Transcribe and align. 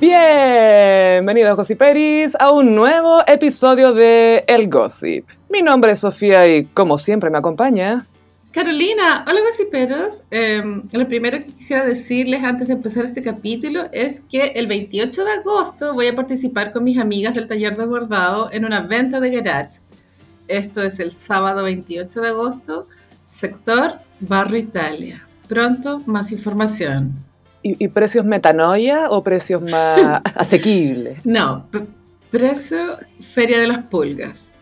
Bienvenidos 0.00 1.56
Gossiperis 1.56 2.36
a 2.38 2.52
un 2.52 2.76
nuevo 2.76 3.18
episodio 3.26 3.94
de 3.94 4.44
El 4.46 4.70
Gossip. 4.70 5.26
Mi 5.50 5.60
nombre 5.60 5.90
es 5.90 5.98
Sofía 5.98 6.46
y 6.46 6.66
como 6.66 6.98
siempre 6.98 7.30
me 7.30 7.38
acompaña... 7.38 8.06
Carolina, 8.52 9.24
hola 9.28 9.40
gossiperos. 9.44 10.22
Eh, 10.30 10.62
lo 10.92 11.08
primero 11.08 11.38
que 11.38 11.50
quisiera 11.50 11.84
decirles 11.84 12.44
antes 12.44 12.68
de 12.68 12.74
empezar 12.74 13.06
este 13.06 13.22
capítulo 13.22 13.88
es 13.90 14.20
que 14.20 14.52
el 14.54 14.68
28 14.68 15.24
de 15.24 15.32
agosto 15.32 15.94
voy 15.94 16.06
a 16.06 16.14
participar 16.14 16.72
con 16.72 16.84
mis 16.84 16.98
amigas 16.98 17.34
del 17.34 17.48
taller 17.48 17.76
de 17.76 17.84
bordado 17.84 18.52
en 18.52 18.64
una 18.64 18.82
venta 18.82 19.18
de 19.18 19.30
garage. 19.30 19.80
Esto 20.46 20.80
es 20.80 21.00
el 21.00 21.10
sábado 21.10 21.64
28 21.64 22.20
de 22.20 22.28
agosto, 22.28 22.86
sector 23.26 23.94
Barrio 24.20 24.60
Italia. 24.60 25.26
Pronto, 25.48 26.02
más 26.06 26.30
información. 26.30 27.27
¿Y, 27.68 27.84
y 27.84 27.88
precios 27.88 28.24
metanoia 28.24 29.10
o 29.10 29.22
precios 29.22 29.60
más 29.62 30.22
asequibles? 30.34 31.24
No, 31.24 31.66
precio 32.30 32.98
Feria 33.20 33.58
de 33.58 33.66
las 33.66 33.84
Pulgas. 33.84 34.52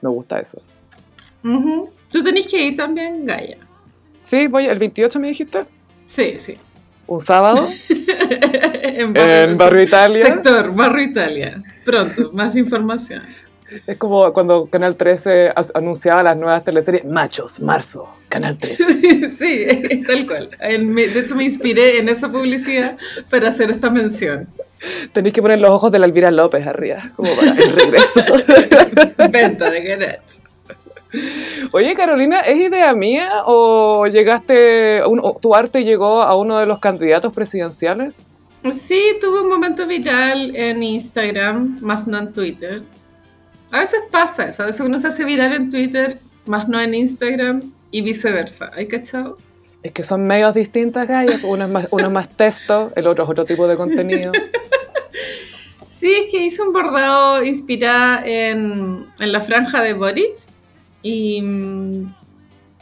Me 0.00 0.08
gusta 0.10 0.38
eso. 0.38 0.62
Tú 2.10 2.22
tenés 2.22 2.46
que 2.46 2.62
ir 2.62 2.76
también, 2.76 3.24
Gaia. 3.24 3.58
Sí, 4.22 4.46
voy 4.46 4.66
el 4.66 4.78
28 4.78 5.18
me 5.20 5.28
dijiste. 5.28 5.64
Sí, 6.06 6.36
sí. 6.38 6.56
Un 7.06 7.20
sábado 7.20 7.68
en 7.88 9.16
en 9.16 9.56
Barrio 9.56 9.82
Italia. 9.82 10.26
Sector 10.26 10.74
Barrio 10.74 11.06
Italia. 11.06 11.62
Pronto, 11.84 12.32
más 12.32 12.56
información. 12.56 13.22
Es 13.86 13.96
como 13.96 14.32
cuando 14.32 14.66
Canal 14.66 14.96
13 14.96 15.52
as- 15.54 15.72
anunciaba 15.74 16.22
las 16.22 16.36
nuevas 16.36 16.64
teleseries. 16.64 17.04
Machos, 17.04 17.60
marzo, 17.60 18.08
Canal 18.28 18.56
13. 18.58 19.30
sí, 19.30 19.64
es 19.68 20.06
tal 20.06 20.26
cual. 20.26 20.48
De 20.60 21.18
hecho, 21.20 21.34
me 21.34 21.44
inspiré 21.44 21.98
en 21.98 22.08
esa 22.08 22.30
publicidad 22.30 22.96
para 23.30 23.48
hacer 23.48 23.70
esta 23.70 23.90
mención. 23.90 24.48
Tenéis 25.12 25.34
que 25.34 25.42
poner 25.42 25.58
los 25.58 25.70
ojos 25.70 25.90
de 25.90 25.98
la 25.98 26.06
Elvira 26.06 26.30
López 26.30 26.66
arriba, 26.66 27.10
como 27.16 27.34
para 27.34 27.50
el 27.52 27.70
regreso. 27.70 28.20
Venta 29.30 29.70
de 29.70 29.80
garage. 29.82 30.20
Oye, 31.72 31.94
Carolina, 31.94 32.40
¿es 32.40 32.58
idea 32.58 32.92
mía 32.94 33.28
o 33.46 34.06
llegaste, 34.06 35.02
tu 35.40 35.54
arte 35.54 35.82
llegó 35.84 36.22
a 36.22 36.34
uno 36.36 36.58
de 36.58 36.66
los 36.66 36.78
candidatos 36.78 37.32
presidenciales? 37.32 38.12
Sí, 38.70 39.00
tuve 39.20 39.40
un 39.42 39.48
momento 39.48 39.86
viral 39.86 40.54
en 40.54 40.82
Instagram, 40.82 41.78
más 41.80 42.06
no 42.06 42.18
en 42.18 42.32
Twitter. 42.32 42.82
A 43.76 43.80
veces 43.80 44.00
pasa 44.10 44.48
eso, 44.48 44.62
a 44.62 44.66
veces 44.66 44.80
uno 44.80 44.98
se 44.98 45.08
hace 45.08 45.22
viral 45.22 45.52
en 45.52 45.68
Twitter, 45.68 46.18
más 46.46 46.66
no 46.66 46.80
en 46.80 46.94
Instagram 46.94 47.74
y 47.90 48.00
viceversa. 48.00 48.70
¿Hay 48.74 48.88
cachado? 48.88 49.36
Es 49.82 49.92
que 49.92 50.02
son 50.02 50.26
medios 50.26 50.54
distintas, 50.54 51.06
Gaya. 51.06 51.38
Uno 51.44 51.64
es 51.66 51.70
más, 51.70 51.88
uno 51.90 52.06
es 52.06 52.10
más 52.10 52.26
texto, 52.30 52.90
el 52.96 53.06
otro 53.06 53.24
es 53.24 53.30
otro 53.30 53.44
tipo 53.44 53.68
de 53.68 53.76
contenido. 53.76 54.32
Sí, 55.98 56.12
es 56.12 56.30
que 56.30 56.44
hice 56.44 56.62
un 56.62 56.74
bordado 56.74 57.42
inspirada 57.42 58.22
en, 58.24 59.06
en 59.18 59.32
la 59.32 59.40
franja 59.40 59.82
de 59.82 59.94
Boric 59.94 60.36
y, 61.02 61.42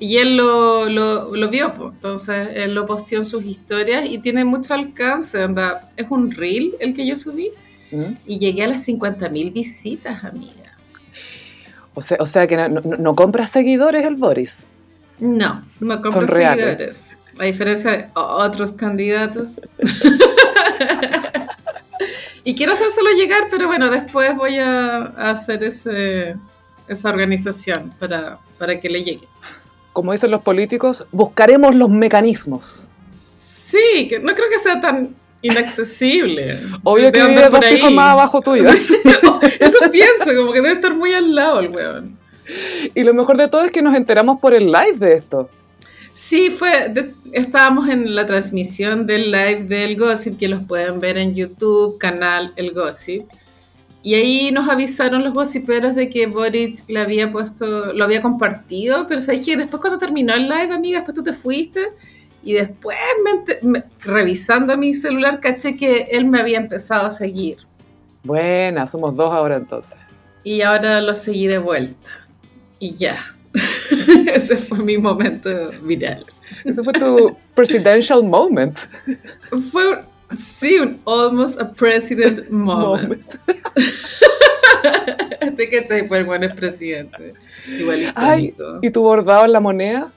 y 0.01 0.17
él 0.17 0.37
lo, 0.37 0.89
lo, 0.91 1.35
lo 1.35 1.49
vio, 1.49 1.73
po. 1.75 1.91
entonces 1.91 2.49
él 2.55 2.75
lo 2.75 2.87
posteó 2.87 3.19
en 3.19 3.25
sus 3.25 3.45
historias 3.45 4.05
y 4.05 4.19
tiene 4.19 4.45
mucho 4.45 4.75
alcance, 4.75 5.41
anda. 5.41 5.93
Es 5.97 6.09
un 6.11 6.33
reel 6.33 6.75
el 6.81 6.93
que 6.93 7.07
yo 7.07 7.17
subí 7.17 7.51
¿Mm? 7.93 8.15
y 8.27 8.39
llegué 8.41 8.65
a 8.65 8.67
las 8.67 8.87
50.000 8.87 9.53
visitas, 9.53 10.25
amiga. 10.25 10.64
O 11.95 12.01
sea, 12.01 12.17
o 12.21 12.27
sea 12.27 12.47
que 12.47 12.57
no, 12.57 12.69
no- 12.69 12.97
no 12.99 13.15
compras 13.15 13.51
seguidores 13.51 14.05
el 14.05 14.17
Boris. 14.17 14.67
No, 15.21 15.63
no 15.81 16.03
Son 16.11 16.27
reales. 16.29 16.65
seguidores. 16.65 17.19
A 17.39 17.45
diferencia 17.45 17.91
de 17.93 18.09
otros 18.15 18.73
candidatos. 18.73 19.61
y 22.45 22.55
quiero 22.55 22.73
hacérselo 22.75 23.11
llegar, 23.13 23.45
pero 23.51 23.67
bueno, 23.67 23.91
después 23.91 24.37
voy 24.37 24.59
a, 24.59 24.97
a 25.17 25.31
hacer 25.31 25.63
ese, 25.65 26.37
esa 26.89 27.09
organización 27.09 27.93
para, 27.99 28.39
para 28.59 28.79
que 28.81 28.89
le 28.89 29.03
llegue. 29.03 29.27
Como 29.93 30.13
dicen 30.13 30.31
los 30.31 30.43
políticos, 30.43 31.07
buscaremos 31.13 31.75
los 31.75 31.89
mecanismos. 31.89 32.87
Sí, 33.71 34.09
que 34.09 34.19
no 34.21 34.35
creo 34.35 34.49
que 34.51 34.59
sea 34.59 34.81
tan 34.81 35.15
inaccesible. 35.45 36.59
Obvio 36.83 37.13
que 37.13 37.23
vive 37.25 37.49
dos 37.49 37.61
pisos 37.65 37.93
más 37.93 38.13
abajo 38.13 38.41
tuyo. 38.41 38.69
Eso 39.61 39.79
pienso, 39.93 40.35
como 40.37 40.53
que 40.53 40.61
debe 40.61 40.75
estar 40.75 40.95
muy 40.95 41.13
al 41.15 41.35
lado 41.35 41.61
el 41.61 41.69
weón. 41.71 42.19
Y 42.95 43.03
lo 43.03 43.15
mejor 43.15 43.37
de 43.37 43.49
todo 43.49 43.65
es 43.65 43.71
que 43.71 43.83
nos 43.83 43.95
enteramos 43.95 44.41
por 44.41 44.55
el 44.55 44.67
live 44.67 44.99
de 44.99 45.15
esto. 45.15 45.49
Sí, 46.13 46.51
fue. 46.51 46.89
de- 46.91 47.13
estábamos 47.33 47.89
en 47.89 48.15
la 48.15 48.27
transmisión 48.27 49.07
del 49.07 49.31
live 49.33 49.65
del 49.65 49.99
Gossip, 49.99 50.39
que 50.39 50.49
los 50.49 50.63
pueden 50.63 51.01
ver 51.01 51.19
en 51.19 51.35
YouTube, 51.35 51.99
canal 51.99 52.53
El 52.57 52.73
Gossip. 52.73 53.25
Y 54.03 54.15
ahí 54.15 54.51
nos 54.53 54.69
avisaron 54.69 55.25
los 55.25 55.33
gossiperos 55.33 55.95
de 55.95 56.11
que 56.11 56.27
Boric 56.27 56.87
le 56.89 57.01
había 57.01 57.33
puesto, 57.33 57.93
lo 57.95 58.05
había 58.05 58.21
compartido, 58.21 59.07
pero 59.07 59.23
sabes 59.23 59.45
que 59.47 59.57
después 59.57 59.81
cuando 59.81 59.99
terminó 59.99 60.35
el 60.35 60.43
live, 60.43 60.75
amiga, 60.75 60.99
después 60.99 61.15
tú 61.15 61.25
te 61.25 61.33
fuiste 61.33 61.81
y 62.45 62.53
después 62.55 62.97
me 63.25 63.69
me- 63.69 63.85
revisando 64.05 64.77
mi 64.77 64.93
celular 64.95 65.41
caché 65.41 65.77
que 65.77 66.09
él 66.13 66.27
me 66.27 66.39
había 66.41 66.59
empezado 66.59 67.07
a 67.07 67.11
seguir 67.11 67.59
Buena, 68.23 68.87
somos 68.87 69.15
dos 69.17 69.33
ahora 69.33 69.57
entonces. 69.57 69.97
y 70.45 70.63
ahora 70.63 71.01
lo 71.01 71.15
seguí 71.15 71.47
de 71.47 71.59
vuelta 71.59 72.11
y 72.79 72.95
ya. 72.95 73.17
Ese 74.35 74.57
fue 74.57 74.79
mi 74.79 74.99
momento 74.99 75.49
viral. 75.83 76.25
Ese 76.65 76.83
fue 76.83 76.93
tu 76.95 77.37
presidential 77.55 78.23
moment. 78.23 78.77
Fue, 79.71 80.01
sí, 80.37 80.77
un 80.79 80.99
almost 81.07 81.61
a 81.61 81.71
president 81.73 82.49
moment. 82.51 83.25
Este 85.41 85.69
cachai 85.71 86.09
fue 86.09 86.19
el 86.19 86.25
buen 86.25 86.55
presidente. 86.55 87.33
Igual 87.79 88.13
Ay. 88.15 88.55
¿y 88.83 88.91
tu 88.91 89.03
bordado 89.03 89.45
en 89.45 89.53
la 89.53 89.61
moneda? 89.61 90.13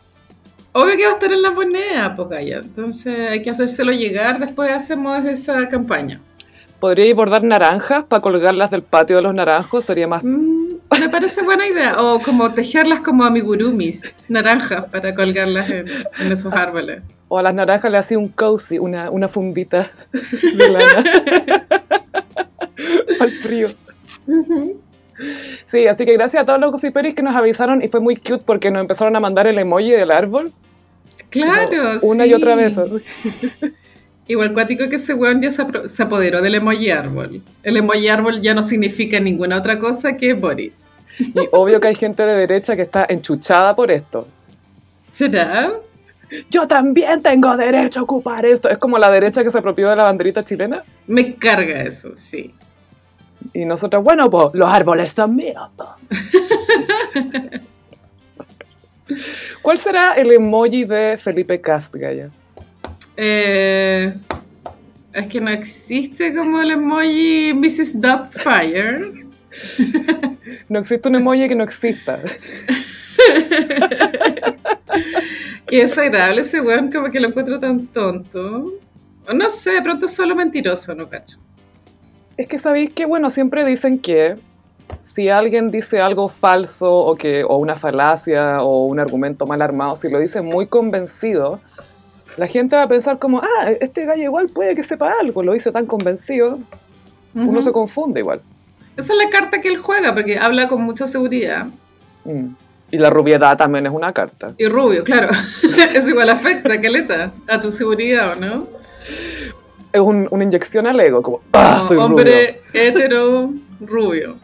Obvio 0.80 0.96
que 0.96 1.06
va 1.06 1.10
a 1.10 1.14
estar 1.14 1.34
en 1.34 1.42
la 1.42 1.50
moneda, 1.50 2.16
Pocaya. 2.16 2.58
Entonces 2.58 3.32
hay 3.32 3.42
que 3.42 3.50
hacérselo 3.50 3.92
llegar. 3.92 4.38
Después 4.38 4.70
hacemos 4.70 5.26
esa 5.26 5.68
campaña. 5.68 6.22
¿Podríais 6.80 7.16
bordar 7.16 7.44
naranjas 7.44 8.04
para 8.04 8.22
colgarlas 8.22 8.70
del 8.70 8.84
patio 8.84 9.16
de 9.16 9.24
los 9.24 9.34
naranjos? 9.34 9.86
Sería 9.86 10.08
más... 10.08 10.24
Mm, 10.24 10.74
me 11.00 11.10
parece 11.10 11.42
buena 11.42 11.68
idea. 11.68 12.00
O 12.00 12.20
como 12.20 12.54
tejerlas 12.54 13.00
como 13.00 13.24
amigurumis, 13.24 14.14
naranjas, 14.30 14.86
para 14.86 15.16
colgarlas 15.16 15.68
en, 15.72 15.88
en 16.20 16.32
esos 16.32 16.54
árboles. 16.54 17.02
O 17.28 17.40
a 17.40 17.42
las 17.42 17.56
naranjas 17.56 17.92
le 17.92 17.98
hacía 17.98 18.20
un 18.20 18.28
cozy, 18.28 18.78
una, 18.78 19.10
una 19.10 19.28
fundita 19.28 19.90
de 20.12 20.70
lana. 20.70 21.04
Para 23.18 23.32
el 23.32 23.40
frío. 23.42 23.68
Sí, 25.66 25.88
así 25.88 26.06
que 26.06 26.14
gracias 26.14 26.44
a 26.44 26.46
todos 26.46 26.60
los 26.60 26.72
gossiperis 26.72 27.16
que 27.16 27.24
nos 27.24 27.36
avisaron 27.36 27.82
y 27.82 27.88
fue 27.88 28.00
muy 28.00 28.16
cute 28.16 28.44
porque 28.46 28.70
nos 28.70 28.82
empezaron 28.82 29.16
a 29.16 29.20
mandar 29.20 29.48
el 29.48 29.58
emoji 29.58 29.90
del 29.90 30.12
árbol. 30.12 30.52
Claro, 31.42 32.00
Una 32.04 32.26
y 32.26 32.34
otra 32.34 32.56
vez. 32.56 32.78
así. 32.78 33.04
Igual 34.30 34.54
cuático 34.54 34.90
que 34.90 34.98
ese 34.98 35.14
weón 35.14 35.42
ya 35.42 35.52
se 35.52 36.04
apoderó 36.04 36.42
del 36.42 36.56
emoji 36.56 36.90
árbol. 36.90 37.42
El 37.64 37.78
emoji 37.78 38.10
árbol 38.10 38.42
ya 38.42 38.54
no 38.54 38.62
significa 38.62 39.20
ninguna 39.22 39.58
otra 39.58 39.80
cosa 39.80 40.18
que 40.18 40.34
Boris. 40.34 40.88
Y 41.20 41.48
obvio 41.52 41.80
que 41.80 41.88
hay 41.88 41.96
gente 41.96 42.24
de 42.24 42.36
derecha 42.36 42.76
que 42.76 42.82
está 42.82 43.06
enchuchada 43.08 43.76
por 43.76 43.90
esto. 43.90 44.28
¿Será? 45.14 45.74
Yo 46.52 46.68
también 46.68 47.22
tengo 47.24 47.56
derecho 47.56 48.02
a 48.02 48.04
ocupar 48.04 48.46
esto. 48.46 48.70
Es 48.70 48.78
como 48.78 48.98
la 49.00 49.10
derecha 49.10 49.44
que 49.44 49.50
se 49.50 49.58
apropió 49.58 49.90
de 49.90 49.96
la 49.96 50.04
banderita 50.04 50.44
chilena. 50.44 50.84
Me 51.08 51.36
carga 51.36 51.82
eso, 51.82 52.12
sí. 52.14 52.54
Y 53.54 53.64
nosotros, 53.64 54.04
bueno, 54.04 54.30
pues 54.30 54.50
los 54.54 54.70
árboles 54.70 55.14
son 55.14 55.36
míos. 55.36 55.70
¿Cuál 59.62 59.78
será 59.78 60.14
el 60.14 60.32
emoji 60.32 60.86
de 60.86 61.18
Felipe 61.18 61.60
Cast, 61.60 61.94
Gaya? 61.96 62.30
Eh, 63.16 64.14
es 65.14 65.28
que 65.28 65.42
no 65.42 65.50
existe 65.50 66.34
como 66.34 66.62
el 66.62 66.72
emoji 66.72 67.54
Mrs. 67.54 68.00
Doubtfire. 68.00 69.26
No 70.70 70.80
existe 70.80 71.08
un 71.08 71.16
emoji 71.16 71.48
que 71.48 71.56
no 71.56 71.64
exista. 71.64 72.22
Qué 75.68 75.82
desagradable 75.82 76.42
ese 76.42 76.62
weón, 76.62 76.92
como 76.92 77.10
que 77.10 77.20
lo 77.20 77.30
encuentro 77.30 77.60
tan 77.60 77.88
tonto. 77.88 78.74
No 79.34 79.50
sé, 79.50 79.72
de 79.72 79.82
pronto 79.82 80.06
es 80.06 80.14
solo 80.14 80.36
mentiroso, 80.36 80.94
no 80.96 81.10
cacho. 81.10 81.38
Es 82.38 82.48
que 82.48 82.60
sabéis 82.60 82.92
que, 82.92 83.06
bueno, 83.06 83.30
siempre 83.30 83.66
dicen 83.66 84.00
que 84.00 84.38
si 85.00 85.30
alguien 85.30 85.70
dice 85.72 86.02
algo 86.02 86.30
falso 86.30 86.92
o, 86.94 87.16
que, 87.16 87.44
o 87.44 87.58
una 87.58 87.76
falacia 87.76 88.62
o 88.62 88.86
un 88.86 89.00
argumento 89.00 89.46
mal 89.46 89.62
armado, 89.62 89.96
si 89.96 90.10
lo 90.10 90.20
dice 90.20 90.42
muy 90.42 90.68
convencido, 90.68 91.60
la 92.38 92.48
gente 92.48 92.76
va 92.76 92.84
a 92.84 92.88
pensar 92.88 93.20
como, 93.20 93.40
ah, 93.40 93.70
este 93.80 94.06
gallo 94.06 94.24
igual 94.24 94.50
puede 94.50 94.76
que 94.76 94.84
sepa 94.84 95.12
algo, 95.22 95.44
lo 95.44 95.54
dice 95.54 95.72
tan 95.72 95.86
convencido, 95.86 96.60
uno 97.34 97.52
Ujú. 97.52 97.62
se 97.62 97.72
confunde 97.72 98.20
igual. 98.22 98.42
Esa 98.96 99.14
es 99.14 99.20
la 99.20 99.30
carta 99.30 99.62
que 99.62 99.68
él 99.70 99.78
juega, 99.78 100.14
porque 100.14 100.38
habla 100.38 100.68
con 100.68 100.82
mucha 100.82 101.08
seguridad. 101.08 101.68
Mm. 102.26 102.48
Y 102.90 102.98
la 102.98 103.10
rubiedad 103.10 103.58
también 103.58 103.86
es 103.86 103.92
una 103.92 104.14
carta. 104.14 104.54
Y 104.58 104.66
rubio, 104.68 105.04
claro. 105.04 105.30
Eso 105.94 106.10
igual 106.10 106.30
afecta, 106.30 106.80
Caleta, 106.82 107.32
a 107.48 107.60
tu 107.60 107.70
seguridad, 107.70 108.34
¿o 108.36 108.40
no? 108.40 108.68
es 109.94 110.02
un- 110.02 110.28
una 110.32 110.44
inyección 110.44 110.88
al 110.88 111.00
ego, 111.00 111.22
como, 111.22 111.42
ah, 111.54 111.84
soy 111.88 111.98
hombre 111.98 112.60
hetero 112.74 113.52
rubio. 113.80 114.38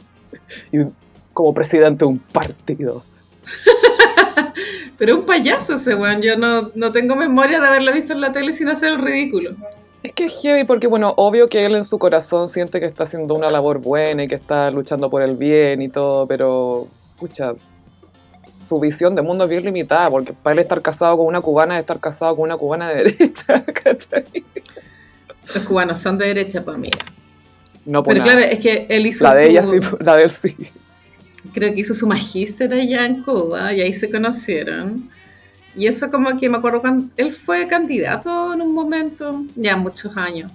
Y 0.71 0.79
como 1.33 1.53
presidente 1.53 2.05
de 2.05 2.09
un 2.09 2.19
partido. 2.19 3.03
Pero 4.97 5.17
un 5.17 5.25
payaso 5.25 5.73
ese 5.73 5.95
weón. 5.95 6.21
Yo 6.21 6.37
no, 6.37 6.71
no 6.75 6.91
tengo 6.91 7.15
memoria 7.15 7.59
de 7.59 7.67
haberlo 7.67 7.91
visto 7.91 8.13
en 8.13 8.21
la 8.21 8.31
tele 8.31 8.53
sin 8.53 8.69
hacer 8.69 8.93
el 8.93 8.99
ridículo. 8.99 9.51
Es 10.03 10.13
que 10.13 10.25
es 10.25 10.41
heavy 10.41 10.65
porque, 10.65 10.87
bueno, 10.87 11.13
obvio 11.15 11.47
que 11.47 11.65
él 11.65 11.75
en 11.75 11.83
su 11.83 11.97
corazón 11.97 12.49
siente 12.49 12.79
que 12.81 12.85
está 12.85 13.03
haciendo 13.03 13.35
una 13.35 13.49
labor 13.49 13.79
buena 13.79 14.23
y 14.23 14.27
que 14.27 14.35
está 14.35 14.69
luchando 14.69 15.09
por 15.09 15.21
el 15.21 15.37
bien 15.37 15.81
y 15.81 15.87
todo, 15.87 16.27
pero, 16.27 16.87
pucha, 17.17 17.53
su 18.55 18.79
visión 18.81 19.15
de 19.15 19.21
mundo 19.21 19.45
es 19.45 19.49
bien 19.49 19.63
limitada, 19.63 20.09
porque 20.09 20.33
para 20.33 20.53
él 20.53 20.59
estar 20.59 20.81
casado 20.81 21.17
con 21.17 21.27
una 21.27 21.39
cubana 21.39 21.75
es 21.75 21.81
estar 21.81 22.01
casado 22.01 22.35
con 22.35 22.43
una 22.43 22.57
cubana 22.57 22.89
de 22.89 22.95
derecha, 23.03 23.63
¿cachai? 23.63 24.25
Los 25.55 25.63
cubanos 25.63 25.99
son 25.99 26.17
de 26.17 26.27
derecha 26.27 26.63
para 26.63 26.77
mí. 26.77 26.89
No 27.85 28.03
por 28.03 28.13
Pero 28.13 28.25
nada. 28.25 28.37
claro, 28.39 28.51
es 28.53 28.59
que 28.59 28.85
él 28.89 29.05
hizo 29.07 29.23
La 29.23 29.35
de 29.35 29.45
su- 29.45 29.51
ella 29.51 29.63
sí, 29.63 29.75
la 29.99 30.15
de 30.17 30.23
él 30.23 30.29
sí. 30.29 30.55
creo 31.53 31.73
que 31.73 31.79
hizo 31.81 31.93
su 31.93 32.07
magíster 32.07 32.73
allá 32.73 33.05
en 33.05 33.23
Cuba 33.23 33.73
y 33.73 33.81
ahí 33.81 33.93
se 33.93 34.09
conocieron. 34.09 35.09
Y 35.75 35.87
eso 35.87 36.09
como 36.11 36.37
que 36.39 36.49
me 36.49 36.57
acuerdo 36.57 36.81
cuando 36.81 37.05
él 37.17 37.33
fue 37.33 37.67
candidato 37.67 38.53
en 38.53 38.61
un 38.61 38.73
momento, 38.73 39.43
ya 39.55 39.75
muchos 39.75 40.15
años. 40.15 40.51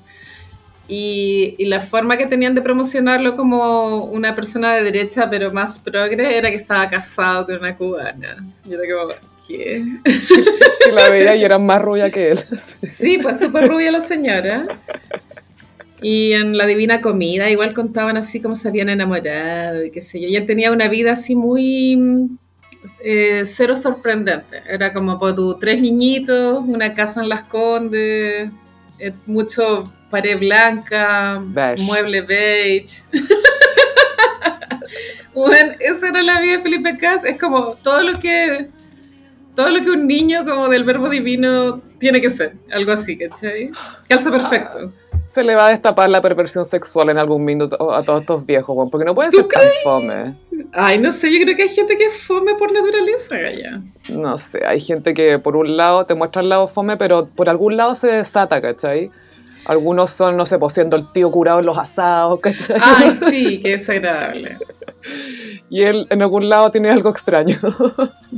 Y, 0.91 1.55
y 1.59 1.67
la 1.67 1.81
forma 1.83 2.17
que 2.17 2.27
tenían 2.27 2.55
de 2.55 2.63
promocionarlo 2.63 3.37
como 3.37 4.05
una 4.05 4.35
persona 4.35 4.73
de 4.75 4.85
derecha, 4.85 5.29
pero 5.29 5.53
más 5.53 5.79
progre, 5.79 6.39
era 6.39 6.49
que 6.49 6.57
estaba 6.57 6.89
casado 6.89 7.45
con 7.47 7.57
una 7.59 7.77
cubana. 7.77 8.37
Y 8.65 8.73
era 8.73 8.83
como, 8.97 9.13
¿qué? 9.47 9.85
Que 10.85 10.93
la 10.93 11.11
veía 11.11 11.37
y 11.37 11.45
era 11.45 11.59
más 11.59 11.83
rubia 11.83 12.11
que 12.11 12.31
él. 12.31 12.39
Sí, 12.89 13.19
pues 13.21 13.39
súper 13.41 13.69
rubia 13.69 13.91
la 13.93 14.01
señora. 14.01 14.67
Y 16.01 16.33
en 16.33 16.57
La 16.57 16.67
Divina 16.67 17.01
Comida 17.01 17.51
igual 17.51 17.75
contaban 17.75 18.17
así 18.17 18.41
como 18.41 18.55
se 18.55 18.69
habían 18.69 18.89
enamorado 18.89 19.85
y 19.85 19.91
qué 19.91 20.01
sé 20.01 20.21
yo. 20.21 20.29
Y 20.29 20.37
él 20.37 20.47
tenía 20.47 20.73
una 20.73 20.89
vida 20.89 21.13
así 21.13 21.35
muy 21.35 21.97
mm, 21.97 22.39
eh, 23.03 23.43
cero 23.45 23.75
sorprendente. 23.75 24.63
Era 24.69 24.93
como 24.93 25.19
por 25.19 25.35
tu 25.35 25.59
tres 25.59 25.83
niñitos, 25.83 26.63
una 26.67 26.95
casa 26.95 27.23
en 27.23 27.29
Las 27.29 27.43
Condes, 27.45 28.51
eh, 28.99 29.13
mucho 29.27 29.93
pared 30.11 30.39
blanca, 30.39 31.43
Beige. 31.45 31.83
mueble 31.83 32.23
beige. 32.23 33.03
Bueno, 35.35 35.73
esa 35.79 36.09
era 36.09 36.21
la 36.23 36.41
vida 36.41 36.57
de 36.57 36.63
Felipe 36.63 36.97
Cas. 36.97 37.25
Es 37.25 37.39
como 37.39 37.77
todo 37.83 38.03
lo 38.03 38.19
que 38.19 38.69
todo 39.55 39.69
lo 39.71 39.85
que 39.85 39.91
un 39.91 40.07
niño 40.07 40.45
como 40.45 40.69
del 40.69 40.85
verbo 40.85 41.09
divino 41.09 41.79
tiene 41.99 42.21
que 42.21 42.31
ser, 42.31 42.55
algo 42.73 42.93
así, 42.93 43.17
¿cachai? 43.17 43.71
Calza 44.09 44.31
perfecto. 44.31 44.93
Se 45.29 45.45
le 45.45 45.55
va 45.55 45.67
a 45.67 45.71
destapar 45.71 46.09
la 46.09 46.23
perversión 46.23 46.65
sexual 46.65 47.11
en 47.11 47.19
algún 47.19 47.45
minuto 47.45 47.93
a 47.93 48.03
todos 48.03 48.23
estos 48.23 48.47
viejos, 48.47 48.89
porque 48.91 49.05
no 49.05 49.15
pueden 49.15 49.31
¿Tú 49.31 49.37
ser 49.39 49.47
tan 49.49 49.63
fome. 49.85 50.35
Ay, 50.73 50.99
no 50.99 51.13
sé, 51.13 51.31
yo 51.33 51.45
creo 51.45 51.55
que 51.55 51.65
hay 51.65 51.69
gente 51.69 51.97
que 51.97 52.07
es 52.07 52.23
fome 52.23 52.55
por 52.55 52.73
naturaleza, 52.73 53.37
Gaya. 53.37 53.81
No 54.11 54.39
sé, 54.39 54.67
hay 54.67 54.81
gente 54.81 55.13
que 55.13 55.39
por 55.39 55.55
un 55.55 55.77
lado 55.77 56.07
te 56.07 56.15
muestra 56.15 56.41
el 56.41 56.49
lado 56.49 56.67
fome, 56.67 56.97
pero 56.97 57.25
por 57.25 57.49
algún 57.51 57.77
lado 57.77 57.95
se 57.95 58.07
desata, 58.07 58.61
¿cachai? 58.63 59.11
Algunos 59.67 60.11
son, 60.11 60.35
no 60.39 60.47
sé, 60.47 60.59
pues 60.59 60.73
siendo 60.73 60.97
el 60.97 61.13
tío 61.13 61.31
curado 61.31 61.59
en 61.61 61.67
los 61.67 61.77
asados, 61.77 62.41
¿cachai? 62.43 62.79
Ay, 62.83 63.15
sí, 63.31 63.61
qué 63.61 63.73
desagradable. 63.73 64.57
Y 65.71 65.83
él 65.85 66.07
en 66.09 66.23
algún 66.23 66.49
lado 66.49 66.71
tiene 66.71 66.91
algo 66.91 67.11
extraño. 67.11 67.59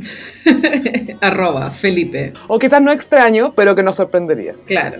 Arroba, 1.20 1.70
Felipe. 1.70 2.32
o 2.48 2.58
quizás 2.58 2.82
no 2.82 2.90
extraño, 2.90 3.52
pero 3.54 3.76
que 3.76 3.84
nos 3.84 3.96
sorprendería. 3.96 4.54
Claro. 4.66 4.98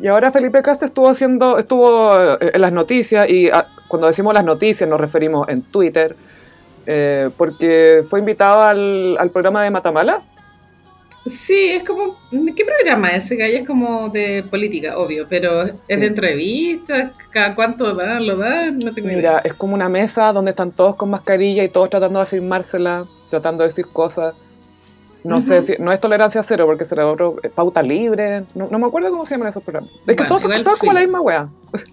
Y 0.00 0.06
ahora 0.06 0.30
Felipe 0.30 0.62
Cast 0.62 0.82
estuvo 0.82 1.08
haciendo, 1.08 1.58
estuvo 1.58 2.14
eh, 2.34 2.52
en 2.54 2.60
las 2.60 2.72
noticias, 2.72 3.30
y 3.30 3.48
ah, 3.50 3.66
cuando 3.88 4.06
decimos 4.06 4.32
las 4.34 4.44
noticias 4.44 4.88
nos 4.88 5.00
referimos 5.00 5.48
en 5.48 5.62
Twitter, 5.62 6.14
eh, 6.86 7.30
porque 7.36 8.04
fue 8.08 8.20
invitado 8.20 8.62
al, 8.62 9.16
al 9.18 9.30
programa 9.30 9.62
de 9.64 9.70
Matamala. 9.70 10.22
Sí, 11.26 11.70
es 11.72 11.82
como. 11.82 12.16
¿Qué 12.56 12.64
programa 12.64 13.08
es 13.10 13.24
ese, 13.26 13.36
Gaya? 13.36 13.58
Es 13.58 13.66
como 13.66 14.08
de 14.08 14.44
política, 14.48 14.96
obvio, 14.96 15.26
pero 15.28 15.62
es 15.62 15.74
Sí. 15.82 15.96
de 15.96 16.06
entrevistas. 16.06 17.10
¿Cada 17.30 17.54
cuánto 17.54 17.94
dan? 17.94 18.26
¿Lo 18.26 18.36
dan? 18.36 18.78
No 18.78 18.94
tengo 18.94 19.08
Mira, 19.08 19.20
idea. 19.20 19.38
es 19.44 19.52
como 19.52 19.74
una 19.74 19.90
mesa 19.90 20.32
donde 20.32 20.50
están 20.50 20.70
todos 20.70 20.96
con 20.96 21.10
mascarilla 21.10 21.62
y 21.64 21.68
todos 21.68 21.90
tratando 21.90 22.20
de 22.20 22.26
firmársela, 22.26 23.04
tratando 23.28 23.62
de 23.62 23.68
decir 23.68 23.86
cosas. 23.88 24.34
No 25.24 25.40
sé 25.40 25.60
si, 25.62 25.74
no 25.78 25.92
es 25.92 26.00
tolerancia 26.00 26.42
cero 26.42 26.64
porque 26.66 26.84
será 26.84 27.06
otro, 27.06 27.36
eh, 27.42 27.50
pauta 27.52 27.82
libre, 27.82 28.44
no, 28.54 28.68
no 28.70 28.78
me 28.78 28.86
acuerdo 28.86 29.10
cómo 29.10 29.26
se 29.26 29.34
llaman 29.34 29.48
esos 29.48 29.62
programas. 29.62 29.90
Es 30.06 30.16
que 30.16 30.24
todos 30.24 30.42
son 30.42 30.52
como 30.78 30.92
la 30.92 31.00
misma 31.00 31.20
wea. 31.20 31.48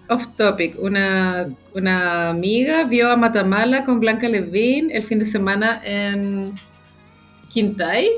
Off 0.08 0.28
topic. 0.36 0.76
Una, 0.80 1.48
una 1.74 2.30
amiga 2.30 2.84
vio 2.84 3.10
a 3.10 3.16
Matamala 3.16 3.84
con 3.84 4.00
Blanca 4.00 4.28
Levin 4.28 4.90
el 4.92 5.02
fin 5.02 5.18
de 5.18 5.26
semana 5.26 5.80
en 5.84 6.54
Quintay. 7.52 8.10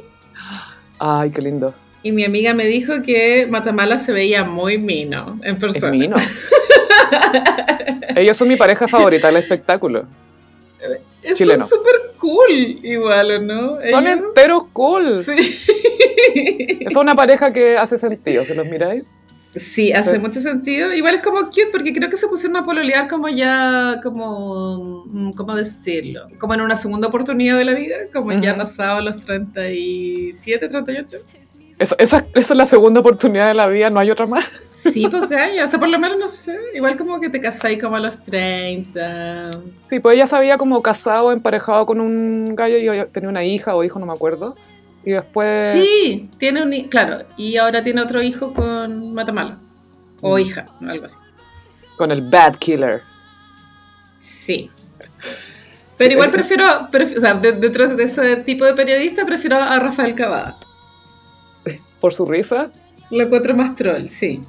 Ay, 0.99 1.31
qué 1.31 1.41
lindo. 1.43 1.75
Y 2.03 2.13
mi 2.13 2.25
amiga 2.25 2.55
me 2.55 2.67
dijo 2.67 3.03
que 3.03 3.47
Matamala 3.51 3.99
se 3.99 4.13
veía 4.13 4.45
muy 4.45 4.79
mino 4.79 5.39
en 5.43 5.55
Es 5.55 5.61
persona. 5.61 5.91
mino. 5.93 6.17
Ellos 8.17 8.37
son 8.37 8.49
mi 8.49 8.57
pareja 8.57 8.87
favorita 8.89 9.29
del 9.29 9.37
espectáculo. 9.37 10.05
Eso 11.23 11.35
Chileno. 11.35 11.63
es 11.63 11.69
súper 11.69 11.95
cool, 12.29 12.81
igual, 12.83 13.31
¿o 13.31 13.41
no? 13.41 13.81
Son 13.81 14.07
Ellos- 14.07 14.19
enteros 14.29 14.63
cool. 14.73 15.25
Sí. 15.25 15.37
Es 16.81 16.95
una 16.97 17.15
pareja 17.15 17.53
que 17.53 17.77
hace 17.77 17.97
sentido, 17.99 18.45
¿se 18.45 18.55
los 18.55 18.67
miráis? 18.67 19.05
Sí, 19.57 19.93
hace 19.93 20.13
Sí. 20.17 20.19
mucho 20.19 20.41
sentido. 20.41 20.93
Igual 20.93 21.15
es 21.17 21.23
como 21.23 21.41
cute 21.47 21.69
porque 21.73 21.93
creo 21.93 22.11
que 22.11 22.17
se 22.19 22.29
pusieron 22.29 22.57
a 22.59 22.65
pololear 22.67 23.09
como 23.09 23.29
ya, 23.29 23.99
como, 24.03 25.05
mm, 25.07 25.33
¿cómo 25.33 25.57
decirlo? 25.57 26.27
Como 26.39 26.55
en 26.55 26.61
una 26.61 26.77
segunda 26.77 27.09
oportunidad 27.09 27.57
de 27.57 27.65
la 27.65 27.73
vida, 27.75 27.97
como 28.13 28.33
ya 28.33 28.51
Ujú. 28.51 28.59
pasado 28.61 29.01
los 29.01 29.21
37, 29.25 30.69
38. 30.69 31.19
Esa, 31.79 31.95
esa, 31.99 32.19
esa 32.35 32.55
es 32.55 32.57
la 32.57 32.65
segunda 32.65 33.01
oportunidad 33.01 33.49
de 33.49 33.55
la 33.55 33.69
vida, 33.69 33.89
no 33.91 34.01
hay 34.01 34.11
otra 34.11 34.27
más. 34.27 34.63
Sí, 34.79 35.07
pues 35.11 35.29
gaya, 35.29 35.65
o 35.65 35.69
sea, 35.69 35.79
por 35.79 35.89
lo 35.89 35.99
menos 35.99 36.19
no 36.19 36.29
sé, 36.29 36.57
igual 36.75 36.97
como 36.97 37.21
que 37.21 37.29
te 37.31 37.41
casáis 37.41 37.81
como 37.83 37.97
a 37.97 38.01
los 38.01 38.23
30. 38.25 39.51
Sí, 39.83 40.01
pues 40.01 40.17
ella 40.17 40.27
se 40.27 40.37
había 40.37 40.57
como 40.59 40.83
casado, 40.83 41.31
emparejado 41.33 41.85
con 41.87 42.01
un 42.01 42.55
gallo 42.57 42.77
y 42.95 43.07
tenía 43.13 43.29
una 43.29 43.45
hija 43.45 43.75
o 43.75 43.83
hijo, 43.85 43.99
no 43.99 44.07
me 44.07 44.13
acuerdo. 44.13 44.57
Y 45.05 45.13
después... 45.13 45.73
Sí, 45.73 46.29
tiene 46.39 46.63
un, 46.63 46.89
claro, 46.89 47.25
y 47.37 47.57
ahora 47.57 47.83
tiene 47.83 48.01
otro 48.03 48.23
hijo 48.23 48.53
con 48.55 49.15
Matamala. 49.15 49.59
O 50.21 50.37
Mm. 50.37 50.41
hija, 50.41 50.67
algo 50.87 51.05
así. 51.07 51.17
Con 51.97 52.11
el 52.11 52.23
Bad 52.23 52.57
Killer. 52.57 53.03
Sí. 54.19 54.71
Pero 55.97 56.13
igual 56.15 56.31
prefiero, 56.31 56.65
pref- 56.93 57.17
o 57.17 57.21
sea, 57.21 57.35
de- 57.35 57.53
dentro 57.53 57.89
de 57.89 58.03
ese 58.05 58.37
tipo 58.37 58.65
de 58.65 58.75
periodista, 58.75 59.25
prefiero 59.25 59.57
a 59.57 59.79
Rafael 59.79 60.15
Cavada. 60.15 60.57
Por 62.01 62.15
su 62.15 62.27
risa. 62.27 62.71
Lo 63.11 63.25
encuentro 63.25 63.55
más 63.55 63.75
troll, 63.75 64.09
sí. 64.09 64.43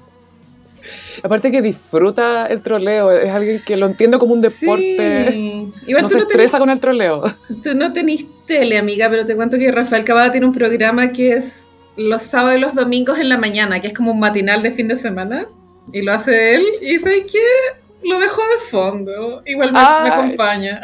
Aparte 1.22 1.52
que 1.52 1.62
disfruta 1.62 2.48
el 2.48 2.62
troleo, 2.62 3.12
es 3.12 3.30
alguien 3.30 3.62
que 3.66 3.78
lo 3.78 3.86
entiende 3.86 4.18
como 4.18 4.34
un 4.34 4.42
deporte. 4.42 5.28
Sí. 5.32 5.72
Igual 5.88 6.04
No 6.04 6.10
se 6.10 6.16
no 6.16 6.22
tenés, 6.28 6.46
estresa 6.46 6.60
con 6.60 6.70
el 6.70 6.80
troleo. 6.80 7.24
tú 7.64 7.76
no 7.76 7.92
tenés 7.94 8.26
tele, 8.46 8.78
amiga, 8.78 9.10
pero 9.10 9.26
te 9.26 9.36
cuento 9.36 9.58
que 9.58 9.72
Rafael 9.72 10.06
Cavada 10.06 10.32
tiene 10.32 10.48
un 10.48 10.54
programa 10.54 11.12
que 11.12 11.34
es 11.34 11.68
los 11.98 12.22
sábados 12.22 12.58
y 12.58 12.62
los 12.62 12.74
domingos 12.74 13.20
en 13.20 13.30
la 13.30 13.38
mañana, 13.38 13.82
que 13.82 13.88
es 13.88 13.94
como 13.94 14.12
un 14.12 14.20
matinal 14.20 14.64
de 14.64 14.72
fin 14.72 14.88
de 14.88 14.96
semana. 14.96 15.48
Y 15.92 16.02
lo 16.02 16.14
hace 16.14 16.56
él, 16.56 16.64
y 16.82 16.98
¿sabes 17.00 17.24
qué? 17.32 18.08
Lo 18.08 18.20
dejo 18.20 18.42
de 18.42 18.58
fondo. 18.70 19.42
Igual 19.46 19.74
me, 19.74 19.80
me 19.80 20.10
acompaña. 20.10 20.80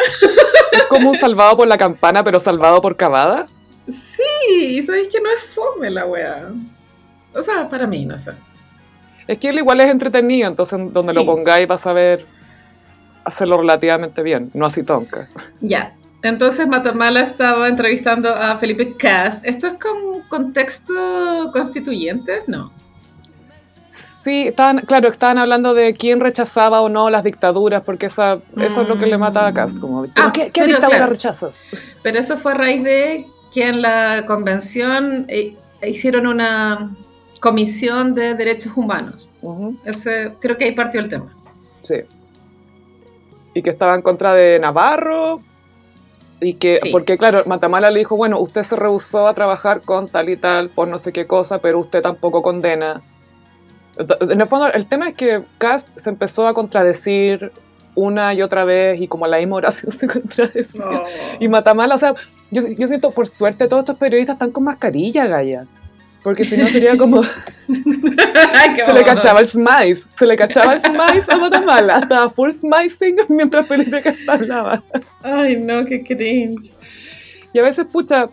Es 0.71 0.85
como 0.89 1.11
un 1.11 1.15
salvado 1.15 1.55
por 1.55 1.67
la 1.67 1.77
campana, 1.77 2.23
pero 2.23 2.39
salvado 2.39 2.81
por 2.81 2.97
cavada. 2.97 3.47
Sí, 3.87 4.23
y 4.77 4.83
¿sabes 4.83 5.07
que 5.09 5.19
No 5.21 5.29
es 5.29 5.43
fome 5.43 5.89
la 5.89 6.05
wea. 6.05 6.49
O 7.33 7.41
sea, 7.41 7.69
para 7.69 7.85
mí, 7.87 8.05
no 8.05 8.17
sé. 8.17 8.31
Es 9.27 9.37
que 9.39 9.49
él 9.49 9.57
igual 9.57 9.81
es 9.81 9.89
entretenido, 9.89 10.47
entonces 10.49 10.79
donde 10.91 11.11
Sí. 11.13 11.19
lo 11.19 11.25
pongáis 11.25 11.69
va 11.69 11.75
a 11.75 11.79
saber 11.79 12.25
hacerlo 13.23 13.57
relativamente 13.57 14.21
bien, 14.23 14.51
no 14.53 14.65
así 14.67 14.83
tonca. 14.83 15.29
Ya. 15.61 15.93
Entonces 16.21 16.67
Matamala 16.67 17.21
estaba 17.21 17.67
entrevistando 17.67 18.29
a 18.33 18.55
Felipe 18.57 18.95
Cast. 18.97 19.45
¿Esto 19.45 19.67
es 19.67 19.73
con 19.73 20.21
contexto 20.29 21.51
constituyente? 21.51 22.39
No. 22.47 22.71
Sí, 24.23 24.47
estaban, 24.47 24.79
claro, 24.79 25.07
estaban 25.09 25.37
hablando 25.37 25.75
de 25.75 25.93
quién 25.93 26.19
rechazaba 26.19 26.81
o 26.81 26.89
no 26.89 27.11
las 27.11 27.23
dictaduras, 27.23 27.83
porque 27.83 28.07
esa, 28.07 28.39
eso 28.57 28.81
es 28.81 28.89
lo 28.89 28.97
que 28.97 29.05
le 29.05 29.19
mata 29.19 29.45
a 29.45 29.53
Cast. 29.53 29.79
Como, 29.79 30.01
¿pero 30.01 30.13
Ah, 30.27 30.31
¿qué, 30.33 30.45
qué 30.45 30.61
pero 30.61 30.67
dictadura 30.67 30.97
claro. 30.97 31.11
rechazas? 31.11 31.63
Pero 32.01 32.19
eso 32.19 32.37
fue 32.37 32.53
a 32.53 32.55
raíz 32.55 32.83
de 32.83 33.27
que 33.53 33.67
en 33.67 33.81
la 33.81 34.23
convención 34.27 35.25
eh, 35.29 35.55
hicieron 35.83 36.27
una 36.27 36.95
comisión 37.39 38.15
de 38.15 38.33
derechos 38.35 38.73
humanos. 38.75 39.29
Ese, 39.85 40.33
creo 40.39 40.57
que 40.57 40.65
ahí 40.65 40.71
partió 40.73 40.99
el 40.99 41.09
tema. 41.09 41.35
sí. 41.81 41.95
Y 43.53 43.61
que 43.61 43.69
estaba 43.69 43.95
en 43.95 44.01
contra 44.01 44.33
de 44.33 44.59
Navarro. 44.59 45.39
Y 46.41 46.55
que, 46.55 46.77
Sí. 46.83 46.89
porque 46.91 47.17
claro, 47.17 47.41
Matamala 47.45 47.89
le 47.89 47.99
dijo, 47.99 48.17
bueno, 48.17 48.37
usted 48.37 48.63
se 48.63 48.75
rehusó 48.75 49.29
a 49.29 49.33
trabajar 49.33 49.79
con 49.79 50.09
tal 50.09 50.27
y 50.27 50.35
tal 50.35 50.67
por 50.67 50.89
no 50.89 50.99
sé 50.99 51.13
qué 51.13 51.25
cosa, 51.25 51.59
pero 51.59 51.79
usted 51.79 52.01
tampoco 52.01 52.41
condena 52.41 53.01
En 53.97 54.41
el 54.41 54.47
fondo, 54.47 54.67
el 54.73 54.85
tema 54.87 55.07
es 55.07 55.15
que 55.15 55.41
Cast 55.57 55.87
se 55.97 56.09
empezó 56.09 56.49
a 56.49 56.53
contradecir 56.53 57.53
una 57.95 58.33
y 58.33 58.41
otra 58.41 58.65
vez 58.65 58.99
y 59.01 59.07
como 59.07 59.25
la 59.27 59.37
misma 59.37 59.57
oración 59.57 59.91
se 59.97 60.07
contradecía. 60.07 60.85
Oh. 60.85 61.05
Y 61.39 61.47
Matamala, 61.47 61.95
o 61.95 61.97
sea, 61.97 62.13
yo, 62.51 62.61
yo 62.77 62.87
siento, 62.87 63.11
por 63.11 63.27
suerte, 63.27 63.67
todos 63.67 63.81
estos 63.81 63.97
periodistas 63.97 64.35
están 64.35 64.51
con 64.51 64.63
mascarilla, 64.65 65.25
Gaya. 65.27 65.65
Porque 66.23 66.43
si 66.43 66.57
no 66.57 66.65
sería 66.65 66.97
como... 66.97 67.21
se 67.67 68.93
le 68.93 69.03
cachaba 69.03 69.41
el 69.41 69.45
smice, 69.45 70.07
se 70.11 70.25
le 70.25 70.35
cachaba 70.35 70.73
el 70.73 70.81
smice 70.81 71.31
a 71.31 71.37
Matamala. 71.37 71.99
Estaba 71.99 72.29
full 72.29 72.49
smicing 72.49 73.15
mientras 73.29 73.67
Felipe 73.67 74.01
Cast 74.01 74.27
hablaba. 74.27 74.83
Ay, 75.21 75.57
no, 75.57 75.85
qué 75.85 76.03
cringe. 76.03 76.71
Y 77.53 77.59
a 77.59 77.61
veces, 77.61 77.85
pucha, 77.85 78.29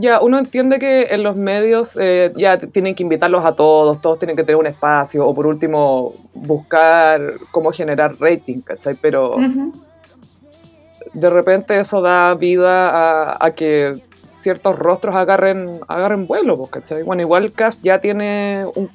ya 0.00 0.20
uno 0.20 0.38
entiende 0.38 0.78
que 0.78 1.08
en 1.10 1.22
los 1.22 1.34
medios 1.36 1.96
eh, 2.00 2.32
ya 2.36 2.56
tienen 2.56 2.94
que 2.94 3.02
invitarlos 3.02 3.44
a 3.44 3.54
todos, 3.56 4.00
todos 4.00 4.18
tienen 4.18 4.36
que 4.36 4.44
tener 4.44 4.56
un 4.56 4.66
espacio, 4.66 5.26
o 5.26 5.34
por 5.34 5.46
último, 5.46 6.14
buscar 6.34 7.34
cómo 7.50 7.72
generar 7.72 8.14
rating, 8.20 8.60
¿cachai? 8.60 8.94
Pero 8.94 9.36
de 11.12 11.30
repente 11.30 11.78
eso 11.80 12.00
da 12.00 12.34
vida 12.34 12.90
a, 12.90 13.44
a 13.44 13.50
que 13.52 14.00
ciertos 14.30 14.78
rostros 14.78 15.16
agarren, 15.16 15.80
agarren 15.88 16.26
vuelo, 16.26 16.56
pues, 16.56 16.70
¿cachai? 16.70 17.02
Bueno, 17.02 17.22
igual 17.22 17.52
Cast 17.52 17.82
ya 17.82 18.00
tiene 18.00 18.66
un 18.74 18.88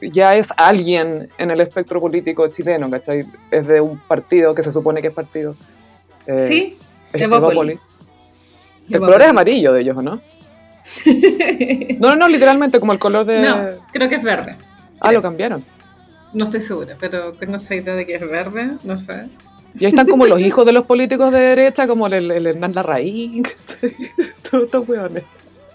ya 0.00 0.36
es 0.36 0.48
alguien 0.56 1.30
en 1.38 1.50
el 1.50 1.60
espectro 1.60 2.00
político 2.00 2.46
chileno, 2.48 2.90
¿cachai? 2.90 3.26
Es 3.50 3.66
de 3.66 3.80
un 3.80 3.98
partido 3.98 4.54
que 4.54 4.62
se 4.62 4.70
supone 4.70 5.00
que 5.00 5.08
es 5.08 5.14
partido. 5.14 5.54
eh, 6.26 6.46
Sí, 6.48 6.78
es 7.12 7.22
Evópoli. 7.22 7.46
Evópoli. 7.50 7.80
El 8.90 9.00
color 9.00 9.22
es 9.22 9.28
amarillo 9.28 9.72
de 9.72 9.80
ellos, 9.80 9.96
¿o 9.96 10.02
¿no? 10.02 10.20
No, 12.00 12.10
no, 12.10 12.16
no, 12.16 12.28
literalmente 12.28 12.78
como 12.78 12.92
el 12.92 12.98
color 12.98 13.26
de... 13.26 13.42
No, 13.42 13.56
creo 13.92 14.08
que 14.08 14.16
es 14.16 14.22
verde. 14.22 14.56
Ah, 15.00 15.12
lo 15.12 15.22
cambiaron. 15.22 15.64
No 16.32 16.44
estoy 16.44 16.60
segura, 16.60 16.96
pero 16.98 17.32
tengo 17.32 17.56
esa 17.56 17.74
idea 17.74 17.94
de 17.94 18.06
que 18.06 18.16
es 18.16 18.20
verde, 18.28 18.72
no 18.84 18.96
sé. 18.98 19.28
Y 19.78 19.84
ahí 19.84 19.90
están 19.90 20.06
como 20.06 20.26
los 20.26 20.40
hijos 20.48 20.66
de 20.66 20.72
los 20.72 20.86
políticos 20.86 21.32
de 21.32 21.40
derecha, 21.40 21.86
como 21.86 22.06
el, 22.06 22.30
el 22.30 22.46
Hernán 22.46 22.74
Larraín, 22.74 23.44
todos 24.50 24.64
estos 24.64 24.88
hueones. 24.88 25.24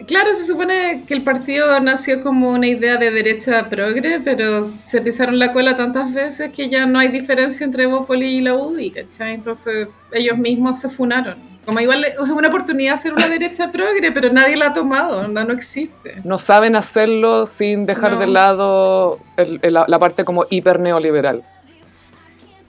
Claro, 0.08 0.34
se 0.34 0.46
supone 0.46 1.04
que 1.08 1.14
el 1.14 1.24
partido 1.24 1.80
nació 1.80 2.24
como 2.24 2.52
una 2.52 2.68
idea 2.68 2.98
de 2.98 3.12
derecha 3.12 3.70
progre, 3.70 4.20
pero 4.20 4.70
se 4.70 5.02
pisaron 5.02 5.38
la 5.38 5.54
cola 5.54 5.76
tantas 5.76 6.14
veces 6.14 6.52
que 6.52 6.70
ya 6.70 6.86
no 6.88 6.98
hay 6.98 7.10
diferencia 7.10 7.66
entre 7.66 7.86
Bópoli 7.86 8.38
y 8.38 8.42
la 8.42 8.56
UDI, 8.56 8.92
¿cachai? 8.92 9.34
Entonces 9.34 9.90
ellos 10.12 10.38
mismos 10.38 10.80
se 10.80 10.90
funaron. 10.90 11.51
Como 11.66 11.80
igual 11.80 12.04
es 12.04 12.18
una 12.18 12.48
oportunidad 12.48 12.96
hacer 12.96 13.14
una 13.14 13.28
derecha 13.28 13.72
progre, 13.72 14.12
pero 14.12 14.32
nadie 14.34 14.56
la 14.58 14.68
ha 14.68 14.74
tomado, 14.74 15.28
no, 15.28 15.44
no 15.46 15.54
existe. 15.54 16.16
No 16.24 16.38
saben 16.40 16.76
hacerlo 16.76 17.46
sin 17.46 17.86
dejar 17.86 18.14
No. 18.14 18.20
de 18.20 18.28
lado 18.28 19.20
el- 19.38 19.60
el- 19.62 19.74
la, 19.74 19.86
la 19.88 20.00
parte 20.00 20.26
como 20.26 20.46
hiper 20.50 20.80
neoliberal. 20.80 21.44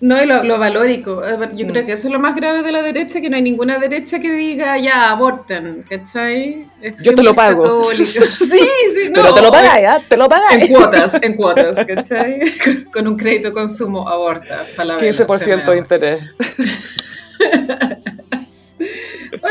No, 0.01 0.21
y 0.21 0.27
lo, 0.27 0.43
lo 0.43 0.59
valórico. 0.59 1.23
Yo 1.55 1.65
Mm. 1.65 1.71
creo 1.71 1.87
que 1.87 1.93
eso 1.93 2.09
es 2.09 2.13
lo 2.13 2.19
más 2.19 2.35
grave 2.35 2.63
de 2.63 2.73
la 2.73 2.83
derecha, 2.83 3.21
que 3.21 3.31
no 3.31 3.37
hay 3.37 3.43
ninguna 3.43 3.79
derecha 3.79 4.19
que 4.19 4.31
diga, 4.33 4.77
ya, 4.77 5.11
aborten, 5.11 5.85
¿cachai? 5.89 6.67
Es 6.83 7.01
Yo 7.03 7.15
te 7.15 7.23
lo 7.23 7.35
pago. 7.35 7.85
Sí, 7.95 8.05
sí, 8.05 9.09
no. 9.11 9.15
Pero 9.23 9.33
te 9.35 9.43
lo 9.43 9.51
pagáis, 9.53 9.87
¿ah? 9.87 10.01
Te 10.09 10.17
lo 10.17 10.25
En 10.25 10.31
pagáis. 10.31 10.69
cuotas, 10.71 11.15
en 11.23 11.35
cuotas, 11.37 11.79
¿cachai? 11.87 12.41
Con- 12.93 13.07
un 13.07 13.17
crédito 13.17 13.49
de 13.49 13.55
consumo 13.55 14.09
aborta. 14.09 14.65
Falabella, 14.77 15.09
15% 15.27 15.71
de 15.71 15.79
interés. 15.79 16.21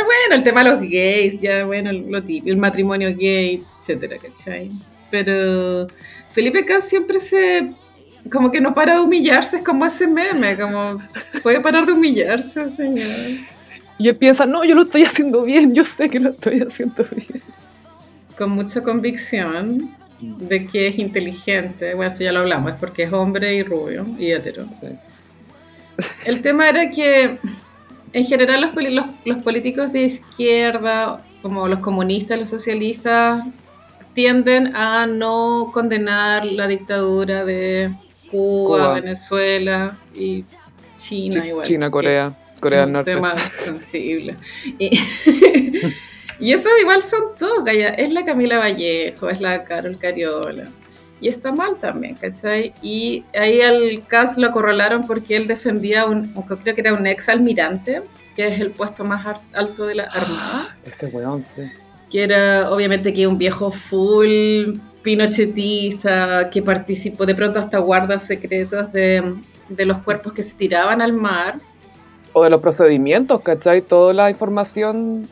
Pues 0.04 0.18
bueno, 0.18 0.36
el 0.36 0.44
tema 0.44 0.64
de 0.64 0.72
los 0.72 0.82
gays, 0.82 1.40
ya 1.40 1.66
bueno, 1.66 1.92
lo 1.92 2.24
típico, 2.24 2.50
el 2.50 2.58
matrimonio 2.58 3.16
gay, 3.16 3.64
etcétera, 3.80 4.18
¿cachai? 4.18 4.72
Pero 5.12 5.88
Felipe 6.34 6.66
K 6.66 6.82
siempre 6.82 7.20
se. 7.20 7.74
Como 8.32 8.52
que 8.52 8.62
no 8.62 8.74
para 8.74 8.96
de 8.96 9.02
humillarse, 9.02 9.58
es 9.58 9.64
como 9.64 9.86
ese 9.86 10.08
meme, 10.08 10.58
como. 10.58 10.98
¿Puede 11.44 11.60
parar 11.60 11.86
de 11.86 11.94
humillarse, 11.94 12.70
señor? 12.70 13.08
Y 14.00 14.10
él 14.10 14.16
piensa, 14.16 14.48
no, 14.48 14.64
yo 14.64 14.74
lo 14.74 14.84
estoy 14.84 15.04
haciendo 15.04 15.44
bien, 15.44 15.76
yo 15.76 15.84
sé 15.84 16.10
que 16.10 16.20
lo 16.20 16.30
estoy 16.30 16.62
haciendo 16.62 17.06
bien. 17.16 17.44
Con 18.36 18.52
mucha 18.52 18.82
convicción 18.82 19.96
de 20.20 20.66
que 20.66 20.88
es 20.88 20.98
inteligente. 20.98 21.94
Bueno, 21.94 22.12
esto 22.12 22.24
ya 22.24 22.32
lo 22.32 22.40
hablamos, 22.40 22.74
es 22.74 22.80
porque 22.80 23.04
es 23.04 23.14
hombre 23.14 23.54
y 23.54 23.62
rubio 23.62 24.08
y 24.18 24.32
hetero. 24.32 24.68
Sí. 24.72 24.88
El 26.26 26.42
tema 26.42 26.70
era 26.70 26.90
que 26.90 27.38
en 28.14 28.26
general 28.26 28.62
los, 28.62 28.72
los, 28.76 29.06
los 29.26 29.38
políticos 29.44 29.92
de 29.94 30.04
izquierda, 30.04 31.22
como 31.42 31.68
los 31.68 31.80
comunistas, 31.80 32.38
los 32.40 32.50
socialistas, 32.50 33.44
tienden 34.14 34.76
a 34.76 35.08
no 35.08 35.72
condenar 35.74 36.46
la 36.46 36.68
dictadura 36.68 37.46
de 37.46 37.92
Cuba, 38.30 38.78
Cuba. 38.80 38.94
Venezuela 38.96 39.98
y 40.14 40.44
China 40.98 41.42
Chi- 41.42 41.48
igual. 41.48 41.66
China, 41.66 41.90
Corea, 41.92 42.36
Corea 42.60 42.82
del 42.82 42.92
Norte. 42.92 43.14
tema 43.14 43.34
sensible. 43.64 44.36
Y, 44.78 45.00
y 46.40 46.52
eso 46.52 46.70
igual 46.82 47.02
son 47.04 47.22
todos. 47.40 47.64
Es 47.68 48.12
la 48.12 48.26
Camila 48.26 48.58
Vallejo, 48.60 49.30
es 49.30 49.40
la 49.42 49.64
Carol 49.64 49.98
Cariola. 49.98 50.66
Y 51.22 51.28
está 51.28 51.52
mal 51.52 51.78
también, 51.80 52.16
¿cachai? 52.16 52.74
Y 52.82 53.24
ahí 53.40 53.62
al 53.62 54.04
Cas 54.08 54.38
lo 54.38 54.48
acorralaron 54.48 55.06
porque 55.06 55.38
él 55.38 55.48
defendía, 55.48 56.06
un, 56.06 56.34
creo 56.64 56.76
que 56.76 56.82
era 56.82 56.94
un 56.94 57.06
ex 57.08 57.30
almirante, 57.30 58.02
que 58.36 58.48
es 58.48 58.60
el 58.60 58.72
puesto 58.72 59.04
más 59.04 59.26
alto 59.54 59.86
de 59.86 59.96
la 59.96 60.04
Armada, 60.06 60.76
Ese 60.86 61.06
weón, 61.08 61.44
sí. 61.44 61.62
que 62.10 62.24
era 62.24 62.72
obviamente 62.72 63.14
que 63.14 63.28
un 63.28 63.38
viejo 63.38 63.72
full 63.72 64.80
pinochetista, 65.04 66.50
que 66.50 66.62
participó 66.62 67.26
de 67.26 67.36
pronto 67.36 67.60
hasta 67.60 67.78
guardas 67.80 68.24
secretos 68.26 68.92
de, 68.92 69.36
de 69.70 69.86
los 69.86 70.00
cuerpos 70.00 70.34
que 70.34 70.44
se 70.44 70.56
tiraban 70.56 71.02
al 71.02 71.14
mar. 71.14 71.60
O 72.34 72.44
de 72.44 72.50
los 72.50 72.62
procedimientos, 72.62 73.42
¿cachai? 73.42 73.82
Toda 73.82 74.14
la 74.14 74.30
información. 74.30 75.28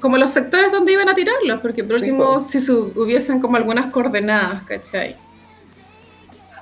como 0.00 0.16
los 0.16 0.30
sectores 0.30 0.72
donde 0.72 0.92
iban 0.92 1.08
a 1.08 1.14
tirarlos, 1.14 1.60
porque 1.60 1.82
por 1.82 1.88
Sí, 1.98 2.04
último, 2.10 2.34
po. 2.34 2.40
si 2.40 2.58
hubiesen 2.70 3.40
como 3.40 3.56
algunas 3.56 3.86
coordenadas, 3.86 4.62
¿cachai? 4.62 5.16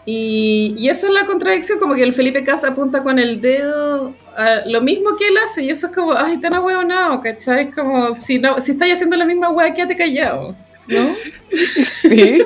Y, 0.09 0.75
y 0.79 0.89
esa 0.89 1.09
es 1.09 1.13
la 1.13 1.27
contradicción, 1.27 1.81
como 1.81 1.95
que 1.95 2.05
el 2.05 2.15
Felipe 2.15 2.45
Casa 2.45 2.69
apunta 2.69 3.03
con 3.03 3.19
el 3.19 3.41
dedo 3.41 4.15
a 4.37 4.61
lo 4.67 4.81
mismo 4.81 5.17
que 5.17 5.27
él 5.27 5.35
hace, 5.43 5.65
y 5.65 5.71
eso 5.71 5.89
es 5.89 5.93
como, 5.93 6.13
ay, 6.13 6.39
tan 6.39 6.55
ahueonado, 6.55 7.21
¿cachai? 7.21 7.69
Es 7.69 7.75
como, 7.75 8.17
si, 8.17 8.39
no, 8.39 8.61
si 8.61 8.73
estáis 8.73 8.95
haciendo 8.95 9.17
la 9.17 9.25
misma 9.25 9.51
hueá, 9.51 9.75
quédate 9.75 9.97
callado, 9.97 10.55
¿no? 10.87 11.17
Sí. 12.03 12.41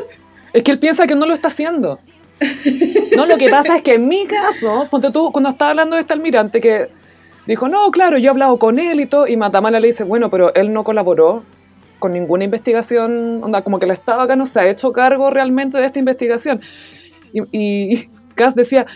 es 0.53 0.63
que 0.63 0.71
él 0.71 0.79
piensa 0.79 1.07
que 1.07 1.15
no 1.15 1.27
lo 1.27 1.35
está 1.35 1.49
haciendo. 1.49 2.01
No, 3.15 3.27
lo 3.27 3.37
que 3.37 3.51
pasa 3.51 3.77
es 3.77 3.83
que 3.83 3.95
en 3.95 4.09
mi 4.09 4.27
caso, 4.27 4.87
ponte 4.91 5.11
tú, 5.11 5.31
cuando 5.31 5.51
estaba 5.51 5.73
hablando 5.73 5.97
de 5.97 6.03
este 6.03 6.15
almirante 6.15 6.61
que 6.61 6.89
dijo, 7.47 7.69
no, 7.69 7.91
claro, 7.91 8.17
yo 8.17 8.27
he 8.27 8.31
hablado 8.31 8.59
con 8.59 8.79
él 8.79 9.01
y 9.01 9.07
todo, 9.07 9.27
y 9.27 9.37
Matamala 9.37 9.81
le 9.81 9.89
dice, 9.89 10.05
bueno, 10.05 10.31
pero 10.31 10.55
él 10.55 10.73
no 10.73 10.83
colaboró 10.85 11.45
con 11.99 12.13
ninguna 12.15 12.45
investigación, 12.45 13.45
onda, 13.45 13.63
como 13.63 13.79
que 13.79 13.85
el 13.85 13.91
Estado 13.91 14.23
acá 14.23 14.37
no 14.37 14.47
se 14.47 14.61
ha 14.61 14.69
hecho 14.69 14.93
cargo 14.93 15.31
realmente 15.31 15.77
de 15.77 15.85
esta 15.85 15.99
investigación. 15.99 16.63
Y, 17.33 17.43
y 17.53 18.09
Cass 18.35 18.55
decía, 18.55 18.87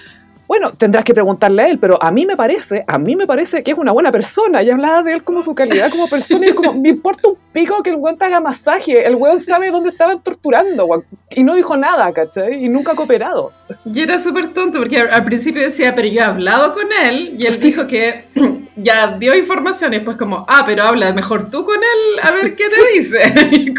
bueno, 0.46 0.72
tendrás 0.72 1.04
que 1.04 1.14
preguntarle 1.14 1.62
a 1.62 1.68
él, 1.68 1.78
pero 1.78 2.00
a 2.02 2.10
mí 2.10 2.26
me 2.26 2.36
parece, 2.36 2.84
a 2.86 2.98
mí 2.98 3.16
me 3.16 3.26
parece 3.26 3.62
que 3.62 3.70
es 3.70 3.78
una 3.78 3.92
buena 3.92 4.12
persona. 4.12 4.62
Y 4.62 4.70
hablaba 4.70 5.02
de 5.02 5.14
él 5.14 5.24
como 5.24 5.42
su 5.42 5.54
calidad 5.54 5.90
como 5.90 6.08
persona 6.08 6.46
y 6.46 6.50
es 6.50 6.54
como, 6.54 6.74
me 6.74 6.90
importa 6.90 7.28
un 7.28 7.38
pico 7.52 7.82
que 7.82 7.90
el 7.90 7.96
weón 7.96 8.18
te 8.18 8.26
haga 8.26 8.40
masaje. 8.40 9.06
El 9.06 9.14
weón 9.16 9.40
sabe 9.40 9.70
dónde 9.70 9.90
estaban 9.90 10.22
torturando, 10.22 10.84
weón. 10.84 11.04
Y 11.30 11.42
no 11.44 11.54
dijo 11.54 11.76
nada, 11.76 12.12
¿cachai? 12.12 12.64
Y 12.64 12.68
nunca 12.68 12.92
ha 12.92 12.94
cooperado. 12.94 13.52
Y 13.84 14.00
era 14.00 14.18
súper 14.18 14.48
tonto, 14.52 14.78
porque 14.78 14.98
al, 14.98 15.24
principio 15.24 15.62
decía, 15.62 15.94
pero 15.94 16.08
yo 16.08 16.20
he 16.20 16.24
hablado 16.24 16.74
con 16.74 16.86
él, 17.02 17.36
y 17.38 17.46
él 17.46 17.54
Sí. 17.54 17.68
dijo 17.68 17.86
que 17.86 18.24
ya 18.76 19.16
dio 19.18 19.34
información, 19.34 19.92
y 19.92 19.96
después 19.96 20.16
como, 20.16 20.44
ah, 20.48 20.62
pero 20.66 20.84
habla 20.84 21.12
mejor 21.12 21.50
tú 21.50 21.64
con 21.64 21.76
él, 21.76 22.20
a 22.22 22.30
ver 22.32 22.54
qué 22.54 22.64
te 22.68 22.94
dice. 22.94 23.18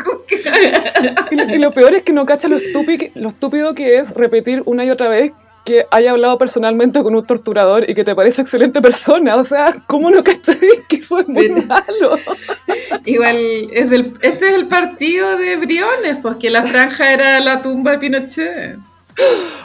Y 1.31 1.35
lo, 1.35 1.55
y 1.55 1.59
lo 1.59 1.71
peor 1.71 1.93
es 1.93 2.03
que 2.03 2.13
no 2.13 2.25
cacha 2.25 2.47
lo 2.47 2.57
estúpido, 2.57 3.07
lo 3.15 3.29
estúpido 3.29 3.73
que 3.73 3.97
es 3.97 4.11
repetir 4.11 4.63
una 4.65 4.83
y 4.85 4.89
otra 4.89 5.07
vez 5.09 5.31
que 5.65 5.85
haya 5.91 6.11
hablado 6.11 6.37
personalmente 6.37 7.01
con 7.03 7.15
un 7.15 7.25
torturador 7.25 7.89
y 7.89 7.95
que 7.95 8.03
te 8.03 8.15
parece 8.15 8.41
excelente 8.43 8.81
persona. 8.81 9.35
O 9.35 9.43
sea, 9.43 9.75
¿cómo 9.87 10.09
no 10.11 10.23
cachai 10.23 10.59
que 10.87 10.97
eso 10.97 11.19
es 11.19 11.27
muy 11.27 11.49
Pero- 11.49 11.65
malo? 11.67 12.17
Igual, 13.05 13.37
es 13.73 13.89
del, 13.89 14.13
este 14.21 14.47
es 14.49 14.53
el 14.53 14.67
partido 14.67 15.37
de 15.37 15.55
Briones, 15.57 16.19
pues 16.21 16.37
que 16.37 16.49
la 16.49 16.63
franja 16.63 17.11
era 17.11 17.39
la 17.39 17.61
tumba 17.61 17.91
de 17.91 17.97
Pinochet. 17.99 18.77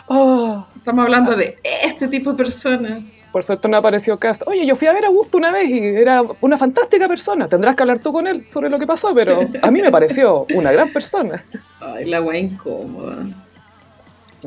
Oh, 0.07 0.67
Estamos 0.77 1.05
hablando 1.05 1.37
de 1.37 1.57
este 1.85 2.09
tipo 2.09 2.31
de 2.31 2.37
personas. 2.39 3.03
por 3.33 3.45
suerte 3.45 3.69
no 3.69 3.77
apareció 3.77 4.19
Cast. 4.19 4.43
Oye, 4.47 4.67
yo 4.67 4.75
fui 4.77 4.89
a 4.89 4.93
ver 4.93 5.05
a 5.05 5.09
Augusto 5.09 5.37
una 5.39 5.53
vez 5.53 5.69
y 5.69 5.79
era 5.79 6.23
una 6.41 6.57
fantástica 6.57 7.07
persona. 7.09 7.49
Tendrás 7.49 7.77
que 7.77 7.83
hablar 7.83 7.99
tú 7.99 8.13
con 8.13 8.27
él 8.27 8.47
sobre 8.49 8.71
lo 8.71 8.79
que 8.79 8.87
pasó, 8.87 9.15
pero 9.15 9.41
a 9.63 9.71
mí 9.71 9.83
me 9.83 9.91
pareció 9.91 10.47
una 10.55 10.73
gran 10.73 10.89
persona. 10.93 11.45
Ay, 11.81 12.07
la 12.07 12.23
wea 12.23 12.39
incómoda. 12.39 13.17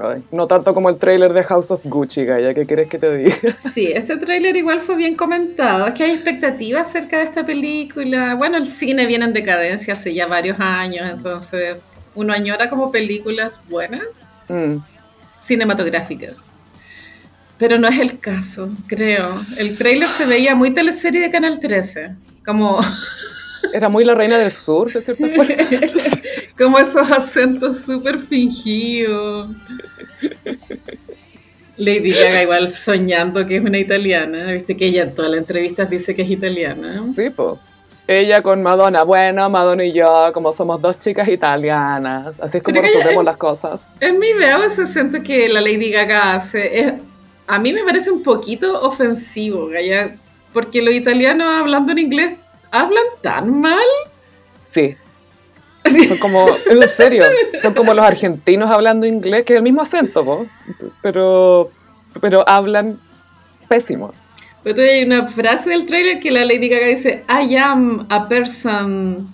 Ay, 0.02 0.24
no 0.32 0.48
tanto 0.48 0.74
como 0.74 0.90
el 0.90 0.98
trailer 0.98 1.34
de 1.34 1.44
House 1.44 1.72
of 1.72 1.82
Gucci, 1.84 2.26
Gaya, 2.26 2.54
¿qué 2.54 2.66
quieres 2.66 2.90
que 2.90 2.98
te 2.98 3.16
diga? 3.16 3.36
Sí, 3.58 3.92
este 3.94 4.18
tráiler 4.18 4.56
igual 4.56 4.82
fue 4.82 4.96
bien 4.96 5.16
comentado. 5.16 5.88
Es 5.88 5.94
que 5.94 6.04
hay 6.04 6.12
expectativas 6.12 6.90
acerca 6.90 7.18
de 7.20 7.24
esta 7.24 7.46
película. 7.46 8.36
Bueno, 8.36 8.58
el 8.58 8.68
cine 8.68 9.06
viene 9.06 9.26
en 9.26 9.34
decadencia 9.34 9.94
hace 9.94 10.14
ya 10.14 10.28
varios 10.28 10.60
años, 10.60 11.08
entonces 11.12 11.78
uno 12.16 12.34
añora 12.34 12.70
como 12.70 12.92
películas 12.92 13.60
buenas. 13.70 14.04
Mm. 14.50 14.78
cinematográficas. 15.40 16.38
Pero 17.58 17.78
no 17.80 17.88
es 17.88 18.00
el 18.00 18.20
caso, 18.20 18.70
creo. 18.88 19.46
El 19.58 19.78
trailer 19.78 20.08
se 20.10 20.26
veía 20.26 20.54
muy 20.56 20.74
teleserie 20.74 21.22
de 21.22 21.32
Canal 21.32 21.60
13. 21.60 22.16
Como, 22.46 22.80
Era 23.74 23.88
muy 23.90 24.04
la 24.04 24.16
reina 24.16 24.38
del 24.38 24.52
sur, 24.52 24.92
de 24.92 25.02
cierta 25.02 25.28
forma. 25.36 25.54
Como 26.58 26.78
esos 26.78 27.12
acentos 27.12 27.84
súper 27.84 28.18
fingidos. 28.18 29.50
Lady 31.76 32.12
Gaga 32.12 32.44
igual 32.44 32.70
soñando 32.70 33.46
que 33.48 33.58
es 33.58 33.64
una 33.64 33.80
italiana. 33.80 34.52
Viste 34.52 34.78
que 34.78 34.86
ella 34.86 35.04
en 35.04 35.16
todas 35.16 35.32
las 35.32 35.40
entrevistas 35.40 35.90
dice 35.90 36.16
que 36.16 36.22
es 36.22 36.30
italiana. 36.30 37.02
Sí, 37.16 37.30
po. 37.30 37.60
Ella 38.06 38.42
con 38.42 38.62
Madonna. 38.62 39.04
Bueno, 39.04 39.50
Madonna 39.50 39.86
y 39.86 39.94
yo, 39.94 40.32
como 40.34 40.52
somos 40.54 40.82
dos 40.82 41.00
chicas 41.00 41.28
italianas. 41.28 42.40
Así 42.40 42.58
es 42.58 42.64
como 42.64 42.82
resolvemos 42.82 43.24
las 43.24 43.38
cosas. 43.38 43.88
En 44.00 44.20
mi 44.20 44.28
idea, 44.28 44.64
ese 44.66 44.84
acento 44.84 45.24
que 45.24 45.48
la 45.50 45.62
Lady 45.62 45.90
Gaga 45.90 46.34
hace, 46.34 46.80
es, 46.80 46.94
a 47.48 47.60
mí 47.60 47.74
me 47.74 47.84
parece 47.84 48.12
un 48.12 48.22
poquito 48.22 48.82
ofensivo, 48.82 49.68
Gaya, 49.68 50.16
porque 50.52 50.82
los 50.82 50.94
italianos 50.94 51.48
hablando 51.48 51.94
en 51.94 52.00
inglés 52.00 52.34
hablan 52.72 53.06
tan 53.22 53.62
mal. 53.62 53.86
Sí. 54.62 54.96
Son 56.08 56.18
como, 56.18 56.46
en 56.70 56.88
serio, 56.88 57.26
son 57.62 57.74
como 57.74 57.94
los 57.94 58.06
argentinos 58.06 58.70
hablando 58.72 59.06
inglés, 59.06 59.44
que 59.44 59.54
es 59.54 59.58
el 59.58 59.64
mismo 59.64 59.82
acento, 59.82 60.24
po, 60.24 60.48
pero, 61.02 61.72
pero 62.22 62.48
hablan 62.48 63.00
pésimo. 63.68 64.14
Pero 64.64 64.82
hay 64.82 65.04
una 65.04 65.28
frase 65.28 65.70
del 65.70 65.86
trailer 65.86 66.20
que 66.20 66.32
la 66.32 66.46
Lady 66.46 66.70
Gaga 66.70 66.88
dice, 66.88 67.26
I 67.28 67.56
am 67.58 68.06
a 68.10 68.30
person 68.30 69.28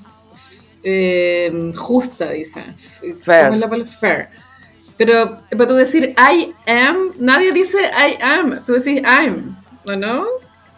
eh, 0.83 1.71
justa, 1.75 2.31
dice. 2.31 2.63
Fair. 3.19 3.43
¿Cómo 3.43 3.53
es 3.53 3.59
la 3.59 3.69
palabra? 3.69 3.91
Fair. 3.91 4.29
Pero 4.97 5.39
para 5.51 5.67
tú 5.67 5.75
decir 5.75 6.13
I 6.17 6.53
am, 6.69 7.13
nadie 7.19 7.53
dice 7.53 7.77
I 7.77 8.21
am, 8.21 8.65
tú 8.65 8.73
decís 8.73 9.01
I'm, 9.01 9.55
¿o 9.87 9.95
no? 9.95 10.25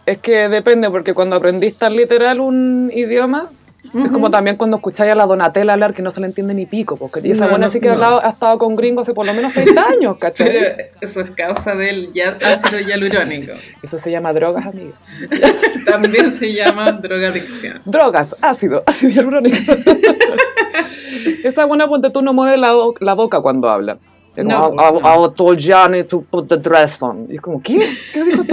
Es 0.06 0.20
que 0.20 0.48
depende, 0.48 0.90
porque 0.92 1.14
cuando 1.14 1.36
aprendís 1.36 1.76
tan 1.76 1.96
literal 1.96 2.40
un 2.40 2.92
idioma, 2.94 3.50
es 3.84 4.12
como 4.12 4.30
también 4.30 4.56
cuando 4.58 4.78
escucháis 4.78 5.12
a 5.12 5.16
la 5.16 5.26
Donatella 5.26 5.74
hablar 5.74 5.94
que 5.94 6.02
no 6.02 6.12
se 6.12 6.22
le 6.22 6.28
entiende 6.28 6.54
ni 6.54 6.66
pico, 6.66 6.98
porque 6.98 7.20
y 7.24 7.32
esa 7.32 7.46
No, 7.46 7.50
buena 7.52 7.66
no, 7.66 7.72
sí 7.72 7.80
que 7.82 7.90
ha, 7.90 7.92
no. 7.92 7.96
hablado- 7.96 8.22
ha 8.24 8.30
estado 8.30 8.58
con 8.58 8.76
gringos 8.76 9.04
hace 9.04 9.14
por 9.14 9.26
lo 9.26 9.34
menos 9.34 9.54
30 9.54 9.82
años, 9.88 10.18
Pero 10.20 10.20
¿cachai? 10.20 10.76
eso 11.02 11.22
es 11.22 11.30
causa 11.32 11.76
del 11.76 12.12
ya- 12.14 12.38
ácido 12.46 12.80
hialurónico. 12.80 13.54
Eso 13.82 13.98
se 14.00 14.12
llama 14.12 14.32
drogas, 14.34 14.66
amiga. 14.68 14.94
También 15.86 16.32
se 16.32 16.54
llama 16.54 16.92
drogadicción. 16.94 17.82
Drogas, 17.86 18.36
ácido, 18.42 18.84
ácido 18.88 19.12
hialurónico. 19.12 19.58
Esa 21.44 21.66
buena 21.66 21.88
ponte 21.88 22.10
tú 22.10 22.22
no 22.22 22.34
mueve 22.34 22.58
la, 22.58 22.74
la 23.00 23.14
boca 23.14 23.42
cuando 23.42 23.70
habla. 23.70 23.98
Es 24.36 24.46
como, 24.46 24.70
No, 24.70 24.72
"I- 24.72 24.76
no. 25.02 25.26
I- 25.26 25.26
I 25.28 25.34
told 25.36 26.08
to 26.08 26.22
put 26.22 26.48
the 26.48 26.58
dress 26.58 27.02
on. 27.02 27.26
Y 27.30 27.36
es 27.36 27.42
como, 27.42 27.62
¿qué? 27.62 27.80
¿Qué 28.14 28.24
dijo? 28.24 28.44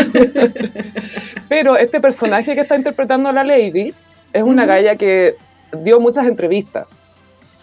Pero 1.48 1.76
este 1.76 2.00
personaje 2.00 2.54
que 2.54 2.62
está 2.62 2.76
interpretando 2.76 3.28
a 3.28 3.32
la 3.32 3.44
Lady 3.44 3.94
es 4.32 4.42
una 4.42 4.66
galla 4.66 4.96
que 4.96 5.36
dio 5.82 6.00
muchas 6.00 6.26
entrevistas. 6.26 6.86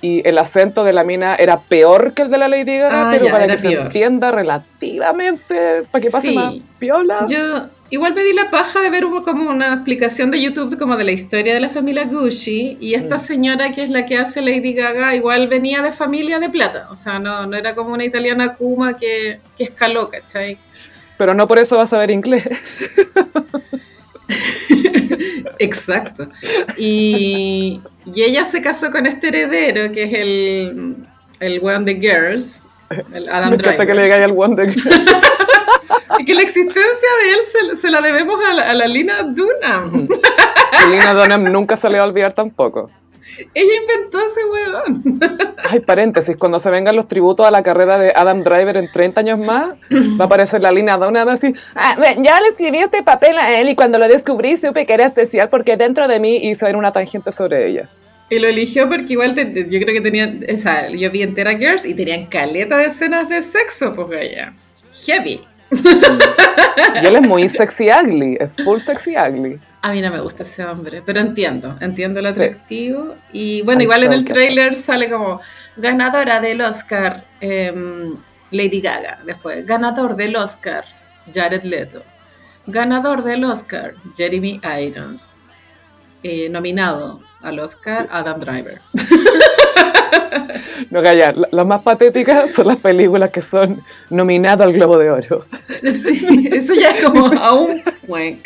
Y 0.02 0.28
el 0.28 0.38
acento 0.38 0.84
de 0.84 0.94
la 0.94 1.04
mina 1.04 1.36
era 1.36 1.60
peor 1.62 2.14
que 2.14 2.24
el 2.24 2.30
de 2.30 2.38
la 2.38 2.48
Lady 2.48 2.78
Gaga, 2.78 3.08
Ah, 3.08 3.12
pero 3.12 3.26
ya, 3.26 3.32
para 3.32 3.48
que 3.48 3.58
se 3.58 3.72
entienda 3.72 4.32
relativamente, 4.32 5.84
para 5.92 6.04
que 6.04 6.12
pase 6.12 6.30
Sí. 6.30 6.36
más 6.36 6.54
piola. 6.78 7.26
Yo 7.30 7.68
igual 7.90 8.14
me 8.14 8.24
di 8.24 8.34
la 8.34 8.52
paja 8.52 8.82
de 8.82 8.90
ver 8.90 9.06
como 9.24 9.50
una 9.50 9.74
explicación 9.74 10.30
de 10.32 10.42
YouTube 10.42 10.78
como 10.78 10.98
de 10.98 11.06
la 11.06 11.12
historia 11.12 11.54
de 11.56 11.60
la 11.60 11.70
familia 11.70 12.04
Gucci 12.06 12.78
y 12.80 12.94
esta 12.94 13.18
señora 13.18 13.72
que 13.72 13.84
es 13.84 13.90
la 13.90 14.06
que 14.06 14.18
hace 14.18 14.42
Lady 14.42 14.74
Gaga 14.74 15.16
igual 15.16 15.48
venía 15.48 15.82
de 15.82 15.92
familia 15.92 16.40
de 16.40 16.50
plata, 16.50 16.88
o 16.92 16.96
sea, 16.96 17.18
no, 17.20 17.48
no 17.48 17.56
era 17.56 17.74
como 17.74 17.94
una 17.94 18.04
italiana 18.06 18.56
kuma 18.56 18.96
que, 18.98 19.40
que 19.58 19.64
escaló, 19.64 20.10
¿cachai? 20.10 20.58
Pero 21.18 21.34
no 21.34 21.48
por 21.48 21.58
eso 21.58 21.78
vas 21.78 21.94
a 21.94 21.98
ver 21.98 22.12
inglés. 22.12 22.44
Exacto. 25.60 26.28
Y, 26.78 27.82
y 28.06 28.24
ella 28.24 28.46
se 28.46 28.62
casó 28.62 28.92
con 28.92 29.06
este 29.06 29.28
heredero 29.30 29.92
que 29.94 30.04
es 30.04 30.14
el, 30.14 30.96
el 31.40 31.60
weón 31.62 31.86
de 31.86 31.96
Girls, 31.96 32.62
el 33.14 33.30
Adam 33.30 33.50
Me 33.52 33.56
encanta 33.56 33.70
Driver. 33.72 33.88
que 33.88 33.94
le 33.94 34.04
digáis 34.04 34.24
al 34.26 34.32
Wonder 34.34 34.70
Y 36.20 36.26
que 36.26 36.34
la 36.34 36.42
existencia 36.42 37.10
de 37.24 37.32
él 37.32 37.40
se, 37.44 37.76
se 37.76 37.90
la 37.90 38.02
debemos 38.02 38.40
a 38.44 38.54
la, 38.54 38.70
a 38.70 38.74
la 38.74 38.88
Lina 38.88 39.24
Dunham. 39.24 39.92
Lina 40.92 41.14
Dunham 41.14 41.44
nunca 41.52 41.76
se 41.76 41.90
le 41.90 41.98
va 41.98 42.04
a 42.06 42.08
olvidar 42.08 42.34
tampoco. 42.34 42.90
Ella 43.54 43.72
inventó 43.82 44.20
ese 44.20 44.40
weón. 44.46 45.20
Ay, 45.70 45.80
paréntesis, 45.80 46.36
cuando 46.38 46.60
se 46.60 46.70
vengan 46.70 46.96
los 46.96 47.08
tributos 47.08 47.46
a 47.46 47.52
la 47.52 47.64
carrera 47.64 47.98
de 47.98 48.14
Adam 48.16 48.44
Driver 48.44 48.78
en 48.78 48.92
30 48.92 49.20
años 49.22 49.40
más, 49.40 49.70
va 50.20 50.24
a 50.24 50.28
aparecer 50.28 50.62
la 50.62 50.72
Lina 50.72 50.98
Dunham 50.98 51.28
así, 51.30 51.54
"Ah, 51.76 51.96
ya 52.20 52.40
le 52.40 52.48
escribí 52.50 52.78
este 52.78 53.04
papel 53.04 53.38
a 53.38 53.60
él 53.60 53.70
y 53.70 53.76
cuando 53.76 53.98
lo 53.98 54.08
descubrí 54.08 54.58
supe 54.58 54.86
que 54.86 54.94
era 54.94 55.06
especial 55.06 55.50
porque 55.50 55.76
dentro 55.78 56.08
de 56.08 56.20
mí 56.20 56.38
hizo 56.50 56.66
una 56.76 56.92
tangente 56.94 57.32
sobre 57.32 57.68
ella. 57.68 57.90
Y 58.30 58.40
lo 58.40 58.48
eligió 58.48 58.88
porque 58.90 59.14
igual 59.14 59.36
te- 59.36 59.46
te- 59.46 59.70
yo 59.70 59.80
creo 59.80 59.94
que 59.94 60.02
tenían, 60.02 60.44
o 60.52 60.58
sea, 60.58 60.90
yo 60.90 61.12
vi 61.12 61.22
entera 61.22 61.58
Girls 61.58 61.86
y 61.86 61.94
tenían 61.94 62.26
caleta 62.28 62.78
de 62.78 62.86
escenas 62.86 63.30
de 63.30 63.42
sexo, 63.44 63.96
pues 63.96 64.10
ella. 64.22 64.54
Heavy. 65.06 65.42
Y 67.02 67.06
él 67.06 67.16
es 67.16 67.22
muy 67.22 67.48
sexy 67.50 67.90
ugly, 67.90 68.38
es 68.40 68.52
full 68.64 68.80
sexy 68.80 69.16
ugly. 69.18 69.60
A 69.82 69.92
mí 69.92 70.02
no 70.02 70.12
me 70.12 70.20
gusta 70.20 70.44
ese 70.44 70.66
hombre, 70.66 71.02
pero 71.06 71.20
entiendo, 71.20 71.76
entiendo 71.80 72.20
el 72.20 72.26
Sí. 72.34 72.42
atractivo. 72.42 73.16
Y 73.32 73.62
bueno, 73.64 73.80
I'm 73.82 73.84
igual 73.84 74.04
en 74.04 74.14
el 74.14 74.26
trailer 74.26 74.76
sale 74.76 75.10
como 75.10 75.40
ganadora 75.78 76.40
del 76.42 76.62
Oscar 76.62 77.26
em, 77.40 78.14
Lady 78.52 78.82
Gaga. 78.82 79.20
Después, 79.26 79.66
ganador 79.66 80.16
del 80.16 80.36
Oscar 80.36 80.86
Jared 81.34 81.64
Leto. 81.64 82.04
Ganador 82.68 83.24
del 83.24 83.44
Oscar 83.46 83.94
Jeremy 84.18 84.60
Irons. 84.82 85.32
Eh, 86.24 86.50
nominado 86.50 87.22
al 87.42 87.60
Oscar 87.60 88.08
Adam 88.12 88.40
Driver. 88.40 88.82
No, 90.90 91.02
calla, 91.02 91.32
la- 91.32 91.48
las 91.52 91.66
más 91.66 91.82
patéticas 91.82 92.52
son 92.52 92.68
las 92.68 92.78
películas 92.78 93.30
que 93.32 93.42
son 93.42 93.82
nominadas 94.10 94.62
al 94.62 94.74
Globo 94.74 94.98
de 94.98 95.10
Oro. 95.12 95.46
Sí, 95.82 96.50
eso 96.52 96.74
ya 96.74 96.90
es 96.92 97.04
como 97.04 97.26
a 97.28 97.54
un 97.54 97.82
wank. 98.08 98.40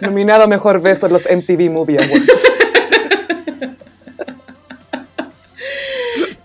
Nominado 0.00 0.44
a 0.44 0.46
Mejor 0.46 0.80
Beso 0.80 1.06
en 1.06 1.12
los 1.12 1.24
MTV 1.28 1.70
Movie 1.70 1.98
Awards. 1.98 2.26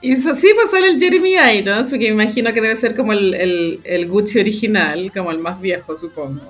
Y 0.02 0.12
eso 0.12 0.36
sí, 0.36 0.52
pues 0.56 0.70
sale 0.70 0.90
el 0.90 1.00
Jeremy 1.00 1.36
Irons, 1.58 1.90
porque 1.90 2.14
me 2.14 2.24
imagino 2.24 2.54
que 2.54 2.62
debe 2.62 2.76
ser 2.76 2.96
como 2.96 3.12
el, 3.14 3.34
el, 3.34 3.80
el 3.84 4.08
Gucci 4.08 4.40
original, 4.40 5.12
como 5.16 5.32
el 5.32 5.40
más 5.40 5.60
viejo, 5.60 5.98
supongo. 5.98 6.42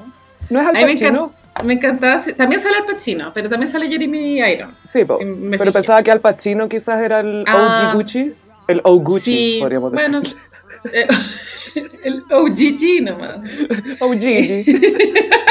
¿No 0.50 0.60
es 0.62 0.68
Al 0.68 0.74
Pacino? 0.74 1.34
Me 1.64 1.74
encantaba. 1.74 2.22
También 2.38 2.60
sale 2.60 2.76
Al 2.78 2.86
Pacino, 2.86 3.32
pero 3.34 3.50
también 3.50 3.68
sale 3.70 3.88
Jeremy 3.88 4.40
Irons. 4.40 4.80
Sí, 4.86 5.06
po. 5.06 5.18
Pero 5.18 5.58
fijé. 5.60 5.72
pensaba 5.72 6.04
que 6.04 6.12
Al 6.12 6.20
Pacino 6.22 6.68
quizás 6.68 7.02
era 7.02 7.20
el 7.22 7.44
Ah. 7.48 7.92
OG 7.92 7.96
Gucci. 7.98 8.34
El 8.68 8.82
O 8.84 8.96
Gucci, 9.00 9.32
sí, 9.32 9.58
podríamos 9.62 9.92
decir. 9.92 10.10
bueno, 10.12 10.28
eh, 10.92 11.08
el 12.04 12.24
OGG 12.32 13.04
nomás. 13.04 13.38
OG. 14.00 14.24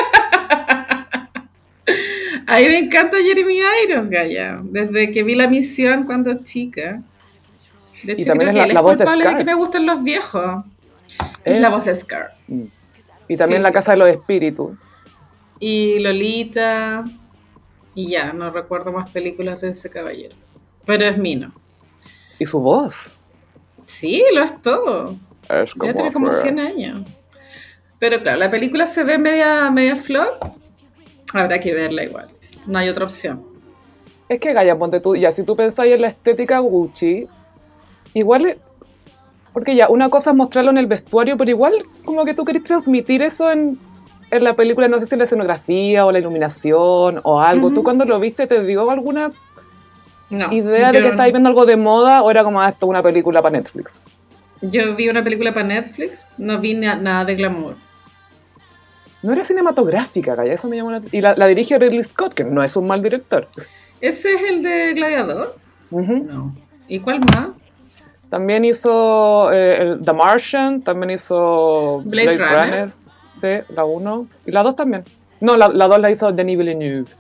A 2.46 2.58
mí 2.58 2.64
me 2.66 2.78
encanta 2.78 3.16
Jeremy 3.18 3.58
Irons, 3.84 4.08
Gaya. 4.08 4.60
Desde 4.62 5.10
que 5.12 5.22
vi 5.22 5.34
la 5.34 5.48
misión 5.48 6.04
cuando 6.04 6.42
chica. 6.42 7.00
De 8.02 8.12
hecho, 8.12 8.22
Y 8.22 8.24
también 8.26 8.50
creo 8.50 8.50
es 8.50 8.54
que 8.54 8.58
la- 8.58 8.64
él 8.66 8.74
la 8.74 8.80
es 8.80 8.84
voz 8.84 8.98
de 8.98 9.04
culpable 9.04 9.24
de, 9.24 9.28
Scar. 9.30 9.38
que 9.38 9.44
me 9.44 9.54
gustan 9.54 9.86
los 9.86 10.02
viejos. 10.04 10.64
Eh. 11.44 11.54
Es 11.54 11.60
la 11.60 11.68
voz 11.70 11.84
de 11.86 11.94
Scar. 11.96 12.34
Y 13.28 13.36
también 13.36 13.60
Sí, 13.60 13.62
La 13.62 13.68
sí. 13.70 13.72
Casa 13.74 13.92
de 13.92 13.98
los 13.98 14.08
Espíritus. 14.08 14.76
Y 15.58 15.98
Lolita. 16.00 17.04
Y 17.94 18.08
ya, 18.08 18.32
no 18.32 18.50
recuerdo 18.50 18.92
más 18.92 19.10
películas 19.10 19.60
de 19.60 19.70
ese 19.70 19.90
caballero. 19.90 20.34
Pero 20.84 21.04
es 21.04 21.16
Mino. 21.16 21.52
Y 22.38 22.46
su 22.46 22.60
voz. 22.60 23.14
Sí, 23.86 24.22
lo 24.34 24.42
es 24.42 24.60
todo. 24.60 25.16
Es 25.48 25.74
como... 25.74 25.92
Ya 25.92 25.94
tiene 25.94 26.12
como 26.12 26.30
100 26.30 26.58
años. 26.58 27.02
Pero 27.98 28.20
claro, 28.22 28.38
la 28.38 28.50
película 28.50 28.86
se 28.86 29.04
ve 29.04 29.18
media, 29.18 29.70
media 29.70 29.96
flop. 29.96 30.44
Habrá 31.32 31.60
que 31.60 31.72
verla 31.72 32.04
igual. 32.04 32.28
No 32.66 32.78
hay 32.78 32.88
otra 32.88 33.04
opción. 33.04 33.44
Es 34.28 34.40
que, 34.40 34.52
Gaya, 34.52 34.76
ponte 34.76 35.00
tú... 35.00 35.14
Ya, 35.14 35.30
si 35.30 35.44
tú 35.44 35.54
pensáis 35.54 35.94
en 35.94 36.02
la 36.02 36.08
estética 36.08 36.58
Gucci, 36.58 37.28
igual... 38.14 38.58
Porque 39.52 39.76
ya, 39.76 39.88
una 39.88 40.08
cosa 40.08 40.30
es 40.30 40.36
mostrarlo 40.36 40.72
en 40.72 40.78
el 40.78 40.88
vestuario, 40.88 41.36
pero 41.36 41.48
igual 41.48 41.74
como 42.04 42.24
que 42.24 42.34
tú 42.34 42.44
querés 42.44 42.64
transmitir 42.64 43.22
eso 43.22 43.52
en, 43.52 43.78
en 44.36 44.44
la 44.44 44.54
película, 44.54 44.88
no 44.88 44.98
sé 45.00 45.06
si 45.06 45.16
la 45.16 45.24
escenografía 45.24 46.04
o 46.06 46.12
la 46.12 46.18
iluminación 46.18 47.20
o 47.22 47.40
algo. 47.40 47.72
¿Tú 47.72 47.82
cuando 47.82 48.04
lo 48.04 48.18
viste 48.20 48.46
te 48.46 48.62
dio 48.64 48.90
alguna 48.90 49.30
No. 50.30 50.52
idea 50.52 50.92
de 50.92 51.00
que 51.02 51.08
estáis 51.08 51.32
viendo 51.32 51.48
algo 51.48 51.66
de 51.66 51.76
moda 51.76 52.22
o 52.22 52.30
era 52.30 52.42
como 52.44 52.60
"Ah, 52.60 52.68
esto 52.68 52.86
es 52.86 52.90
una 52.90 53.02
película 53.02 53.40
para 53.42 53.56
Netflix? 53.58 54.00
Yo 54.60 54.94
vi 54.96 55.08
una 55.08 55.22
película 55.22 55.52
para 55.52 55.66
Netflix, 55.66 56.26
no 56.38 56.58
vi 56.58 56.74
na- 56.74 56.94
nada 56.96 57.24
de 57.24 57.34
glamour. 57.34 57.76
No 59.22 59.32
era 59.32 59.44
cinematográfica, 59.44 60.34
Gaya, 60.34 60.52
eso 60.52 60.68
me 60.68 60.76
llamó 60.76 60.90
la 60.90 61.00
Y 61.12 61.20
la, 61.20 61.34
la 61.36 61.46
dirige 61.46 61.78
Ridley 61.78 62.04
Scott, 62.04 62.34
que 62.34 62.44
no 62.44 62.62
es 62.62 62.76
un 62.76 62.86
mal 62.86 63.02
director. 63.02 63.48
¿Ese 64.00 64.32
es 64.34 64.42
el 64.42 64.62
de 64.62 64.92
Gladiador? 64.94 65.56
No. 65.90 66.52
¿Y 66.88 67.00
cuál 67.00 67.20
más? 67.20 67.48
También 68.28 68.64
hizo 68.64 69.50
eh, 69.52 69.80
el- 69.82 70.00
The 70.04 70.12
Martian, 70.12 70.82
también 70.82 71.10
hizo 71.10 72.02
Blade 72.04 72.36
Runner. 72.38 72.92
Sí, 73.40 73.48
la 73.74 73.84
1. 73.84 74.26
Y 74.46 74.50
la 74.52 74.62
2 74.62 74.76
también. 74.76 75.04
No, 75.40 75.56
la, 75.56 75.68
la 75.68 75.88
2 75.88 75.98
la 76.00 76.10
hizo 76.10 76.32
Denis 76.32 76.56
Villeneuve. 76.58 77.10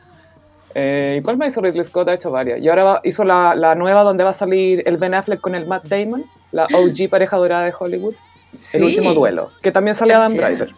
Eh, 0.76 1.16
¿Y 1.18 1.22
cuál 1.22 1.36
más 1.36 1.48
hizo 1.48 1.60
Ridley 1.60 1.84
Scott? 1.84 2.08
Ha 2.08 2.14
hecho 2.14 2.30
varias. 2.30 2.60
Y 2.60 2.68
ahora 2.68 2.84
va- 2.84 3.00
hizo 3.04 3.24
la, 3.24 3.54
la 3.54 3.74
nueva 3.74 4.02
donde 4.02 4.24
va 4.24 4.30
a 4.30 4.34
salir 4.34 4.82
el 4.86 4.96
Ben 4.96 5.14
Affleck 5.14 5.40
con 5.40 5.54
el 5.54 5.66
Matt 5.66 5.86
Damon, 5.86 6.24
la 6.52 6.64
OG 6.64 7.08
pareja 7.10 7.36
dorada 7.36 7.64
de 7.64 7.74
Hollywood. 7.78 8.14
El 8.72 8.84
último 8.84 9.14
duelo, 9.14 9.50
que 9.62 9.72
también 9.72 9.94
sale 9.96 10.14
Adam. 10.14 10.32
Driver. 10.34 10.70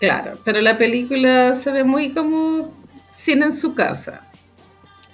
Claro, 0.00 0.38
pero 0.44 0.60
la 0.60 0.76
película 0.78 1.54
se 1.54 1.70
ve 1.70 1.84
muy 1.84 2.12
como 2.12 2.72
cine 3.12 3.46
en 3.46 3.52
su 3.52 3.74
casa. 3.74 4.22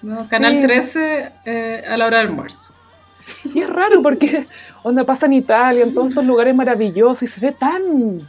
¿no? 0.00 0.16
Sí. 0.22 0.30
Canal 0.30 0.60
13 0.62 1.32
eh, 1.44 1.82
a 1.86 1.96
la 1.98 2.06
hora 2.06 2.18
del 2.18 2.28
almuerzo. 2.28 2.72
Y 3.44 3.60
es 3.60 3.68
raro 3.68 4.00
porque 4.02 4.46
onda 4.82 5.04
pasa 5.04 5.26
en 5.26 5.34
Italia, 5.34 5.84
en 5.84 5.92
todos 5.94 6.08
estos 6.08 6.24
lugares 6.24 6.54
maravillosos 6.54 7.22
y 7.22 7.26
se 7.26 7.44
ve 7.46 7.52
tan... 7.52 8.26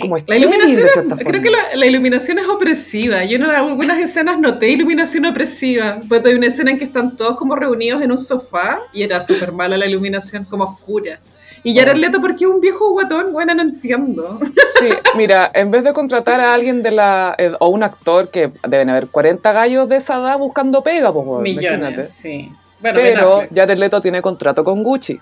Como 0.00 0.16
la 0.26 0.36
iluminación, 0.36 0.86
es- 0.86 1.24
creo 1.24 1.40
que 1.42 1.50
la, 1.50 1.74
la 1.74 1.86
iluminación 1.86 2.38
es 2.38 2.46
opresiva. 2.48 3.24
Yo 3.24 3.36
en 3.36 3.44
algunas 3.44 3.98
escenas 3.98 4.38
noté 4.38 4.68
iluminación 4.68 5.24
opresiva. 5.26 6.00
Pues 6.08 6.24
hay 6.24 6.34
una 6.34 6.46
escena 6.48 6.70
en 6.70 6.78
que 6.78 6.84
están 6.84 7.16
todos 7.16 7.36
como 7.36 7.56
reunidos 7.56 8.02
en 8.02 8.10
un 8.12 8.18
sofá 8.18 8.80
y 8.92 9.02
era 9.02 9.20
súper 9.20 9.52
mala 9.52 9.76
la 9.76 9.86
iluminación, 9.86 10.44
como 10.44 10.64
oscura. 10.64 11.20
Y 11.62 11.76
Jared 11.76 11.96
Leto, 11.96 12.20
¿por 12.22 12.36
qué 12.36 12.46
un 12.46 12.60
viejo 12.60 12.90
guatón? 12.92 13.32
Bueno, 13.32 13.54
no 13.54 13.62
entiendo. 13.62 14.38
Sí, 14.80 14.88
mira, 15.16 15.50
en 15.52 15.70
vez 15.70 15.84
de 15.84 15.92
contratar 15.92 16.40
a 16.40 16.54
alguien 16.54 16.82
de 16.82 16.90
la... 16.90 17.34
eh, 17.36 17.52
o 17.58 17.68
un 17.68 17.82
actor 17.82 18.30
que 18.30 18.50
deben 18.66 18.88
haber 18.88 19.08
40 19.08 19.52
gallos 19.52 19.86
de 19.88 19.96
esa 19.96 20.16
edad 20.18 20.38
buscando 20.38 20.82
pega, 20.82 21.12
pues, 21.12 21.26
weón, 21.26 21.46
imagínate. 21.46 21.78
Millones, 21.80 22.08
sí. 22.16 22.50
Bueno, 22.80 23.00
Pero. 23.02 23.42
Jared 23.54 23.76
Leto 23.76 24.00
tiene 24.00 24.22
contrato 24.22 24.64
con 24.64 24.82
Gucci. 24.82 25.20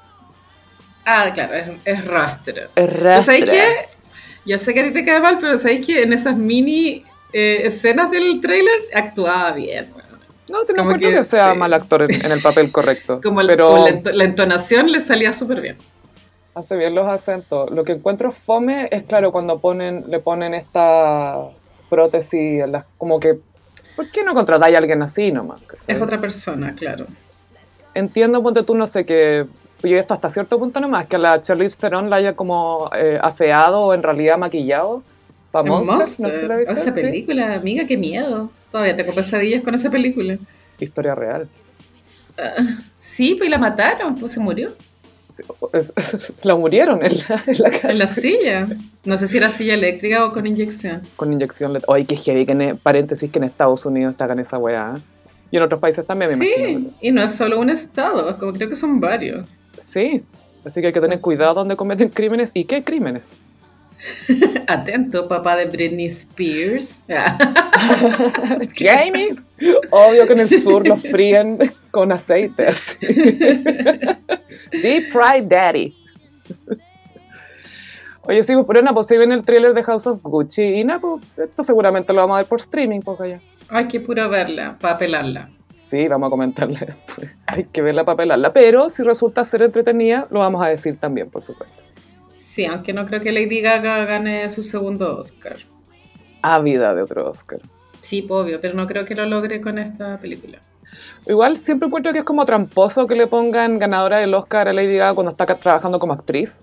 Ah, 1.04 1.30
claro, 1.34 1.54
es, 1.54 1.68
es 1.84 2.04
Raster. 2.04 2.70
Es 2.76 2.86
¿Pero 2.88 3.22
¿Sabéis 3.22 3.46
rastra. 3.46 3.64
qué? 3.64 3.97
Yo 4.48 4.56
sé 4.58 4.72
que 4.72 4.80
a 4.80 4.84
ti 4.84 4.92
te 4.92 5.04
cae 5.04 5.20
mal, 5.20 5.38
pero 5.40 5.58
¿sabéis 5.58 5.86
que 5.86 6.02
en 6.02 6.12
esas 6.14 6.36
mini 6.38 7.04
eh, 7.32 7.60
escenas 7.64 8.10
del 8.10 8.40
tráiler 8.40 8.72
actuaba 8.94 9.52
bien? 9.52 9.92
No, 10.50 10.64
si 10.64 10.72
no 10.72 10.78
Como 10.78 10.92
encuentro 10.92 11.10
que, 11.10 11.16
que, 11.16 11.24
sea 11.24 11.52
sí. 11.52 11.58
mal 11.58 11.74
actor 11.74 12.02
en, 12.02 12.10
en 12.14 12.32
el 12.32 12.40
papel 12.40 12.72
correcto. 12.72 13.20
Como 13.22 13.42
el- 13.42 13.46
pero 13.46 13.68
con 13.68 13.84
la, 13.84 13.90
ento- 13.90 14.12
la 14.12 14.24
entonación 14.24 14.90
le 14.90 15.00
salía 15.00 15.32
súper 15.34 15.60
bien. 15.60 15.76
hace 16.54 16.76
bien 16.76 16.94
los 16.94 17.06
acentos. 17.06 17.70
Lo 17.70 17.84
que 17.84 17.92
encuentro 17.92 18.32
fome 18.32 18.88
es, 18.90 19.02
claro, 19.04 19.30
cuando 19.30 19.58
ponen, 19.58 20.04
le 20.08 20.18
ponen 20.20 20.54
esta 20.54 21.36
prótesis, 21.90 22.66
las- 22.66 22.86
como 22.96 23.20
que... 23.20 23.38
¿Por 23.94 24.10
qué 24.10 24.22
no 24.24 24.32
contratáis 24.32 24.74
a 24.74 24.78
alguien 24.78 25.02
así 25.02 25.30
nomás? 25.30 25.60
cachai? 25.66 25.96
Es 25.96 26.00
otra 26.02 26.18
persona, 26.20 26.74
claro. 26.74 27.06
Entiendo, 27.94 28.42
ponte 28.42 28.62
tú, 28.62 28.74
no 28.74 28.86
sé, 28.86 29.04
que 29.04 29.44
yo 29.82 29.96
esto 29.96 30.14
hasta 30.14 30.30
cierto 30.30 30.58
punto 30.58 30.80
nomás, 30.80 31.06
que 31.06 31.18
la 31.18 31.40
Charlize 31.40 31.78
Theron 31.78 32.10
la 32.10 32.16
haya 32.16 32.34
como 32.34 32.90
eh, 32.96 33.18
afeado 33.20 33.80
o 33.80 33.94
en 33.94 34.02
realidad 34.02 34.38
maquillado 34.38 35.02
para 35.50 35.68
Monster, 35.68 35.96
Monster. 35.96 36.26
no 36.26 36.32
sé 36.32 36.40
si 36.40 36.46
la 36.46 36.56
viste, 36.56 36.72
esa 36.72 36.92
sí. 36.92 37.00
película, 37.00 37.54
amiga, 37.54 37.86
qué 37.86 37.96
miedo. 37.96 38.50
Todavía 38.70 38.96
tengo 38.96 39.14
pesadillas 39.14 39.62
con 39.62 39.74
esa 39.74 39.90
película. 39.90 40.38
Historia 40.78 41.14
real. 41.14 41.48
Sí, 42.98 43.34
pues 43.36 43.48
y 43.48 43.50
la 43.50 43.58
mataron, 43.58 44.16
pues 44.16 44.32
se 44.32 44.40
murió. 44.40 44.72
Sí, 45.28 45.42
la 46.42 46.54
murieron 46.54 47.04
en 47.04 47.12
la, 47.28 47.42
en 47.46 47.58
la 47.58 47.90
En 47.90 47.98
la 47.98 48.06
silla. 48.06 48.68
No 49.04 49.16
sé 49.16 49.28
si 49.28 49.36
era 49.36 49.48
silla 49.48 49.74
eléctrica 49.74 50.24
o 50.24 50.32
con 50.32 50.46
inyección. 50.46 51.02
Con 51.16 51.32
inyección. 51.32 51.80
Oye, 51.86 52.04
qué 52.04 52.16
heavy 52.16 52.46
que 52.46 52.52
en, 52.52 52.76
paréntesis 52.78 53.30
que 53.30 53.38
en 53.38 53.44
Estados 53.44 53.84
Unidos 53.86 54.12
está 54.12 54.28
con 54.28 54.38
esa 54.38 54.58
weá. 54.58 54.94
¿eh? 54.96 55.00
Y 55.50 55.56
en 55.56 55.62
otros 55.62 55.80
países 55.80 56.06
también, 56.06 56.38
me 56.38 56.46
imagino. 56.46 56.78
Sí, 56.80 56.96
y 57.00 57.10
no 57.10 57.22
es 57.22 57.32
solo 57.32 57.58
un 57.58 57.70
estado, 57.70 58.38
como 58.38 58.52
creo 58.52 58.68
que 58.68 58.76
son 58.76 59.00
varios. 59.00 59.46
Sí. 59.80 60.22
Así 60.64 60.80
que 60.80 60.88
hay 60.88 60.92
que 60.92 61.00
tener 61.00 61.20
cuidado 61.20 61.54
donde 61.54 61.76
cometen 61.76 62.08
crímenes 62.08 62.50
y 62.54 62.64
qué 62.64 62.82
crímenes. 62.82 63.34
Atento, 64.66 65.28
papá 65.28 65.56
de 65.56 65.66
Britney 65.66 66.06
Spears. 66.06 67.02
Jamie. 68.74 69.36
Obvio 69.90 70.26
que 70.26 70.32
en 70.32 70.40
el 70.40 70.50
sur 70.62 70.86
los 70.86 71.02
fríen 71.02 71.58
con 71.90 72.12
aceite. 72.12 72.66
Deep 74.72 75.08
fried 75.10 75.44
daddy. 75.48 75.94
Oye, 78.22 78.44
sí, 78.44 78.54
pues, 78.54 78.66
pero 78.66 78.82
nada, 78.82 78.94
pues 78.94 79.06
si 79.06 79.16
ven 79.16 79.32
el 79.32 79.42
tráiler 79.42 79.72
de 79.72 79.82
House 79.82 80.06
of 80.06 80.20
Gucci 80.22 80.62
y 80.62 80.84
nada, 80.84 81.00
pues 81.00 81.22
esto 81.38 81.64
seguramente 81.64 82.12
lo 82.12 82.20
vamos 82.20 82.34
a 82.34 82.38
ver 82.38 82.46
por 82.46 82.60
streaming, 82.60 83.00
pues 83.00 83.20
allá. 83.20 83.40
Hay 83.70 83.88
que 83.88 84.00
puro 84.00 84.28
verla, 84.28 84.76
para 84.78 84.98
pelarla. 84.98 85.48
Sí, 85.88 86.06
vamos 86.06 86.26
a 86.26 86.30
comentarle 86.30 86.78
después. 86.86 87.30
Hay 87.46 87.64
que 87.64 87.80
verla 87.80 88.04
para 88.04 88.18
pelarla. 88.18 88.52
Pero 88.52 88.90
si 88.90 89.02
resulta 89.02 89.42
ser 89.44 89.62
entretenida, 89.62 90.26
lo 90.30 90.40
vamos 90.40 90.62
a 90.62 90.68
decir 90.68 90.98
también, 90.98 91.30
por 91.30 91.42
supuesto. 91.42 91.74
Sí, 92.36 92.66
aunque 92.66 92.92
no 92.92 93.06
creo 93.06 93.22
que 93.22 93.32
Lady 93.32 93.62
Gaga 93.62 94.04
gane 94.04 94.50
su 94.50 94.62
segundo 94.62 95.16
Oscar. 95.16 95.56
Ávida 96.42 96.94
de 96.94 97.02
otro 97.02 97.30
Oscar. 97.30 97.60
Sí, 98.02 98.26
obvio, 98.28 98.60
pero 98.60 98.74
no 98.74 98.86
creo 98.86 99.06
que 99.06 99.14
lo 99.14 99.24
logre 99.24 99.62
con 99.62 99.78
esta 99.78 100.18
película. 100.18 100.58
Igual 101.26 101.56
siempre 101.56 101.86
encuentro 101.86 102.12
que 102.12 102.18
es 102.18 102.24
como 102.24 102.44
tramposo 102.44 103.06
que 103.06 103.14
le 103.14 103.26
pongan 103.26 103.78
ganadora 103.78 104.18
del 104.18 104.34
Oscar 104.34 104.68
a 104.68 104.72
Lady 104.74 104.96
Gaga 104.96 105.14
cuando 105.14 105.30
está 105.30 105.46
trabajando 105.46 105.98
como 105.98 106.12
actriz. 106.12 106.60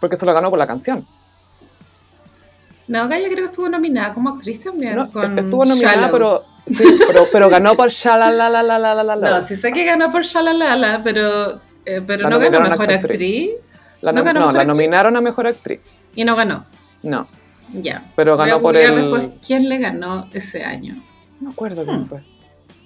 Porque 0.00 0.16
se 0.16 0.24
lo 0.24 0.32
ganó 0.32 0.48
por 0.48 0.58
la 0.58 0.66
canción. 0.66 1.06
No, 2.90 3.08
Gaga 3.08 3.24
creo 3.26 3.36
que 3.38 3.44
estuvo 3.44 3.68
nominada 3.68 4.12
como 4.14 4.30
actriz 4.30 4.60
también. 4.60 4.96
No, 4.96 5.10
con 5.10 5.38
estuvo 5.38 5.64
nominada, 5.64 5.94
Shallow. 5.94 6.10
pero, 6.12 6.44
sí, 6.66 6.84
pero, 7.06 7.26
pero 7.32 7.48
ganó 7.48 7.74
por 7.76 7.88
Shalalalalalala. 7.90 9.30
No, 9.30 9.42
sí 9.42 9.54
sé 9.56 9.72
que 9.72 9.84
ganó 9.84 10.10
por 10.10 10.22
Shalalala, 10.22 11.00
pero, 11.04 11.60
eh, 11.86 12.02
pero 12.06 12.28
no 12.28 12.38
ganó 12.38 12.60
mejor 12.60 12.90
actriz. 12.90 12.98
actriz. 13.12 13.50
La, 14.02 14.12
¿No 14.12 14.24
ganó 14.24 14.40
no, 14.40 14.46
mejor 14.46 14.54
la 14.54 14.60
actriz? 14.62 14.76
nominaron 14.76 15.16
a 15.16 15.20
mejor 15.20 15.46
actriz. 15.46 15.80
Y 16.16 16.24
no 16.24 16.34
ganó. 16.36 16.64
No, 17.02 17.28
Ya. 17.72 18.02
Pero 18.16 18.36
Voy 18.36 18.42
a 18.42 18.46
ganó 18.46 18.60
por 18.62 18.76
el- 18.76 18.94
después 18.96 19.30
quién 19.46 19.68
le 19.68 19.78
ganó 19.78 20.26
ese 20.32 20.64
año. 20.64 20.94
no 21.40 21.48
me 21.48 21.52
acuerdo 21.52 21.82
Hmm. 21.82 21.86
quién 21.86 22.06
fue. 22.08 22.20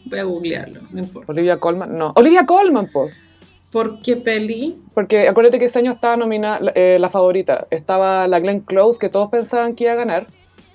Voy 0.05 0.19
a 0.19 0.25
googlearlo, 0.25 0.81
no 0.91 0.99
importa. 0.99 1.33
Olivia 1.33 1.59
Colman, 1.59 1.97
no. 1.97 2.13
Olivia 2.17 2.45
Colman, 2.45 2.89
pues. 2.93 3.15
¿Por 3.75 3.99
qué 3.99 4.15
peli? 4.17 4.81
Porque 4.95 5.27
acuérdate 5.27 5.59
que 5.59 5.65
ese 5.65 5.81
año 5.81 5.91
estaba 5.91 6.17
nominada 6.17 6.61
eh, 6.77 6.97
la 7.01 7.09
favorita. 7.11 7.67
Estaba 7.71 8.29
la 8.29 8.39
Glenn 8.39 8.61
Close, 8.61 9.01
que 9.01 9.09
todos 9.09 9.29
pensaban 9.31 9.75
que 9.75 9.83
iba 9.83 9.95
a 9.95 9.97
ganar. 9.97 10.29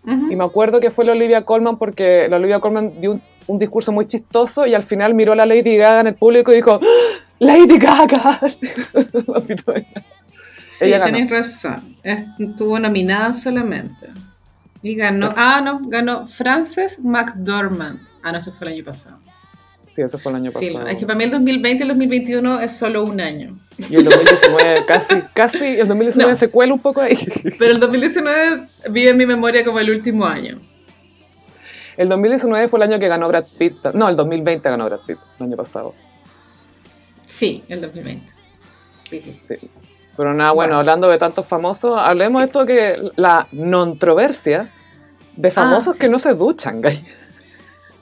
Y 0.05 0.35
me 0.35 0.43
acuerdo 0.43 0.81
que 0.81 0.91
fue 0.91 1.05
la 1.05 1.13
Olivia 1.13 1.45
Colman 1.45 1.77
porque 1.77 2.27
la 2.29 2.35
Olivia 2.35 2.59
Colman 2.59 2.99
dio 2.99 3.11
un, 3.11 3.21
un 3.47 3.57
discurso 3.57 3.93
muy 3.93 4.05
chistoso 4.05 4.65
y 4.65 4.73
al 4.73 4.83
final 4.83 5.13
miró 5.13 5.31
a 5.31 5.35
la 5.37 5.45
Lady 5.45 5.77
Gaga 5.77 6.01
en 6.01 6.07
el 6.07 6.15
público 6.15 6.51
y 6.51 6.55
dijo 6.55 6.79
¡Ah! 6.81 7.25
¡Lady 7.39 7.77
Gaga! 7.77 8.39
Sí, 10.79 10.85
Ella 10.85 10.99
ganó. 10.99 11.11
tenéis 11.11 11.29
razón. 11.31 11.97
Estuvo 12.03 12.79
nominada 12.79 13.33
solamente. 13.33 14.07
Y 14.81 14.95
ganó. 14.95 15.33
Ah, 15.35 15.61
no, 15.63 15.81
ganó 15.83 16.25
Frances 16.25 16.99
McDormand. 16.99 17.99
Ah, 18.23 18.31
no, 18.31 18.37
eso 18.37 18.53
fue 18.53 18.67
el 18.67 18.73
año 18.75 18.85
pasado. 18.85 19.18
Sí, 19.89 20.01
eso 20.03 20.19
fue 20.19 20.31
el 20.31 20.35
año 20.37 20.51
pasado. 20.51 20.87
Es 20.87 20.97
que 20.97 21.05
para 21.05 21.17
mí 21.17 21.23
el 21.23 21.31
2020 21.31 21.79
y 21.79 21.81
el 21.81 21.87
2021 21.89 22.59
es 22.61 22.77
solo 22.77 23.03
un 23.03 23.19
año. 23.19 23.57
Y 23.89 23.95
el 23.95 24.03
2019 24.05 24.85
casi, 24.87 25.15
casi, 25.33 25.65
el 25.65 25.87
2019 25.87 26.31
No. 26.31 26.35
se 26.37 26.49
cuela 26.49 26.73
un 26.73 26.79
poco 26.79 27.01
ahí. 27.01 27.17
Pero 27.57 27.73
el 27.73 27.79
2019 27.79 28.67
vi 28.91 29.07
en 29.07 29.17
mi 29.17 29.25
memoria 29.25 29.65
como 29.65 29.79
el 29.79 29.89
último 29.89 30.25
año. 30.25 30.59
El 31.97 32.07
2019 32.07 32.67
fue 32.67 32.77
el 32.79 32.83
año 32.83 32.99
que 32.99 33.07
ganó 33.07 33.27
Brad 33.27 33.45
Pitt. 33.57 33.77
No, 33.93 34.07
el 34.07 34.15
2020 34.15 34.69
ganó 34.69 34.85
Brad 34.85 34.99
Pitt, 35.07 35.17
el 35.39 35.45
año 35.47 35.57
pasado. 35.57 35.93
Sí, 37.25 37.63
el 37.67 37.81
2020. 37.81 38.31
Sí, 39.09 39.19
sí, 39.19 39.33
sí. 39.33 39.41
Sí. 39.59 39.69
Pero 40.15 40.33
nada, 40.33 40.51
bueno, 40.51 40.69
Bueno. 40.75 40.79
hablando 40.79 41.09
de 41.09 41.17
tantos 41.17 41.45
famosos, 41.47 41.97
hablemos 41.99 42.41
de 42.41 42.45
esto 42.45 42.65
que 42.65 43.09
la 43.15 43.47
controversia 43.51 44.69
de 45.35 45.49
famosos 45.51 45.89
Ah, 45.89 45.93
sí. 45.93 45.99
que 45.99 46.09
no 46.09 46.19
se 46.19 46.33
duchan, 46.33 46.81
gay. 46.83 47.03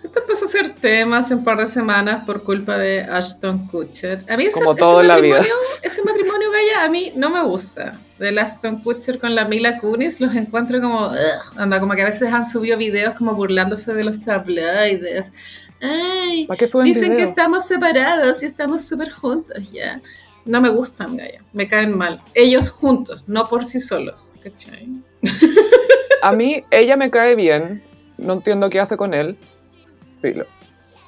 Esto 0.08 0.22
empezó 0.22 0.46
a 0.46 0.48
ser 0.48 0.74
tema 0.74 1.17
hace 1.17 1.36
un 1.36 1.43
par 1.43 1.58
de 1.58 1.65
semanas 1.65 2.24
por 2.26 2.41
culpa 2.41 2.78
de 2.78 3.02
Ashton 3.02 3.67
Kutcher. 3.67 4.24
A 4.30 4.38
mí 4.38 4.46
ese, 4.46 4.54
Como 4.54 4.72
ese 4.72 4.80
todo 4.80 5.02
en 5.02 5.08
la 5.10 5.17
vida. 5.17 5.36
matrimonio, 5.38 5.65
ese 5.82 6.02
matrimonio 6.04 6.50
Gaya 6.50 6.86
a 6.86 6.89
mí 6.89 7.12
no 7.17 7.30
me 7.30 7.43
gusta. 7.43 8.00
Del 8.17 8.39
Ashton 8.39 8.82
Kutcher 8.82 9.20
con 9.20 9.36
la 9.36 9.43
Mila 9.46 9.80
Kunis 9.80 10.22
los 10.22 10.34
encuentro 10.34 10.80
como... 10.80 11.08
ugh. 11.08 11.17
anda, 11.58 11.82
como 11.82 11.93
que 11.93 12.04
a 12.04 12.06
veces 12.06 12.32
han 12.32 12.46
subido 12.46 12.78
videos 12.78 13.15
como 13.15 13.36
burlándose 13.36 13.93
de 13.93 14.06
los 14.06 14.24
tabloides. 14.24 15.34
Ay, 15.82 16.46
¿Para 16.48 16.58
qué 16.58 16.67
suben 16.67 16.86
dicen 16.86 17.10
que 17.10 17.15
videos? 17.15 17.30
estamos 17.30 17.65
separados 17.65 18.41
y 18.43 18.46
estamos 18.46 18.86
súper 18.86 19.12
juntos 19.12 19.58
ya. 19.74 20.02
No 20.46 20.62
me 20.62 20.70
gustan, 20.70 21.17
Gaya. 21.17 21.43
Me 21.52 21.67
caen 21.67 21.98
mal. 21.98 22.24
Ellos 22.34 22.70
juntos, 22.70 23.26
no 23.28 23.50
por 23.50 23.65
sí 23.65 23.82
solos. 23.82 24.32
¿Cachai? 24.41 24.88
A 26.22 26.32
mí, 26.32 26.63
ella 26.72 26.96
me 26.96 27.12
cae 27.12 27.36
bien. 27.36 27.84
No 28.17 28.34
entiendo 28.34 28.70
qué 28.70 28.80
hace 28.80 28.96
con 28.96 29.13
él. 29.13 29.38
Filo. 30.21 30.45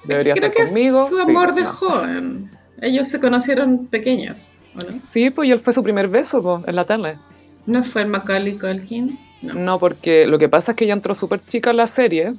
Debería 0.06 0.34
Creo 0.34 0.48
estar 0.48 0.66
que 0.66 0.72
conmigo. 0.72 1.04
es 1.04 1.10
su 1.10 1.16
sí, 1.18 1.22
amor 1.22 1.54
de 1.54 1.62
no. 1.64 1.70
joven. 1.74 2.52
Ellos 2.82 3.08
se 3.08 3.20
conocieron 3.20 3.88
pequeños, 3.88 4.50
¿o 4.76 4.92
no? 4.92 5.00
Sí, 5.06 5.30
pues 5.30 5.50
y 5.50 5.52
él 5.52 5.60
fue 5.60 5.74
su 5.74 5.84
primer 5.84 6.08
beso 6.08 6.42
po, 6.42 6.64
en 6.66 6.76
la 6.76 6.86
tele. 6.86 7.18
¿No 7.66 7.84
fue 7.84 8.04
el 8.04 8.08
Macaulay 8.08 8.58
Culkin? 8.58 9.20
No. 9.42 9.54
No, 9.54 9.80
porque 9.80 10.26
lo 10.28 10.38
que 10.40 10.48
pasa 10.50 10.72
es 10.72 10.76
que 10.78 10.86
ella 10.86 10.94
entró 10.94 11.14
súper 11.14 11.42
chica 11.46 11.72
en 11.72 11.78
la 11.78 11.88
serie. 11.88 12.34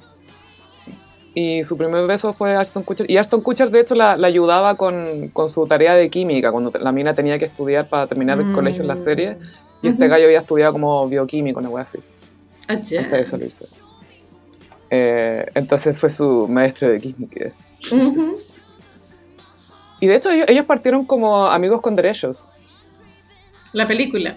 Sí. 0.75 0.93
Y 1.35 1.65
su 1.65 1.77
primer 1.77 2.07
beso 2.07 2.33
fue 2.33 2.57
Ashton 2.57 2.83
Kutcher. 2.83 3.11
Y 3.11 3.17
Ashton 3.19 3.41
Kutcher, 3.43 3.71
de 3.71 3.81
hecho, 3.81 3.95
la, 3.95 4.17
la 4.17 4.27
ayudaba 4.27 4.75
con, 4.77 5.29
con, 5.29 5.49
su 5.49 5.67
tarea 5.67 5.95
de 5.95 6.09
química, 6.11 6.51
cuando 6.53 6.73
la 6.81 6.93
mina 6.93 7.15
tenía 7.15 7.39
que 7.39 7.45
estudiar 7.45 7.89
para 7.89 8.07
terminar 8.07 8.39
el 8.39 8.47
Mm. 8.47 8.55
colegio 8.55 8.81
en 8.83 8.89
la 8.89 8.97
serie. 8.97 9.37
Y 9.83 9.89
este 9.89 10.09
gallo 10.09 10.25
había 10.27 10.39
estudiado 10.41 10.73
como 10.73 11.07
bioquímico, 11.09 11.59
una 11.61 11.69
wea 11.71 11.83
así, 11.85 11.99
Ah, 12.69 12.75
ya. 12.81 13.01
antes 13.01 13.19
de 13.19 13.25
salirse. 13.25 13.67
Eh, 14.91 15.47
entonces 15.55 15.97
fue 15.97 16.11
su 16.11 16.49
maestro 16.49 16.89
de 16.91 17.01
química. 17.01 17.53
Ujú. 17.93 18.37
Y 20.01 20.07
de 20.07 20.17
hecho, 20.17 20.31
ellos, 20.31 20.47
ellos 20.49 20.65
partieron 20.65 21.05
como 21.05 21.47
amigos 21.47 21.81
con 21.81 21.95
derechos. 21.95 22.49
La 23.73 23.87
película. 23.87 24.37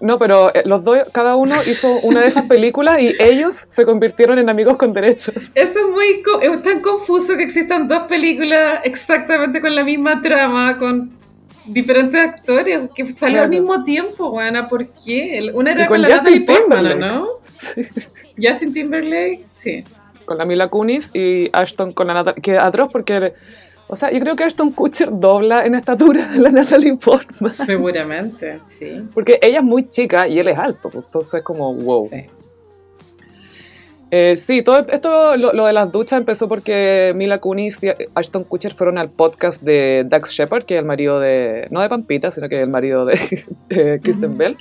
No, 0.00 0.18
pero 0.18 0.52
eh, 0.54 0.62
los 0.64 0.82
dos, 0.82 0.98
cada 1.12 1.36
uno 1.36 1.54
hizo 1.66 1.92
una 2.02 2.22
de 2.22 2.28
esas 2.28 2.46
películas 2.46 3.00
y 3.02 3.14
ellos 3.20 3.66
se 3.68 3.84
convirtieron 3.84 4.38
en 4.38 4.48
amigos 4.48 4.76
con 4.78 4.92
derechos. 4.94 5.34
Eso 5.54 5.78
es 5.80 5.86
muy 5.86 6.22
es 6.42 6.62
tan 6.62 6.80
confuso 6.80 7.36
que 7.36 7.42
existan 7.42 7.86
dos 7.86 8.04
películas 8.04 8.80
exactamente 8.84 9.60
con 9.60 9.74
la 9.74 9.84
misma 9.84 10.22
trama, 10.22 10.78
con 10.78 11.12
diferentes 11.66 12.18
actores, 12.18 12.80
que 12.94 13.04
salió 13.06 13.34
Claro. 13.34 13.44
al 13.44 13.50
mismo 13.50 13.84
tiempo, 13.84 14.30
buena, 14.30 14.68
¿por 14.68 14.86
qué? 15.04 15.50
Una 15.52 15.70
Y 15.70 15.74
era 15.74 15.86
con 15.86 15.96
con, 15.96 16.02
la 16.02 16.18
Justin 16.18 16.40
Natalie 16.40 16.46
Portman, 16.46 16.86
¿o 16.86 16.88
Timberlake. 16.88 17.14
¿no? 17.14 17.28
Justin 18.40 18.72
Timberlake, 18.72 19.44
sí. 19.54 19.84
Con 20.24 20.38
la 20.38 20.44
Mila 20.44 20.68
Kunis 20.68 21.10
y 21.14 21.48
Ashton 21.52 21.92
con 21.92 22.06
la 22.06 22.14
Natalie. 22.14 22.40
Que 22.42 22.58
atroz 22.58 22.90
porque. 22.92 23.32
O 23.88 23.96
sea, 23.96 24.12
yo 24.12 24.20
creo 24.20 24.36
que 24.36 24.44
Ashton 24.44 24.70
Kutcher 24.70 25.08
dobla 25.12 25.64
en 25.66 25.74
estatura 25.74 26.30
a 26.32 26.36
la 26.36 26.50
Natalie 26.52 26.96
Portman. 26.96 27.52
Seguramente, 27.66 28.60
sí. 28.78 29.02
Porque 29.12 29.40
ella 29.42 29.58
es 29.58 29.64
muy 29.64 29.88
chica 29.88 30.28
y 30.28 30.38
él 30.38 30.46
es 30.46 30.56
alto. 30.58 30.90
pues, 30.90 31.04
Entonces, 31.04 31.42
como, 31.42 31.74
wow. 31.74 32.08
sí. 32.08 32.26
Eh, 34.12 34.36
sí, 34.36 34.62
todo 34.62 34.78
esto, 34.88 35.36
lo, 35.36 35.52
lo 35.52 35.66
de 35.66 35.72
las 35.72 35.92
duchas 35.92 36.18
empezó 36.18 36.48
porque 36.48 37.12
Mila 37.14 37.38
Kunis 37.38 37.78
y 37.82 37.88
Ashton 38.14 38.42
Kutcher 38.42 38.74
fueron 38.74 38.98
al 38.98 39.08
podcast 39.08 39.62
de 39.62 40.04
Dax 40.08 40.30
Shepard, 40.32 40.64
que 40.64 40.74
es 40.74 40.80
el 40.80 40.86
marido 40.86 41.20
de, 41.20 41.68
no 41.70 41.80
de 41.80 41.88
Pampita, 41.88 42.32
sino 42.32 42.48
que 42.48 42.56
es 42.56 42.62
el 42.62 42.70
marido 42.70 43.04
de, 43.04 43.16
de 43.68 44.00
Kristen. 44.00 44.36
Bell, 44.36 44.56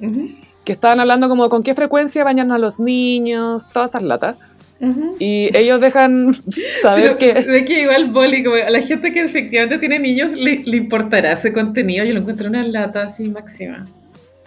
Ujú, 0.00 0.28
que 0.70 0.74
estaban 0.74 1.00
hablando 1.00 1.28
como 1.28 1.48
con 1.48 1.64
qué 1.64 1.74
frecuencia 1.74 2.22
bañan 2.22 2.52
a 2.52 2.58
los 2.58 2.78
niños, 2.78 3.66
todas 3.72 3.90
esas 3.90 4.04
latas. 4.04 4.36
ujú. 4.80 5.16
Y 5.18 5.50
ellos 5.56 5.80
dejan 5.80 6.32
saber 6.82 7.02
Pero 7.02 7.18
que... 7.18 7.34
de 7.34 7.64
que 7.64 7.82
igual 7.82 8.04
Boli, 8.12 8.44
como 8.44 8.54
a 8.54 8.70
la 8.70 8.80
gente 8.80 9.10
que 9.10 9.20
efectivamente 9.24 9.78
tiene 9.78 9.98
niños, 9.98 10.30
le, 10.30 10.62
le 10.64 10.76
importará 10.76 11.32
ese 11.32 11.52
contenido. 11.52 12.04
Yo 12.04 12.14
lo 12.14 12.20
encuentro 12.20 12.48
una 12.48 12.62
lata 12.62 13.02
así 13.02 13.28
máxima. 13.28 13.88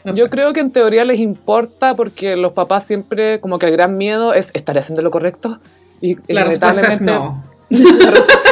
No 0.05 0.13
Yo 0.13 0.23
sé. 0.23 0.29
creo 0.29 0.53
que 0.53 0.61
en 0.61 0.71
teoría 0.71 1.03
les 1.03 1.19
importa 1.19 1.93
porque 1.97 2.37
los 2.37 2.53
papás 2.53 2.85
siempre, 2.85 3.41
como 3.41 3.59
que 3.59 3.65
el 3.65 3.73
gran 3.73 3.97
miedo 3.97 4.33
es, 4.33 4.51
¿estaré 4.53 4.79
haciendo 4.79 5.01
lo 5.01 5.11
correcto? 5.11 5.59
Y 5.99 6.15
La 6.33 6.45
respuesta 6.45 6.87
es 6.87 7.01
no. 7.01 7.43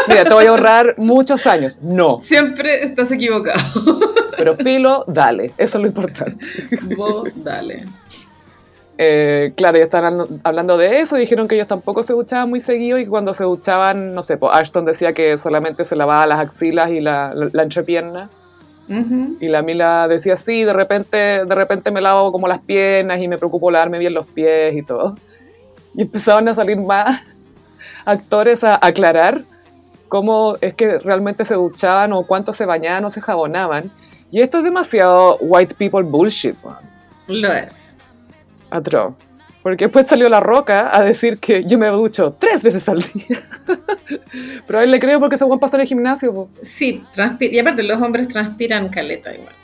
Mira, 0.08 0.24
te 0.26 0.34
voy 0.34 0.46
a 0.46 0.50
ahorrar 0.50 0.96
muchos 0.98 1.46
años. 1.48 1.78
No, 1.82 2.20
Siempre 2.20 2.84
estás 2.84 3.12
equivocado. 3.12 3.60
pero 4.38 4.56
filo, 4.56 5.04
dale. 5.08 5.52
Eso 5.58 5.78
es 5.78 5.82
lo 5.82 5.88
importante. 5.88 6.44
Vos, 6.96 7.44
dale. 7.44 7.86
Eh, 8.98 9.54
claro, 9.56 9.78
ya 9.78 9.86
están 9.86 10.26
hablando 10.44 10.78
de 10.78 11.00
eso, 11.00 11.16
dijeron 11.16 11.48
que 11.48 11.56
ellos 11.56 11.68
tampoco 11.68 12.04
se 12.04 12.14
duchaban 12.14 12.50
muy 12.50 12.62
seguido 12.62 13.00
y 13.00 13.08
cuando 13.08 13.34
se 13.34 13.44
duchaban, 13.44 14.12
no 14.14 14.22
sé, 14.22 14.38
pues 14.38 14.52
Ashton 14.56 14.86
decía 14.86 15.14
que 15.14 15.38
solamente 15.40 15.86
se 15.86 15.96
lavaba 15.96 16.28
las 16.28 16.40
axilas 16.40 16.92
y 16.92 17.00
la, 17.00 17.34
la, 17.34 17.50
la 17.52 17.64
entrepierna. 17.64 18.30
Y 19.40 19.48
la 19.48 19.62
Mila 19.62 20.06
decía, 20.10 20.36
sí, 20.36 20.66
de 20.66 20.74
repente, 20.74 21.16
de 21.46 21.56
repente 21.56 21.92
me 21.92 22.02
lavo 22.02 22.30
como 22.34 22.46
las 22.50 22.60
piernas 22.60 23.22
y 23.22 23.30
me 23.30 23.38
preocupo 23.38 23.72
lavarme 23.72 24.00
bien 24.00 24.14
los 24.14 24.28
pies 24.28 24.76
y 24.76 24.84
todo. 24.86 25.16
Y 25.96 26.02
empezaban 26.02 26.50
a 26.50 26.54
salir 26.54 26.76
más 26.78 27.22
actores 28.06 28.66
a 28.66 28.78
aclarar 28.86 29.40
cómo 30.12 30.58
es 30.60 30.74
que 30.74 31.00
realmente 31.00 31.46
se 31.46 31.54
duchaban 31.54 32.12
o 32.12 32.28
cuánto 32.28 32.52
se 32.52 32.66
bañaban 32.66 33.06
o 33.06 33.12
se 33.12 33.22
jabonaban. 33.22 33.90
Y 34.30 34.42
esto 34.42 34.58
es 34.58 34.66
demasiado 34.66 35.38
white 35.40 35.74
people 35.76 36.04
bullshit, 36.04 36.54
man. 36.66 36.80
Lo 37.30 37.50
es. 37.54 37.96
Atroz. 38.70 39.14
Porque 39.64 39.86
después 39.86 40.08
salió 40.08 40.28
La 40.28 40.42
Roca 40.42 40.94
a 40.94 41.02
decir 41.02 41.38
que 41.38 41.64
yo 41.64 41.78
me 41.78 41.88
ducho 41.88 42.36
tres 42.38 42.62
veces 42.62 42.90
al 42.90 43.00
día. 43.00 43.40
Pero 44.68 44.80
a 44.80 44.84
él 44.84 44.92
le 44.92 45.00
creo 45.00 45.18
porque 45.22 45.36
ese 45.36 45.46
buen 45.46 45.62
pasa 45.62 45.78
en 45.78 45.82
el 45.82 45.88
gimnasio. 45.88 46.34
po. 46.34 46.50
Sí, 46.62 47.06
y 47.40 47.60
aparte 47.60 47.82
los 47.82 48.02
hombres 48.02 48.28
transpiran 48.28 48.90
caleta 48.90 49.34
igual. 49.34 49.56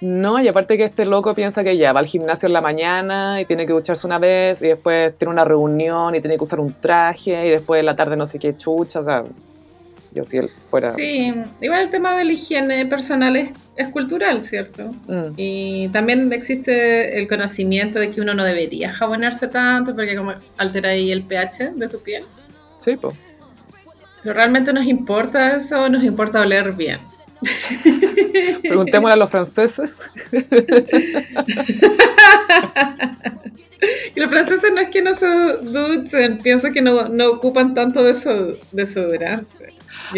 No, 0.00 0.40
y 0.40 0.48
aparte 0.48 0.78
que 0.78 0.84
este 0.86 1.04
loco 1.04 1.32
piensa 1.34 1.62
que 1.62 1.76
ya 1.76 1.92
va 1.92 2.00
al 2.00 2.06
gimnasio 2.06 2.48
en 2.48 2.54
la 2.54 2.60
mañana 2.60 3.40
y 3.40 3.44
tiene 3.44 3.66
que 3.66 3.72
ducharse 3.72 4.04
una 4.04 4.18
vez 4.18 4.62
y 4.62 4.66
después 4.66 5.16
tiene 5.16 5.30
una 5.30 5.44
reunión 5.44 6.16
y 6.16 6.20
tiene 6.20 6.36
que 6.36 6.42
usar 6.42 6.58
un 6.58 6.72
traje 6.72 7.46
y 7.46 7.50
después 7.50 7.78
en 7.78 7.86
la 7.86 7.94
tarde 7.94 8.16
no 8.16 8.26
sé 8.26 8.40
qué 8.40 8.56
chucha. 8.56 8.98
O 8.98 9.04
sea, 9.04 9.22
yo 10.12 10.24
si 10.24 10.38
él 10.38 10.50
fuera... 10.68 10.94
Sí, 10.94 11.32
igual 11.60 11.82
el 11.82 11.90
tema 11.90 12.16
de 12.16 12.24
la 12.24 12.32
higiene 12.32 12.84
personal 12.86 13.36
es, 13.36 13.50
es 13.76 13.88
cultural, 13.88 14.42
¿cierto? 14.42 14.92
Mm, 15.06 15.34
Y 15.36 15.88
también 15.88 16.32
existe 16.32 17.18
el 17.18 17.28
conocimiento 17.28 17.98
de 17.98 18.10
que 18.10 18.20
uno 18.20 18.34
no 18.34 18.44
debería 18.44 18.90
jabonarse 18.90 19.48
tanto 19.48 19.94
porque 19.94 20.16
como 20.16 20.32
altera 20.56 20.90
ahí 20.90 21.12
el 21.12 21.22
pH 21.22 21.72
de 21.76 21.88
tu 21.88 22.00
piel. 22.02 22.24
sí, 22.78 22.96
pues. 22.96 23.14
Pero 24.22 24.34
realmente 24.34 24.72
nos 24.74 24.84
importa 24.84 25.56
eso, 25.56 25.88
nos 25.88 26.04
importa 26.04 26.42
oler 26.42 26.72
bien. 26.72 26.98
Preguntémosle 28.62 29.14
a 29.14 29.16
los 29.16 29.30
franceses. 29.30 29.96
Y 34.14 34.20
los 34.20 34.30
franceses 34.30 34.70
no 34.74 34.80
es 34.80 34.90
que 34.90 35.02
no 35.02 35.14
se 35.14 35.26
duchen, 35.62 36.38
pienso 36.42 36.70
que 36.72 36.82
no, 36.82 37.08
no 37.08 37.30
ocupan 37.30 37.74
tanto 37.74 38.02
de 38.02 38.12
eso 38.12 38.54
desodorante. 38.72 39.46
Y 39.58 39.59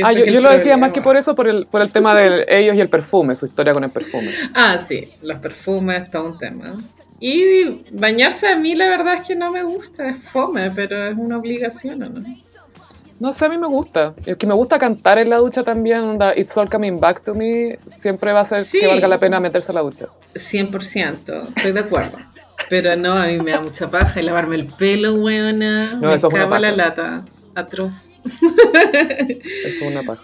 Ah, 0.02 0.12
yo, 0.12 0.24
yo 0.24 0.40
lo 0.40 0.50
decía 0.50 0.76
más 0.76 0.92
que 0.92 1.02
por 1.02 1.16
eso, 1.16 1.34
por 1.34 1.48
el, 1.48 1.66
por 1.66 1.82
el 1.82 1.90
tema 1.90 2.14
de 2.14 2.44
ellos 2.48 2.76
y 2.76 2.80
el 2.80 2.88
perfume, 2.88 3.34
su 3.36 3.46
historia 3.46 3.72
con 3.74 3.84
el 3.84 3.90
perfume. 3.90 4.32
Ah, 4.54 4.78
sí, 4.78 5.10
los 5.22 5.38
perfumes, 5.38 6.10
todo 6.10 6.26
un 6.26 6.38
tema. 6.38 6.76
Y 7.20 7.84
bañarse 7.92 8.48
a 8.48 8.56
mí 8.56 8.74
la 8.74 8.88
verdad 8.88 9.14
es 9.14 9.20
que 9.26 9.36
no 9.36 9.52
me 9.52 9.62
gusta, 9.62 10.08
es 10.08 10.20
fome, 10.30 10.70
pero 10.72 11.08
es 11.08 11.14
una 11.16 11.38
obligación, 11.38 12.02
¿o 12.02 12.08
no? 12.08 12.24
No 13.20 13.32
sé, 13.32 13.44
a 13.44 13.48
mí 13.48 13.56
me 13.56 13.68
gusta. 13.68 14.14
Es 14.26 14.36
que 14.36 14.48
me 14.48 14.54
gusta 14.54 14.80
cantar 14.80 15.16
en 15.18 15.30
la 15.30 15.36
ducha 15.36 15.62
también. 15.62 16.18
It's 16.34 16.56
all 16.56 16.68
coming 16.68 16.98
back 16.98 17.22
to 17.22 17.34
me. 17.34 17.78
Siempre 17.94 18.32
va 18.32 18.40
a 18.40 18.44
ser 18.44 18.64
Sí. 18.64 18.80
que 18.80 18.88
valga 18.88 19.06
la 19.06 19.20
pena 19.20 19.38
meterse 19.38 19.70
a 19.70 19.74
la 19.76 19.80
ducha. 19.82 20.06
100%, 20.34 21.48
estoy 21.54 21.70
de 21.72 21.78
acuerdo. 21.80 22.18
Pero 22.68 22.96
no, 22.96 23.12
a 23.12 23.26
mí 23.26 23.38
me 23.38 23.52
da 23.52 23.60
mucha 23.60 23.88
paja 23.90 24.20
y 24.20 24.24
lavarme 24.24 24.56
el 24.56 24.66
pelo, 24.66 25.14
weona. 25.14 25.92
No, 25.94 26.08
me 26.08 26.14
eso 26.14 26.26
es 26.28 26.34
una 26.34 26.42
en 26.44 26.50
la 26.50 26.56
paja. 26.56 26.72
lata. 26.72 27.24
Atroz. 27.54 28.16
Es 28.24 29.80
una 29.82 30.02
paja. 30.02 30.22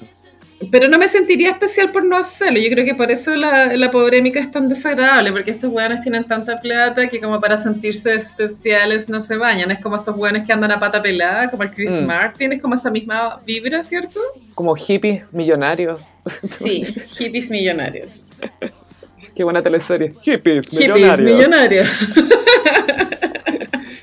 Pero 0.72 0.88
no 0.88 0.98
me 0.98 1.06
sentiría 1.06 1.50
especial 1.52 1.92
por 1.92 2.04
no 2.04 2.16
hacerlo. 2.16 2.58
Yo 2.58 2.68
creo 2.70 2.84
que 2.84 2.94
por 2.96 3.10
eso 3.12 3.32
la, 3.36 3.76
la 3.76 3.92
polémica 3.92 4.40
es 4.40 4.50
tan 4.50 4.68
desagradable, 4.68 5.30
porque 5.30 5.52
estos 5.52 5.70
weones 5.70 6.00
tienen 6.00 6.24
tanta 6.24 6.58
plata 6.60 7.06
que 7.08 7.20
como 7.20 7.40
para 7.40 7.56
sentirse 7.56 8.12
especiales 8.14 9.08
no 9.08 9.20
se 9.20 9.36
bañan. 9.36 9.70
Es 9.70 9.78
como 9.78 9.94
estos 9.94 10.16
weones 10.16 10.42
que 10.44 10.52
andan 10.52 10.72
a 10.72 10.80
pata 10.80 11.00
pelada, 11.00 11.48
como 11.48 11.62
el 11.62 11.70
Chris 11.70 11.92
Mm. 11.92 12.06
Martin, 12.06 12.52
es 12.54 12.60
como 12.60 12.74
esa 12.74 12.90
misma 12.90 13.40
vibra, 13.46 13.84
¿cierto? 13.84 14.18
Como 14.56 14.74
hippies 14.74 15.22
millonarios. 15.32 16.00
Sí, 16.58 16.84
hippies 17.16 17.50
millonarios. 17.50 18.24
Qué 19.36 19.44
buena 19.44 19.62
teleserie. 19.62 20.12
Hippies 20.22 20.68
Hippies 20.70 20.88
millonarios. 20.90 21.20
millonarios. 21.38 21.88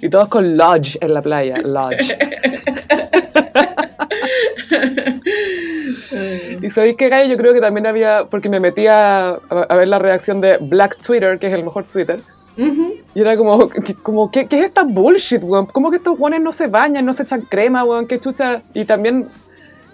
Y 0.01 0.09
todos 0.09 0.27
con 0.29 0.55
lodge 0.55 0.97
en 1.01 1.13
la 1.15 1.21
playa. 1.23 1.57
Lodge. 1.63 2.15
y 6.61 6.71
sabéis 6.71 6.97
que 6.97 7.09
Gaya, 7.09 7.25
yo 7.25 7.37
creo 7.37 7.53
que 7.53 7.61
también 7.61 7.87
había, 7.87 8.25
porque 8.29 8.49
me 8.49 8.59
metía 8.59 9.29
a, 9.29 9.37
a 9.69 9.75
ver 9.75 9.87
la 9.87 9.99
reacción 9.99 10.41
de 10.41 10.57
Black 10.57 10.97
Twitter, 10.97 11.39
que 11.39 11.47
es 11.47 11.53
el 11.53 11.63
mejor 11.63 11.85
Twitter. 11.85 12.19
Y 12.57 13.21
era 13.21 13.35
como, 13.35 13.69
como 14.01 14.31
¿qué, 14.31 14.47
¿qué 14.47 14.59
es 14.59 14.65
esta 14.65 14.83
bullshit, 14.83 15.43
weón? 15.43 15.65
¿Cómo 15.65 15.89
que 15.89 15.97
estos 15.97 16.17
weones 16.17 16.41
no 16.41 16.51
se 16.51 16.67
bañan, 16.67 17.05
no 17.05 17.11
se 17.11 17.23
echan 17.23 17.41
crema, 17.41 17.83
weón? 17.83 18.07
¿Qué 18.07 18.19
chucha? 18.19 18.61
Y 18.73 18.85
también, 18.85 19.27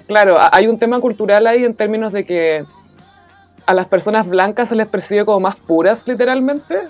claro, 0.08 0.38
hay 0.52 0.68
un 0.68 0.78
tema 0.78 1.00
cultural 1.00 1.48
ahí 1.48 1.66
en 1.66 1.74
términos 1.74 2.14
de 2.14 2.26
que 2.26 2.66
a 3.66 3.74
las 3.74 3.88
personas 3.88 4.28
blancas 4.28 4.70
se 4.70 4.76
les 4.76 4.88
percibe 4.88 5.26
como 5.26 5.40
más 5.40 5.56
puras, 5.56 6.08
literalmente. 6.08 6.82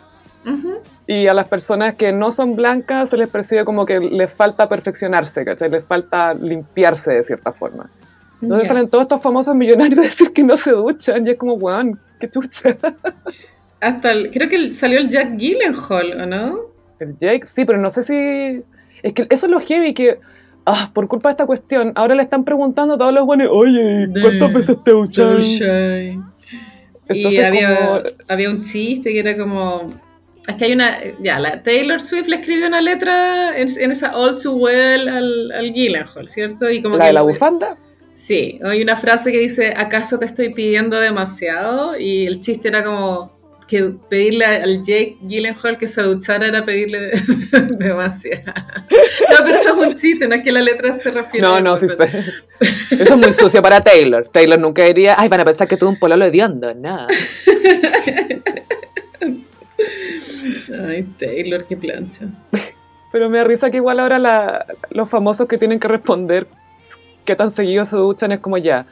Y 1.07 1.27
a 1.27 1.33
las 1.33 1.47
personas 1.47 1.95
que 1.95 2.11
no 2.11 2.31
son 2.31 2.55
blancas 2.55 3.09
se 3.09 3.17
les 3.17 3.29
percibe 3.29 3.63
como 3.65 3.85
que 3.85 3.99
les 3.99 4.31
falta 4.31 4.67
perfeccionarse, 4.69 5.45
¿cachai? 5.45 5.69
Les 5.69 5.83
falta 5.85 6.33
limpiarse 6.33 7.11
de 7.11 7.23
cierta 7.23 7.51
forma. 7.51 7.89
Entonces 8.41 8.67
salen 8.67 8.89
todos 8.89 9.03
estos 9.03 9.21
famosos 9.21 9.53
millonarios 9.55 9.99
a 9.99 10.03
decir 10.03 10.33
que 10.33 10.43
no 10.43 10.57
se 10.57 10.71
duchan 10.71 11.27
y 11.27 11.31
es 11.31 11.37
como, 11.37 11.53
weón, 11.55 11.99
qué 12.19 12.29
chucha. 12.29 12.75
Hasta 13.79 14.11
el- 14.11 14.31
creo 14.31 14.49
que 14.49 14.73
salió 14.73 14.99
el 14.99 15.09
Jack 15.09 15.35
Gyllenhaal, 15.37 16.21
¿o 16.21 16.25
no? 16.25 16.59
El 16.99 17.17
Jake, 17.17 17.45
sí, 17.47 17.65
pero 17.65 17.79
no 17.79 17.89
sé 17.89 18.03
si... 18.03 18.63
Es 19.03 19.13
que 19.13 19.25
eso 19.29 19.45
es 19.47 19.51
lo 19.51 19.59
heavy, 19.59 19.93
que 19.93 20.19
ah, 20.67 20.91
por 20.93 21.07
culpa 21.07 21.29
de 21.29 21.33
esta 21.33 21.45
cuestión, 21.47 21.91
ahora 21.95 22.13
le 22.15 22.21
están 22.23 22.43
preguntando 22.43 22.93
a 22.93 22.97
todos 22.99 23.11
los 23.13 23.25
buenos, 23.25 23.47
oye, 23.51 24.07
¿cuántas 24.21 24.53
veces 24.53 24.83
te 24.83 24.91
duchan? 24.91 25.37
Y 27.09 27.37
había, 27.39 27.75
como- 27.79 28.01
había 28.27 28.49
un 28.49 28.61
chiste 28.61 29.11
que 29.11 29.19
era 29.19 29.35
como 29.37 29.81
Es 30.47 30.55
que 30.55 30.65
hay 30.65 30.73
una. 30.73 30.97
Ya, 31.21 31.39
la 31.39 31.61
Taylor 31.61 32.01
Swift 32.01 32.27
le 32.27 32.37
escribió 32.37 32.67
una 32.67 32.81
letra 32.81 33.57
en, 33.57 33.69
en 33.79 33.91
esa 33.91 34.17
All 34.17 34.41
Too 34.41 34.53
Well 34.53 35.07
al, 35.07 35.51
al 35.51 35.73
Gyllenhaal, 35.73 36.27
¿cierto? 36.27 36.69
Y 36.69 36.81
como 36.81 36.97
¿La 36.97 37.03
que 37.03 37.07
de 37.09 37.13
la 37.13 37.21
bufanda? 37.21 37.77
Sí, 38.13 38.59
hay 38.63 38.81
una 38.81 38.97
frase 38.97 39.31
que 39.31 39.39
dice, 39.39 39.73
¿acaso 39.75 40.19
te 40.19 40.25
estoy 40.25 40.53
pidiendo 40.53 40.99
demasiado? 40.99 41.97
Y 41.97 42.25
el 42.25 42.39
chiste 42.39 42.67
era 42.69 42.83
como 42.83 43.31
que 43.67 43.93
pedirle 44.09 44.43
al 44.45 44.79
Jake 44.83 45.17
Gyllenhaal 45.21 45.77
que 45.77 45.87
se 45.87 46.01
duchara 46.01 46.45
era 46.47 46.65
pedirle 46.65 47.11
demasiado. 47.77 48.43
No, 49.29 49.37
pero 49.45 49.55
eso 49.55 49.69
es 49.69 49.87
un 49.87 49.95
chiste, 49.95 50.27
no 50.27 50.35
es 50.35 50.43
que 50.43 50.51
la 50.51 50.61
letra 50.61 50.93
se 50.93 51.09
refiere 51.09 51.47
No, 51.47 51.55
a 51.55 51.61
no, 51.61 51.77
eso, 51.77 51.87
sí 51.87 51.95
pero- 51.97 52.11
sé. 52.11 52.19
Eso 53.01 53.13
es 53.13 53.17
muy 53.17 53.31
sucio 53.31 53.61
para 53.61 53.79
Taylor. 53.79 54.27
Taylor 54.27 54.59
nunca 54.59 54.83
diría, 54.83 55.15
ay, 55.17 55.29
van 55.29 55.39
a 55.39 55.45
pensar 55.45 55.67
que 55.69 55.77
tuve 55.77 55.89
un 55.91 55.99
pololo 55.99 56.25
hediondo. 56.25 56.73
No. 56.75 57.07
Ay, 60.87 61.03
Taylor, 61.19 61.65
qué 61.65 61.75
plancha. 61.77 62.25
Pero 63.11 63.29
me 63.29 63.37
da 63.39 63.43
risa 63.43 63.69
que 63.71 63.77
igual 63.77 63.99
ahora 63.99 64.19
la- 64.19 64.65
los 64.89 65.09
famosos 65.09 65.47
que 65.47 65.57
tienen 65.57 65.79
que 65.79 65.87
responder 65.87 66.47
qué 67.25 67.35
tan 67.35 67.51
seguido 67.51 67.85
se 67.85 67.97
duchan 67.97 68.31
es 68.31 68.39
como 68.39 68.57
ya. 68.57 68.85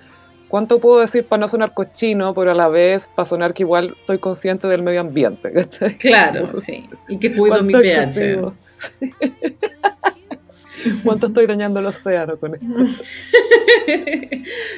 ¿Cuánto 0.50 0.80
puedo 0.80 1.00
decir 1.00 1.26
para 1.26 1.42
no 1.42 1.48
sonar 1.48 1.74
cochino, 1.74 2.34
pero 2.34 2.52
a 2.52 2.56
la 2.56 2.68
vez 2.68 3.08
para 3.08 3.26
sonar 3.26 3.54
que 3.54 3.64
igual 3.64 3.94
estoy 3.96 4.18
consciente 4.18 4.68
del 4.68 4.82
medio 4.82 5.00
ambiente? 5.02 5.54
Claro, 6.00 6.54
sí. 6.56 6.90
Y 7.08 7.18
que 7.20 7.34
cuido 7.36 7.62
mi 7.64 7.72
¿Cuánto 7.74 7.88
pH. 7.88 8.52
¿Cuánto 11.04 11.28
estoy 11.28 11.46
dañando 11.46 11.80
el 11.82 11.86
océano 11.88 12.38
con 12.38 12.56
esto? 12.56 12.66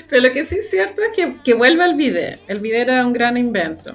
Pero 0.09 0.21
lo 0.27 0.33
que 0.33 0.43
sí 0.43 0.57
es 0.57 0.69
cierto 0.69 1.01
es 1.03 1.11
que, 1.15 1.35
que 1.43 1.53
vuelve 1.53 1.83
al 1.83 1.95
bidet. 1.95 2.39
El 2.47 2.59
bidet 2.59 2.87
era 2.87 3.05
un 3.05 3.13
gran 3.13 3.37
invento. 3.37 3.93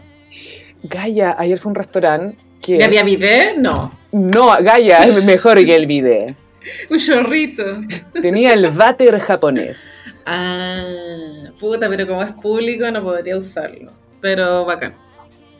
Gaia, 0.84 1.34
ayer 1.38 1.58
fue 1.58 1.70
un 1.70 1.74
restaurante 1.76 2.38
¿Y 2.66 2.82
había 2.82 3.02
bidet? 3.02 3.56
No. 3.56 3.92
No, 4.12 4.56
Gaia 4.60 4.98
es 4.98 5.24
mejor 5.24 5.64
que 5.64 5.74
el 5.74 5.86
bidet. 5.86 6.36
Un 6.90 6.98
chorrito. 6.98 7.64
Tenía 8.20 8.52
el 8.52 8.70
váter 8.70 9.18
japonés. 9.20 10.02
Ah, 10.24 10.84
puta, 11.58 11.88
pero 11.88 12.06
como 12.06 12.22
es 12.22 12.32
público 12.32 12.90
no 12.90 13.02
podría 13.02 13.36
usarlo. 13.36 13.92
Pero 14.20 14.64
bacán. 14.64 14.94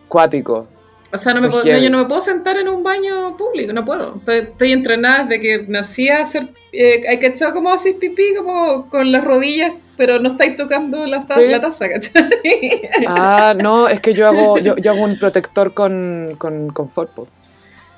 Cuático. 0.08 0.68
O 1.12 1.16
sea, 1.18 1.32
no 1.34 1.40
me 1.40 1.48
puedo- 1.48 1.64
no, 1.64 1.78
yo 1.78 1.90
no 1.90 1.98
me 1.98 2.04
puedo 2.06 2.20
sentar 2.20 2.58
en 2.58 2.68
un 2.68 2.82
baño 2.82 3.36
público, 3.36 3.72
no 3.72 3.84
puedo. 3.84 4.16
Estoy, 4.16 4.38
estoy 4.38 4.72
entrenada 4.72 5.24
desde 5.24 5.40
que 5.40 5.64
nací 5.68 6.08
a 6.08 6.22
hacer... 6.22 6.42
Eh, 6.72 7.02
hay 7.08 7.18
que 7.20 7.26
echar 7.28 7.52
como 7.52 7.72
así 7.72 7.94
pipí, 7.94 8.34
como 8.36 8.90
con 8.90 9.10
las 9.12 9.24
rodillas, 9.24 9.72
pero 9.96 10.18
no 10.18 10.30
estáis 10.30 10.56
tocando 10.56 11.06
la, 11.06 11.22
ta- 11.22 11.36
Sí. 11.36 11.46
la 11.46 11.60
taza, 11.60 11.88
¿cachai? 11.88 12.90
Ah, 13.06 13.54
no, 13.56 13.88
es 13.88 14.00
que 14.00 14.12
yo 14.14 14.26
hago, 14.28 14.58
yo, 14.58 14.76
yo 14.76 14.90
hago 14.90 15.02
un 15.04 15.16
protector 15.18 15.72
con, 15.72 16.34
con, 16.38 16.68
con 16.70 16.90
forpo. 16.90 17.28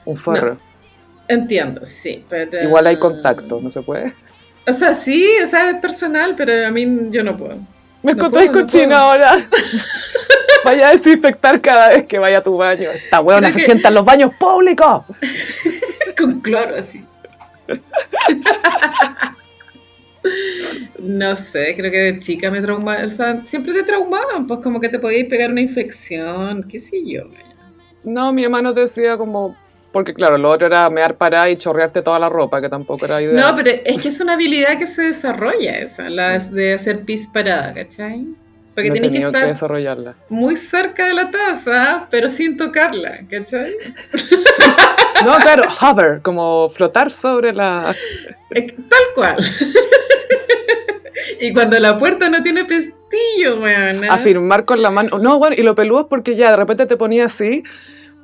Un 0.04 0.16
forro. 0.16 0.58
Entiendo, 1.26 1.84
sí, 1.84 2.24
pero... 2.28 2.62
Igual 2.62 2.86
hay 2.86 2.98
contacto, 2.98 3.58
¿no 3.62 3.70
se 3.70 3.82
puede? 3.82 4.14
O 4.66 4.72
sea, 4.72 4.94
sí, 4.94 5.26
o 5.42 5.46
sea, 5.46 5.70
es 5.70 5.76
personal, 5.80 6.34
pero 6.36 6.66
a 6.66 6.70
mí 6.70 7.08
yo 7.10 7.24
no 7.24 7.36
puedo. 7.36 7.56
Me 8.02 8.14
No 8.14 8.30
cochino 8.30 8.66
puedo. 8.88 8.96
ahora. 8.96 9.37
Vaya 10.64 10.88
a 10.88 10.92
desinfectar 10.92 11.61
cada 11.61 11.90
vez 11.90 12.04
que 12.06 12.18
vaya 12.18 12.38
a 12.38 12.42
tu 12.42 12.56
baño. 12.56 12.90
Esta 12.90 13.20
huevona 13.20 13.50
se 13.50 13.58
que- 13.61 13.64
sienta 13.64 13.88
en 13.88 13.94
los 13.94 14.04
baños 14.04 14.32
públicos. 14.34 15.02
Con 16.18 16.40
cloro, 16.40 16.74
así. 16.76 17.04
No 20.98 21.34
sé, 21.37 21.74
creo 21.76 21.90
que 21.90 21.98
de 21.98 22.18
chica 22.18 22.50
me 22.50 22.61
traumaban, 22.61 23.06
o 23.06 23.11
sea, 23.11 23.42
siempre 23.46 23.72
te 23.72 23.82
traumaban, 23.84 24.46
pues 24.46 24.61
como 24.61 24.80
que 24.80 24.88
te 24.88 24.98
podías 24.98 25.26
pegar 25.28 25.50
una 25.50 25.61
infección, 25.61 26.64
qué 26.68 26.78
sé 26.80 27.04
yo. 27.06 27.22
No, 28.04 28.32
mi 28.32 28.44
hermano 28.44 28.72
decía 28.74 29.16
como... 29.16 29.56
Porque 29.98 30.14
claro, 30.14 30.38
lo 30.38 30.48
otro 30.48 30.68
era 30.68 30.88
mear 30.90 31.16
parada 31.16 31.50
y 31.50 31.56
chorrearte 31.56 32.02
toda 32.02 32.20
la 32.20 32.28
ropa, 32.28 32.61
que 32.61 32.68
tampoco 32.68 33.04
era 33.04 33.20
ideal. 33.20 33.34
No, 33.34 33.56
pero 33.56 33.72
es 33.84 34.00
que 34.00 34.06
es 34.06 34.20
una 34.20 34.34
habilidad 34.34 34.78
que 34.78 34.87
se 34.87 35.02
desarrolla 35.02 35.76
esa, 35.76 36.08
la 36.08 36.38
de 36.38 36.74
hacer 36.74 37.00
pis 37.00 37.26
parada, 37.26 37.74
¿cachai? 37.74 38.24
Porque 38.76 38.90
No 38.90 38.94
que 38.94 39.00
tenido 39.00 39.32
que 39.32 39.38
estar 39.38 39.48
desarrollarla. 39.48 40.14
muy 40.28 40.54
cerca 40.54 41.08
de 41.08 41.14
la 41.14 41.32
taza, 41.32 42.06
pero 42.12 42.30
sin 42.30 42.56
tocarla, 42.56 43.22
¿cachai? 43.28 43.74
No, 45.24 45.34
claro, 45.38 45.64
hover, 45.80 46.20
como 46.22 46.70
flotar 46.70 47.11
sobre 47.11 47.52
la... 47.52 47.92
Tal 48.54 49.02
cual. 49.16 49.37
y 51.40 51.52
cuando 51.52 51.76
la 51.80 51.98
puerta 51.98 52.30
no 52.30 52.40
tiene 52.40 52.64
pestillo, 52.66 53.61
weón. 53.61 54.04
afirmar 54.08 54.64
con 54.64 54.80
la 54.80 54.92
mano. 54.92 55.18
No, 55.18 55.40
bueno, 55.40 55.56
y 55.58 55.64
lo 55.64 55.74
peludo 55.74 56.02
es 56.02 56.06
porque 56.08 56.37
ya 56.37 56.52
de 56.52 56.56
repente 56.56 56.87
te 56.87 56.96
ponía 56.96 57.24
así, 57.24 57.64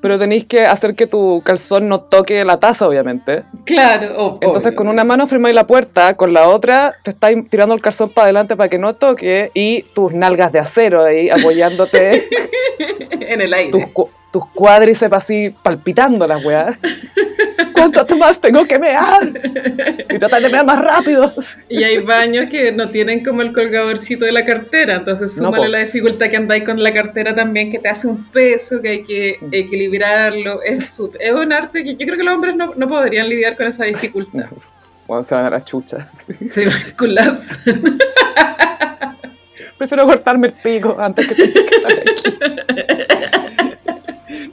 pero 0.05 0.19
tenéis 0.19 0.45
que 0.45 0.67
hacer 0.67 0.95
que 0.95 1.07
tu 1.07 1.41
calzón 1.43 1.89
no 1.89 1.99
toque 2.03 2.45
la 2.45 2.61
taza, 2.61 2.87
obviamente. 2.87 3.45
Claro, 3.65 4.19
ob- 4.19 4.39
Entonces 4.43 4.69
obvio. 4.69 4.77
con 4.77 4.89
una 4.89 5.03
mano 5.03 5.25
afirmáis 5.25 5.55
la 5.55 5.67
puerta, 5.67 6.15
con 6.15 6.35
la 6.35 6.47
otra 6.51 6.95
te 7.03 7.11
estáis 7.13 7.49
tirando 7.49 7.75
el 7.75 7.81
calzón 7.81 8.11
para 8.11 8.27
adelante 8.27 8.55
para 8.55 8.69
que 8.69 8.77
no 8.77 8.95
toque 8.95 9.51
y 9.55 9.81
tus 9.95 10.13
nalgas 10.13 10.53
de 10.53 10.59
acero 10.59 11.03
ahí 11.03 11.31
apoyándote, 11.31 12.29
en 13.13 13.41
el 13.41 13.55
aire. 13.55 13.71
tus, 13.71 14.07
tus 14.35 14.49
cuádriceps 14.53 15.17
así 15.17 15.55
palpitando 15.63 16.27
las 16.27 16.45
weas. 16.45 16.77
¿Cuánto 17.73 18.17
más 18.17 18.41
tengo 18.41 18.65
que 18.65 18.81
mear? 18.81 19.31
Y 20.11 20.19
tratar 20.19 20.43
de 20.43 20.49
mear 20.49 20.67
más 20.67 20.79
rápido. 20.83 21.31
Y 21.69 21.85
hay 21.85 21.99
baños 21.99 22.47
que 22.51 22.73
no 22.73 22.89
tienen 22.89 23.23
como 23.25 23.43
el 23.43 23.53
colgadorcito 23.53 24.25
de 24.25 24.33
la 24.33 24.45
cartera, 24.45 24.97
entonces 24.97 25.37
súmale 25.37 25.69
la 25.69 25.79
dificultad 25.79 26.31
que 26.31 26.37
andáis 26.37 26.65
con 26.65 26.83
la 26.83 26.93
cartera 26.93 27.33
también, 27.33 27.71
que 27.71 27.79
te 27.79 27.89
hace 27.89 28.09
un 28.09 28.25
peso, 28.31 28.83
que 28.83 28.89
hay 28.89 29.03
que 29.05 29.39
Mm. 29.41 29.49
equilibrarlo. 29.53 30.63
Es, 30.63 30.99
es 31.21 31.33
un 31.33 31.53
arte 31.53 31.85
que 31.85 31.93
yo 31.93 32.05
creo 32.07 32.17
que 32.17 32.25
los 32.25 32.35
hombres 32.35 32.57
no, 32.57 32.73
no 32.77 32.89
podrían 32.89 33.29
lidiar 33.29 33.57
con 33.57 33.69
esa 33.69 33.85
dificultad. 33.85 34.47
Bueno, 35.07 35.23
se 35.23 35.35
van 35.35 35.45
a 35.45 35.51
la 35.51 35.63
chucha. 35.63 36.09
Se 36.51 36.67
colapsan. 36.97 37.59
Prefiero 39.77 40.07
cortarme 40.07 40.47
el 40.47 40.53
pico 40.55 40.97
antes 40.99 41.27
que 41.29 41.35
que 41.35 41.75
estar 41.77 41.93
aquí. 41.93 43.44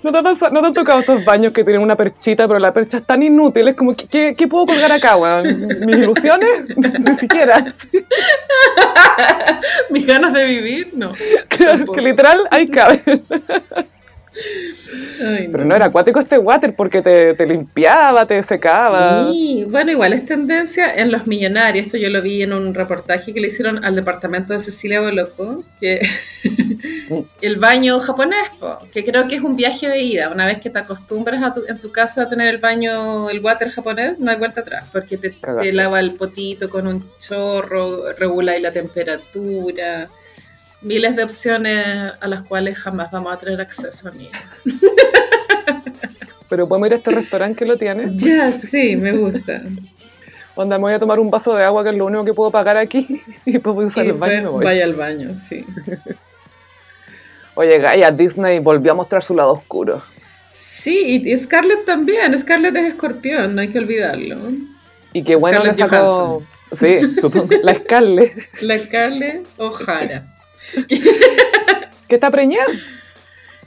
¿No 0.03 0.11
te, 0.11 0.17
ha 0.17 0.23
pasado- 0.23 0.51
no 0.51 0.61
te 0.61 0.67
han 0.67 0.73
tocado 0.73 0.99
esos 0.99 1.23
baños 1.23 1.53
que 1.53 1.63
tienen 1.63 1.81
una 1.81 1.95
perchita, 1.95 2.47
pero 2.47 2.59
la 2.59 2.73
percha 2.73 2.97
es 2.97 3.05
tan 3.05 3.21
inútil? 3.21 3.67
Es 3.67 3.75
como, 3.75 3.95
¿qué, 3.95 4.07
qué, 4.07 4.33
qué 4.35 4.47
puedo 4.47 4.65
colgar 4.65 4.91
acá, 4.91 5.15
weón? 5.15 5.67
¿Mis 5.85 5.97
ilusiones? 5.97 6.49
Ni 6.99 7.13
siquiera. 7.15 7.63
Mis 9.89 10.05
ganas 10.07 10.33
de 10.33 10.45
vivir, 10.45 10.89
no. 10.93 11.13
Claro, 11.47 11.71
Tampoco. 11.77 11.93
que 11.93 12.01
literal, 12.01 12.39
ahí 12.49 12.67
cabe. 12.67 13.01
Ay, 15.23 15.49
Pero 15.51 15.65
no 15.65 15.75
era 15.75 15.85
acuático 15.85 16.19
este 16.19 16.37
water 16.37 16.73
porque 16.75 17.01
te, 17.01 17.33
te 17.33 17.45
limpiaba, 17.45 18.25
te 18.25 18.41
secaba. 18.43 19.29
Sí, 19.31 19.65
bueno, 19.69 19.91
igual 19.91 20.13
es 20.13 20.25
tendencia 20.25 20.95
en 20.95 21.11
los 21.11 21.27
millonarios. 21.27 21.85
Esto 21.85 21.97
yo 21.97 22.09
lo 22.09 22.21
vi 22.21 22.41
en 22.43 22.53
un 22.53 22.73
reportaje 22.73 23.33
que 23.33 23.39
le 23.41 23.47
hicieron 23.47 23.83
al 23.83 23.95
departamento 23.95 24.53
de 24.53 24.59
Cecilia 24.59 25.01
Boloco, 25.01 25.63
que 25.79 25.99
el 27.41 27.57
baño 27.57 27.99
japonés, 27.99 28.39
po, 28.59 28.77
que 28.93 29.03
creo 29.03 29.27
que 29.27 29.35
es 29.35 29.41
un 29.41 29.55
viaje 29.55 29.87
de 29.89 29.99
ida. 30.01 30.29
Una 30.29 30.45
vez 30.45 30.59
que 30.59 30.69
te 30.69 30.79
acostumbras 30.79 31.43
a 31.43 31.53
tu- 31.53 31.65
en 31.67 31.77
tu 31.79 31.91
casa 31.91 32.23
a 32.23 32.29
tener 32.29 32.47
el 32.53 32.57
baño, 32.59 33.29
el 33.29 33.39
water 33.41 33.69
japonés, 33.71 34.17
no 34.19 34.31
hay 34.31 34.37
vuelta 34.37 34.61
atrás, 34.61 34.85
porque 34.91 35.17
te, 35.17 35.29
te 35.63 35.73
lava 35.73 35.99
el 35.99 36.11
potito 36.15 36.69
con 36.69 36.87
un 36.87 37.05
chorro, 37.19 38.13
regula 38.13 38.57
la 38.59 38.71
temperatura. 38.71 40.07
Miles 40.81 41.15
de 41.15 41.23
opciones 41.23 41.85
a 42.19 42.27
las 42.27 42.41
cuales 42.41 42.77
jamás 42.77 43.11
vamos 43.11 43.33
a 43.33 43.37
tener 43.37 43.61
acceso, 43.61 44.09
amiga. 44.09 44.39
Pero 46.49 46.67
podemos 46.67 46.87
ir 46.87 46.93
a 46.93 46.97
este 46.97 47.11
restaurante 47.11 47.55
que 47.59 47.65
lo 47.65 47.77
tiene. 47.77 48.11
Ya, 48.17 48.49
sí, 48.49 48.95
me 48.95 49.11
gusta. 49.13 49.61
Onda, 50.55 50.77
me 50.77 50.81
voy 50.83 50.93
a 50.93 50.99
tomar 50.99 51.19
un 51.19 51.31
vaso 51.31 51.55
de 51.55 51.63
agua, 51.63 51.83
que 51.83 51.91
es 51.91 51.95
lo 51.95 52.05
único 52.05 52.25
que 52.25 52.33
puedo 52.33 52.51
pagar 52.51 52.77
aquí. 52.77 53.21
Y 53.45 53.53
después 53.53 53.75
voy 53.75 53.85
a 53.85 53.87
usar 53.87 54.03
Sí, 54.03 54.09
el 54.09 54.17
baño 54.17 54.33
y 54.33 54.41
me 54.41 54.49
voy. 54.49 54.65
vaya 54.65 54.83
al 54.83 54.95
baño, 54.95 55.35
sí. 55.37 55.65
Oye, 57.55 57.77
Gaia, 57.79 58.11
Disney 58.11 58.59
volvió 58.59 58.91
a 58.91 58.95
mostrar 58.95 59.23
su 59.23 59.35
lado 59.35 59.51
oscuro. 59.53 60.01
Sí, 60.53 61.21
y 61.25 61.37
Scarlett 61.37 61.85
también. 61.85 62.37
Scarlett 62.37 62.75
es 62.75 62.85
escorpión, 62.89 63.55
no 63.55 63.61
hay 63.61 63.69
que 63.69 63.79
olvidarlo. 63.79 64.37
Y 65.13 65.23
qué 65.23 65.35
bueno 65.35 65.59
Scarlett 65.61 65.77
que 65.77 65.89
sacó... 65.97 66.43
Sí, 66.73 66.99
supongo. 67.19 67.47
La 67.63 67.75
Scarlett. 67.75 68.61
La 68.61 68.77
Scarlett 68.79 69.45
O'Hara. 69.57 70.23
¿Qué 72.07 72.15
está 72.15 72.29
preñada? 72.29 72.65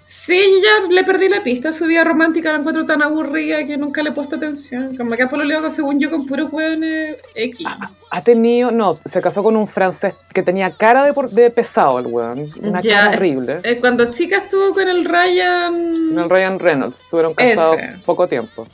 Sí, 0.07 0.38
yo 0.62 0.84
ya 0.86 0.92
le 0.94 1.02
perdí 1.02 1.28
la 1.30 1.42
pista. 1.42 1.72
Su 1.72 1.86
vida 1.86 2.05
romántica 2.05 2.52
la 2.52 2.59
encuentro 2.59 2.84
tan 2.84 3.00
aburrida 3.02 3.64
que 3.66 3.76
nunca 3.78 4.02
le 4.02 4.11
he 4.11 4.12
puesto 4.12 4.36
atención. 4.36 4.94
Como 4.96 5.11
que 5.12 5.26
pololeado, 5.26 5.70
según 5.70 5.98
yo, 5.98 6.11
con 6.11 6.26
puros 6.26 6.52
hueones 6.52 7.16
X. 7.34 7.66
Ha 8.11 8.22
tenido, 8.22 8.70
no, 8.70 8.98
se 9.05 9.20
casó 9.22 9.42
con 9.42 9.57
un 9.57 9.66
francés 9.66 10.14
que 10.32 10.42
tenía 10.42 10.70
cara 10.70 11.05
de, 11.05 11.14
por- 11.14 11.30
de 11.30 11.50
pesado 11.50 11.98
el 11.98 12.07
weón. 12.07 12.46
Una 12.62 12.80
Ya, 12.82 12.90
cara 13.05 13.16
horrible. 13.16 13.61
Eh, 13.64 13.78
cuando 13.80 14.11
chica 14.11 14.36
estuvo 14.36 14.72
con 14.74 14.86
el 14.88 15.05
Ryan... 15.07 16.11
Con 16.11 16.18
el 16.24 16.30
Ryan 16.30 16.59
Reynolds. 16.59 17.00
Estuvieron 17.00 17.34
casados 17.34 17.78
Ese. 17.78 17.98
poco 18.05 18.28
tiempo. 18.28 18.68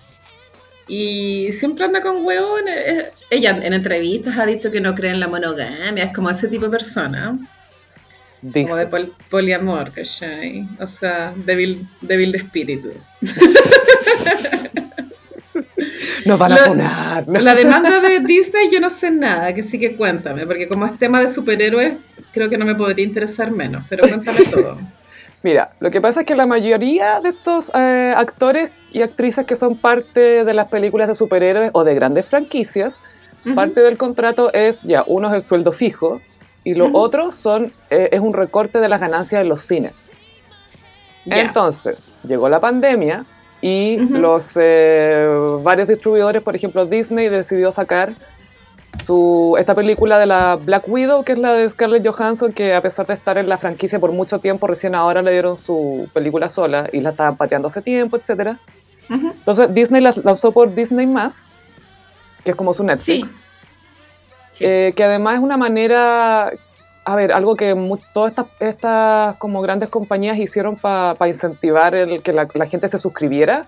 Y 0.88 1.52
siempre 1.52 1.84
anda 1.84 2.02
con 2.02 2.24
hueones. 2.26 2.74
Eh, 2.76 3.12
Ella 3.30 3.56
en 3.62 3.72
entrevistas 3.72 4.36
ha 4.36 4.44
dicho 4.46 4.72
que 4.72 4.80
no 4.80 4.94
cree 4.96 5.12
en 5.12 5.20
la 5.20 5.28
monogamia. 5.28 6.04
Es 6.04 6.12
como 6.12 6.28
ese 6.28 6.48
tipo 6.48 6.64
de 6.64 6.70
persona. 6.70 7.36
Dice. 8.42 8.64
Como 8.70 8.76
de 8.76 8.86
pol- 8.86 9.12
poliamor, 9.28 9.92
¿cachai? 9.92 10.66
O 10.80 10.86
sea, 10.88 11.32
débil, 11.36 11.86
débil 12.00 12.32
de 12.32 12.38
espíritu. 12.38 12.90
Nos 16.24 16.38
van 16.38 16.52
a 16.52 16.56
La- 16.56 16.64
funar. 16.64 17.24
La 17.28 17.54
demanda 17.54 18.00
de 18.00 18.20
Disney 18.20 18.70
yo 18.70 18.80
no 18.80 18.90
sé 18.90 19.10
nada, 19.10 19.54
que 19.54 19.62
sí 19.62 19.78
que 19.78 19.96
cuéntame, 19.96 20.46
porque 20.46 20.68
como 20.68 20.86
es 20.86 20.98
tema 20.98 21.20
de 21.20 21.28
superhéroes, 21.28 21.94
creo 22.32 22.48
que 22.48 22.58
no 22.58 22.64
me 22.64 22.74
podría 22.74 23.04
interesar 23.04 23.50
menos, 23.50 23.84
pero 23.88 24.06
cuéntame 24.06 24.38
todo. 24.50 24.78
Mira, 25.42 25.70
lo 25.80 25.90
que 25.90 26.00
pasa 26.02 26.20
es 26.20 26.26
que 26.26 26.34
la 26.36 26.44
mayoría 26.46 27.20
de 27.20 27.30
estos 27.30 27.70
eh, 27.74 28.12
actores 28.14 28.70
y 28.92 29.00
actrices 29.00 29.46
que 29.46 29.56
son 29.56 29.76
parte 29.76 30.44
de 30.44 30.54
las 30.54 30.68
películas 30.68 31.08
de 31.08 31.14
superhéroes 31.14 31.70
o 31.72 31.82
de 31.84 31.94
grandes 31.94 32.26
franquicias, 32.26 33.00
parte 33.54 33.80
del 33.80 33.96
contrato 33.96 34.52
es, 34.52 34.82
ya, 34.82 35.02
uno 35.06 35.28
es 35.28 35.34
el 35.34 35.40
sueldo 35.40 35.72
fijo 35.72 36.20
y 36.64 36.74
lo 36.74 36.90
otro 36.92 37.32
son, 37.32 37.72
eh, 37.88 38.10
es 38.12 38.20
un 38.20 38.32
recorte 38.32 38.78
de 38.78 38.88
las 38.88 39.00
ganancias 39.00 39.42
de 39.42 39.48
los 39.48 39.62
cines. 39.62 39.94
Entonces, 41.26 42.10
llegó 42.26 42.48
la 42.48 42.60
pandemia 42.60 43.24
y 43.60 43.98
los 43.98 44.52
eh, 44.56 45.26
varios 45.62 45.88
distribuidores, 45.88 46.42
por 46.42 46.56
ejemplo 46.56 46.86
Disney, 46.86 47.28
decidió 47.28 47.70
sacar 47.72 48.14
su, 49.04 49.56
esta 49.58 49.74
película 49.74 50.18
de 50.18 50.26
la 50.26 50.56
Black 50.56 50.88
Widow, 50.88 51.24
que 51.24 51.32
es 51.32 51.38
la 51.38 51.52
de 51.52 51.68
Scarlett 51.68 52.06
Johansson, 52.06 52.52
que 52.52 52.74
a 52.74 52.80
pesar 52.80 53.06
de 53.06 53.14
estar 53.14 53.38
en 53.38 53.48
la 53.48 53.58
franquicia 53.58 53.98
por 53.98 54.12
mucho 54.12 54.38
tiempo, 54.38 54.66
recién 54.66 54.94
ahora 54.94 55.22
le 55.22 55.30
dieron 55.30 55.56
su 55.56 56.08
película 56.12 56.48
sola 56.48 56.88
y 56.92 57.00
la 57.00 57.10
estaban 57.10 57.36
pateando 57.36 57.68
hace 57.68 57.82
tiempo, 57.82 58.16
etc. 58.16 58.56
Entonces 59.08 59.72
Disney 59.74 60.00
la 60.00 60.14
lanzó 60.24 60.52
por 60.52 60.74
Disney+, 60.74 61.06
que 62.44 62.50
es 62.50 62.56
como 62.56 62.72
su. 62.74 62.84
Netflix. 62.84 63.28
Sí. 63.28 63.34
Eh, 64.60 64.92
que 64.94 65.04
además 65.04 65.36
es 65.36 65.40
una 65.40 65.56
manera, 65.56 66.50
a 67.04 67.14
ver, 67.16 67.32
algo 67.32 67.56
que 67.56 67.74
todas 68.12 68.30
estas, 68.30 68.46
estas 68.60 69.36
como 69.36 69.62
grandes 69.62 69.88
compañías 69.88 70.38
hicieron 70.38 70.76
para 70.76 71.28
incentivar 71.28 71.94
el 71.94 72.22
que 72.22 72.32
la, 72.32 72.46
la 72.54 72.66
gente 72.66 72.86
se 72.88 72.98
suscribiera. 72.98 73.66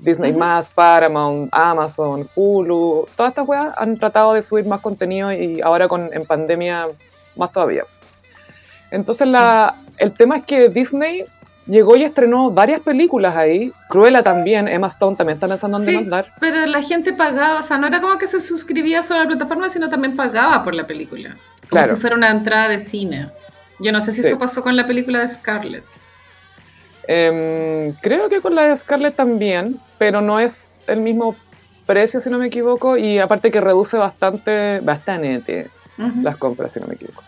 Disney+, 0.00 0.32
Ujú. 0.32 0.40
Paramount, 0.74 1.48
Amazon, 1.52 2.28
Hulu, 2.34 3.06
todas 3.16 3.30
estas 3.30 3.46
weas 3.46 3.72
han 3.76 3.96
tratado 3.96 4.34
de 4.34 4.42
subir 4.42 4.66
más 4.66 4.80
contenido 4.80 5.32
y 5.32 5.60
ahora 5.60 5.88
con, 5.88 6.12
en 6.12 6.26
pandemia 6.26 6.88
más 7.36 7.52
todavía. 7.52 7.84
Entonces 8.90 9.28
la, 9.28 9.74
el 9.98 10.12
tema 10.12 10.36
es 10.38 10.44
que 10.44 10.68
Disney 10.68 11.24
llegó 11.66 11.96
y 11.96 12.02
estrenó 12.04 12.50
varias 12.50 12.80
películas 12.80 13.36
ahí, 13.36 13.72
Cruella 13.88 14.22
también, 14.22 14.68
Emma 14.68 14.88
Stone 14.88 15.16
también 15.16 15.36
está 15.36 15.48
pensando 15.48 15.78
en 15.78 15.84
Sí, 15.84 15.90
demandar. 15.92 16.26
pero 16.40 16.64
la 16.66 16.82
gente 16.82 17.12
pagaba, 17.12 17.60
o 17.60 17.62
sea, 17.62 17.78
no 17.78 17.86
era 17.86 18.00
como 18.00 18.18
que 18.18 18.26
se 18.26 18.40
suscribía 18.40 19.02
solo 19.02 19.20
a 19.20 19.22
la 19.24 19.28
plataforma, 19.30 19.70
sino 19.70 19.88
también 19.88 20.14
pagaba 20.16 20.62
por 20.62 20.74
la 20.74 20.84
película. 20.86 21.30
Como 21.70 21.82
Claro. 21.82 21.94
si 21.94 22.00
fuera 22.00 22.16
una 22.16 22.30
entrada 22.30 22.68
de 22.68 22.78
cine. 22.78 23.30
Yo 23.80 23.90
no 23.92 24.00
sé 24.00 24.12
si 24.12 24.22
Sí. 24.22 24.28
eso 24.28 24.38
pasó 24.38 24.62
con 24.62 24.76
la 24.76 24.86
película 24.86 25.20
de 25.20 25.28
Scarlett. 25.28 25.84
Em, 27.06 27.92
creo 28.00 28.28
que 28.28 28.40
con 28.40 28.54
la 28.54 28.64
de 28.66 28.76
Scarlett 28.76 29.14
también, 29.14 29.78
pero 29.98 30.20
no 30.20 30.40
es 30.40 30.78
el 30.86 31.00
mismo 31.00 31.36
precio, 31.86 32.20
si 32.20 32.30
no 32.30 32.38
me 32.38 32.46
equivoco, 32.46 32.96
y 32.96 33.18
aparte 33.18 33.50
que 33.50 33.60
reduce 33.60 33.96
bastante, 33.98 34.80
bastante 34.80 35.70
las 36.22 36.36
compras, 36.36 36.72
si 36.72 36.80
no 36.80 36.86
me 36.86 36.94
equivoco. 36.94 37.22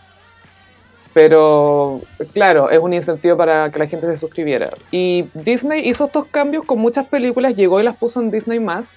Pero, 1.17 2.01
claro, 2.31 2.69
es 2.69 2.77
un 2.77 2.93
incentivo 2.93 3.35
para 3.35 3.71
que 3.71 3.79
la 3.79 3.87
gente 3.87 4.05
se 4.05 4.17
suscribiera. 4.17 4.69
Y 4.91 5.25
Disney 5.33 5.81
hizo 5.89 6.05
estos 6.05 6.25
cambios 6.25 6.63
con 6.63 6.77
muchas 6.77 7.07
películas, 7.07 7.55
llegó 7.55 7.79
y 7.79 7.83
las 7.83 7.97
puso 7.97 8.21
en 8.21 8.29
Disney 8.29 8.59
más 8.59 8.93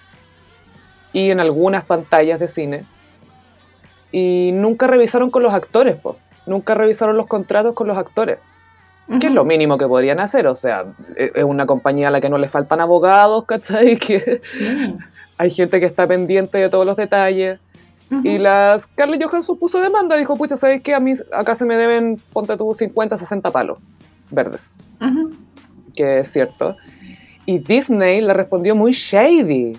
y 1.14 1.30
en 1.30 1.40
algunas 1.40 1.82
pantallas 1.86 2.38
de 2.38 2.46
cine. 2.46 2.84
Y 4.12 4.50
nunca 4.52 4.86
revisaron 4.86 5.30
con 5.30 5.42
los 5.42 5.54
actores, 5.54 5.96
po. 5.96 6.18
Nunca 6.44 6.74
revisaron 6.74 7.16
los 7.16 7.26
contratos 7.26 7.72
con 7.74 7.86
los 7.88 7.96
actores 7.96 8.38
que 9.20 9.26
es 9.26 9.32
lo 9.32 9.44
mínimo 9.44 9.76
que 9.78 9.88
podrían 9.88 10.20
hacer. 10.20 10.46
O 10.46 10.54
sea, 10.54 10.84
e- 11.16 11.32
es 11.34 11.42
una 11.44 11.64
compañía 11.66 12.08
a 12.08 12.10
la 12.12 12.20
que 12.20 12.28
no 12.28 12.36
le 12.38 12.48
faltan 12.48 12.80
abogados, 12.82 13.44
¿cachai? 13.46 13.96
Que 13.98 14.38
Sí. 14.42 14.94
hay 15.38 15.50
gente 15.50 15.80
que 15.80 15.86
está 15.86 16.06
pendiente 16.06 16.58
de 16.58 16.68
todos 16.68 16.84
los 16.86 16.96
detalles. 16.96 17.58
Ujú. 18.10 18.26
Y 18.26 18.38
la 18.38 18.76
Scarlett 18.78 19.22
Johansson 19.22 19.56
puso 19.58 19.80
demanda, 19.80 20.16
dijo, 20.16 20.36
pucha, 20.36 20.56
¿sabes 20.56 20.80
qué? 20.82 20.94
A 20.94 21.00
mí 21.00 21.14
acá 21.32 21.54
se 21.54 21.64
me 21.64 21.76
deben, 21.76 22.20
ponte 22.32 22.56
tú, 22.56 22.74
50, 22.74 23.16
60 23.16 23.50
palos 23.50 23.78
verdes, 24.30 24.76
Ujú. 25.00 25.32
que 25.94 26.18
es 26.20 26.30
cierto. 26.32 26.76
Y 27.46 27.58
Disney 27.58 28.20
le 28.20 28.32
respondió 28.32 28.74
muy 28.74 28.92
shady. 28.92 29.76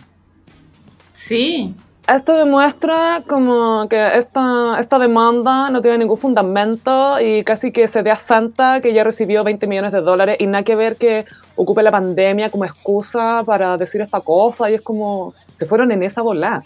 Sí. 1.14 1.74
Esto 2.08 2.36
demuestra 2.36 3.22
como 3.28 3.88
que 3.88 4.18
esta, 4.18 4.78
esta 4.80 4.98
demanda 5.00 5.70
no 5.70 5.82
tiene 5.82 6.00
ningún 6.00 6.18
fundamento 6.18 7.22
y 7.22 7.44
casi 7.44 7.72
que 7.72 7.88
se 7.88 8.02
dé 8.02 8.10
a 8.12 8.18
Santa 8.18 8.82
que 8.82 8.92
ya 8.94 9.04
recibió 9.04 9.44
20 9.44 9.68
millones 9.68 9.92
de 9.92 10.02
dólares 10.02 10.38
y 10.40 10.48
nada 10.48 10.64
que 10.64 10.76
ver 10.76 10.98
que 10.98 11.26
ocupe 11.56 11.84
la 11.84 11.92
pandemia 11.92 12.50
como 12.50 12.66
excusa 12.66 13.44
para 13.46 13.78
decir 13.78 14.02
esta 14.02 14.20
cosa 14.20 14.70
y 14.72 14.74
es 14.76 14.82
como, 14.82 15.34
se 15.54 15.66
fueron 15.68 15.92
en 15.92 16.02
esa 16.04 16.22
bola. 16.24 16.64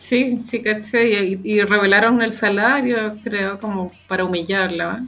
Sí, 0.00 0.40
sí, 0.40 0.62
caché. 0.62 1.24
Y, 1.24 1.40
y 1.44 1.60
revelaron 1.62 2.20
el 2.22 2.32
salario, 2.32 3.16
creo, 3.22 3.60
como 3.60 3.92
para 4.08 4.24
humillarla. 4.24 5.04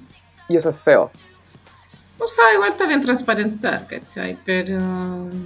Y 0.49 0.57
eso 0.57 0.71
es 0.71 0.77
feo. 0.81 1.11
O 2.19 2.29
sea, 2.29 2.53
igual 2.55 2.69
está 2.71 2.87
bien 2.87 3.01
transparentar, 3.01 3.87
¿cachai? 3.89 4.39
Pero. 4.45 4.79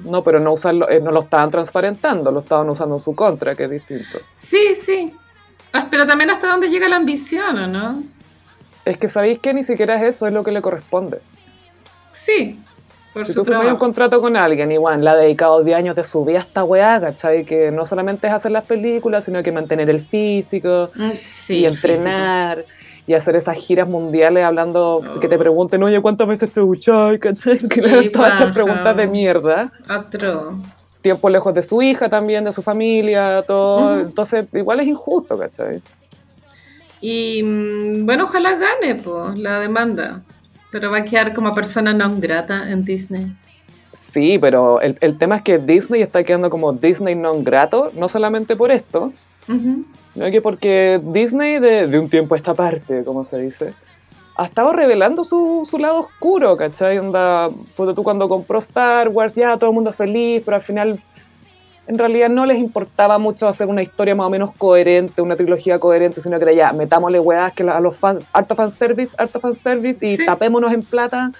No, 0.04 0.22
pero 0.22 0.40
no, 0.40 0.52
usarlo, 0.52 0.90
eh, 0.90 1.00
no 1.00 1.10
lo 1.10 1.20
estaban 1.20 1.50
transparentando, 1.50 2.30
lo 2.30 2.40
estaban 2.40 2.68
usando 2.68 2.96
en 2.96 3.00
su 3.00 3.14
contra, 3.14 3.54
que 3.54 3.64
es 3.64 3.70
distinto. 3.70 4.18
Sí, 4.36 4.74
sí. 4.74 5.14
As- 5.72 5.86
Pero 5.86 6.06
también 6.06 6.28
hasta 6.30 6.48
dónde 6.48 6.68
llega 6.68 6.88
la 6.88 6.96
ambición, 6.96 7.56
¿o 7.58 7.66
no? 7.68 8.02
Es 8.84 8.98
que 8.98 9.08
sabéis 9.08 9.38
que 9.38 9.54
ni 9.54 9.64
siquiera 9.64 9.96
es 9.96 10.16
eso, 10.16 10.26
es 10.26 10.32
lo 10.34 10.44
que 10.44 10.52
le 10.52 10.60
corresponde. 10.60 11.20
Sí, 12.12 12.60
por 13.16 13.24
Si 13.24 13.34
tú 13.34 13.46
firmas 13.46 13.72
un 13.72 13.78
contrato 13.78 14.20
con 14.20 14.36
alguien 14.36 14.70
y 14.70 14.76
bueno, 14.76 15.02
le 15.02 15.08
ha 15.08 15.16
dedicado 15.16 15.64
10 15.64 15.78
años 15.78 15.96
de 15.96 16.04
su 16.04 16.22
vida 16.22 16.38
a 16.38 16.40
esta 16.42 16.64
weá, 16.64 17.00
¿cachai? 17.00 17.46
Que 17.46 17.70
no 17.70 17.86
solamente 17.86 18.26
es 18.26 18.32
hacer 18.34 18.52
las 18.52 18.64
películas, 18.64 19.24
sino 19.24 19.42
que 19.42 19.52
mantener 19.52 19.88
el 19.88 20.02
físico 20.02 20.90
Mm, 20.94 21.10
Sí, 21.32 21.60
y 21.60 21.66
entrenar 21.66 22.64
y 23.06 23.14
hacer 23.14 23.36
esas 23.36 23.56
giras 23.56 23.88
mundiales 23.88 24.44
hablando, 24.44 25.02
que 25.20 25.28
te 25.28 25.38
pregunten, 25.38 25.82
oye, 25.82 26.00
¿cuántas 26.02 26.28
veces 26.28 26.52
te 26.52 26.60
ducháis? 26.60 27.18
¿cachai? 27.18 27.58
Que 27.70 27.80
le 27.80 27.90
hagan 27.90 28.12
todas 28.12 28.32
estas 28.34 28.52
preguntas 28.52 28.96
de 28.96 29.06
mierda. 29.06 29.72
Atro. 29.88 30.52
Tiempo 31.00 31.30
lejos 31.30 31.54
de 31.54 31.62
su 31.62 31.80
hija 31.80 32.10
también, 32.10 32.44
de 32.44 32.52
su 32.52 32.62
familia, 32.62 33.42
todo. 33.46 34.00
Entonces, 34.00 34.44
igual 34.52 34.80
es 34.80 34.88
injusto, 34.88 35.38
¿cachai? 35.38 35.80
Y 37.00 37.42
mm, 37.42 38.04
bueno, 38.04 38.24
ojalá 38.24 38.56
gane 38.56 38.96
pues, 38.96 39.38
la 39.38 39.60
demanda. 39.60 40.20
Pero 40.76 40.90
va 40.90 40.98
a 40.98 41.04
quedar 41.08 41.32
como 41.32 41.54
persona 41.54 41.96
non 41.96 42.20
grata 42.20 42.68
en 42.68 42.84
Disney. 42.84 43.32
Sí, 43.96 44.36
pero 44.36 44.82
el, 44.84 44.98
el 45.00 45.16
tema 45.16 45.36
es 45.36 45.42
que 45.42 45.56
Disney 45.56 46.02
está 46.02 46.20
quedando 46.20 46.50
como 46.50 46.76
Disney 46.76 47.14
non 47.16 47.48
grato, 47.48 47.96
no 47.96 48.12
solamente 48.12 48.60
por 48.60 48.68
esto, 48.68 49.10
sino 50.04 50.30
que 50.30 50.42
porque 50.42 51.00
Disney 51.02 51.60
de, 51.60 51.86
de 51.86 51.98
un 51.98 52.10
tiempo 52.10 52.34
a 52.34 52.36
esta 52.36 52.52
parte, 52.52 53.04
como 53.04 53.24
se 53.24 53.38
dice, 53.38 53.72
ha 54.36 54.44
estado 54.44 54.74
revelando 54.74 55.24
su, 55.24 55.62
su 55.64 55.78
lado 55.78 56.00
oscuro, 56.00 56.58
¿cachai? 56.58 56.98
Onda, 56.98 57.48
ponte 57.74 57.94
tú 57.94 58.02
cuando 58.02 58.28
compró 58.28 58.58
Star 58.58 59.08
Wars, 59.08 59.32
ya 59.32 59.56
todo 59.56 59.70
el 59.70 59.74
mundo 59.74 59.94
feliz, 59.94 60.42
pero 60.44 60.58
al 60.58 60.62
final 60.62 61.00
en 61.88 61.98
realidad 61.98 62.28
no 62.28 62.46
les 62.46 62.58
importaba 62.58 63.18
mucho 63.18 63.46
hacer 63.48 63.68
una 63.68 63.82
historia 63.82 64.14
más 64.14 64.26
o 64.26 64.30
menos 64.30 64.50
coherente, 64.56 65.22
una 65.22 65.36
trilogía 65.36 65.78
coherente, 65.78 66.20
sino 66.20 66.38
que 66.38 66.44
era 66.44 66.52
ya, 66.52 66.72
metámosle 66.72 67.20
weas 67.20 67.52
que 67.52 67.62
a 67.62 67.80
los 67.80 67.98
fans, 67.98 68.24
harto 68.32 68.54
fanservice, 68.56 69.14
harto 69.18 69.40
fanservice 69.40 70.04
y 70.06 70.16
Sí. 70.16 70.26
tapémonos 70.26 70.72
en 70.72 70.82
plata 70.82 71.30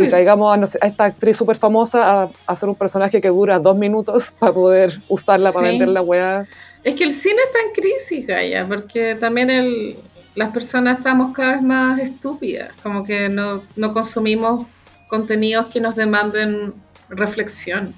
y 0.00 0.08
traigamos 0.08 0.52
a, 0.54 0.56
no 0.56 0.66
sé, 0.66 0.78
a 0.80 0.86
esta 0.86 1.04
actriz 1.04 1.36
súper 1.36 1.56
famosa 1.56 2.22
a, 2.22 2.22
a 2.24 2.30
hacer 2.46 2.68
un 2.68 2.74
personaje 2.74 3.20
que 3.20 3.28
dura 3.28 3.58
dos 3.58 3.76
minutos 3.76 4.30
para 4.38 4.52
poder 4.52 4.98
usarla 5.08 5.52
para 5.52 5.66
Sí. 5.66 5.72
vender 5.72 5.88
la 5.88 6.02
wea. 6.02 6.46
Es 6.82 6.94
que 6.94 7.04
el 7.04 7.12
cine 7.12 7.40
está 7.44 7.58
en 7.66 7.72
crisis, 7.72 8.26
Gaya, 8.26 8.66
porque 8.68 9.14
también 9.14 9.50
el, 9.50 9.96
las 10.34 10.52
personas 10.52 10.98
estamos 10.98 11.34
cada 11.34 11.52
vez 11.52 11.62
más 11.62 11.98
estúpidas, 12.00 12.70
como 12.82 13.04
que 13.04 13.28
no, 13.28 13.62
no 13.76 13.92
consumimos 13.92 14.66
contenidos 15.08 15.66
que 15.66 15.80
nos 15.80 15.96
demanden 15.96 16.74
reflexión. 17.08 17.94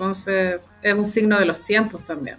Entonces, 0.00 0.62
es 0.80 0.94
un 0.94 1.04
signo 1.04 1.38
de 1.38 1.44
los 1.44 1.60
tiempos 1.62 2.04
también. 2.04 2.36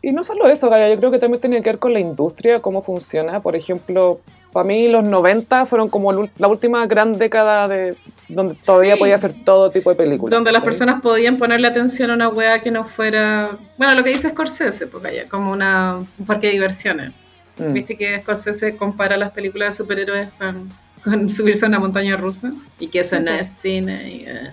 Y 0.00 0.12
no 0.12 0.22
solo 0.22 0.46
eso, 0.46 0.70
Gaya, 0.70 0.88
yo 0.88 0.96
creo 0.96 1.10
que 1.10 1.18
también 1.18 1.40
tiene 1.40 1.60
que 1.60 1.70
ver 1.70 1.78
con 1.80 1.92
la 1.92 1.98
industria, 1.98 2.62
cómo 2.62 2.82
funciona. 2.82 3.42
Por 3.42 3.56
ejemplo, 3.56 4.20
para 4.52 4.64
mí 4.64 4.86
los 4.86 5.02
90 5.02 5.66
fueron 5.66 5.88
como 5.88 6.12
la 6.12 6.46
última 6.46 6.86
gran 6.86 7.18
década 7.18 7.66
de 7.66 7.96
donde 8.28 8.54
todavía 8.54 8.94
Sí. 8.94 9.00
podía 9.00 9.16
hacer 9.16 9.34
todo 9.44 9.72
tipo 9.72 9.90
de 9.90 9.96
películas. 9.96 10.30
Donde 10.30 10.52
las 10.52 10.62
personas 10.62 11.02
podían 11.02 11.36
ponerle 11.36 11.66
atención 11.66 12.12
a 12.12 12.14
una 12.14 12.28
wea 12.28 12.60
que 12.60 12.70
no 12.70 12.84
fuera, 12.84 13.50
bueno, 13.76 13.94
lo 13.96 14.04
que 14.04 14.10
dice 14.10 14.28
Scorsese, 14.28 14.86
pues 14.86 15.02
Gaya, 15.02 15.28
como 15.28 15.50
una, 15.50 15.96
un 16.16 16.26
parque 16.26 16.46
de 16.46 16.52
diversiones. 16.52 17.10
Mm. 17.58 17.72
¿Viste 17.72 17.96
que 17.96 18.20
Scorsese 18.20 18.76
compara 18.76 19.16
las 19.16 19.32
películas 19.32 19.70
de 19.76 19.82
superhéroes 19.82 20.28
con, 20.38 20.70
con 21.02 21.28
subirse 21.28 21.64
a 21.66 21.68
una 21.68 21.80
montaña 21.80 22.16
rusa? 22.16 22.52
Y 22.78 22.86
que 22.86 23.00
eso 23.00 23.18
no 23.20 23.32
es 23.32 23.48
cine. 23.60 24.10
y, 24.12 24.24
eh. 24.28 24.50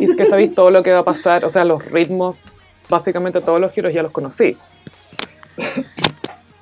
Y 0.00 0.04
es 0.04 0.16
que 0.16 0.26
sabéis 0.26 0.54
todo 0.54 0.70
lo 0.70 0.82
que 0.82 0.92
va 0.92 1.00
a 1.00 1.04
pasar, 1.04 1.44
o 1.44 1.50
sea, 1.50 1.64
los 1.64 1.84
ritmos, 1.84 2.36
básicamente 2.88 3.40
todos 3.40 3.60
los 3.60 3.72
giros 3.72 3.92
ya 3.92 4.02
los 4.02 4.12
conocí. 4.12 4.56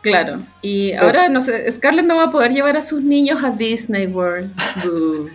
Claro. 0.03 0.41
Y 0.61 0.93
ahora, 0.95 1.29
no 1.29 1.41
sé, 1.41 1.71
Scarlett 1.71 2.07
no 2.07 2.17
va 2.17 2.25
a 2.25 2.31
poder 2.31 2.53
llevar 2.53 2.77
a 2.77 2.83
sus 2.83 3.03
niños 3.03 3.43
a 3.45 3.51
Disney 3.51 4.07
World. 4.07 4.53
Boo. 4.85 5.31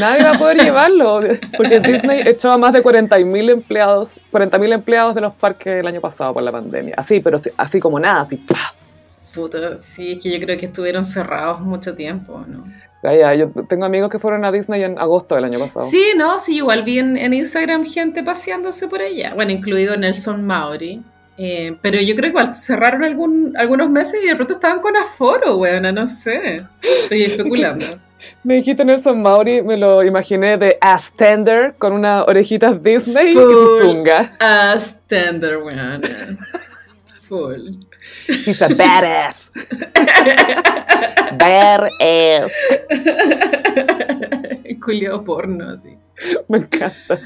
Nadie 0.00 0.24
va 0.24 0.32
a 0.32 0.38
poder 0.38 0.60
llevarlo, 0.60 1.20
porque 1.56 1.80
Disney 1.80 2.22
echó 2.26 2.50
a 2.50 2.58
más 2.58 2.72
de 2.72 2.82
40.000 2.82 3.50
empleados, 3.50 4.16
40.000 4.32 4.72
empleados 4.72 5.14
de 5.14 5.20
los 5.20 5.34
parques 5.34 5.80
el 5.80 5.86
año 5.86 6.00
pasado 6.00 6.34
por 6.34 6.42
la 6.42 6.50
pandemia. 6.50 6.94
Así, 6.96 7.20
pero 7.20 7.38
así, 7.56 7.80
como 7.80 8.00
nada, 8.00 8.22
así. 8.22 8.36
¡pah! 8.36 8.74
Puta, 9.32 9.78
sí, 9.78 10.12
es 10.12 10.18
que 10.18 10.30
yo 10.30 10.44
creo 10.44 10.58
que 10.58 10.66
estuvieron 10.66 11.04
cerrados 11.04 11.60
mucho 11.60 11.94
tiempo, 11.94 12.44
¿no? 12.46 12.64
Yo 13.36 13.50
tengo 13.68 13.84
amigos 13.84 14.10
que 14.10 14.18
fueron 14.18 14.44
a 14.44 14.52
Disney 14.52 14.82
en 14.82 14.98
agosto 14.98 15.34
del 15.34 15.44
año 15.44 15.58
pasado. 15.58 15.86
Sí, 15.86 16.12
no, 16.16 16.38
sí, 16.38 16.56
igual 16.56 16.84
vi 16.84 16.98
en, 16.98 17.16
en 17.16 17.34
Instagram 17.34 17.84
gente 17.84 18.22
paseándose 18.22 18.88
por 18.88 19.02
allá. 19.02 19.34
Bueno, 19.34 19.52
incluido 19.52 19.96
Nelson 19.96 20.44
Mauri. 20.46 21.02
Eh, 21.36 21.76
pero 21.82 22.00
yo 22.00 22.14
creo 22.14 22.24
que 22.24 22.28
igual 22.28 22.56
cerraron 22.56 23.02
algún, 23.02 23.54
algunos 23.56 23.90
meses 23.90 24.20
y 24.22 24.28
de 24.28 24.36
pronto 24.36 24.54
estaban 24.54 24.80
con 24.80 24.96
aforo, 24.96 25.56
weona, 25.56 25.92
no 25.92 26.06
sé. 26.06 26.64
Estoy 26.80 27.22
especulando. 27.24 27.84
Me 28.42 28.54
dijiste 28.54 28.84
Nelson 28.84 29.20
Mauri, 29.20 29.60
me 29.60 29.76
lo 29.76 30.02
imaginé 30.02 30.56
de 30.56 30.78
Ass 30.80 31.12
Tender 31.14 31.74
con 31.76 31.92
unas 31.92 32.26
orejitas 32.26 32.82
Disney 32.82 33.32
y 33.32 33.34
Full 33.34 33.52
su 33.52 33.80
zunga. 33.82 34.30
Ass 34.38 34.98
tender, 35.06 35.58
weona. 35.58 36.00
Full. 37.28 37.74
He's 38.28 38.60
a 38.62 38.68
badass. 38.68 39.50
badass. 41.38 42.52
Culiado 44.84 45.24
porno, 45.24 45.70
así. 45.70 45.96
Me 46.48 46.58
encanta. 46.58 47.20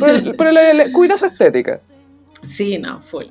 Pero, 0.00 0.32
pero 0.36 0.50
le, 0.52 0.74
le- 0.74 0.92
cuida 0.92 1.16
su 1.16 1.26
estética. 1.26 1.80
Sí, 2.46 2.78
no, 2.78 3.00
full. 3.02 3.26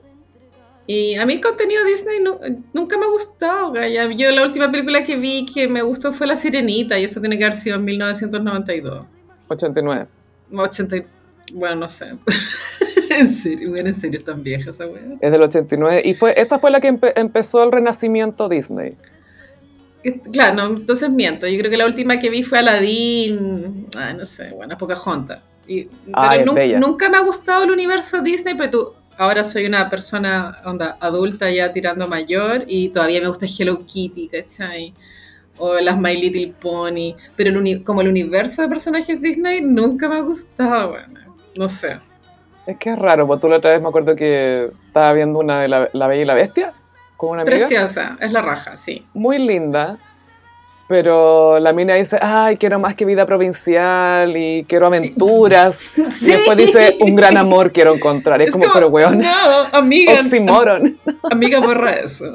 Y 0.88 1.16
a 1.16 1.26
mí 1.26 1.34
el 1.34 1.42
contenido 1.42 1.84
Disney 1.86 2.20
nu- 2.22 2.40
nunca 2.74 2.98
me 2.98 3.06
ha 3.06 3.10
gustado, 3.10 3.72
gaya. 3.72 4.10
Yo 4.12 4.32
la 4.32 4.44
última 4.44 4.72
película 4.72 5.04
que 5.04 5.16
vi 5.16 5.46
que 5.46 5.68
me 5.68 5.82
gustó 5.82 6.14
fue 6.14 6.28
La 6.28 6.36
Sirenita 6.36 6.98
y 7.00 7.04
eso 7.06 7.20
tiene 7.22 7.38
que 7.38 7.46
haber 7.46 7.56
sido 7.56 7.76
en 7.78 7.86
1992. 7.86 9.06
89. 9.48 10.08
80, 10.54 10.98
y- 10.98 11.06
bueno, 11.54 11.76
no 11.76 11.88
sé. 11.88 12.14
en 13.20 13.28
serio, 13.28 13.70
bueno, 13.70 13.90
en 13.90 13.96
serio, 13.96 14.24
tan 14.24 14.42
vieja 14.44 14.70
esa 14.72 14.88
wea. 14.88 15.02
Es 15.20 15.32
del 15.32 15.42
89. 15.42 16.02
Y 16.06 16.14
fue, 16.14 16.34
esa 16.40 16.60
fue 16.60 16.72
la 16.72 16.80
que 16.82 16.90
empe- 16.94 17.14
empezó 17.16 17.64
el 17.64 17.72
renacimiento 17.72 18.48
Disney. 18.50 18.96
Claro, 20.34 20.56
no, 20.56 20.66
entonces 20.78 21.10
miento. 21.12 21.48
Yo 21.48 21.60
creo 21.60 21.70
que 21.70 21.78
la 21.78 21.86
última 21.86 22.20
que 22.20 22.30
vi 22.30 22.42
fue 22.44 22.58
Aladdin. 22.60 23.88
Ay, 23.96 24.16
no 24.16 24.26
sé, 24.26 24.50
bueno, 24.56 24.76
Pocahontas. 24.78 25.40
Y, 25.68 25.84
pero 25.86 25.94
Ay, 26.14 26.44
nunca 26.80 27.08
me 27.08 27.18
ha 27.18 27.22
gustado 27.22 27.64
el 27.66 27.72
universo 27.72 28.22
Disney, 28.24 28.56
pero 28.56 28.70
tú, 28.72 28.94
ahora 29.18 29.44
soy 29.44 29.68
una 29.68 29.90
persona 29.92 30.60
onda, 30.66 30.98
adulta 31.00 31.52
ya 31.52 31.72
tirando 31.72 32.08
mayor 32.08 32.66
y 32.68 32.90
todavía 32.90 33.22
me 33.22 33.28
gusta 33.28 33.46
Hello 33.46 33.86
Kitty, 33.86 34.28
¿cachai? 34.28 34.94
O 35.60 35.76
las 35.76 36.00
My 36.00 36.18
Little 36.20 36.56
Pony. 36.60 37.14
Pero 37.36 37.52
el 37.52 37.58
uni- 37.58 37.84
como 37.84 38.02
el 38.02 38.08
universo 38.08 38.64
de 38.64 38.70
personajes 38.70 39.22
Disney 39.22 39.62
nunca 39.62 40.10
me 40.10 40.16
ha 40.16 40.22
gustado, 40.22 40.90
bueno, 40.92 41.20
no 41.56 41.68
sé. 41.70 41.98
Es 42.72 42.78
que 42.78 42.92
es 42.92 43.00
raro, 43.00 43.28
porque 43.28 43.42
tú 43.42 43.50
la 43.50 43.58
otra 43.58 43.72
vez 43.72 43.82
me 43.82 43.90
acuerdo 43.90 44.16
que 44.16 44.70
estaba 44.88 45.12
viendo 45.12 45.40
una 45.40 45.62
de 45.62 45.68
la, 45.68 45.90
La 45.92 46.08
Bella 46.08 46.22
y 46.22 46.26
la 46.26 46.34
Bestia 46.34 46.74
con 47.18 47.32
una 47.32 47.42
amiga. 47.42 47.58
Preciosa, 47.58 48.18
es 48.20 48.32
la 48.32 48.42
raja, 48.42 48.78
sí. 48.78 49.06
Muy 49.14 49.40
linda. 49.40 49.98
Pero 50.88 51.60
la 51.60 51.72
mina 51.74 51.96
dice, 51.96 52.18
ay, 52.22 52.58
quiero 52.58 52.80
más 52.80 52.96
que 52.96 53.06
vida 53.06 53.26
provincial 53.26 54.36
y 54.36 54.66
quiero 54.68 54.88
aventuras. 54.88 55.92
Y 56.22 56.26
después 56.26 56.58
dice, 56.58 56.98
un 57.00 57.16
gran 57.16 57.38
amor 57.38 57.72
quiero 57.72 57.94
encontrar. 57.94 58.42
Es, 58.42 58.52
como, 58.52 58.66
pero 58.74 58.88
weón, 58.88 59.20
No, 59.20 59.66
amiga, 59.74 60.14
oxímoron. 60.14 60.98
amiga, 61.32 61.60
borra 61.60 61.92
eso. 61.92 62.26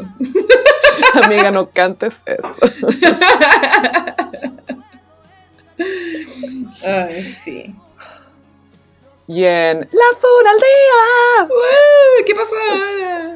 Amiga, 1.25 1.51
no 1.51 1.71
cantes 1.71 2.23
eso. 2.27 2.55
Ay, 6.85 7.25
sí. 7.25 7.75
Y 9.29 9.45
en 9.45 9.81
La 9.81 10.19
Funa 10.19 10.51
al 10.51 10.57
Día. 10.57 11.49
¡Uh! 11.49 12.25
¿Qué 12.25 12.35
pasó 12.35 12.55
ahora? 12.71 13.35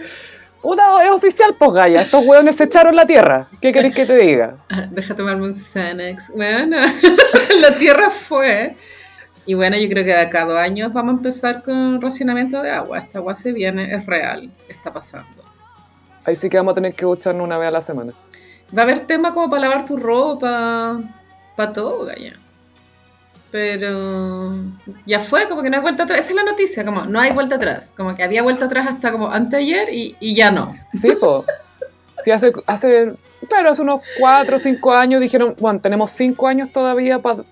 Puta, 0.63 1.05
es 1.05 1.11
oficial, 1.11 1.57
pues 1.59 1.73
Gaya. 1.73 2.03
Estos 2.03 2.25
hueones 2.25 2.57
se 2.57 2.65
echaron 2.65 2.95
la 2.95 3.07
tierra. 3.07 3.49
¿Qué 3.61 3.73
querés 3.73 3.95
que 3.95 4.07
te 4.07 4.17
diga? 4.17 4.57
Deja 4.91 5.17
tomarme 5.17 5.45
un 5.45 5.55
Xanax. 5.55 6.31
Bueno, 6.35 6.77
la 7.61 7.77
tierra 7.77 8.11
fue. 8.11 8.77
Y 9.47 9.55
bueno, 9.55 9.77
yo 9.77 9.89
creo 9.89 10.05
que 10.05 10.11
de 10.11 10.21
acá 10.21 10.43
a 10.43 10.45
dos 10.47 10.59
años 10.59 10.93
vamos 10.93 11.15
a 11.15 11.17
empezar 11.17 11.63
con 11.65 12.01
racionamiento 12.01 12.63
de 12.63 12.71
agua. 12.71 12.99
Esta 12.99 13.19
agua 13.19 13.35
se 13.35 13.53
viene, 13.53 13.93
es 13.93 14.07
real, 14.07 14.51
está 14.69 14.93
pasando. 14.93 15.43
Ahí 16.25 16.37
sí 16.37 16.51
que 16.51 16.59
vamos 16.59 16.73
a 16.73 16.75
tener 16.77 16.95
que 16.95 17.07
ducharnos 17.07 17.43
una 17.43 17.59
vez 17.59 17.69
a 17.69 17.73
la 17.73 17.83
semana. 17.83 18.13
Va 18.77 18.83
a 18.83 18.85
haber 18.85 19.01
tema 19.01 19.35
como 19.35 19.51
para 19.51 19.63
lavar 19.63 19.85
tu 19.87 19.97
ropa, 19.97 21.01
para 21.57 21.73
todo, 21.73 22.05
Gaya. 22.05 22.35
Pero 23.51 24.55
ya 25.07 25.21
fue, 25.21 25.49
como 25.49 25.63
que 25.63 25.71
no 25.71 25.77
hay 25.77 25.83
vuelta 25.83 26.05
atrás. 26.05 26.21
Esa 26.21 26.31
es 26.31 26.37
la 26.37 26.45
noticia, 26.45 26.85
como 26.85 27.03
no 27.03 27.19
hay 27.19 27.33
vuelta 27.33 27.57
atrás. 27.57 27.93
Como 27.97 28.15
que 28.15 28.23
había 28.23 28.43
vuelta 28.43 28.67
atrás 28.67 28.87
hasta 28.87 29.11
como 29.11 29.31
anteayer 29.31 29.93
y, 29.93 30.17
y 30.21 30.35
ya 30.35 30.51
no. 30.51 30.77
Sí, 30.93 31.13
po. 31.21 31.45
Sí, 32.23 32.31
hace, 32.31 32.53
hace, 32.67 33.13
claro, 33.49 33.71
hace 33.71 33.83
unos 33.83 34.03
cuatro 34.19 34.57
o 34.57 34.59
cinco 34.59 34.93
años 34.93 35.21
dijeron, 35.21 35.55
bueno, 35.59 35.81
tenemos 35.81 36.11
cinco 36.11 36.47
años 36.47 36.71
todavía 36.71 37.19
para 37.19 37.45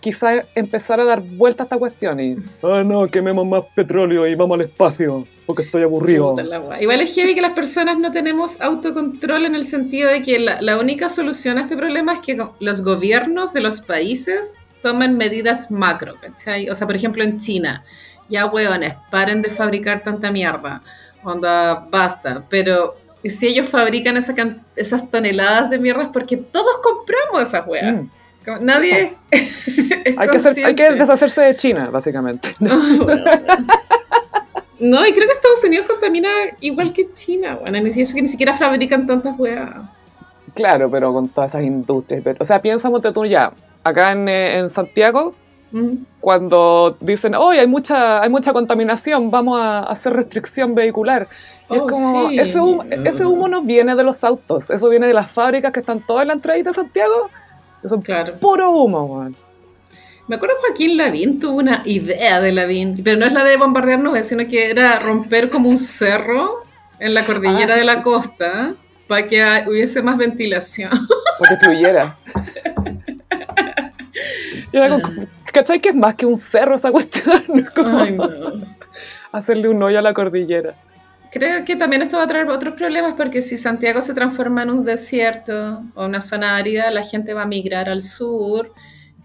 quizás 0.00 0.44
empezar 0.54 1.00
a 1.00 1.04
dar 1.04 1.20
vuelta 1.20 1.62
a 1.62 1.64
esta 1.64 1.78
cuestión. 1.78 2.20
Y, 2.20 2.36
ah, 2.62 2.82
no, 2.84 3.06
quememos 3.08 3.46
más 3.46 3.62
petróleo 3.74 4.26
y 4.26 4.34
vamos 4.34 4.56
al 4.56 4.62
espacio, 4.62 5.26
porque 5.46 5.62
estoy 5.62 5.82
aburrido. 5.82 6.34
Igual 6.80 7.00
es 7.00 7.14
heavy 7.14 7.34
que 7.34 7.40
las 7.40 7.52
personas 7.52 7.98
no 7.98 8.12
tenemos 8.12 8.60
autocontrol 8.60 9.46
en 9.46 9.54
el 9.54 9.64
sentido 9.64 10.10
de 10.10 10.22
que 10.22 10.38
la, 10.40 10.60
la 10.60 10.78
única 10.78 11.08
solución 11.08 11.58
a 11.58 11.62
este 11.62 11.76
problema 11.76 12.14
es 12.14 12.20
que 12.20 12.36
los 12.60 12.84
gobiernos 12.84 13.52
de 13.52 13.60
los 13.60 13.80
países 13.80 14.52
tomen 14.82 15.16
medidas 15.16 15.70
macro, 15.70 16.16
¿cachai? 16.20 16.68
O 16.68 16.74
sea, 16.74 16.86
por 16.86 16.96
ejemplo, 16.96 17.22
en 17.24 17.38
China, 17.38 17.84
ya 18.28 18.46
hueones, 18.46 18.94
paren 19.10 19.40
de 19.42 19.50
fabricar 19.50 20.02
tanta 20.02 20.30
mierda, 20.30 20.82
onda, 21.22 21.86
basta, 21.90 22.42
pero 22.48 22.94
si 23.24 23.46
ellos 23.46 23.68
fabrican 23.68 24.16
esa 24.16 24.34
can- 24.34 24.62
esas 24.74 25.08
toneladas 25.10 25.70
de 25.70 25.78
mierdas 25.78 26.08
porque 26.12 26.36
todos 26.36 26.78
compramos 26.82 27.42
esas 27.42 27.66
weas. 27.66 27.94
Mm. 27.94 28.08
Nadie 28.60 29.16
es 29.30 29.66
Hay, 30.18 30.28
que 30.28 30.36
hacer- 30.36 30.48
hay 30.66 30.74
que 30.74 30.82
consciente. 30.82 30.94
deshacerse 30.98 31.40
de 31.42 31.54
China, 31.56 31.88
básicamente. 31.90 32.56
Bueno. 32.58 33.24
No, 34.80 35.06
y 35.06 35.12
creo 35.12 35.28
que 35.28 35.34
Estados 35.34 35.62
Unidos 35.62 35.86
contamina 35.86 36.28
igual 36.60 36.92
que 36.92 37.12
China, 37.12 37.56
bueno, 37.60 37.80
ni 37.80 37.90
eso 38.02 38.16
que 38.16 38.22
ni 38.22 38.28
siquiera 38.28 38.52
fabrican 38.52 39.06
tantas 39.06 39.38
weas. 39.38 39.70
Claro, 40.54 40.90
pero 40.90 41.12
con 41.12 41.28
todas 41.28 41.52
esas 41.54 41.64
industrias. 41.64 42.20
pero- 42.24 42.38
O 42.40 42.44
sea, 42.44 42.60
piensa, 42.60 42.90
tú 43.14 43.24
ya, 43.24 43.52
acá 43.84 44.12
en, 44.12 44.28
eh, 44.28 44.58
en 44.58 44.68
Santiago, 44.68 45.34
Mm. 45.74 46.04
cuando 46.20 46.98
dicen, 47.00 47.34
hoy 47.34 47.56
hay 47.56 47.66
mucha, 47.66 48.20
hay 48.22 48.28
mucha 48.28 48.52
contaminación, 48.52 49.30
vamos 49.30 49.58
a 49.58 49.80
hacer 49.84 50.12
restricción 50.12 50.74
vehicular. 50.74 51.28
Y 51.70 51.78
Oh, 51.78 51.86
es 51.86 51.92
como, 51.92 52.28
sí. 52.28 52.38
ese, 52.38 52.60
humo, 52.60 52.84
ese 52.90 53.24
humo 53.24 53.48
no 53.48 53.62
viene 53.62 53.94
de 53.94 54.02
los 54.04 54.22
autos, 54.22 54.68
eso 54.68 54.88
viene 54.90 55.06
de 55.06 55.14
las 55.14 55.32
fábricas 55.32 55.72
que 55.72 55.80
están 55.80 56.04
todas 56.04 56.22
en 56.22 56.28
la 56.28 56.34
entradita 56.34 56.68
de 56.70 56.74
Santiago. 56.74 57.30
Son 57.88 58.02
Claro. 58.02 58.34
puro 58.38 58.70
humo, 58.70 59.04
weón. 59.06 59.34
Me 60.28 60.36
acuerdo 60.36 60.56
Joaquín 60.60 60.98
Lavín 60.98 61.40
tuvo 61.40 61.56
una 61.56 61.80
idea 61.86 62.40
de 62.42 62.52
Lavín, 62.52 63.00
pero 63.02 63.16
no 63.18 63.24
es 63.24 63.32
la 63.32 63.42
de 63.42 63.56
bombardear 63.56 63.98
nubes, 63.98 64.28
sino 64.28 64.46
que 64.46 64.70
era 64.70 64.98
romper 64.98 65.48
como 65.48 65.70
un 65.70 65.78
cerro 65.78 66.64
en 67.00 67.14
la 67.14 67.24
cordillera 67.24 67.74
Ah, 67.74 67.78
de 67.78 67.84
la 67.84 68.02
costa 68.02 68.74
para 69.08 69.26
que 69.26 69.42
hubiese 69.66 70.02
más 70.02 70.18
ventilación. 70.18 70.90
Porque 71.38 71.56
fluyera. 71.56 72.16
Y 74.72 74.76
era 74.76 74.88
como, 75.00 75.26
¿cachai 75.52 75.80
que 75.80 75.90
es 75.90 75.94
más 75.94 76.14
que 76.14 76.26
un 76.26 76.36
cerro 76.36 76.76
esa 76.76 76.90
cuestión? 76.90 77.40
Como 77.76 77.98
Ay, 77.98 78.12
no. 78.16 78.26
hacerle 79.30 79.68
un 79.68 79.82
hoyo 79.82 79.98
a 79.98 80.02
la 80.02 80.14
cordillera. 80.14 80.74
Creo 81.30 81.64
que 81.64 81.76
también 81.76 82.02
esto 82.02 82.16
va 82.18 82.24
a 82.24 82.28
traer 82.28 82.48
otros 82.48 82.74
problemas 82.74 83.14
porque 83.14 83.40
si 83.40 83.56
Santiago 83.56 84.02
se 84.02 84.12
transforma 84.14 84.62
en 84.62 84.70
un 84.70 84.84
desierto 84.84 85.82
o 85.94 86.04
una 86.06 86.20
zona 86.20 86.56
árida, 86.56 86.90
la 86.90 87.02
gente 87.02 87.32
va 87.32 87.42
a 87.42 87.46
migrar 87.46 87.88
al 87.88 88.02
sur 88.02 88.72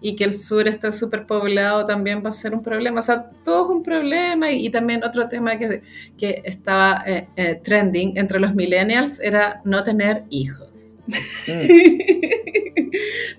y 0.00 0.16
que 0.16 0.24
el 0.24 0.32
sur 0.32 0.68
esté 0.68 0.92
súper 0.92 1.24
poblado 1.26 1.84
también 1.84 2.22
va 2.24 2.28
a 2.28 2.32
ser 2.32 2.54
un 2.54 2.62
problema. 2.62 3.00
O 3.00 3.02
sea, 3.02 3.28
todo 3.44 3.64
es 3.64 3.70
un 3.70 3.82
problema 3.82 4.50
y, 4.50 4.66
y 4.66 4.70
también 4.70 5.02
otro 5.04 5.28
tema 5.28 5.58
que, 5.58 5.82
que 6.16 6.40
estaba 6.44 7.02
eh, 7.06 7.26
eh, 7.36 7.60
trending 7.62 8.16
entre 8.16 8.38
los 8.40 8.54
millennials 8.54 9.18
era 9.20 9.60
no 9.64 9.82
tener 9.84 10.24
hijos. 10.30 10.94
Mm. 11.46 12.90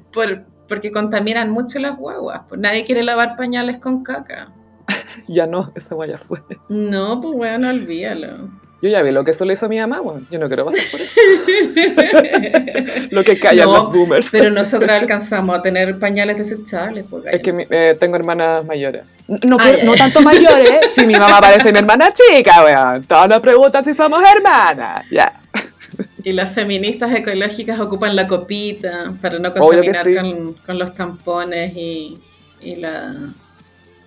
Por- 0.12 0.46
porque 0.70 0.92
contaminan 0.92 1.50
mucho 1.50 1.80
las 1.80 1.98
guaguas. 1.98 2.42
Pues 2.48 2.62
nadie 2.62 2.86
quiere 2.86 3.04
lavar 3.04 3.36
pañales 3.36 3.78
con 3.80 4.04
caca. 4.04 4.52
Ya 5.28 5.46
no, 5.46 5.72
esa 5.76 5.94
guaya 5.96 6.18
fue. 6.18 6.40
No, 6.70 7.20
pues 7.22 7.34
bueno, 7.36 7.70
olvídalo. 7.70 8.50
Yo 8.82 8.90
ya 8.90 9.02
vi 9.02 9.12
lo 9.12 9.24
que 9.26 9.32
eso 9.32 9.44
le 9.46 9.54
hizo 9.54 9.66
a 9.66 9.70
mi 9.70 9.78
mamá, 9.80 10.00
weón. 10.02 10.26
Yo 10.32 10.40
no 10.40 10.48
quiero 10.48 10.66
pasar 10.66 10.82
por 10.92 11.02
eso. 11.02 11.20
lo 13.12 13.24
que 13.24 13.38
callan 13.38 13.68
No, 13.68 13.74
los 13.76 13.92
boomers. 13.92 14.30
Pero 14.32 14.50
nosotros 14.50 14.90
alcanzamos 14.90 15.58
a 15.58 15.62
tener 15.62 16.00
pañales 16.00 16.38
desechables. 16.38 17.06
Pues, 17.10 17.26
Es 17.32 17.42
que 17.42 17.52
mi- 17.54 17.66
eh, 17.70 17.96
tengo 18.00 18.16
hermanas 18.16 18.66
mayores. 18.66 19.04
No, 19.28 19.58
Ay, 19.60 19.74
que- 19.76 19.82
ay, 19.82 19.86
no 19.86 19.92
ay. 19.94 19.98
tanto 19.98 20.22
mayores, 20.22 20.94
si 20.94 21.06
mi 21.06 21.14
mamá 21.16 21.42
parece 21.42 21.72
mi 21.72 21.80
hermana 21.80 22.12
chica, 22.14 22.64
weón. 22.64 23.04
Todos 23.04 23.28
nos 23.30 23.42
preguntan 23.42 23.84
si 23.86 23.94
somos 23.94 24.22
hermanas. 24.36 25.06
Ya. 25.12 25.34
Y 26.30 26.34
las 26.34 26.54
feministas 26.54 27.12
ecológicas 27.16 27.80
ocupan 27.80 28.16
la 28.16 28.28
copita 28.28 29.16
para 29.20 29.40
no 29.40 29.52
contaminar 29.52 30.04
sí. 30.06 30.14
con, 30.14 30.54
con 30.54 30.78
los 30.78 30.94
tampones 30.94 31.76
y, 31.76 32.20
y 32.62 32.76
la, 32.76 33.34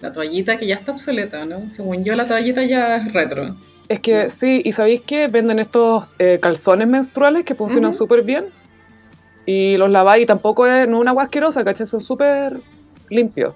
la 0.01 0.13
toallita 0.13 0.57
que 0.57 0.69
ya 0.69 0.77
está 0.77 0.93
obsoleta, 0.93 1.45
¿no? 1.45 1.69
Según 1.69 2.05
yo, 2.05 2.15
la 2.15 2.29
toallita 2.29 2.63
ya 2.63 2.95
es 2.95 3.13
retro. 3.13 3.57
Es 3.89 3.99
que 3.99 4.31
sí, 4.31 4.63
y 4.65 4.71
¿sabéis 4.71 5.01
que 5.01 5.27
venden 5.27 5.59
estos 5.59 6.05
eh, 6.21 6.39
calzones 6.41 6.87
menstruales 6.87 7.43
que 7.43 7.57
funcionan 7.57 7.89
Ujú. 7.89 7.99
súper 7.99 8.23
bien? 8.23 8.45
Y 9.45 9.77
los 9.79 9.91
laváis 9.91 10.23
y 10.23 10.27
tampoco 10.27 10.65
es 10.65 10.87
no 10.87 10.99
es 10.99 11.01
una 11.01 11.11
agua 11.11 11.25
asquerosa, 11.25 11.65
¿cachai? 11.65 11.89
Son 11.89 12.01
súper 12.01 12.57
limpios. 13.11 13.53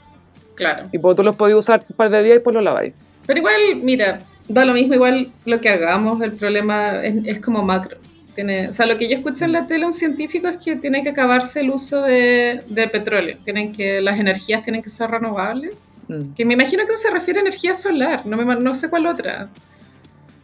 Claro. 0.56 0.88
Y 0.90 0.98
pues 0.98 1.14
tú 1.14 1.22
los 1.22 1.36
podéis 1.36 1.58
usar 1.58 1.84
un 1.88 1.94
par 1.94 2.10
de 2.10 2.20
días 2.24 2.38
y 2.38 2.40
pues 2.40 2.52
los 2.52 2.64
laváis. 2.64 2.94
Pero 3.26 3.38
igual, 3.38 3.60
mira, 3.84 4.24
da 4.48 4.64
lo 4.64 4.72
mismo 4.72 4.94
igual 4.94 5.30
lo 5.44 5.60
que 5.60 5.68
hagamos, 5.68 6.20
el 6.20 6.32
problema 6.32 7.04
es, 7.04 7.14
es 7.26 7.40
como 7.40 7.62
macro. 7.62 7.98
Tiene, 8.36 8.68
o 8.68 8.72
sea, 8.72 8.84
lo 8.84 8.98
que 8.98 9.08
yo 9.08 9.16
escuché 9.16 9.46
en 9.46 9.52
la 9.52 9.66
tele 9.66 9.86
un 9.86 9.94
científico 9.94 10.46
es 10.46 10.58
que 10.58 10.76
tiene 10.76 11.02
que 11.02 11.08
acabarse 11.08 11.60
el 11.60 11.70
uso 11.70 12.02
de, 12.02 12.60
de 12.68 12.86
petróleo. 12.86 13.38
Tienen 13.42 13.72
que, 13.72 14.02
las 14.02 14.20
energías 14.20 14.62
tienen 14.62 14.82
que 14.82 14.90
ser 14.90 15.10
renovables. 15.10 15.72
Mm. 16.08 16.34
Que 16.34 16.44
me 16.44 16.52
imagino 16.52 16.84
que 16.84 16.92
eso 16.92 17.00
se 17.00 17.10
refiere 17.10 17.40
a 17.40 17.42
energía 17.42 17.72
solar, 17.74 18.26
no, 18.26 18.36
me, 18.36 18.44
no 18.56 18.74
sé 18.74 18.90
cuál 18.90 19.06
otra. 19.06 19.48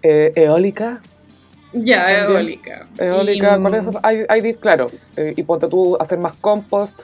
Eh, 0.03 0.32
eólica. 0.34 1.03
Ya, 1.74 2.07
También. 2.07 2.30
eólica. 2.30 2.86
Eólica, 2.99 3.57
y, 3.57 3.61
¿cuál 3.61 3.74
es? 3.74 3.86
Hay, 4.03 4.24
hay, 4.28 4.55
claro. 4.55 4.90
eh, 5.16 5.34
y 5.36 5.43
ponte 5.43 5.68
tú 5.68 5.97
a 5.97 6.03
hacer 6.03 6.18
más 6.18 6.32
compost. 6.40 7.03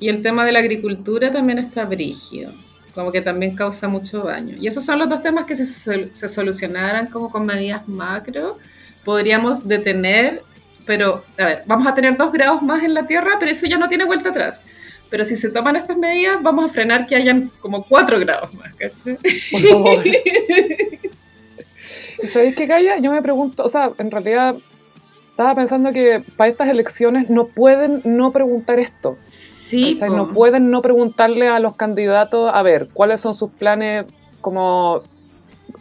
y 0.00 0.08
el 0.08 0.22
tema 0.22 0.46
de 0.46 0.52
la 0.52 0.60
agricultura 0.60 1.30
también 1.30 1.58
está 1.58 1.84
brígido, 1.84 2.52
como 2.94 3.12
que 3.12 3.20
también 3.20 3.54
causa 3.54 3.86
mucho 3.86 4.22
daño. 4.24 4.56
Y 4.58 4.66
esos 4.66 4.82
son 4.82 4.98
los 4.98 5.10
dos 5.10 5.22
temas 5.22 5.44
que 5.44 5.54
si 5.54 5.66
se, 5.66 6.12
se 6.12 6.28
solucionaran 6.28 7.08
como 7.08 7.30
con 7.30 7.44
medidas 7.44 7.86
macro, 7.86 8.56
podríamos 9.06 9.68
detener, 9.68 10.42
pero 10.84 11.22
a 11.38 11.44
ver, 11.44 11.62
vamos 11.64 11.86
a 11.86 11.94
tener 11.94 12.16
dos 12.16 12.32
grados 12.32 12.60
más 12.60 12.82
en 12.82 12.92
la 12.92 13.06
Tierra, 13.06 13.36
pero 13.38 13.52
eso 13.52 13.64
ya 13.64 13.78
no 13.78 13.88
tiene 13.88 14.04
vuelta 14.04 14.30
atrás. 14.30 14.60
Pero 15.08 15.24
si 15.24 15.36
se 15.36 15.50
toman 15.50 15.76
estas 15.76 15.96
medidas, 15.96 16.42
vamos 16.42 16.64
a 16.64 16.68
frenar 16.68 17.06
que 17.06 17.14
hayan 17.14 17.52
como 17.60 17.84
cuatro 17.84 18.18
grados 18.18 18.52
más, 18.54 18.74
¿cachai? 18.74 19.16
Por 19.52 19.60
favor. 19.60 20.04
¿Y 22.20 22.26
sabéis 22.32 22.56
qué, 22.56 22.66
Gaya? 22.66 22.98
Yo 22.98 23.12
me 23.12 23.22
pregunto, 23.22 23.62
o 23.62 23.68
sea, 23.68 23.92
en 23.98 24.10
realidad 24.10 24.56
estaba 25.30 25.54
pensando 25.54 25.92
que 25.92 26.24
para 26.36 26.50
estas 26.50 26.68
elecciones 26.68 27.30
no 27.30 27.46
pueden 27.46 28.00
no 28.02 28.32
preguntar 28.32 28.80
esto. 28.80 29.16
Sí, 29.28 29.94
¿cachai? 29.94 30.16
No 30.16 30.32
pueden 30.32 30.72
no 30.72 30.82
preguntarle 30.82 31.46
a 31.48 31.60
los 31.60 31.76
candidatos, 31.76 32.50
a 32.52 32.60
ver, 32.64 32.88
cuáles 32.92 33.20
son 33.20 33.34
sus 33.34 33.52
planes 33.52 34.08
como 34.40 35.04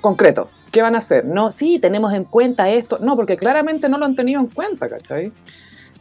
concretos. 0.01 0.49
¿Qué 0.75 0.81
van 0.81 0.93
a 0.93 0.97
hacer? 0.97 1.23
No, 1.23 1.53
sí, 1.53 1.79
tenemos 1.79 2.11
en 2.11 2.25
cuenta 2.25 2.69
esto. 2.69 2.99
No, 2.99 3.15
porque 3.15 3.37
claramente 3.37 3.87
no 3.87 3.97
lo 3.97 4.03
han 4.03 4.13
tenido 4.13 4.41
en 4.41 4.47
cuenta, 4.47 4.89
¿cachai? 4.89 5.31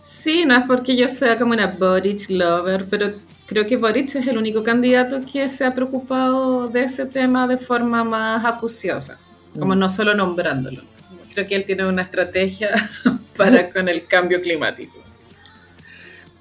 Sí, 0.00 0.44
no 0.44 0.56
es 0.56 0.64
porque 0.66 0.96
yo 0.96 1.06
sea 1.08 1.38
como 1.38 1.52
una 1.52 1.68
Boric 1.68 2.28
lover, 2.28 2.88
pero 2.90 3.12
creo 3.46 3.68
que 3.68 3.76
Boric 3.76 4.12
es 4.16 4.26
el 4.26 4.36
único 4.36 4.64
candidato 4.64 5.20
que 5.32 5.48
se 5.48 5.64
ha 5.64 5.72
preocupado 5.72 6.66
de 6.66 6.82
ese 6.82 7.06
tema 7.06 7.46
de 7.46 7.56
forma 7.56 8.02
más 8.02 8.44
acuciosa, 8.44 9.16
como 9.56 9.76
Mm. 9.76 9.78
no 9.78 9.88
solo 9.88 10.12
nombrándolo. 10.12 10.82
Creo 11.32 11.46
que 11.46 11.54
él 11.54 11.64
tiene 11.66 11.86
una 11.86 12.02
estrategia 12.02 12.70
para 13.36 13.70
con 13.72 13.88
el 13.88 14.08
cambio 14.08 14.42
climático. 14.42 14.98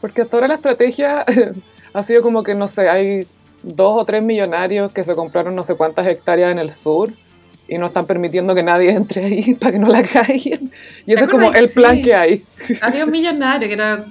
Porque 0.01 0.23
hasta 0.23 0.37
ahora 0.37 0.47
la 0.47 0.55
estrategia 0.55 1.23
ha 1.93 2.01
sido 2.01 2.23
como 2.23 2.41
que, 2.41 2.55
no 2.55 2.67
sé, 2.67 2.89
hay 2.89 3.27
dos 3.61 3.95
o 3.95 4.05
tres 4.05 4.23
millonarios 4.23 4.91
que 4.91 5.03
se 5.03 5.13
compraron 5.13 5.53
no 5.53 5.63
sé 5.63 5.75
cuántas 5.75 6.07
hectáreas 6.07 6.51
en 6.51 6.57
el 6.57 6.71
sur 6.71 7.13
y 7.67 7.77
no 7.77 7.87
están 7.87 8.05
permitiendo 8.05 8.53
que 8.53 8.63
nadie 8.63 8.91
entre 8.91 9.25
ahí 9.25 9.53
para 9.59 9.71
que 9.73 9.79
no 9.79 9.87
la 9.89 10.03
caigan. 10.03 10.71
Y 11.05 11.13
ese 11.13 11.23
es 11.23 11.29
como 11.29 11.51
el 11.53 11.69
plan 11.69 11.95
Sí. 11.97 12.01
que 12.03 12.15
hay. 12.15 12.43
Había 12.81 13.05
un 13.05 13.11
millonario 13.11 13.67
que 13.67 13.73
era... 13.73 14.05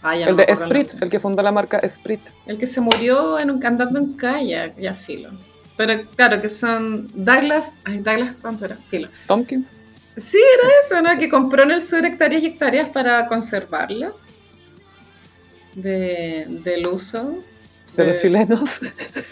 Ay, 0.00 0.20
no 0.24 0.30
El 0.30 0.36
de 0.36 0.42
acuerdo 0.44 0.62
el 0.64 0.68
Esprit, 0.70 0.88
nombre. 0.90 1.04
el 1.06 1.10
que 1.10 1.20
fundó 1.20 1.42
la 1.42 1.50
marca 1.52 1.78
Esprit. 1.78 2.20
El 2.46 2.56
que 2.58 2.66
se 2.66 2.80
murió 2.80 3.38
en 3.38 3.50
un, 3.50 3.64
andando 3.66 3.98
en 3.98 4.12
kayak, 4.14 4.78
ya 4.78 4.94
filo. 4.94 5.30
Pero 5.76 6.06
claro, 6.14 6.40
que 6.40 6.48
son 6.48 7.08
Douglas... 7.14 7.72
Ay, 7.84 7.98
Douglas, 7.98 8.34
¿cuánto 8.40 8.64
era? 8.64 8.76
Filo. 8.76 9.08
Tompkins. 9.26 9.72
Sí, 10.16 10.38
era 10.38 10.68
eso, 10.84 11.00
¿no? 11.02 11.18
Que 11.18 11.28
compró 11.28 11.62
en 11.64 11.72
el 11.72 11.80
sur 11.82 12.04
hectáreas 12.04 12.42
y 12.42 12.46
hectáreas 12.46 12.88
para 12.88 13.26
conservarlas 13.28 14.12
de, 15.74 16.44
del 16.64 16.86
uso. 16.86 17.38
De 18.04 18.12
los 18.12 18.22
chilenos. 18.22 18.70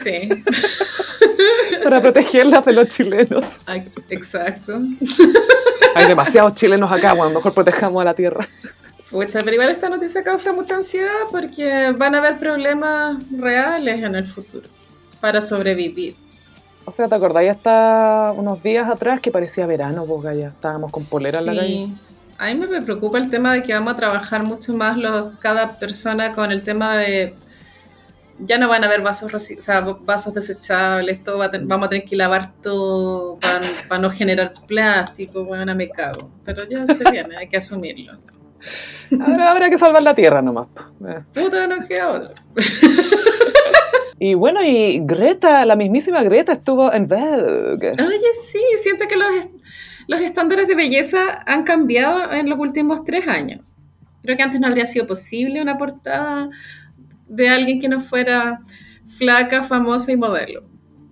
Sí, 0.03 0.29
para 1.85 2.01
protegerlas 2.01 2.65
de 2.65 2.73
los 2.73 2.89
chilenos. 2.89 3.61
ay, 3.67 3.85
exacto. 4.11 4.79
Hay 5.95 6.07
demasiados 6.07 6.55
chilenos 6.55 6.91
acá, 6.91 7.15
bueno, 7.15 7.35
mejor 7.35 7.55
protejamos 7.55 8.03
a 8.03 8.05
la 8.05 8.15
tierra. 8.15 8.47
Pucha, 9.11 9.43
pero 9.43 9.55
igual 9.55 9.71
esta 9.71 9.89
noticia 9.89 10.23
causa 10.25 10.53
mucha 10.53 10.75
ansiedad 10.75 11.11
porque 11.31 11.93
van 11.97 12.15
a 12.15 12.19
haber 12.19 12.39
problemas 12.39 13.19
reales 13.31 14.03
en 14.03 14.15
el 14.15 14.27
futuro 14.27 14.69
para 15.21 15.41
sobrevivir. 15.41 16.17
O 16.85 16.93
sea, 16.93 17.09
¿te 17.09 17.15
acordáis 17.15 17.51
hasta 17.51 18.33
unos 18.37 18.63
días 18.63 18.89
atrás 18.89 19.21
que 19.21 19.31
parecía 19.31 19.67
verano, 19.67 20.07
vos, 20.07 20.23
Gaya? 20.23 20.49
Estábamos 20.49 20.93
con 20.93 21.05
polera 21.05 21.39
en 21.39 21.47
la 21.47 21.55
calle. 21.55 21.69
Sí. 21.69 21.97
A 22.39 22.53
mí 22.53 22.67
me 22.67 22.83
preocupa 22.83 23.19
el 23.19 23.31
tema 23.31 23.55
de 23.55 23.63
que 23.63 23.73
vamos 23.73 23.95
a 23.95 23.97
trabajar 23.97 24.43
mucho 24.43 24.75
más 24.75 24.97
los, 24.97 25.35
cada 25.39 25.79
persona 25.79 26.35
con 26.35 26.53
el 26.53 26.63
tema 26.63 26.97
de 26.97 27.35
ya 28.39 28.59
no 28.59 28.69
van 28.69 28.83
a 28.85 28.87
haber 28.87 29.01
vasos, 29.03 29.33
o 29.33 29.39
sea, 29.39 29.81
vasos 29.81 30.35
desechables, 30.35 31.23
todo 31.23 31.39
va 31.39 31.47
a 31.47 31.51
vamos 31.63 31.87
a 31.87 31.91
tener 31.91 32.05
que 32.05 32.17
lavar 32.17 32.53
todo 32.61 33.39
para 33.89 34.01
no 34.01 34.11
generar 34.11 34.53
plástico, 34.67 35.45
bueno, 35.45 35.75
me 35.75 35.89
cago. 35.89 36.31
Pero 36.45 36.65
ya 36.69 36.87
se 36.87 37.11
viene, 37.11 37.37
hay 37.37 37.49
que 37.49 37.57
asumirlo. 37.57 38.13
Ahora 39.21 39.51
habrá 39.53 39.71
que 39.71 39.79
salvar 39.79 40.03
la 40.03 40.15
tierra 40.15 40.43
nomás. 40.43 40.67
Eh. 41.07 41.23
Puta, 41.35 41.67
no 41.67 41.87
queda 41.87 42.11
otra. 42.11 42.35
Y 44.19 44.35
bueno, 44.35 44.63
y 44.63 45.01
Greta, 45.05 45.65
la 45.67 45.77
mismísima 45.77 46.23
Greta 46.23 46.53
estuvo 46.53 46.93
en 46.93 47.07
Vogue. 47.07 47.91
Oye, 47.99 48.21
sí, 48.51 48.61
siento 48.83 49.07
que 49.09 49.17
los, 49.17 49.31
est- 49.37 49.53
los 50.09 50.21
estándares 50.21 50.67
de 50.69 50.75
belleza 50.75 51.43
han 51.45 51.65
cambiado 51.65 52.33
en 52.33 52.49
los 52.49 52.59
últimos 52.59 53.05
tres 53.05 53.29
años. 53.29 53.77
Creo 54.23 54.37
que 54.39 54.43
antes 54.43 54.59
no 54.59 54.67
habría 54.69 54.87
sido 54.87 55.07
posible 55.07 55.61
una 55.61 55.77
portada 55.77 56.49
de 57.29 57.49
alguien 57.49 57.81
que 57.81 57.89
no 57.89 58.01
fuera 58.01 58.61
flaca, 59.19 59.63
famosa 59.63 60.13
y 60.13 60.17
modelo 60.17 60.63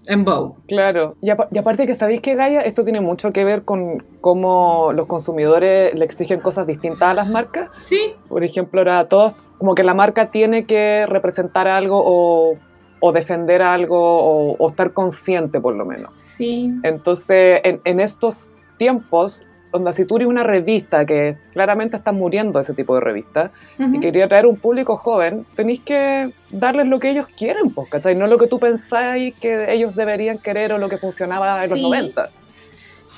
en 0.06 0.22
Vogue. 0.24 0.54
Claro, 0.68 1.16
y, 1.22 1.28
y 1.28 1.58
aparte 1.58 1.86
que 1.86 1.94
sabéis 1.94 2.20
que 2.20 2.34
Gaia, 2.34 2.60
esto 2.60 2.84
tiene 2.84 3.00
mucho 3.00 3.32
que 3.32 3.42
ver 3.44 3.62
con 3.64 4.04
cómo 4.20 4.92
los 4.92 5.06
consumidores 5.06 5.94
le 5.94 6.04
exigen 6.04 6.40
cosas 6.40 6.66
distintas 6.66 7.08
a 7.08 7.14
las 7.14 7.28
marcas. 7.28 7.70
Sí, 7.86 8.12
Por 8.28 8.44
ejemplo, 8.44 8.80
ahora 8.80 9.08
todos, 9.08 9.44
como 9.56 9.74
que 9.74 9.82
la 9.82 9.94
marca 9.94 10.30
tiene 10.30 10.66
que 10.66 11.06
representar 11.08 11.68
algo 11.68 12.02
o, 12.04 12.58
o 13.00 13.12
defender 13.12 13.62
algo 13.62 13.98
o, 13.98 14.56
o 14.58 14.66
estar 14.66 14.92
consciente 14.92 15.58
por 15.60 15.74
lo 15.74 15.86
menos. 15.86 16.12
sí. 16.18 16.68
Entonces, 16.82 17.62
en, 17.64 17.80
en 17.84 18.00
estos 18.00 18.50
tiempos, 18.76 19.42
donde 19.74 19.92
si 19.92 20.04
tú 20.04 20.16
eres 20.16 20.28
una 20.28 20.44
revista 20.44 21.04
que 21.04 21.36
claramente 21.52 21.96
está 21.96 22.12
muriendo 22.12 22.60
ese 22.60 22.74
tipo 22.74 22.94
de 22.94 23.00
revista 23.00 23.50
Ujú. 23.76 23.96
y 23.96 24.00
quería 24.00 24.26
atraer 24.26 24.46
un 24.46 24.56
público 24.56 24.96
joven, 24.96 25.44
tenéis 25.56 25.80
que 25.80 26.30
darles 26.50 26.86
lo 26.86 27.00
que 27.00 27.10
ellos 27.10 27.26
quieren, 27.36 27.70
pues, 27.70 27.90
¿cachai? 27.90 28.14
No 28.14 28.28
lo 28.28 28.38
que 28.38 28.46
tú 28.46 28.60
pensáis 28.60 29.34
que 29.34 29.72
ellos 29.74 29.96
deberían 29.96 30.38
querer 30.38 30.72
o 30.72 30.78
lo 30.78 30.88
que 30.88 30.96
funcionaba 30.98 31.64
en 31.64 31.70
los 31.70 31.78
Sí. 31.80 31.82
90. 31.84 32.30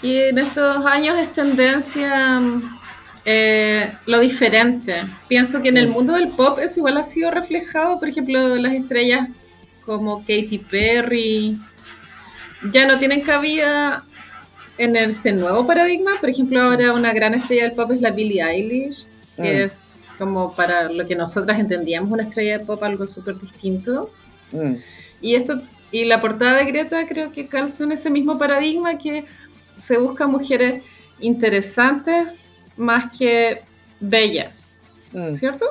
Y 0.00 0.16
en 0.16 0.38
estos 0.38 0.86
años 0.86 1.18
es 1.18 1.28
tendencia 1.34 2.40
eh, 3.26 3.92
lo 4.06 4.20
diferente. 4.20 4.94
Pienso 5.28 5.60
que 5.60 5.68
en 5.68 5.76
el 5.76 5.88
mundo 5.88 6.14
del 6.14 6.28
pop 6.28 6.58
eso 6.58 6.80
igual 6.80 6.96
ha 6.96 7.04
sido 7.04 7.30
reflejado, 7.30 7.98
por 7.98 8.08
ejemplo, 8.08 8.56
las 8.56 8.72
estrellas 8.72 9.28
como 9.84 10.20
Katy 10.20 10.64
Perry 10.70 11.58
ya 12.72 12.86
no 12.86 12.98
tienen 12.98 13.20
cabida 13.20 14.05
en 14.78 14.96
este 14.96 15.32
nuevo 15.32 15.66
paradigma. 15.66 16.12
Por 16.20 16.28
ejemplo, 16.30 16.60
ahora 16.60 16.92
una 16.92 17.12
gran 17.12 17.34
estrella 17.34 17.64
del 17.64 17.72
pop 17.72 17.90
es 17.92 18.00
la 18.00 18.10
Billie 18.10 18.42
Eilish, 18.42 19.06
que 19.36 19.42
Mm. 19.42 19.66
es 19.66 19.72
como 20.18 20.54
para 20.54 20.90
lo 20.90 21.06
que 21.06 21.14
nosotras 21.14 21.58
entendíamos 21.60 22.10
una 22.10 22.22
estrella 22.24 22.58
de 22.58 22.64
pop 22.64 22.82
algo 22.82 23.06
súper 23.06 23.38
distinto. 23.38 24.10
Mm. 24.52 24.74
Y 25.20 25.34
esto 25.34 25.60
y 25.90 26.04
la 26.04 26.20
portada 26.20 26.56
de 26.58 26.64
Greta 26.64 27.06
creo 27.06 27.32
que 27.32 27.46
calza 27.46 27.84
en 27.84 27.92
ese 27.92 28.10
mismo 28.10 28.38
paradigma 28.38 28.98
que 28.98 29.24
se 29.76 29.98
busca 29.98 30.26
mujeres 30.26 30.82
interesantes 31.20 32.28
más 32.76 33.16
que 33.18 33.62
bellas, 34.00 34.64
Mm. 35.12 35.34
¿cierto? 35.36 35.66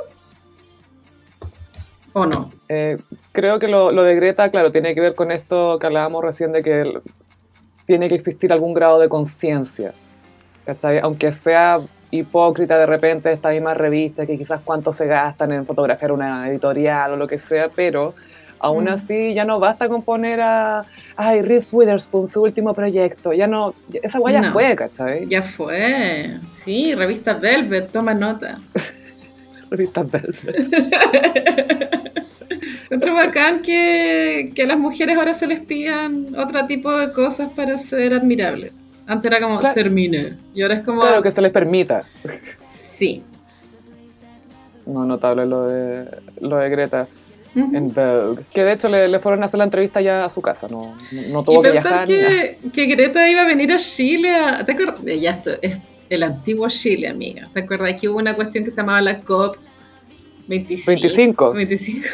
¿O 2.13 2.25
no? 2.25 2.51
Eh, 2.69 2.97
creo 3.33 3.59
que 3.59 3.67
lo, 3.67 3.91
lo 3.91 4.03
de 4.03 4.15
Greta, 4.15 4.49
claro, 4.49 4.71
tiene 4.71 4.95
que 4.95 5.01
ver 5.01 5.15
con 5.15 5.31
esto 5.31 5.77
que 5.79 5.85
hablábamos 5.87 6.23
recién 6.23 6.51
de 6.53 6.63
que 6.63 6.99
tiene 7.85 8.07
que 8.09 8.15
existir 8.15 8.51
algún 8.51 8.73
grado 8.73 8.99
de 8.99 9.07
conciencia. 9.09 9.93
Aunque 11.03 11.31
sea 11.31 11.79
hipócrita 12.11 12.77
de 12.77 12.85
repente 12.85 13.31
esta 13.31 13.49
misma 13.49 13.73
revista, 13.73 14.25
que 14.25 14.37
quizás 14.37 14.61
cuánto 14.63 14.91
se 14.93 15.05
gastan 15.05 15.51
en 15.51 15.65
fotografiar 15.65 16.11
una 16.11 16.49
editorial 16.49 17.13
o 17.13 17.15
lo 17.15 17.27
que 17.27 17.39
sea, 17.39 17.69
pero 17.75 18.13
Aún 18.57 18.85
Mm. 18.85 18.87
así, 18.87 19.33
ya 19.33 19.43
no 19.43 19.59
basta 19.59 19.89
con 19.89 20.01
poner 20.01 20.39
a, 20.39 20.85
ay, 21.17 21.41
Reese 21.41 21.75
Witherspoon, 21.75 22.25
su 22.25 22.41
último 22.41 22.73
proyecto. 22.73 23.33
Ya 23.33 23.47
no, 23.47 23.75
esa 24.01 24.17
guaya 24.17 24.41
No. 24.41 24.53
fue, 24.53 24.73
¿cachai? 24.77 25.27
Ya 25.27 25.43
fue. 25.43 26.37
Sí, 26.63 26.95
revista 26.95 27.33
Velvet, 27.33 27.91
toma 27.91 28.13
nota. 28.13 28.59
Revista 29.69 30.03
Velvet. 30.03 30.55
Encuentro 32.85 33.13
bacán 33.15 33.61
que, 33.61 34.51
que 34.55 34.63
a 34.63 34.67
las 34.67 34.77
mujeres 34.79 35.17
ahora 35.17 35.33
se 35.33 35.47
les 35.47 35.59
pidan 35.59 36.27
otro 36.37 36.65
tipo 36.67 36.91
de 36.97 37.11
cosas 37.11 37.51
para 37.53 37.77
ser 37.77 38.13
admirables. 38.13 38.79
Antes 39.07 39.31
era 39.31 39.41
como 39.41 39.59
Claro. 39.59 39.73
ser 39.73 39.89
mina. 39.89 40.37
Y 40.53 40.61
ahora 40.61 40.75
es 40.75 40.81
como. 40.81 41.01
Claro, 41.01 41.21
que 41.21 41.31
se 41.31 41.41
les 41.41 41.51
permita. 41.51 42.03
Sí. 42.97 43.23
No, 44.85 45.03
notable 45.05 45.45
lo 45.45 45.67
de, 45.67 46.05
lo 46.41 46.57
de 46.57 46.69
Greta 46.69 47.07
en 47.55 47.91
Vogue. 47.93 48.43
Que 48.53 48.63
de 48.63 48.73
hecho 48.73 48.87
le, 48.89 49.07
le 49.07 49.17
fueron 49.19 49.41
a 49.41 49.45
hacer 49.45 49.57
la 49.57 49.63
entrevista 49.63 49.99
ya 50.01 50.25
a 50.25 50.29
su 50.29 50.41
casa, 50.41 50.67
no, 50.69 50.95
no, 51.11 51.21
no 51.29 51.41
Y 51.41 51.45
tuvo 51.45 51.61
que 51.63 51.69
pensar 51.71 52.07
viajar. 52.07 52.09
ni 52.09 52.15
nada. 52.17 52.29
que, 52.61 52.69
que 52.71 52.85
Greta 52.85 53.27
iba 53.29 53.41
a 53.41 53.45
venir 53.45 53.71
a 53.71 53.77
Chile. 53.77 54.29
a- 54.35 54.63
¿Te 54.65 54.73
acuerdas? 54.73 55.01
Ya 55.03 55.31
esto 55.31 55.51
es 55.61 55.75
el 56.09 56.23
antiguo 56.23 56.67
Chile, 56.69 57.07
amiga. 57.07 57.47
¿Te 57.53 57.61
acuerdas 57.61 57.99
que 57.99 58.07
hubo 58.09 58.17
una 58.19 58.33
cuestión 58.35 58.63
que 58.63 58.71
se 58.71 58.77
llamaba 58.77 59.01
la 59.01 59.19
COP 59.21 59.57
25? 60.47 60.85
25. 60.91 61.53
25. 61.53 62.07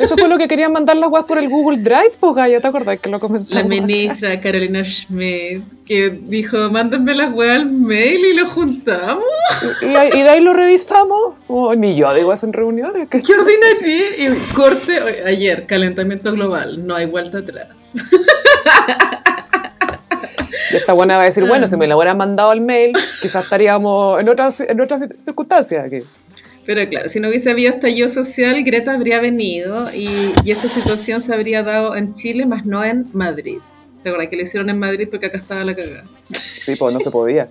Eso 0.00 0.16
fue 0.16 0.28
lo 0.28 0.38
que 0.38 0.48
querían 0.48 0.72
mandar 0.72 0.96
las 0.96 1.10
guas 1.10 1.24
por 1.24 1.36
el 1.38 1.48
Google 1.50 1.78
Drive, 1.78 2.12
pues 2.18 2.34
Gaya, 2.34 2.60
¿te 2.60 2.66
acordás 2.68 2.98
que 3.00 3.10
lo 3.10 3.20
comentamos? 3.20 3.54
La 3.62 3.68
ministra 3.68 4.40
Carolina 4.40 4.82
Schmidt 4.84 5.62
que 5.84 6.08
dijo, 6.10 6.70
mándenme 6.70 7.14
las 7.14 7.34
weas 7.34 7.56
al 7.56 7.66
mail 7.70 8.24
y 8.24 8.34
lo 8.34 8.46
juntamos. 8.48 9.24
Y, 9.82 9.86
y 9.86 10.22
de 10.22 10.28
ahí 10.30 10.40
lo 10.40 10.52
revisamos. 10.54 11.34
Oh, 11.48 11.74
ni 11.74 11.96
yo 11.96 12.14
digo 12.14 12.32
eso 12.32 12.46
en 12.46 12.52
reuniones. 12.52 13.08
que- 13.08 13.22
¿Qué 13.22 13.32
ordinaria? 13.34 14.04
Y 14.18 14.52
corte, 14.54 14.92
ayer, 15.26 15.66
calentamiento 15.66 16.32
global, 16.32 16.86
no 16.86 16.94
hay 16.94 17.06
vuelta 17.06 17.38
atrás. 17.38 17.68
Y 20.72 20.76
esta 20.76 20.92
buena 20.92 21.16
va 21.16 21.22
a 21.22 21.26
decir, 21.26 21.44
Ah. 21.44 21.48
bueno, 21.48 21.66
si 21.66 21.76
me 21.76 21.86
lo 21.86 21.96
hubieran 21.96 22.16
mandado 22.18 22.50
al 22.50 22.60
mail, 22.60 22.92
quizás 23.22 23.44
estaríamos 23.44 24.20
en 24.20 24.28
otras, 24.28 24.60
en 24.60 24.80
otras 24.80 25.08
circunstancias 25.24 25.84
aquí. 25.86 26.00
Pero 26.66 26.86
claro, 26.88 27.08
si 27.08 27.18
no 27.20 27.28
hubiese 27.28 27.50
habido 27.50 27.70
estallido 27.70 28.08
social, 28.08 28.62
Greta 28.62 28.92
habría 28.92 29.20
venido 29.20 29.88
y, 29.94 30.08
y 30.44 30.50
esa 30.50 30.68
situación 30.68 31.22
se 31.22 31.32
habría 31.32 31.62
dado 31.62 31.96
en 31.96 32.12
Chile, 32.12 32.44
más 32.44 32.66
no 32.66 32.84
en 32.84 33.06
Madrid. 33.14 33.58
¿Te 34.02 34.10
acuerdas 34.10 34.28
que 34.28 34.36
lo 34.36 34.42
hicieron 34.42 34.68
en 34.68 34.78
Madrid 34.78 35.08
porque 35.10 35.26
acá 35.26 35.38
estaba 35.38 35.64
la 35.64 35.74
cagada? 35.74 36.04
Sí, 36.30 36.76
pues 36.76 36.92
no 36.92 37.00
se 37.00 37.10
podía. 37.10 37.48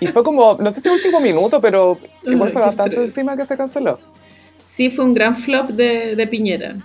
Y 0.00 0.06
fue 0.08 0.22
como, 0.22 0.56
no 0.60 0.70
sé 0.70 0.80
si 0.80 0.88
último 0.88 1.20
minuto, 1.20 1.60
pero 1.60 1.98
igual 2.24 2.52
fue 2.52 2.62
bastante 2.62 2.94
estrés. 2.94 3.10
encima 3.10 3.36
que 3.36 3.44
se 3.44 3.56
canceló. 3.56 3.98
Sí, 4.64 4.90
fue 4.90 5.04
un 5.04 5.12
gran 5.14 5.34
flop 5.36 5.70
de, 5.70 6.14
de 6.16 6.26
Piñera. 6.26 6.76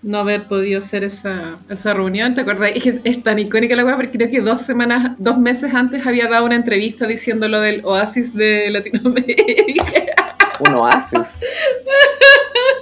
No 0.00 0.18
haber 0.18 0.46
podido 0.46 0.78
hacer 0.78 1.02
esa, 1.02 1.56
esa 1.68 1.92
reunión, 1.92 2.34
¿te 2.36 2.42
acuerdas? 2.42 2.70
Es 2.74 2.82
que 2.84 3.00
es 3.02 3.22
tan 3.24 3.38
icónica 3.40 3.74
la 3.74 3.84
weá, 3.84 3.96
porque 3.96 4.12
creo 4.12 4.30
que 4.30 4.40
dos 4.40 4.62
semanas, 4.62 5.16
dos 5.18 5.38
meses 5.38 5.74
antes 5.74 6.06
había 6.06 6.28
dado 6.28 6.44
una 6.46 6.54
entrevista 6.54 7.06
diciendo 7.06 7.48
lo 7.48 7.60
del 7.60 7.84
oasis 7.84 8.32
de 8.34 8.70
Latinoamérica. 8.70 9.84
Un 10.60 10.74
oasis. 10.74 11.20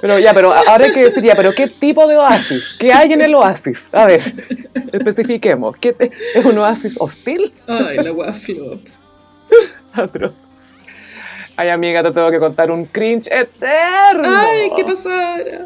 Pero 0.00 0.18
ya, 0.18 0.32
pero 0.34 0.52
ahora 0.52 0.86
hay 0.86 0.92
que 0.92 1.04
decir 1.04 1.22
ya, 1.22 1.34
pero 1.34 1.52
¿qué 1.52 1.66
tipo 1.68 2.06
de 2.06 2.16
oasis? 2.16 2.76
¿Qué 2.78 2.92
hay 2.92 3.12
en 3.12 3.20
el 3.22 3.34
oasis? 3.34 3.88
A 3.92 4.04
ver, 4.06 4.20
especifiquemos. 4.92 5.76
¿Qué 5.78 5.92
te- 5.92 6.12
¿Es 6.34 6.44
un 6.44 6.56
oasis 6.58 6.96
hostil? 6.98 7.52
Ay, 7.66 7.96
la 7.96 8.12
weá 8.12 8.32
flop. 8.32 8.80
Otro. 9.96 10.32
Ay, 11.56 11.70
amiga, 11.70 12.02
te 12.02 12.12
tengo 12.12 12.30
que 12.30 12.38
contar 12.38 12.70
un 12.70 12.84
cringe 12.86 13.28
eterno. 13.30 14.38
Ay, 14.38 14.70
¿qué 14.76 14.84
pasó 14.84 15.10
ahora? 15.10 15.64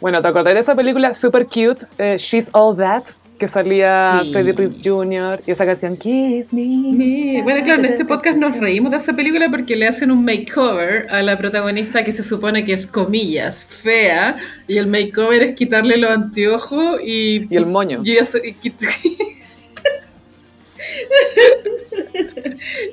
Bueno, 0.00 0.22
¿te 0.22 0.28
acordás 0.28 0.54
de 0.54 0.60
esa 0.60 0.74
película 0.74 1.12
super 1.14 1.44
cute, 1.46 1.86
eh, 1.98 2.16
She's 2.18 2.50
All 2.52 2.76
That? 2.76 3.04
Que 3.38 3.46
salía 3.46 4.20
Sí. 4.24 4.32
Freddie 4.32 4.52
Prinze 4.52 4.76
Jr. 4.82 5.40
y 5.46 5.52
esa 5.52 5.64
canción 5.64 5.96
Kiss 5.96 6.52
Me. 6.52 6.62
Sí, 6.62 7.40
Bueno, 7.44 7.62
claro, 7.64 7.78
en 7.80 7.86
este 7.86 8.04
podcast 8.04 8.36
nos 8.36 8.56
reímos 8.58 8.90
de 8.90 8.96
esa 8.96 9.12
película 9.12 9.48
porque 9.48 9.76
le 9.76 9.86
hacen 9.86 10.10
un 10.10 10.24
makeover 10.24 11.06
a 11.08 11.22
la 11.22 11.38
protagonista 11.38 12.02
que 12.02 12.10
se 12.10 12.24
supone 12.24 12.64
que 12.64 12.72
es, 12.72 12.88
comillas, 12.88 13.64
fea, 13.64 14.36
y 14.66 14.76
el 14.78 14.88
makeover 14.88 15.40
es 15.44 15.54
quitarle 15.54 15.98
los 15.98 16.10
anteojos 16.10 17.00
y... 17.04 17.46
Y 17.48 17.56
el 17.56 17.66
moño. 17.66 18.02
y 18.04 18.18
y 18.18 18.72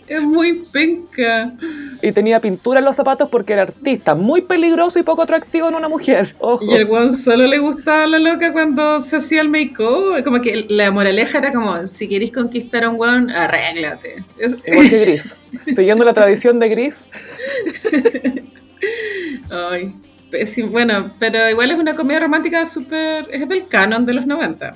es 0.07 0.21
muy 0.21 0.63
penca. 0.71 1.53
Y 2.01 2.11
tenía 2.11 2.39
pintura 2.39 2.79
en 2.79 2.85
los 2.85 2.95
zapatos 2.95 3.29
porque 3.29 3.53
era 3.53 3.63
artista. 3.63 4.15
Muy 4.15 4.41
peligroso 4.41 4.99
y 4.99 5.03
poco 5.03 5.23
atractivo 5.23 5.69
en 5.69 5.75
una 5.75 5.89
mujer. 5.89 6.35
Ojo. 6.39 6.63
Y 6.63 6.75
el 6.75 6.85
weón 6.85 7.11
solo 7.11 7.47
le 7.47 7.59
gustaba 7.59 8.03
a 8.03 8.07
la 8.07 8.19
loca 8.19 8.53
cuando 8.53 9.01
se 9.01 9.17
hacía 9.17 9.41
el 9.41 9.49
makeover. 9.49 10.23
Como 10.23 10.41
que 10.41 10.65
la 10.69 10.91
moraleja 10.91 11.39
era 11.39 11.51
como, 11.51 11.87
si 11.87 12.07
queréis 12.07 12.31
conquistar 12.31 12.83
a 12.83 12.89
un 12.89 12.99
weón, 12.99 13.29
arréglate. 13.29 14.23
Igual 14.65 14.89
que 14.89 15.01
Gris. 15.01 15.35
Siguiendo 15.75 16.05
la 16.05 16.13
tradición 16.13 16.59
de 16.59 16.69
Gris. 16.69 17.05
Ay. 19.49 19.93
Bueno, 20.69 21.13
pero 21.17 21.49
igual 21.49 21.71
es 21.71 21.77
una 21.77 21.95
comedia 21.95 22.19
romántica 22.19 22.65
súper... 22.65 23.27
Es 23.31 23.47
del 23.47 23.67
canon 23.67 24.05
de 24.05 24.13
los 24.13 24.25
90. 24.25 24.75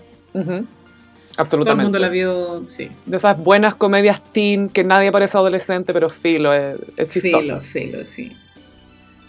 Ujú. 1.41 1.49
Todo 1.49 1.61
el 1.61 1.69
Absolutamente. 1.69 1.83
mundo 1.83 1.99
la 1.99 2.09
vio, 2.09 2.63
sí. 2.67 2.89
De 3.05 3.17
esas 3.17 3.37
buenas 3.37 3.75
comedias 3.75 4.21
teen 4.33 4.69
que 4.69 4.83
nadie 4.83 5.11
parece 5.11 5.37
adolescente, 5.37 5.93
pero 5.93 6.09
filo, 6.09 6.53
es, 6.53 6.77
es 6.97 7.07
chistoso. 7.07 7.59
Filo, 7.61 7.61
filo, 7.61 8.05
sí. 8.05 8.35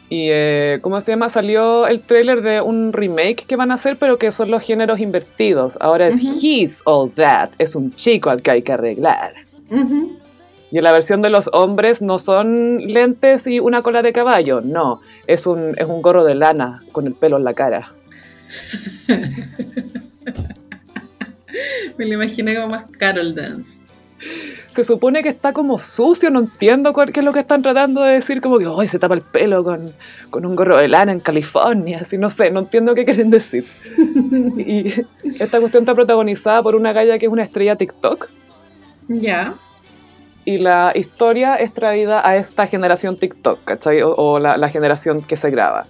Y, 0.09 0.27
eh, 0.31 0.81
¿cómo 0.83 1.01
se 1.01 1.13
llama? 1.13 1.29
Salió 1.29 1.87
el 1.87 2.01
tráiler 2.01 2.43
de 2.43 2.61
un 2.61 2.93
remake 2.93 3.47
que 3.47 3.55
van 3.55 3.71
a 3.71 3.75
hacer, 3.75 3.97
pero 3.97 4.19
que 4.19 4.33
son 4.33 4.51
los 4.51 4.61
géneros 4.63 4.99
invertidos. 4.99 5.79
Ahora 5.81 6.09
es 6.09 6.17
Ujú. 6.17 6.39
He's 6.43 6.83
All 6.85 7.13
That. 7.13 7.51
Es 7.59 7.77
un 7.77 7.93
chico 7.93 8.29
al 8.29 8.43
que 8.43 8.51
hay 8.51 8.63
que 8.63 8.73
arreglar. 8.73 9.35
Y 10.73 10.79
en 10.79 10.85
la 10.85 10.91
versión 10.91 11.23
de 11.23 11.31
los 11.31 11.49
hombres 11.53 12.03
no 12.03 12.19
son 12.19 12.79
lentes 12.89 13.47
y 13.47 13.61
una 13.61 13.83
cola 13.83 14.03
de 14.03 14.13
caballo, 14.13 14.61
no. 14.61 15.01
Es 15.29 15.47
un, 15.47 15.75
es 15.79 15.87
un 15.87 16.03
gorro 16.03 16.25
de 16.25 16.35
lana 16.35 16.83
con 16.91 17.07
el 17.07 17.15
pelo 17.15 17.37
en 17.37 17.45
la 17.45 17.55
cara. 17.55 17.93
Me 21.99 22.07
lo 22.07 22.15
imaginé 22.15 22.55
como 22.57 22.69
más 22.69 22.85
Carol 22.99 23.35
Dance. 23.35 23.79
Se 24.75 24.85
supone 24.85 25.23
que 25.23 25.31
está 25.31 25.53
como 25.53 25.79
sucio, 25.79 26.31
no 26.31 26.41
entiendo 26.41 26.93
cuál- 26.93 27.11
qué 27.13 27.21
es 27.21 27.25
lo 27.25 27.33
que 27.33 27.41
están 27.41 27.61
tratando 27.63 28.03
de 28.03 28.15
decir, 28.15 28.41
como 28.41 28.59
que 28.59 28.67
hoy 28.67 28.87
se 28.87 28.99
tapa 28.99 29.15
el 29.15 29.23
pelo 29.23 29.65
con, 29.65 29.93
con 30.31 30.47
un 30.47 30.55
gorro 30.55 30.77
de 30.77 30.89
lana 30.89 31.11
en 31.13 31.21
California, 31.21 31.99
así 32.03 32.19
no 32.19 32.31
sé, 32.31 32.51
no 32.51 32.61
entiendo 32.61 32.95
qué 32.95 33.05
quieren 33.05 33.31
decir. 33.31 33.65
y 34.57 34.89
esta 35.41 35.59
cuestión 35.59 35.83
está 35.83 35.95
protagonizada 35.95 36.63
por 36.63 36.75
una 36.77 36.93
galla 36.93 37.19
que 37.19 37.27
es 37.27 37.33
una 37.33 37.43
estrella 37.43 37.77
TikTok 37.77 38.29
Ya. 39.09 39.55
y 40.45 40.59
la 40.59 40.93
historia 40.95 41.57
es 41.57 41.73
traída 41.75 42.27
a 42.27 42.37
esta 42.37 42.67
generación 42.67 43.17
TikTok, 43.17 43.65
¿cachai? 43.65 44.03
O, 44.03 44.15
o 44.15 44.39
la, 44.39 44.57
la 44.57 44.69
generación 44.69 45.23
que 45.23 45.37
se 45.37 45.51
graba. 45.51 45.87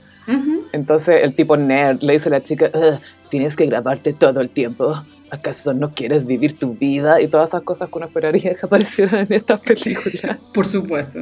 Entonces 0.72 1.22
el 1.24 1.34
tipo 1.34 1.56
nerd 1.56 2.02
le 2.02 2.12
dice 2.12 2.28
a 2.28 2.32
la 2.32 2.40
chica, 2.42 2.70
"Ugh, 2.72 3.00
tienes 3.30 3.56
que 3.56 3.66
grabarte 3.66 4.12
todo 4.12 4.40
el 4.40 4.48
tiempo. 4.48 5.02
¿Acaso 5.30 5.72
no 5.74 5.90
quieres 5.90 6.26
vivir 6.26 6.58
tu 6.58 6.74
vida? 6.74 7.20
Y 7.20 7.28
todas 7.28 7.50
esas 7.50 7.62
cosas 7.62 7.88
que 7.88 7.98
uno 7.98 8.06
esperaría 8.06 8.54
que 8.54 8.66
aparecieran 8.66 9.26
en 9.28 9.32
esta 9.32 9.56
película. 9.58 10.38
Por 10.54 10.66
supuesto. 10.66 11.20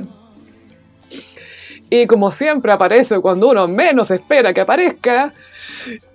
Y 1.90 2.06
como 2.06 2.30
siempre 2.30 2.72
aparece 2.72 3.18
cuando 3.20 3.48
uno 3.48 3.66
menos 3.68 4.10
espera 4.10 4.52
que 4.52 4.60
aparezca, 4.60 5.32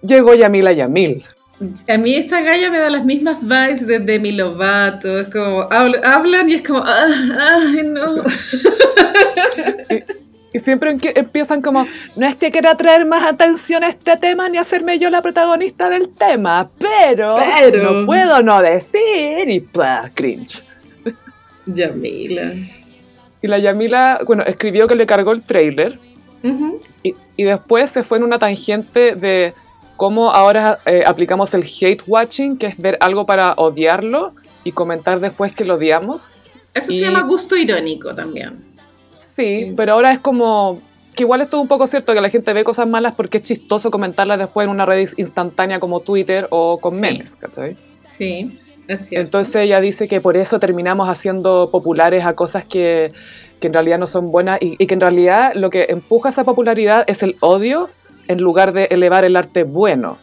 llegó 0.02 0.34
Yamila 0.36 0.72
Yamil. 0.72 1.24
A 1.88 1.98
mí 1.98 2.16
esta 2.16 2.42
galla 2.42 2.70
me 2.70 2.80
da 2.80 2.90
las 2.90 3.06
mismas 3.06 3.42
vibes 3.42 3.88
de 3.88 4.00
Demi 4.00 4.32
Lovato. 4.34 5.20
Es 5.20 5.30
como, 5.30 5.70
habl- 5.70 6.02
hablan 6.04 6.50
y 6.50 6.56
es 6.56 6.64
como, 6.64 6.80
ah, 6.84 7.08
ay, 7.40 7.84
no. 7.86 8.16
Y 10.54 10.60
siempre 10.60 10.96
empiezan 11.16 11.62
como, 11.64 11.88
no 12.16 12.28
es 12.28 12.36
que 12.36 12.52
quiera 12.52 12.76
traer 12.76 13.06
más 13.08 13.24
atención 13.26 13.84
a 13.84 13.88
este 13.90 14.16
tema 14.18 14.48
ni 14.50 14.58
hacerme 14.60 15.00
yo 15.00 15.10
la 15.10 15.22
protagonista 15.24 15.90
del 15.90 16.10
tema, 16.10 16.70
pero, 16.78 17.38
Pero. 17.60 17.92
no 17.92 18.06
puedo 18.06 18.42
no 18.44 18.62
decir 18.62 19.48
y 19.50 19.60
pa, 19.62 20.12
cringe. 20.14 20.62
Yamila. 21.66 22.54
Y 23.42 23.48
la 23.48 23.58
Yamila, 23.58 24.20
bueno, 24.26 24.44
escribió 24.44 24.88
que 24.88 24.96
le 24.96 25.06
cargó 25.06 25.32
el 25.32 25.42
trailer 25.42 26.00
y, 27.04 27.14
y 27.38 27.44
después 27.46 27.90
se 27.90 28.04
fue 28.04 28.18
en 28.18 28.24
una 28.26 28.38
tangente 28.38 29.16
de 29.16 29.54
cómo 29.98 30.32
ahora 30.32 30.80
eh, 30.86 31.04
aplicamos 31.06 31.54
el 31.54 31.64
hate 31.64 32.04
watching, 32.06 32.58
que 32.58 32.68
es 32.68 32.78
ver 32.78 32.98
algo 33.00 33.26
para 33.26 33.54
odiarlo 33.54 34.34
y 34.64 34.72
comentar 34.74 35.20
después 35.20 35.54
que 35.54 35.66
lo 35.66 35.76
odiamos. 35.76 36.32
Eso 36.74 36.92
Y- 36.92 37.00
se 37.00 37.06
llama 37.06 37.22
gusto 37.22 37.56
irónico 37.56 38.14
también. 38.14 38.73
Sí, 39.36 39.66
Sí. 39.66 39.74
pero 39.76 39.94
ahora 39.94 40.12
es 40.12 40.20
como 40.20 40.80
que 41.16 41.24
igual 41.24 41.42
es 41.42 41.50
todo 41.50 41.62
un 41.62 41.68
poco 41.68 41.86
cierto 41.88 42.14
que 42.14 42.22
la 42.22 42.30
gente 42.30 42.54
ve 42.54 42.64
cosas 42.64 42.88
malas 42.88 43.14
porque 43.16 43.38
es 43.38 43.44
chistoso 43.44 43.92
comentarlas 43.92 44.38
después 44.40 44.66
en 44.66 44.72
una 44.72 44.86
red 44.86 45.08
instantánea 45.18 45.80
como 45.80 46.00
Twitter 46.00 46.48
o 46.50 46.80
con 46.80 46.96
Sí. 46.96 47.02
memes, 47.02 47.36
¿cachai? 47.36 47.76
Sí, 48.18 48.60
es 48.88 49.08
cierto. 49.08 49.26
Entonces 49.26 49.56
ella 49.58 49.80
dice 49.80 50.08
que 50.08 50.22
por 50.22 50.38
eso 50.38 50.60
terminamos 50.60 51.08
haciendo 51.10 51.70
populares 51.72 52.26
a 52.26 52.34
cosas 52.34 52.66
que, 52.66 53.12
que 53.60 53.68
en 53.68 53.74
realidad 53.74 54.00
no 54.00 54.08
son 54.08 54.32
buenas 54.32 54.60
y, 54.62 54.76
y 54.78 54.88
que 54.88 54.94
en 54.96 55.02
realidad 55.02 55.54
lo 55.56 55.70
que 55.70 55.86
empuja 55.90 56.30
esa 56.30 56.44
popularidad 56.44 57.04
es 57.08 57.22
el 57.24 57.36
odio 57.42 57.90
en 58.28 58.40
lugar 58.42 58.74
de 58.74 58.86
elevar 58.86 59.24
el 59.26 59.36
arte 59.36 59.64
bueno. 59.64 60.18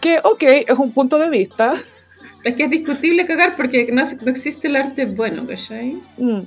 Que, 0.00 0.18
ok, 0.22 0.42
es 0.68 0.78
un 0.78 0.92
punto 0.92 1.18
de 1.18 1.28
vista. 1.30 1.74
Es 2.44 2.56
que 2.56 2.64
es 2.64 2.70
discutible 2.70 3.24
cagar 3.26 3.56
porque 3.56 3.86
no, 3.92 4.02
no 4.02 4.30
existe 4.30 4.68
el 4.68 4.76
arte 4.76 5.04
bueno, 5.06 5.46
¿cachai? 5.46 5.96
Mm. 6.18 6.40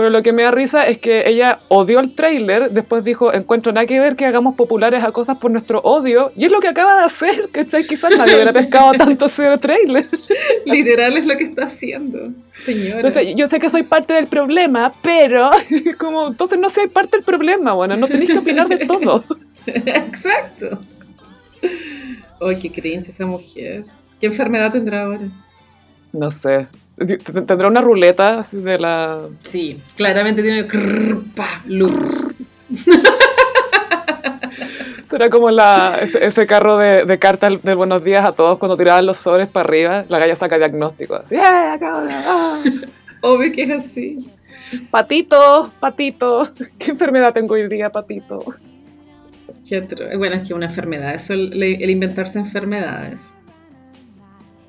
Pero 0.00 0.08
lo 0.08 0.22
que 0.22 0.32
me 0.32 0.44
da 0.44 0.50
risa 0.50 0.86
es 0.86 0.96
que 0.96 1.24
ella 1.26 1.58
odió 1.68 2.00
el 2.00 2.14
tráiler, 2.14 2.70
después 2.70 3.04
dijo, 3.04 3.34
encuentro 3.34 3.70
nada 3.70 3.84
que 3.84 4.00
ver 4.00 4.16
que 4.16 4.24
hagamos 4.24 4.54
populares 4.54 5.04
a 5.04 5.12
cosas 5.12 5.36
por 5.36 5.50
nuestro 5.50 5.80
odio, 5.80 6.32
y 6.36 6.46
es 6.46 6.50
lo 6.50 6.58
que 6.58 6.68
acaba 6.68 7.00
de 7.00 7.04
hacer, 7.04 7.50
¿cachai? 7.52 7.86
Quizás 7.86 8.10
nadie 8.16 8.36
hubiera 8.36 8.54
pescado 8.54 8.94
tanto 8.94 9.26
ese 9.26 9.58
tráiler. 9.58 10.08
Literal 10.64 11.18
es 11.18 11.26
lo 11.26 11.36
que 11.36 11.44
está 11.44 11.64
haciendo, 11.64 12.32
señora. 12.54 12.96
Entonces, 12.96 13.26
yo 13.36 13.46
sé 13.46 13.60
que 13.60 13.68
soy 13.68 13.82
parte 13.82 14.14
del 14.14 14.26
problema, 14.26 14.90
pero 15.02 15.50
como, 15.98 16.28
entonces 16.28 16.58
no 16.58 16.70
soy 16.70 16.86
parte 16.86 17.18
del 17.18 17.24
problema, 17.26 17.74
bueno, 17.74 17.94
no 17.94 18.08
tenéis 18.08 18.30
que 18.30 18.38
opinar 18.38 18.70
de 18.70 18.78
todo. 18.78 19.22
Exacto. 19.66 20.80
Ay, 22.40 22.58
qué 22.58 22.70
cringe 22.70 23.10
esa 23.10 23.26
mujer. 23.26 23.84
¿Qué 24.18 24.28
enfermedad 24.28 24.72
tendrá 24.72 25.02
ahora? 25.02 25.28
No 26.10 26.30
sé. 26.30 26.68
¿Tendrá 27.46 27.68
una 27.68 27.80
ruleta 27.80 28.40
así 28.40 28.58
de 28.58 28.78
la...? 28.78 29.20
Sí, 29.42 29.80
claramente 29.96 30.42
tiene 30.42 30.66
crrr, 30.66 31.22
pa, 31.34 31.62
lupus. 31.64 32.26
Será 35.10 35.30
como 35.30 35.50
la, 35.50 35.98
ese, 36.02 36.22
ese 36.24 36.46
carro 36.46 36.76
de, 36.76 37.06
de 37.06 37.18
carta 37.18 37.48
del, 37.48 37.58
buenos 37.74 38.04
días 38.04 38.24
a 38.24 38.32
todos 38.32 38.58
cuando 38.58 38.76
tiraban 38.76 39.06
los 39.06 39.16
sobres 39.18 39.48
para 39.48 39.66
arriba, 39.66 40.04
la 40.08 40.18
galla 40.18 40.36
saca 40.36 40.58
diagnóstico, 40.58 41.16
así, 41.16 41.36
¡eh, 41.36 41.40
ah". 41.42 42.62
Obvio 43.22 43.50
que 43.50 43.62
es 43.62 43.70
así. 43.70 44.30
Patito, 44.90 45.72
patito, 45.80 46.48
¿qué 46.78 46.90
enfermedad 46.90 47.32
tengo 47.32 47.54
hoy 47.54 47.66
día, 47.68 47.90
patito? 47.90 48.44
Bueno, 50.16 50.36
es 50.36 50.46
que 50.46 50.54
una 50.54 50.66
enfermedad, 50.66 51.14
eso 51.14 51.32
el, 51.32 51.62
el 51.62 51.90
inventarse 51.90 52.38
enfermedades. 52.38 53.26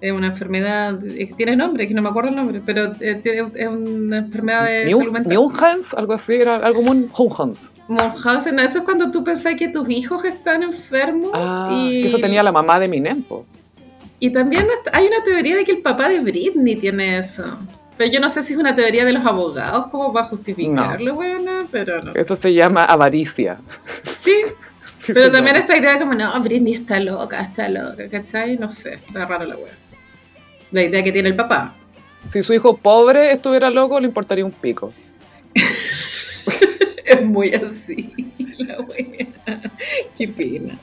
Es 0.02 0.12
una 0.12 0.28
enfermedad, 0.28 1.00
que 1.00 1.32
tiene 1.38 1.56
nombre, 1.56 1.88
que 1.88 1.94
no 1.94 2.02
me 2.02 2.10
acuerdo 2.10 2.30
el 2.32 2.36
nombre, 2.36 2.60
pero 2.66 2.92
eh, 3.00 3.20
tiene- 3.22 3.52
es 3.54 3.68
una 3.68 4.18
enfermedad 4.18 4.66
de 4.66 4.86
New- 4.86 4.98
salud 5.00 5.12
mental. 5.14 5.32
Newhans, 5.34 5.94
algo 5.94 6.14
así, 6.14 6.34
era 6.34 6.56
algo 6.56 6.82
Hunhans. 6.82 7.72
Munchausen, 7.88 8.56
no, 8.56 8.64
eso 8.64 8.80
es 8.80 8.84
cuando 8.84 9.12
tú 9.12 9.24
pensás 9.24 9.56
que 9.56 9.68
tus 9.68 9.88
hijos 9.90 10.26
están 10.26 10.64
enfermos 10.64 11.32
Ah, 11.36 11.70
y, 11.72 12.02
que 12.02 12.08
eso 12.08 12.18
tenía 12.18 12.42
la 12.42 12.52
mamá 12.52 12.80
de 12.80 12.88
mi 12.88 13.00
Nempo. 13.00 13.46
y 14.20 14.32
también 14.32 14.66
hay 14.92 15.06
una 15.08 15.24
teoría 15.24 15.56
de 15.56 15.66
que 15.66 15.72
el 15.74 15.82
papá 15.84 16.10
de 16.10 16.20
Britney 16.20 16.76
tiene 16.78 17.18
eso. 17.20 17.60
Pero 17.98 18.12
yo 18.12 18.20
no 18.20 18.30
sé 18.32 18.42
si 18.42 18.54
es 18.54 18.60
una 18.60 18.76
teoría 18.76 19.06
de 19.06 19.12
los 19.14 19.24
abogados, 19.24 19.86
como 19.88 20.12
va 20.12 20.22
a 20.22 20.24
justificarlo, 20.24 21.14
bueno, 21.14 21.52
pero 21.72 21.98
no 22.04 22.14
sé. 22.14 22.22
Eso 22.22 22.34
se 22.36 22.54
llama 22.56 22.86
avaricia. 22.86 23.58
Sí, 24.24 24.34
Sí, 25.04 25.14
pero 25.14 25.32
también 25.32 25.56
llama. 25.56 25.66
esta 25.66 25.78
idea 25.78 25.98
como, 26.00 26.14
no, 26.14 26.40
Britney 26.44 26.74
está 26.74 27.00
loca, 27.00 27.42
está 27.42 27.68
loca, 27.70 28.08
¿cachai? 28.10 28.58
No 28.58 28.70
sé, 28.70 28.94
está 28.96 29.26
raro 29.26 29.46
la 29.46 29.56
wea. 29.58 29.74
La 30.72 30.84
idea 30.84 31.04
que 31.04 31.12
tiene 31.12 31.30
el 31.30 31.36
papá. 31.36 31.74
Si 32.26 32.42
su 32.44 32.54
hijo 32.54 32.78
pobre 32.78 33.32
estuviera 33.32 33.70
loco, 33.70 34.00
le 34.00 34.08
importaría 34.08 34.46
un 34.46 34.52
pico. 34.52 34.94
Es 37.06 37.22
muy 37.26 37.54
así, 37.54 38.14
la 38.60 38.80
wea. 38.82 39.28
Qué 40.18 40.28
pena. 40.30 40.78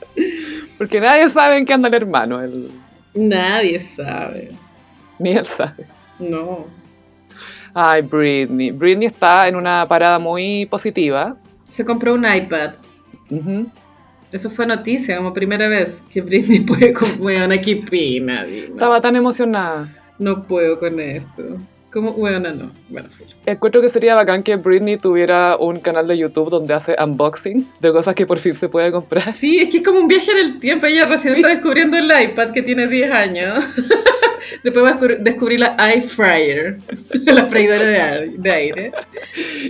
Porque 0.77 0.99
nadie 1.01 1.27
sabe 1.29 1.57
en 1.57 1.65
qué 1.65 1.73
anda 1.73 1.87
el 1.87 1.93
hermano, 1.95 2.41
él- 2.41 2.69
Nadie 3.15 3.79
sabe. 3.79 4.51
ni 5.17 5.31
él 5.31 5.45
sabe. 5.45 5.87
No. 6.19 6.67
Ay, 7.73 8.01
Britney. 8.03 8.71
Britney 8.71 9.07
está 9.07 9.47
en 9.47 9.55
una 9.55 9.87
parada 9.87 10.19
muy 10.19 10.65
positiva. 10.67 11.35
Se 11.73 11.83
compró 11.83 12.13
un 12.13 12.25
iPad. 12.31 12.71
Ujú. 13.31 13.67
Eso 14.31 14.49
fue 14.49 14.65
noticia, 14.65 15.17
como 15.17 15.33
primera 15.33 15.67
vez 15.67 16.03
que 16.11 16.21
Britney 16.21 16.59
puede 16.67 16.93
con 16.93 17.21
weona, 17.21 17.59
qué 17.59 17.77
pena. 17.77 18.45
Estaba 18.45 19.01
tan 19.01 19.15
emocionada. 19.15 19.95
No 20.19 20.43
puedo 20.43 20.79
con 20.79 20.99
esto. 20.99 21.43
¿Cómo 21.91 22.11
weona 22.11 22.51
no? 22.51 22.69
Bueno, 22.89 23.09
fui. 23.09 23.25
Encuentro 23.47 23.81
que 23.81 23.89
sería 23.89 24.13
bacán 24.13 24.43
que 24.43 24.55
Britney 24.57 24.97
tuviera 24.97 25.57
un 25.57 25.79
canal 25.79 26.07
de 26.07 26.19
YouTube 26.19 26.51
donde 26.51 26.75
hace 26.75 26.95
unboxing 27.03 27.67
de 27.79 27.91
cosas 27.91 28.13
que 28.13 28.27
por 28.27 28.37
fin 28.37 28.53
se 28.53 28.69
puede 28.69 28.91
comprar. 28.91 29.33
Sí, 29.33 29.59
es 29.59 29.69
que 29.69 29.77
es 29.77 29.83
como 29.83 29.99
un 29.99 30.07
viaje 30.07 30.29
en 30.31 30.37
el 30.37 30.59
tiempo. 30.59 30.85
Ella 30.85 31.05
recién 31.05 31.35
está 31.35 31.47
descubriendo 31.47 31.97
el 31.97 32.05
iPad 32.05 32.51
que 32.51 32.61
tiene 32.61 32.85
10 32.85 33.11
años. 33.11 33.63
Después 34.63 34.85
va 34.85 34.89
a 34.91 34.99
descubrir- 34.99 35.59
la 35.59 35.75
air 35.79 36.01
fryer, 36.01 36.77
la 37.25 37.45
freidora 37.45 37.85
de 37.85 38.01
aire. 38.01 38.33
de 38.37 38.51
aire. 38.51 38.91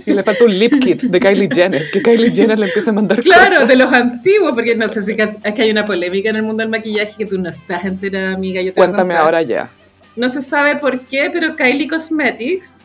Y 0.06 0.12
le 0.12 0.22
falta 0.22 0.44
un 0.44 0.58
lip 0.58 0.78
kit 0.80 1.02
de 1.02 1.20
Kylie 1.20 1.48
Jenner, 1.52 1.90
que 1.90 2.02
Kylie 2.02 2.34
Jenner 2.34 2.58
le 2.58 2.66
empieza 2.66 2.90
a 2.90 2.94
mandar 2.94 3.20
Claro, 3.20 3.50
cosas. 3.52 3.68
de 3.68 3.76
los 3.76 3.92
antiguos, 3.92 4.52
porque 4.52 4.74
no 4.76 4.88
sé 4.88 5.02
si 5.02 5.12
es 5.12 5.54
que 5.54 5.62
hay 5.62 5.70
una 5.70 5.86
polémica 5.86 6.30
en 6.30 6.36
el 6.36 6.42
mundo 6.42 6.62
del 6.62 6.70
maquillaje 6.70 7.12
que 7.18 7.26
tú 7.26 7.38
no 7.38 7.48
estás 7.50 7.84
enterada, 7.84 8.32
amiga. 8.34 8.60
Yo 8.62 8.72
te 8.72 8.76
Cuéntame 8.76 9.14
ahora 9.14 9.42
ya. 9.42 9.68
No 10.16 10.28
se 10.28 10.42
sabe 10.42 10.76
por 10.76 11.00
qué, 11.00 11.30
pero 11.32 11.54
Kylie 11.56 11.88
Cosmetics 11.88 12.76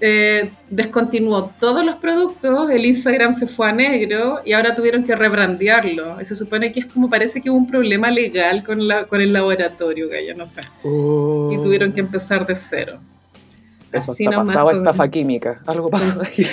eh, 0.00 0.52
descontinuó 0.70 1.52
todos 1.58 1.84
los 1.84 1.96
productos, 1.96 2.70
el 2.70 2.86
Instagram 2.86 3.34
se 3.34 3.46
fue 3.46 3.68
a 3.68 3.72
negro 3.72 4.40
y 4.44 4.52
ahora 4.52 4.74
tuvieron 4.74 5.04
que 5.04 5.14
rebrandearlo. 5.14 6.20
Y 6.20 6.24
se 6.24 6.34
supone 6.34 6.72
que 6.72 6.80
es 6.80 6.86
como 6.86 7.10
parece 7.10 7.40
que 7.40 7.50
hubo 7.50 7.58
un 7.58 7.70
problema 7.70 8.10
legal 8.10 8.64
con, 8.64 8.86
la, 8.86 9.04
con 9.04 9.20
el 9.20 9.32
laboratorio, 9.32 10.08
Gaya, 10.08 10.34
no 10.34 10.46
sé. 10.46 10.62
Y 10.82 11.56
tuvieron 11.62 11.92
que 11.92 12.00
empezar 12.00 12.46
de 12.46 12.56
cero. 12.56 12.98
Eso 13.92 14.12
Así 14.12 14.24
está 14.24 14.36
pasado, 14.36 14.66
con 14.66 14.78
estafa 14.78 15.08
química. 15.08 15.60
Algo 15.66 15.90
pasó 15.90 16.20
ahí. 16.36 16.46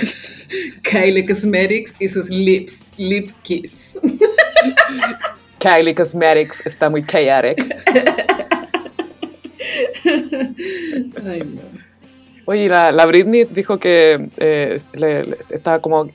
Kylie 0.84 1.26
Cosmetics 1.26 1.96
y 2.00 2.10
sus 2.10 2.30
lips, 2.30 2.80
lip 2.98 3.32
kits. 3.44 3.98
Kylie 5.60 5.96
Cosmetics 5.96 6.62
está 6.66 6.90
muy 6.90 7.06
chaotic. 7.06 7.64
Ay, 11.26 11.44
no. 11.46 11.89
Oye, 12.50 12.68
la, 12.68 12.91
la 12.91 13.06
Britney 13.06 13.43
dijo 13.45 13.78
que 13.78 14.28
eh, 14.38 14.82
le- 14.93 15.24
le- 15.24 15.38
estaba 15.52 15.78
como 15.80 16.10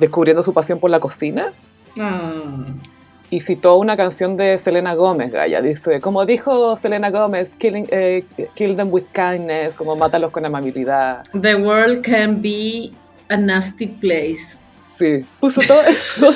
descubriendo 0.00 0.42
su 0.42 0.52
pasión 0.52 0.80
por 0.80 0.90
la 0.90 0.98
cocina 0.98 1.52
Ah. 1.96 2.64
y 3.30 3.38
citó 3.40 3.76
una 3.76 3.96
canción 3.96 4.36
de 4.36 4.58
Selena 4.58 4.94
Gómez, 4.96 5.30
Gaya. 5.30 5.62
Dice, 5.62 6.00
como 6.00 6.26
dijo 6.26 6.74
Selena 6.76 7.10
Gómez, 7.10 7.54
killing, 7.54 7.86
eh, 7.90 8.24
kill 8.56 8.74
them 8.74 8.92
with 8.92 9.04
kindness, 9.12 9.76
como 9.76 9.94
mátalos 9.94 10.32
con 10.32 10.44
amabilidad. 10.44 11.22
The 11.40 11.54
world 11.54 12.02
can 12.04 12.42
be 12.42 12.90
a 13.28 13.36
nasty 13.36 13.86
place. 13.86 14.58
Sí, 14.98 15.24
puso 15.38 15.60
todo 15.66 15.82
eso. 15.82 16.30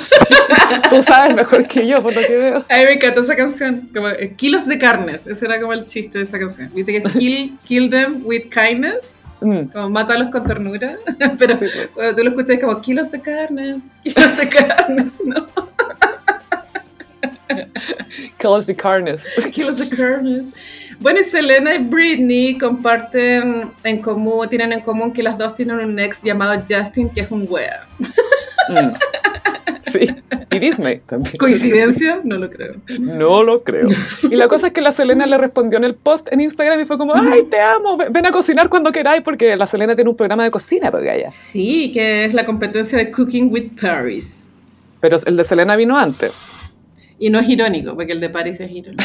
Tú 0.89 1.03
sabes 1.03 1.35
mejor 1.35 1.67
que 1.67 1.85
yo, 1.87 2.01
por 2.01 2.15
lo 2.15 2.21
que 2.21 2.37
veo. 2.37 2.57
A 2.69 2.77
mí 2.77 2.85
me 2.85 2.93
encanta 2.93 3.19
esa 3.19 3.35
canción, 3.35 3.89
como 3.93 4.07
eh, 4.07 4.33
kilos 4.37 4.65
de 4.65 4.77
carnes, 4.77 5.27
ese 5.27 5.43
era 5.45 5.59
como 5.59 5.73
el 5.73 5.85
chiste 5.87 6.19
de 6.19 6.23
esa 6.23 6.39
canción. 6.39 6.71
Viste 6.73 6.91
que 6.93 6.97
es 6.99 7.11
kill, 7.17 7.57
kill 7.65 7.89
them 7.89 8.21
with 8.25 8.43
kindness, 8.49 9.13
Mm, 9.41 9.71
como 9.73 9.89
mátalos 9.89 10.29
con 10.29 10.43
ternura, 10.43 10.97
pero 11.39 11.55
sí, 11.55 11.65
pues. 11.65 11.89
cuando 11.93 12.15
tú 12.15 12.23
lo 12.23 12.29
escuchas 12.29 12.57
es 12.57 12.63
como 12.63 12.79
kilos 12.79 13.11
de 13.11 13.21
carnes, 13.21 13.95
kilos 14.03 14.37
de 14.37 14.49
carnes, 14.49 15.17
no, 15.25 15.47
Kill 18.37 18.51
us 18.51 18.65
the 18.65 18.75
carnage. 18.75 19.23
kilos 19.51 19.77
de 19.89 19.95
carnes. 19.95 20.53
Bueno, 20.99 21.19
y 21.19 21.23
Selena 21.23 21.75
y 21.75 21.83
Britney 21.83 22.57
comparten 22.57 23.71
en 23.83 24.01
común, 24.01 24.47
tienen 24.49 24.73
en 24.73 24.81
común 24.81 25.11
que 25.11 25.21
las 25.23 25.37
dos 25.37 25.55
tienen 25.55 25.77
un 25.77 25.99
ex 25.99 26.21
llamado 26.21 26.63
Justin, 26.67 27.09
que 27.09 27.21
es 27.21 27.31
un 27.31 27.45
wea. 27.49 27.85
Mm. 28.69 28.93
Sí, 29.91 30.07
y 30.51 30.59
Disney 30.59 31.01
también. 31.05 31.37
¿Coincidencia? 31.37 32.21
No 32.23 32.37
lo 32.37 32.49
creo. 32.49 32.75
No 32.99 33.43
lo 33.43 33.63
creo. 33.63 33.89
Y 34.23 34.35
la 34.35 34.47
cosa 34.47 34.67
es 34.67 34.73
que 34.73 34.81
la 34.81 34.91
Selena 34.91 35.25
le 35.25 35.37
respondió 35.37 35.77
en 35.77 35.83
el 35.83 35.95
post 35.95 36.31
en 36.31 36.41
Instagram 36.41 36.79
y 36.79 36.85
fue 36.85 36.97
como, 36.97 37.15
ay, 37.15 37.43
te 37.49 37.59
amo, 37.59 37.97
ven 37.97 38.25
a 38.25 38.31
cocinar 38.31 38.69
cuando 38.69 38.91
queráis, 38.91 39.21
porque 39.21 39.55
la 39.55 39.67
Selena 39.67 39.95
tiene 39.95 40.09
un 40.09 40.15
programa 40.15 40.43
de 40.43 40.51
cocina, 40.51 40.91
porque 40.91 41.15
ella. 41.15 41.31
Sí, 41.31 41.91
que 41.93 42.25
es 42.25 42.33
la 42.33 42.45
competencia 42.45 42.97
de 42.97 43.11
Cooking 43.11 43.51
with 43.51 43.71
Paris. 43.81 44.35
Pero 44.99 45.17
el 45.25 45.35
de 45.35 45.43
Selena 45.43 45.75
vino 45.75 45.97
antes. 45.97 46.33
Y 47.17 47.29
no 47.29 47.39
es 47.39 47.49
irónico, 47.49 47.95
porque 47.95 48.13
el 48.13 48.19
de 48.19 48.29
Paris 48.29 48.59
es 48.59 48.71
irónico. 48.71 49.03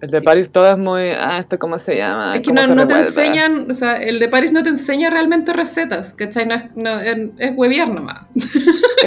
El 0.00 0.10
de 0.10 0.22
Paris 0.22 0.50
todo 0.50 0.70
es 0.70 0.78
muy, 0.78 1.10
ah, 1.10 1.38
esto 1.38 1.58
cómo 1.58 1.78
se 1.78 1.96
llama. 1.96 2.36
es 2.36 2.40
que 2.40 2.48
¿Cómo 2.48 2.62
no, 2.62 2.74
no 2.74 2.86
te 2.86 2.94
enseñan, 2.94 3.70
o 3.70 3.74
sea, 3.74 3.96
el 3.96 4.18
de 4.18 4.28
Paris 4.28 4.50
no 4.50 4.62
te 4.62 4.70
enseña 4.70 5.10
realmente 5.10 5.52
recetas, 5.52 6.14
¿cachai? 6.14 6.46
No 6.46 6.54
es, 6.54 6.64
no, 6.74 7.00
es, 7.38 7.52
hueviar 7.54 7.88
nomás. 7.88 8.22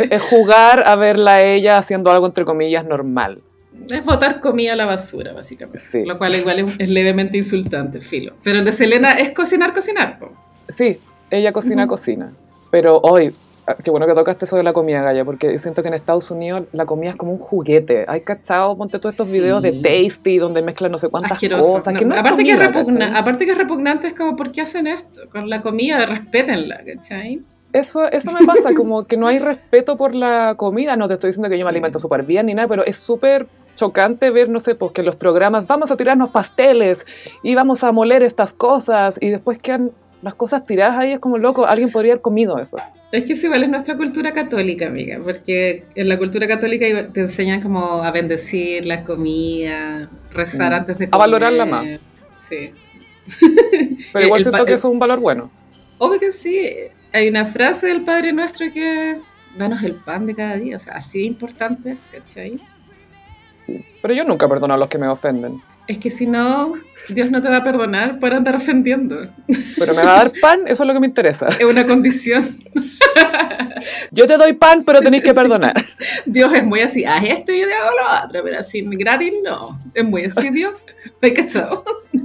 Es, 0.01 0.11
es 0.11 0.21
jugar 0.21 0.83
a 0.87 0.95
verla 0.95 1.35
a 1.35 1.43
ella 1.43 1.77
haciendo 1.77 2.11
algo 2.11 2.25
entre 2.25 2.45
comillas 2.45 2.85
normal. 2.85 3.41
Es 3.89 4.05
botar 4.05 4.39
comida 4.39 4.73
a 4.73 4.75
la 4.75 4.85
basura, 4.85 5.33
básicamente. 5.33 5.79
Sí. 5.79 6.05
Lo 6.05 6.17
cual 6.17 6.33
igual 6.35 6.59
es, 6.59 6.75
es 6.79 6.89
levemente 6.89 7.37
insultante, 7.37 7.99
filo. 8.01 8.33
Pero 8.43 8.59
el 8.59 8.65
de 8.65 8.71
Selena 8.71 9.11
es 9.11 9.31
cocinar, 9.33 9.73
cocinar. 9.73 10.19
po. 10.19 10.31
Sí, 10.69 10.99
ella 11.29 11.51
cocina, 11.51 11.83
Ujú. 11.83 11.89
cocina. 11.89 12.31
Pero 12.71 12.99
hoy, 12.99 13.33
ah, 13.67 13.75
qué 13.83 13.91
bueno 13.91 14.07
que 14.07 14.13
tocaste 14.13 14.45
eso 14.45 14.55
de 14.55 14.63
la 14.63 14.71
comida, 14.73 15.01
Gaya, 15.01 15.25
porque 15.25 15.59
siento 15.59 15.81
que 15.81 15.89
en 15.89 15.95
Estados 15.95 16.31
Unidos 16.31 16.63
la 16.71 16.85
comida 16.85 17.09
es 17.09 17.15
como 17.17 17.33
un 17.33 17.39
juguete. 17.39 18.05
Hay 18.07 18.21
cachado, 18.21 18.77
ponte 18.77 18.99
todos 18.99 19.13
estos 19.13 19.29
videos 19.29 19.61
Sí. 19.63 19.71
de 19.71 19.81
Tasty 20.07 20.37
donde 20.37 20.61
mezclan 20.61 20.91
no 20.91 20.97
sé 20.97 21.09
cuántas 21.09 21.33
Asqueroso. 21.33 21.73
cosas. 21.73 21.93
No, 21.93 21.99
que 21.99 22.05
no 22.05 22.15
aparte, 22.15 22.43
que 22.43 22.51
es 22.51 22.55
comida, 22.57 22.71
repugna- 22.71 22.99
¿cachai? 23.07 23.17
aparte 23.21 23.45
que 23.45 23.51
es 23.51 23.57
repugnante, 23.57 24.07
es 24.07 24.13
como, 24.13 24.35
¿por 24.37 24.51
qué 24.51 24.61
hacen 24.61 24.87
esto? 24.87 25.21
Con 25.29 25.49
la 25.49 25.61
comida, 25.61 26.05
respétenla, 26.05 26.81
¿cachai? 26.85 27.41
Eso, 27.73 28.07
eso 28.11 28.31
me 28.31 28.45
pasa, 28.45 28.73
como 28.75 29.03
que 29.03 29.17
no 29.17 29.27
hay 29.27 29.39
respeto 29.39 29.97
por 29.97 30.13
la 30.15 30.55
comida. 30.55 30.95
No 30.95 31.07
te 31.07 31.15
estoy 31.15 31.29
diciendo 31.29 31.49
que 31.49 31.57
yo 31.57 31.65
me 31.65 31.69
alimento 31.69 31.99
súper 31.99 32.23
bien 32.23 32.45
ni 32.45 32.53
nada, 32.53 32.67
pero 32.67 32.85
es 32.85 32.97
súper 32.97 33.47
chocante 33.75 34.29
ver, 34.29 34.49
no 34.49 34.59
sé, 34.59 34.75
pues 34.75 34.91
que 34.91 35.01
los 35.03 35.15
programas 35.15 35.65
vamos 35.67 35.89
a 35.91 35.97
tirarnos 35.97 36.29
pasteles 36.29 37.05
y 37.41 37.55
vamos 37.55 37.83
a 37.83 37.91
moler 37.91 38.21
estas 38.21 38.53
cosas 38.53 39.17
y 39.19 39.29
después 39.29 39.57
quedan 39.57 39.91
las 40.21 40.35
cosas 40.35 40.65
tiradas 40.65 40.99
ahí. 40.99 41.11
Es 41.13 41.19
como 41.19 41.37
loco, 41.39 41.65
alguien 41.65 41.91
podría 41.91 42.13
haber 42.13 42.21
comido 42.21 42.57
eso. 42.59 42.77
Es 43.11 43.25
que 43.25 43.33
es 43.33 43.43
igual 43.43 43.63
es 43.63 43.69
nuestra 43.69 43.97
cultura 43.97 44.31
católica, 44.33 44.87
amiga, 44.87 45.19
porque 45.23 45.83
en 45.95 46.07
la 46.09 46.17
cultura 46.17 46.47
católica 46.47 46.85
te 47.11 47.19
enseñan 47.21 47.61
como 47.61 48.03
a 48.03 48.11
bendecir 48.11 48.85
la 48.85 49.03
comida, 49.03 50.09
rezar 50.31 50.71
Mm. 50.71 50.75
antes 50.75 50.97
de 50.99 51.05
A 51.05 51.09
comer. 51.09 51.19
valorarla 51.19 51.65
más. 51.65 51.85
Sí. 52.49 52.71
Pero 54.13 54.25
igual 54.25 54.39
El 54.41 54.43
siento 54.45 54.65
que 54.65 54.73
eso 54.73 54.87
es 54.87 54.93
un 54.93 54.99
valor 54.99 55.19
bueno. 55.19 55.51
Obvio 55.97 56.19
que 56.19 56.31
sí. 56.31 56.69
Hay 57.13 57.29
una 57.29 57.45
frase 57.45 57.87
del 57.87 58.03
Padre 58.03 58.33
Nuestro 58.33 58.71
que 58.73 59.19
danos 59.55 59.83
el 59.83 59.93
pan 59.93 60.25
de 60.25 60.35
cada 60.35 60.57
día. 60.57 60.75
O 60.75 60.79
sea, 60.79 60.95
así 60.95 61.19
de 61.19 61.25
importante 61.25 61.91
es, 61.91 62.05
¿cachai? 62.11 62.59
Sí. 63.55 63.85
Pero 64.01 64.13
yo 64.15 64.23
nunca 64.23 64.49
perdono 64.49 64.73
a 64.73 64.77
los 64.77 64.87
que 64.89 64.97
me 64.97 65.07
ofenden. 65.07 65.61
Es 65.87 65.99
que 65.99 66.09
si 66.09 66.25
no, 66.25 66.73
Dios 67.09 67.29
no 67.29 67.41
te 67.41 67.49
va 67.49 67.57
a 67.57 67.63
perdonar 67.63 68.19
por 68.19 68.33
andar 68.33 68.55
ofendiendo. 68.55 69.27
Pero 69.77 69.93
me 69.93 70.01
va 70.01 70.13
a 70.13 70.17
dar 70.17 70.33
pan, 70.41 70.61
eso 70.65 70.83
es 70.83 70.87
lo 70.87 70.93
que 70.93 70.99
me 71.01 71.07
interesa. 71.07 71.49
Es 71.49 71.65
una 71.65 71.83
condición. 71.85 72.43
Yo 74.11 74.25
te 74.25 74.37
doy 74.37 74.53
pan, 74.53 74.83
pero 74.83 75.01
tenéis 75.01 75.23
que 75.23 75.33
perdonar. 75.33 75.75
Dios 76.25 76.53
es 76.53 76.63
muy 76.63 76.79
así, 76.79 77.03
haz 77.03 77.23
esto 77.25 77.51
y 77.51 77.59
yo 77.59 77.67
te 77.67 77.73
hago 77.73 77.89
lo 77.91 78.25
otro, 78.25 78.41
pero 78.43 78.59
así 78.59 78.81
gratis 78.81 79.33
no. 79.43 79.77
Es 79.93 80.05
muy 80.05 80.23
así 80.23 80.49
Dios. 80.51 80.85
¿Me 81.21 81.33
cachado? 81.33 81.83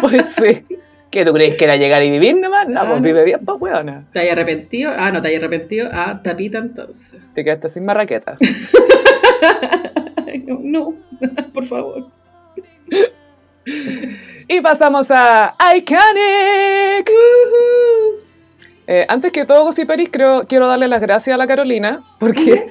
Pues 0.00 0.34
sí. 0.36 0.64
¿Qué 1.10 1.24
tú 1.24 1.32
crees 1.32 1.56
que 1.56 1.64
era 1.64 1.76
llegar 1.76 2.02
y 2.02 2.10
vivir 2.10 2.36
nomás? 2.36 2.68
No, 2.68 2.80
Ah, 2.80 2.86
pues 2.88 3.00
vive 3.02 3.24
bien, 3.24 3.40
pues 3.44 3.58
weona. 3.60 4.04
¿Te 4.12 4.20
hay 4.20 4.28
arrepentido? 4.28 4.92
Ah, 4.96 5.10
no, 5.10 5.22
te 5.22 5.28
hay 5.28 5.36
arrepentido. 5.36 5.88
Ah, 5.92 6.20
tapita 6.22 6.58
entonces. 6.58 7.20
Te 7.34 7.44
quedaste 7.44 7.68
sin 7.68 7.84
marraqueta. 7.84 8.36
No, 10.44 10.58
no, 10.62 10.94
por 11.54 11.66
favor. 11.66 12.06
Y 14.48 14.60
pasamos 14.60 15.10
a 15.10 15.56
Iconic. 15.76 17.10
Eh, 18.86 19.04
antes 19.08 19.32
que 19.32 19.44
todo, 19.44 19.64
Gossiperis, 19.64 20.08
creo, 20.12 20.44
quiero 20.46 20.68
darle 20.68 20.86
las 20.86 21.00
gracias 21.00 21.34
a 21.34 21.36
la 21.36 21.48
Carolina, 21.48 22.04
porque 22.20 22.62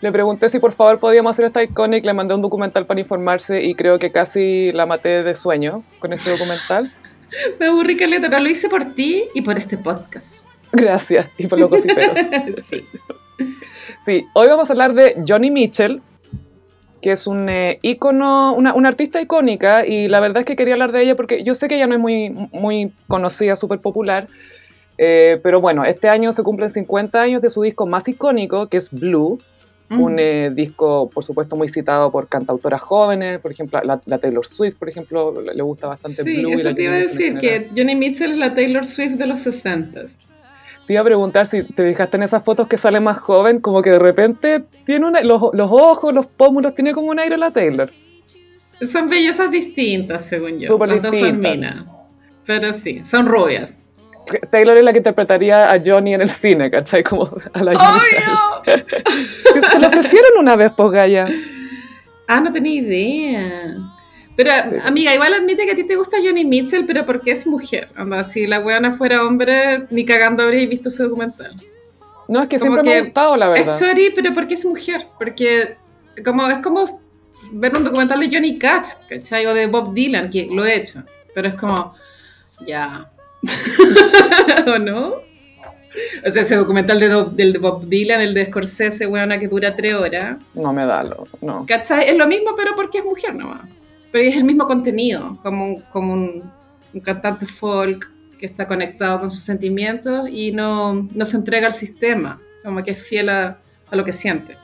le 0.00 0.12
pregunté 0.12 0.48
si 0.48 0.58
por 0.60 0.72
favor 0.72 0.98
podíamos 1.00 1.32
hacer 1.32 1.44
esta 1.44 1.62
Iconic, 1.62 2.04
le 2.06 2.14
mandé 2.14 2.34
un 2.34 2.40
documental 2.40 2.86
para 2.86 3.00
informarse 3.00 3.62
y 3.62 3.74
creo 3.74 3.98
que 3.98 4.10
casi 4.12 4.72
la 4.72 4.86
maté 4.86 5.22
de 5.22 5.34
sueño 5.34 5.82
con 5.98 6.14
este 6.14 6.30
documental. 6.30 6.90
Me 7.58 7.66
aburrí, 7.66 7.96
Caleta, 7.96 8.28
pero 8.28 8.42
lo 8.42 8.50
hice 8.50 8.68
por 8.68 8.94
ti 8.94 9.24
y 9.34 9.42
por 9.42 9.56
este 9.56 9.78
podcast. 9.78 10.44
Gracias, 10.72 11.28
y 11.38 11.46
por 11.46 11.58
los 11.58 11.70
gossiperos. 11.70 12.18
sí. 12.70 12.84
Sí, 14.04 14.26
hoy 14.34 14.48
vamos 14.48 14.68
a 14.68 14.72
hablar 14.72 14.94
de 14.94 15.22
Johnny 15.26 15.50
Mitchell, 15.50 16.02
que 17.00 17.12
es 17.12 17.26
un 17.26 17.48
eh, 17.48 17.78
ícono, 17.82 18.52
una, 18.54 18.74
una 18.74 18.88
artista 18.88 19.20
icónica, 19.20 19.86
y 19.86 20.08
la 20.08 20.20
verdad 20.20 20.40
es 20.40 20.44
que 20.44 20.56
quería 20.56 20.74
hablar 20.74 20.92
de 20.92 21.02
ella 21.02 21.16
porque 21.16 21.42
yo 21.42 21.54
sé 21.54 21.68
que 21.68 21.76
ella 21.76 21.86
no 21.86 21.94
es 21.94 22.00
muy, 22.00 22.30
muy 22.52 22.92
conocida, 23.08 23.56
súper 23.56 23.80
popular, 23.80 24.26
eh, 24.98 25.40
pero 25.42 25.60
bueno, 25.60 25.84
este 25.84 26.08
año 26.08 26.32
se 26.32 26.42
cumplen 26.42 26.70
50 26.70 27.20
años 27.20 27.42
de 27.42 27.50
su 27.50 27.62
disco 27.62 27.86
más 27.86 28.08
icónico, 28.08 28.68
que 28.68 28.76
es 28.76 28.90
Blue, 28.90 29.38
un 29.98 30.18
eh, 30.18 30.50
disco, 30.54 31.08
por 31.08 31.24
supuesto, 31.24 31.56
muy 31.56 31.68
citado 31.68 32.10
por 32.10 32.28
cantautoras 32.28 32.80
jóvenes, 32.80 33.40
por 33.40 33.52
ejemplo, 33.52 33.80
la, 33.84 34.00
la 34.06 34.18
Taylor 34.18 34.46
Swift, 34.46 34.76
por 34.76 34.88
ejemplo, 34.88 35.34
le 35.40 35.62
gusta 35.62 35.86
bastante 35.88 36.22
Sí, 36.24 36.38
Blue. 36.40 36.50
y 36.50 36.52
eso 36.54 36.70
la 36.70 36.74
te 36.74 36.82
iba 36.82 36.94
a 36.94 36.98
decir, 36.98 37.38
que 37.38 37.70
Johnny 37.76 37.94
Mitchell 37.94 38.32
es 38.32 38.38
la 38.38 38.54
Taylor 38.54 38.86
Swift 38.86 39.12
de 39.18 39.26
los 39.26 39.40
60 39.40 40.02
Te 40.86 40.92
iba 40.92 41.00
a 41.00 41.04
preguntar 41.04 41.46
si 41.46 41.62
te 41.62 41.86
fijaste 41.88 42.16
en 42.16 42.22
esas 42.24 42.44
fotos 42.44 42.68
que 42.68 42.76
sale 42.76 43.00
más 43.00 43.18
joven, 43.18 43.60
como 43.60 43.82
que 43.82 43.90
de 43.90 43.98
repente 43.98 44.64
tiene 44.86 45.06
una, 45.06 45.22
los, 45.22 45.42
los 45.52 45.70
ojos, 45.70 46.12
los 46.12 46.26
pómulos, 46.26 46.74
tiene 46.74 46.92
como 46.92 47.08
un 47.08 47.20
aire 47.20 47.36
la 47.36 47.50
Taylor. 47.50 47.90
Son 48.90 49.08
bellezas 49.08 49.50
distintas, 49.50 50.26
según 50.26 50.58
yo. 50.58 50.66
Súper 50.66 50.90
Las 50.90 51.02
dos 51.02 51.16
son 51.16 51.40
minas. 51.40 51.86
Pero 52.44 52.72
sí, 52.72 53.04
son 53.04 53.26
rubias. 53.26 53.83
Taylor 54.50 54.76
es 54.76 54.84
la 54.84 54.92
que 54.92 54.98
interpretaría 54.98 55.70
a 55.72 55.80
Johnny 55.84 56.14
en 56.14 56.22
el 56.22 56.28
cine, 56.28 56.70
¿cachai? 56.70 57.02
Como 57.02 57.28
a 57.52 57.62
la. 57.62 57.72
¡Obvio! 57.72 58.64
Se, 59.72 59.78
lo 59.78 59.88
ofrecieron 59.88 60.38
una 60.38 60.56
vez, 60.56 60.72
pues, 60.76 60.90
Gaya. 60.90 61.28
Ah, 62.26 62.40
no 62.40 62.52
tenía 62.52 62.80
idea. 62.80 63.76
Pero, 64.36 64.50
Sí. 64.68 64.76
amiga, 64.82 65.14
igual 65.14 65.34
admite 65.34 65.64
que 65.64 65.72
a 65.72 65.76
ti 65.76 65.84
te 65.84 65.96
gusta 65.96 66.16
Johnny 66.24 66.44
Mitchell, 66.44 66.86
pero 66.86 67.06
porque 67.06 67.30
es 67.32 67.46
mujer. 67.46 67.88
Anda, 67.94 68.24
si 68.24 68.46
la 68.46 68.60
weona 68.60 68.92
fuera 68.92 69.24
hombre, 69.24 69.86
ni 69.90 70.04
cagando 70.04 70.42
habríais 70.42 70.68
visto 70.68 70.88
ese 70.88 71.04
documental. 71.04 71.54
No, 72.26 72.42
es 72.42 72.48
que 72.48 72.58
Como 72.58 72.72
siempre 72.72 72.82
me 72.82 72.90
ha 72.90 73.02
que 73.02 73.08
gustado, 73.08 73.36
la 73.36 73.48
verdad. 73.48 73.74
Es 73.74 73.78
chori, 73.80 74.10
pero 74.14 74.34
porque 74.34 74.54
es 74.54 74.64
mujer. 74.64 75.06
Porque 75.18 75.76
como, 76.24 76.48
es 76.48 76.58
como 76.58 76.84
ver 77.52 77.76
un 77.76 77.84
documental 77.84 78.18
de 78.20 78.34
Johnny 78.34 78.58
Cash, 78.58 78.94
¿cachai? 79.08 79.46
O 79.46 79.54
de 79.54 79.66
Bob 79.66 79.92
Dylan, 79.94 80.30
que 80.30 80.48
lo 80.50 80.64
he 80.64 80.74
hecho. 80.76 81.02
Pero 81.34 81.48
es 81.48 81.54
como, 81.54 81.94
ya. 82.66 83.10
¿O 84.66 84.78
no? 84.78 85.14
O 86.26 86.30
sea, 86.30 86.42
ese 86.42 86.56
documental 86.56 86.98
de, 86.98 87.08
Do- 87.08 87.24
del 87.26 87.52
de 87.52 87.58
Bob 87.58 87.86
Dylan, 87.86 88.20
el 88.20 88.34
de 88.34 88.46
Scorsese, 88.46 89.06
weona, 89.06 89.38
que 89.38 89.46
dura 89.48 89.76
tres 89.76 89.94
horas. 89.94 90.36
No 90.54 90.72
me 90.72 90.84
da 90.86 91.04
lo, 91.04 91.24
no. 91.40 91.64
¿Cachai? 91.66 92.08
Es 92.08 92.16
lo 92.16 92.26
mismo, 92.26 92.50
pero 92.56 92.72
porque 92.74 92.98
es 92.98 93.04
mujer 93.04 93.34
nomás. 93.34 93.60
Pero 94.10 94.24
es 94.28 94.36
el 94.36 94.44
mismo 94.44 94.66
contenido, 94.66 95.38
como, 95.42 95.66
un- 95.66 95.80
como 95.92 96.12
un, 96.14 96.42
un 96.92 97.00
cantante 97.00 97.46
folk 97.46 98.10
que 98.38 98.46
está 98.46 98.66
conectado 98.66 99.20
con 99.20 99.30
sus 99.30 99.40
sentimientos 99.40 100.28
y 100.28 100.50
no, 100.52 100.94
no 101.14 101.24
se 101.24 101.36
entrega 101.36 101.66
al 101.68 101.74
sistema, 101.74 102.40
como 102.64 102.82
que 102.82 102.90
es 102.92 103.04
fiel 103.04 103.28
a, 103.28 103.58
a 103.90 103.96
lo 103.96 104.04
que 104.04 104.12
siente. 104.12 104.56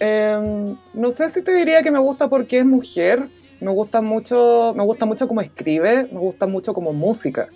Eh, 0.00 0.74
no 0.94 1.10
sé 1.10 1.28
si 1.28 1.42
te 1.42 1.52
diría 1.52 1.82
que 1.82 1.90
me 1.90 1.98
gusta 1.98 2.28
porque 2.28 2.58
es 2.58 2.64
mujer. 2.64 3.24
Me 3.60 3.70
gusta 3.72 4.00
mucho, 4.00 4.72
me 4.76 4.84
gusta 4.84 5.04
mucho 5.04 5.26
como 5.26 5.40
escribe, 5.40 6.08
me 6.12 6.18
gusta 6.20 6.46
mucho 6.46 6.72
como 6.72 6.92
música. 6.92 7.48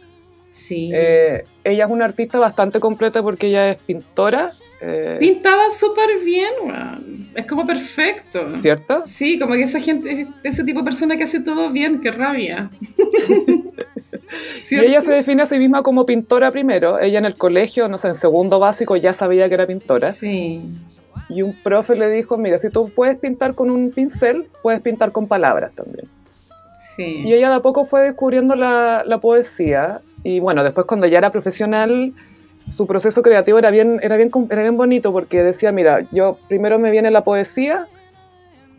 Sí. 0.52 0.90
Eh, 0.94 1.44
ella 1.64 1.84
es 1.86 1.90
una 1.90 2.04
artista 2.04 2.38
bastante 2.38 2.78
completa 2.78 3.22
porque 3.22 3.48
ella 3.48 3.70
es 3.70 3.82
pintora, 3.82 4.52
eh, 4.84 5.16
Pintaba 5.20 5.70
súper 5.70 6.18
bien. 6.24 6.50
Es 7.36 7.46
como 7.46 7.64
perfecto. 7.64 8.56
¿cierto? 8.56 9.04
Sí, 9.06 9.38
como 9.38 9.54
que 9.54 9.62
esa 9.62 9.80
gente, 9.80 10.26
ese 10.42 10.64
tipo 10.64 10.80
de 10.80 10.84
persona 10.84 11.16
que 11.16 11.22
hace 11.22 11.40
todo 11.40 11.70
bien, 11.70 12.00
qué 12.00 12.10
rabia. 12.10 12.70
Y 14.70 14.76
ella 14.76 15.02
se 15.02 15.12
define 15.12 15.42
a 15.42 15.46
sí 15.46 15.58
misma 15.58 15.82
como 15.82 16.06
pintora 16.06 16.50
primero. 16.50 16.98
Ella 16.98 17.18
en 17.18 17.26
el 17.26 17.36
colegio, 17.36 17.88
no 17.88 17.98
sé, 17.98 18.08
en 18.08 18.14
segundo 18.14 18.58
básico 18.58 18.96
ya 18.96 19.12
sabía 19.12 19.46
que 19.48 19.54
era 19.54 19.66
pintora. 19.66 20.14
Sí. 20.14 20.62
Y 21.28 21.42
un 21.42 21.54
profe 21.62 21.96
le 21.96 22.08
dijo, 22.08 22.38
mira, 22.38 22.56
si 22.56 22.70
tú 22.70 22.88
puedes 22.88 23.18
pintar 23.18 23.54
con 23.54 23.70
un 23.70 23.90
pincel, 23.90 24.46
puedes 24.62 24.80
pintar 24.80 25.12
con 25.12 25.28
palabras 25.28 25.72
también. 25.74 26.08
Sí. 26.96 27.22
Y 27.24 27.32
ella 27.32 27.48
de 27.50 27.56
a 27.56 27.60
poco 27.60 27.84
fue 27.84 28.02
descubriendo 28.02 28.54
la, 28.54 29.02
la 29.06 29.18
poesía. 29.18 30.00
Y 30.24 30.40
bueno, 30.40 30.62
después 30.62 30.86
cuando 30.86 31.06
ya 31.06 31.18
era 31.18 31.30
profesional, 31.32 32.12
su 32.66 32.86
proceso 32.86 33.22
creativo 33.22 33.58
era 33.58 33.70
bien, 33.70 33.98
era, 34.02 34.16
bien, 34.16 34.30
era 34.50 34.62
bien 34.62 34.76
bonito 34.76 35.10
porque 35.12 35.42
decía, 35.42 35.72
mira, 35.72 36.06
yo 36.12 36.38
primero 36.48 36.78
me 36.78 36.90
viene 36.90 37.10
la 37.10 37.24
poesía, 37.24 37.86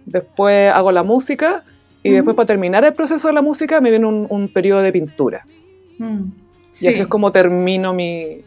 después 0.05 0.71
hago 0.73 0.91
la 0.91 1.03
música 1.03 1.63
y 2.03 2.09
Ujú. 2.09 2.15
después 2.17 2.35
para 2.35 2.45
terminar 2.47 2.83
el 2.85 2.93
proceso 2.93 3.27
de 3.27 3.33
la 3.33 3.41
música 3.41 3.79
me 3.81 3.89
viene 3.89 4.05
un, 4.05 4.25
un 4.29 4.47
periodo 4.47 4.81
de 4.81 4.91
pintura. 4.91 5.45
Mm. 5.97 6.23
Y 6.81 6.87
así 6.87 6.95
Sí. 6.97 7.01
es 7.01 7.07
como 7.07 7.31
termino 7.31 7.93
mi... 7.93 8.41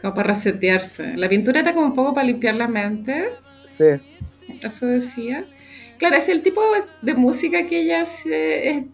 Como 0.00 0.14
para 0.14 0.28
resetearse. 0.28 1.16
La 1.16 1.28
pintura 1.28 1.60
era 1.60 1.72
como 1.74 1.86
un 1.86 1.94
poco 1.94 2.14
para 2.14 2.26
limpiar 2.26 2.54
la 2.54 2.68
mente, 2.68 3.28
Sí. 3.66 3.84
eso 4.62 4.86
decía. 4.86 5.44
Claro, 5.98 6.16
es 6.16 6.28
el 6.28 6.42
tipo 6.42 6.60
de 7.02 7.14
música 7.14 7.66
que 7.66 7.80
ella 7.80 8.02
hace, 8.02 8.68
es, 8.70 8.84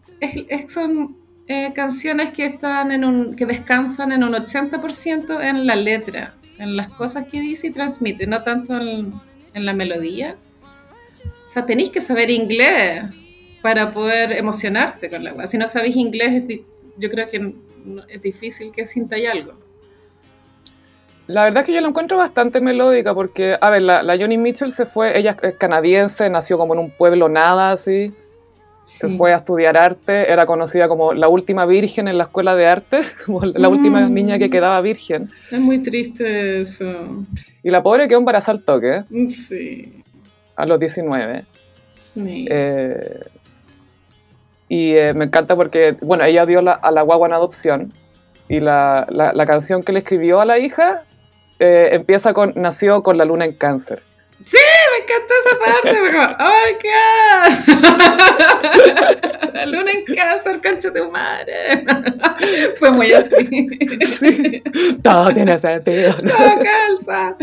es- 0.49 0.73
son 0.73 1.16
eh, 1.49 1.73
canciones 1.75 2.33
que, 2.33 2.47
están 2.47 2.93
en 2.93 3.05
un, 3.05 3.35
que 3.35 3.47
descansan 3.47 4.12
en 4.12 4.23
un 4.25 4.33
80% 4.35 5.41
en 5.43 5.66
la 5.66 5.75
letra, 5.77 6.35
en 6.59 6.77
las 6.77 6.89
cosas 6.89 7.27
que 7.27 7.41
dice 7.41 7.66
y 7.66 7.70
transmite, 7.70 8.27
no 8.27 8.43
tanto 8.43 8.77
en, 8.81 9.12
en 9.53 9.66
la 9.66 9.73
melodía. 9.73 10.37
O 11.45 11.49
sea, 11.49 11.66
tenéis 11.66 11.91
que 11.91 12.01
saber 12.01 12.31
inglés 12.31 13.03
para 13.61 13.93
poder 13.93 14.33
emocionarte 14.33 15.09
con 15.11 15.23
la 15.25 15.35
weá. 15.35 15.47
Si 15.47 15.59
no 15.59 15.66
sabéis 15.66 15.97
inglés, 15.97 16.43
yo 16.97 17.11
creo 17.11 17.29
que 17.29 17.55
es 18.09 18.23
difícil 18.23 18.73
que 18.73 18.87
sintáis 18.87 19.29
algo. 19.29 19.53
La 21.27 21.45
verdad 21.45 21.61
es 21.62 21.66
que 21.66 21.73
yo 21.75 21.81
la 21.81 21.89
encuentro 21.89 22.18
bastante 22.18 22.61
melódica 22.61 23.14
porque, 23.14 23.57
a 23.61 23.70
ver, 23.70 23.83
la, 23.83 24.03
la 24.03 24.16
Johnny 24.16 24.37
Mitchell 24.39 24.73
se 24.73 24.87
fue, 24.87 25.16
ella 25.18 25.37
es 25.43 25.55
canadiense, 25.57 26.29
nació 26.29 26.59
como 26.59 26.75
en 26.75 26.81
un 26.81 26.91
pueblo 26.91 27.29
nada, 27.29 27.73
así, 27.73 28.12
se 28.93 29.09
Sí. 29.09 29.16
fue 29.16 29.32
a 29.32 29.36
estudiar 29.36 29.76
arte, 29.76 30.30
era 30.30 30.45
conocida 30.47 30.86
como 30.88 31.12
la 31.14 31.28
última 31.28 31.64
virgen 31.66 32.09
en 32.09 32.18
la 32.18 32.24
escuela 32.24 32.55
de 32.55 32.66
arte, 32.66 33.01
como 33.26 33.40
la 33.45 33.68
última 33.68 34.01
Mm. 34.09 34.14
niña 34.14 34.38
que 34.38 34.51
quedaba 34.51 34.80
virgen. 34.80 35.28
Es 35.51 35.59
muy 35.61 35.78
triste 35.78 36.61
eso. 36.61 37.24
Y 37.62 37.70
la 37.70 37.82
pobre 37.82 38.07
quedó 38.09 38.18
embarazada 38.18 38.59
al 38.59 38.64
toque, 38.64 39.05
Sí. 39.30 39.93
a 40.57 40.66
los 40.66 40.78
19. 40.78 41.45
sí. 41.95 42.47
Eh, 42.51 43.20
y 44.68 44.93
eh, 44.97 45.12
me 45.14 45.24
encanta 45.26 45.55
porque, 45.57 45.97
bueno, 46.01 46.24
ella 46.24 46.47
dio 46.47 46.62
la- 46.62 46.72
a 46.72 46.90
la 46.90 47.03
guagua 47.03 47.26
en 47.28 47.34
adopción 47.34 47.93
y 48.49 48.61
la, 48.61 49.07
la- 49.11 49.32
la 49.32 49.47
canción 49.47 49.82
que 49.82 49.93
le 49.93 50.01
escribió 50.01 50.40
a 50.40 50.45
la 50.45 50.59
hija 50.59 51.03
eh, 51.59 51.90
empieza 51.93 52.32
con, 52.34 52.53
nació 52.57 53.03
con 53.03 53.16
la 53.18 53.24
luna 53.24 53.45
en 53.45 53.53
cáncer. 53.53 54.03
Sí, 54.45 54.59
me 54.90 54.99
encantó 55.05 55.34
esa 55.38 55.55
parte. 55.59 55.93
Me 56.01 56.09
dijo, 56.09 56.22
¡Oh, 56.40 56.55
my 56.66 56.72
God! 56.82 58.53
La 59.53 59.66
luna 59.66 59.93
en 59.93 60.05
cáncer, 60.16 60.61
cancha 60.61 60.90
de 60.90 61.07
madre. 61.07 61.82
Fue 62.76 62.90
muy 62.90 63.12
así. 63.12 63.36
Sí. 64.18 64.62
Todo 65.03 65.32
tiene 65.32 65.59
sentido. 65.59 66.14
Todo 66.16 66.59
calza. 66.62 67.36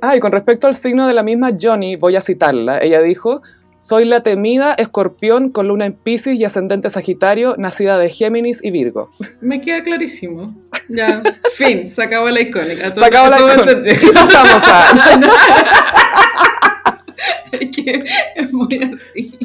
Ah, 0.00 0.16
y 0.16 0.20
con 0.20 0.32
respecto 0.32 0.66
al 0.66 0.74
signo 0.74 1.06
de 1.06 1.14
la 1.14 1.22
misma 1.22 1.50
Johnny, 1.58 1.96
voy 1.96 2.16
a 2.16 2.20
citarla. 2.20 2.78
Ella 2.78 3.00
dijo, 3.02 3.42
soy 3.78 4.04
la 4.04 4.22
temida 4.22 4.74
escorpión 4.74 5.50
con 5.50 5.68
luna 5.68 5.86
en 5.86 5.92
Pisces 5.92 6.34
y 6.34 6.44
ascendente 6.44 6.90
Sagitario, 6.90 7.54
nacida 7.58 7.98
de 7.98 8.10
Géminis 8.10 8.60
y 8.62 8.70
Virgo. 8.70 9.10
Me 9.40 9.60
queda 9.60 9.82
clarísimo. 9.82 10.54
Ya, 10.88 11.22
fin, 11.52 11.88
se 11.88 12.02
acabó 12.02 12.28
la 12.28 12.40
icónica. 12.40 12.94
Se 12.94 13.04
acabó 13.04 13.28
la 13.28 13.38
icónica. 13.38 13.82
Pasamos 14.14 14.64
a... 14.64 15.97
es 17.90 18.02
que 18.02 18.40
es 18.40 18.52
muy 18.52 18.68
así. 18.82 19.38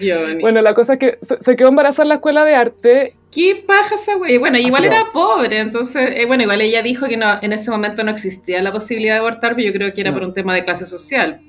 Johnny. 0.00 0.40
Bueno, 0.42 0.62
la 0.62 0.74
cosa 0.74 0.94
es 0.94 0.98
que 0.98 1.18
se- 1.40 1.56
quedó 1.56 1.68
embarazada 1.68 2.04
en 2.04 2.08
la 2.10 2.14
escuela 2.16 2.44
de 2.44 2.54
arte. 2.54 3.16
¿Qué 3.30 3.64
paja 3.66 3.94
esa 3.96 4.14
güey? 4.16 4.38
Bueno, 4.38 4.58
igual 4.58 4.84
era 4.84 5.06
pobre, 5.12 5.58
entonces, 5.60 6.12
eh, 6.16 6.26
bueno, 6.26 6.44
igual 6.44 6.60
ella 6.60 6.82
dijo 6.82 7.06
que 7.08 7.16
no, 7.16 7.26
en 7.42 7.52
ese 7.52 7.70
momento 7.70 8.04
no 8.04 8.10
existía 8.10 8.62
la 8.62 8.72
posibilidad 8.72 9.14
de 9.14 9.18
abortar, 9.20 9.54
pero 9.56 9.66
yo 9.66 9.72
creo 9.72 9.92
que 9.92 10.00
era 10.00 10.10
No. 10.10 10.18
por 10.18 10.26
un 10.28 10.34
tema 10.34 10.54
de 10.54 10.64
clase 10.64 10.86
social. 10.86 11.40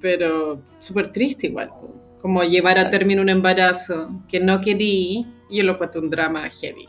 Pero 0.00 0.60
súper 0.80 1.10
triste 1.12 1.46
igual, 1.48 1.70
como 2.20 2.42
llevar 2.44 2.78
a 2.78 2.90
término 2.90 3.22
un 3.22 3.28
embarazo 3.30 4.10
que 4.28 4.38
no 4.40 4.60
querí, 4.60 5.26
y 5.50 5.56
yo 5.58 5.64
lo 5.64 5.78
cuento 5.78 5.98
un 5.98 6.10
drama 6.10 6.48
heavy. 6.50 6.88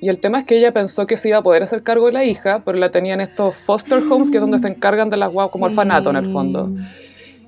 Y 0.00 0.08
el 0.08 0.18
tema 0.18 0.40
es 0.40 0.44
que 0.44 0.56
ella 0.56 0.72
pensó 0.72 1.06
que 1.06 1.16
se 1.16 1.28
iba 1.28 1.38
a 1.38 1.42
poder 1.42 1.62
hacer 1.62 1.82
cargo 1.82 2.06
de 2.06 2.12
la 2.12 2.24
hija, 2.24 2.62
pero 2.64 2.78
la 2.78 2.90
tenían 2.90 3.20
estos 3.20 3.56
foster 3.56 4.02
homes, 4.10 4.30
que 4.30 4.36
es 4.36 4.40
donde 4.40 4.58
se 4.58 4.68
encargan 4.68 5.10
de 5.10 5.16
las 5.16 5.32
guaguas 5.32 5.52
como 5.52 5.66
orfanato 5.66 6.10
en 6.10 6.16
el 6.16 6.28
fondo. 6.28 6.70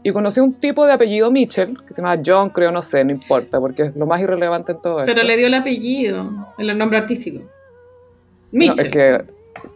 Y 0.03 0.13
conocí 0.13 0.41
un 0.41 0.55
tipo 0.55 0.87
de 0.87 0.95
apellido 0.95 1.31
Mitchell, 1.31 1.77
que 1.87 1.93
se 1.93 2.01
llama 2.03 2.21
John, 2.25 2.49
creo, 2.51 2.73
no 2.73 2.83
sé, 2.83 3.05
no 3.05 3.13
importa, 3.13 3.61
porque 3.61 3.83
es 3.83 3.97
lo 3.97 4.07
más 4.07 4.21
irrelevante 4.21 4.73
en 4.73 4.81
todo 4.81 5.01
esto. 5.01 5.13
Pero 5.13 5.27
le 5.27 5.37
dio 5.37 5.47
el 5.47 5.55
apellido, 5.55 6.31
el 6.59 6.77
nombre 6.77 6.99
artístico. 6.99 7.41
No, 7.41 8.59
Mitchell. 8.59 8.87
es 8.87 8.91
que, 8.91 9.25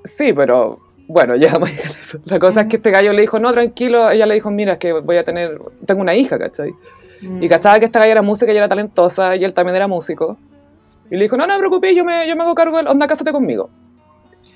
sí, 0.05 0.33
pero 0.33 0.81
bueno, 1.07 1.37
ya 1.37 1.53
vamos 1.53 1.69
a 1.69 1.73
llegar 1.73 1.93
a 1.95 2.01
eso. 2.01 2.19
La 2.25 2.39
cosa 2.39 2.63
es 2.63 2.67
que 2.69 2.77
este 2.77 2.91
gallo 2.91 3.13
le 3.13 3.21
dijo, 3.21 3.39
no, 3.39 3.53
tranquilo, 3.53 4.11
ella 4.11 4.27
le 4.27 4.35
dijo, 4.35 4.51
mira, 4.51 4.73
es 4.73 4.79
que 4.79 4.93
voy 4.93 5.17
a 5.17 5.25
tener, 5.25 5.61
tengo 5.87 6.01
una 6.01 6.15
hija, 6.15 6.39
¿cachai? 6.39 6.73
Mm. 7.21 7.43
Y 7.43 7.49
cachaba 7.49 7.79
que 7.79 7.85
esta 7.85 7.99
galla 7.99 8.13
era 8.13 8.23
música 8.23 8.53
y 8.53 8.57
era 8.57 8.69
talentosa, 8.69 9.37
y 9.37 9.45
él 9.45 9.53
también 9.53 9.77
era 9.77 9.87
músico. 9.87 10.39
Y 11.11 11.17
le 11.17 11.23
dijo, 11.25 11.37
no, 11.37 11.47
no 11.47 11.53
te 11.55 11.59
preocupes, 11.59 11.95
yo 11.95 12.05
me, 12.05 12.27
yo 12.29 12.35
me 12.37 12.43
hago 12.43 12.55
cargo, 12.55 12.77
de 12.77 12.83
él, 12.83 12.89
onda, 12.89 13.07
cásate 13.07 13.31
conmigo. 13.33 13.71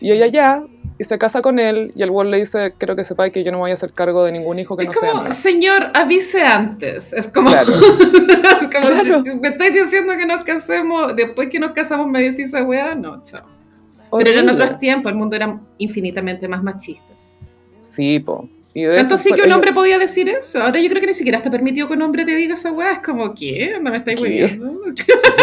Y 0.00 0.10
ella 0.12 0.26
ya, 0.26 0.64
y 0.98 1.04
se 1.04 1.18
casa 1.18 1.42
con 1.42 1.58
él, 1.58 1.92
y 1.94 2.02
el 2.02 2.10
weón 2.10 2.30
le 2.30 2.38
dice, 2.38 2.74
quiero 2.78 2.96
que 2.96 3.04
sepáis 3.04 3.32
que 3.32 3.44
yo 3.44 3.50
no 3.52 3.58
me 3.58 3.62
voy 3.62 3.70
a 3.70 3.74
hacer 3.74 3.92
cargo 3.92 4.24
de 4.24 4.32
ningún 4.32 4.58
hijo 4.58 4.76
que 4.76 4.82
Es 4.84 4.88
no 4.88 4.94
sea 4.94 5.10
como, 5.10 5.22
mío. 5.24 5.32
señor, 5.32 5.90
avise 5.94 6.42
antes. 6.42 7.12
Es 7.12 7.28
como, 7.28 7.50
Claro. 7.50 7.72
como 8.60 8.68
Claro. 8.70 9.22
si 9.24 9.34
me 9.36 9.48
estáis 9.48 9.74
diciendo 9.74 10.12
que 10.18 10.26
nos 10.26 10.44
casemos, 10.44 11.14
después 11.16 11.48
que 11.50 11.58
nos 11.60 11.72
casamos 11.72 12.06
me 12.08 12.20
decís 12.22 12.40
esa 12.48 12.64
weá, 12.64 12.94
no, 12.94 13.22
chao. 13.22 13.46
Pero 14.10 14.30
eran 14.30 14.46
Horrible. 14.48 14.64
otros 14.64 14.78
tiempos, 14.78 15.12
el 15.12 15.18
mundo 15.18 15.36
era 15.36 15.60
infinitamente 15.78 16.48
más 16.48 16.62
machista. 16.62 17.12
Sí, 17.82 18.18
po. 18.20 18.48
Y 18.74 18.82
de 18.82 18.96
Tanto 18.96 19.02
hecho, 19.06 19.14
así 19.14 19.30
fue- 19.30 19.38
que 19.38 19.46
un 19.46 19.52
hombre 19.52 19.72
podía 19.72 19.98
decir 19.98 20.28
eso. 20.28 20.62
Ahora 20.62 20.78
yo 20.80 20.88
creo 20.90 21.00
que 21.00 21.06
ni 21.08 21.14
siquiera 21.14 21.38
está 21.38 21.50
permitido 21.50 21.88
que 21.88 21.94
un 21.94 22.02
hombre 22.02 22.24
te 22.24 22.34
diga 22.36 22.54
esa 22.54 22.70
weá. 22.72 22.92
Es 22.92 22.98
como, 23.00 23.34
¿qué? 23.34 23.72
¿No 23.80 23.90
me 23.90 23.96
estáis 23.96 24.20
¿Qué? 24.20 24.28
hueviando? 24.28 24.80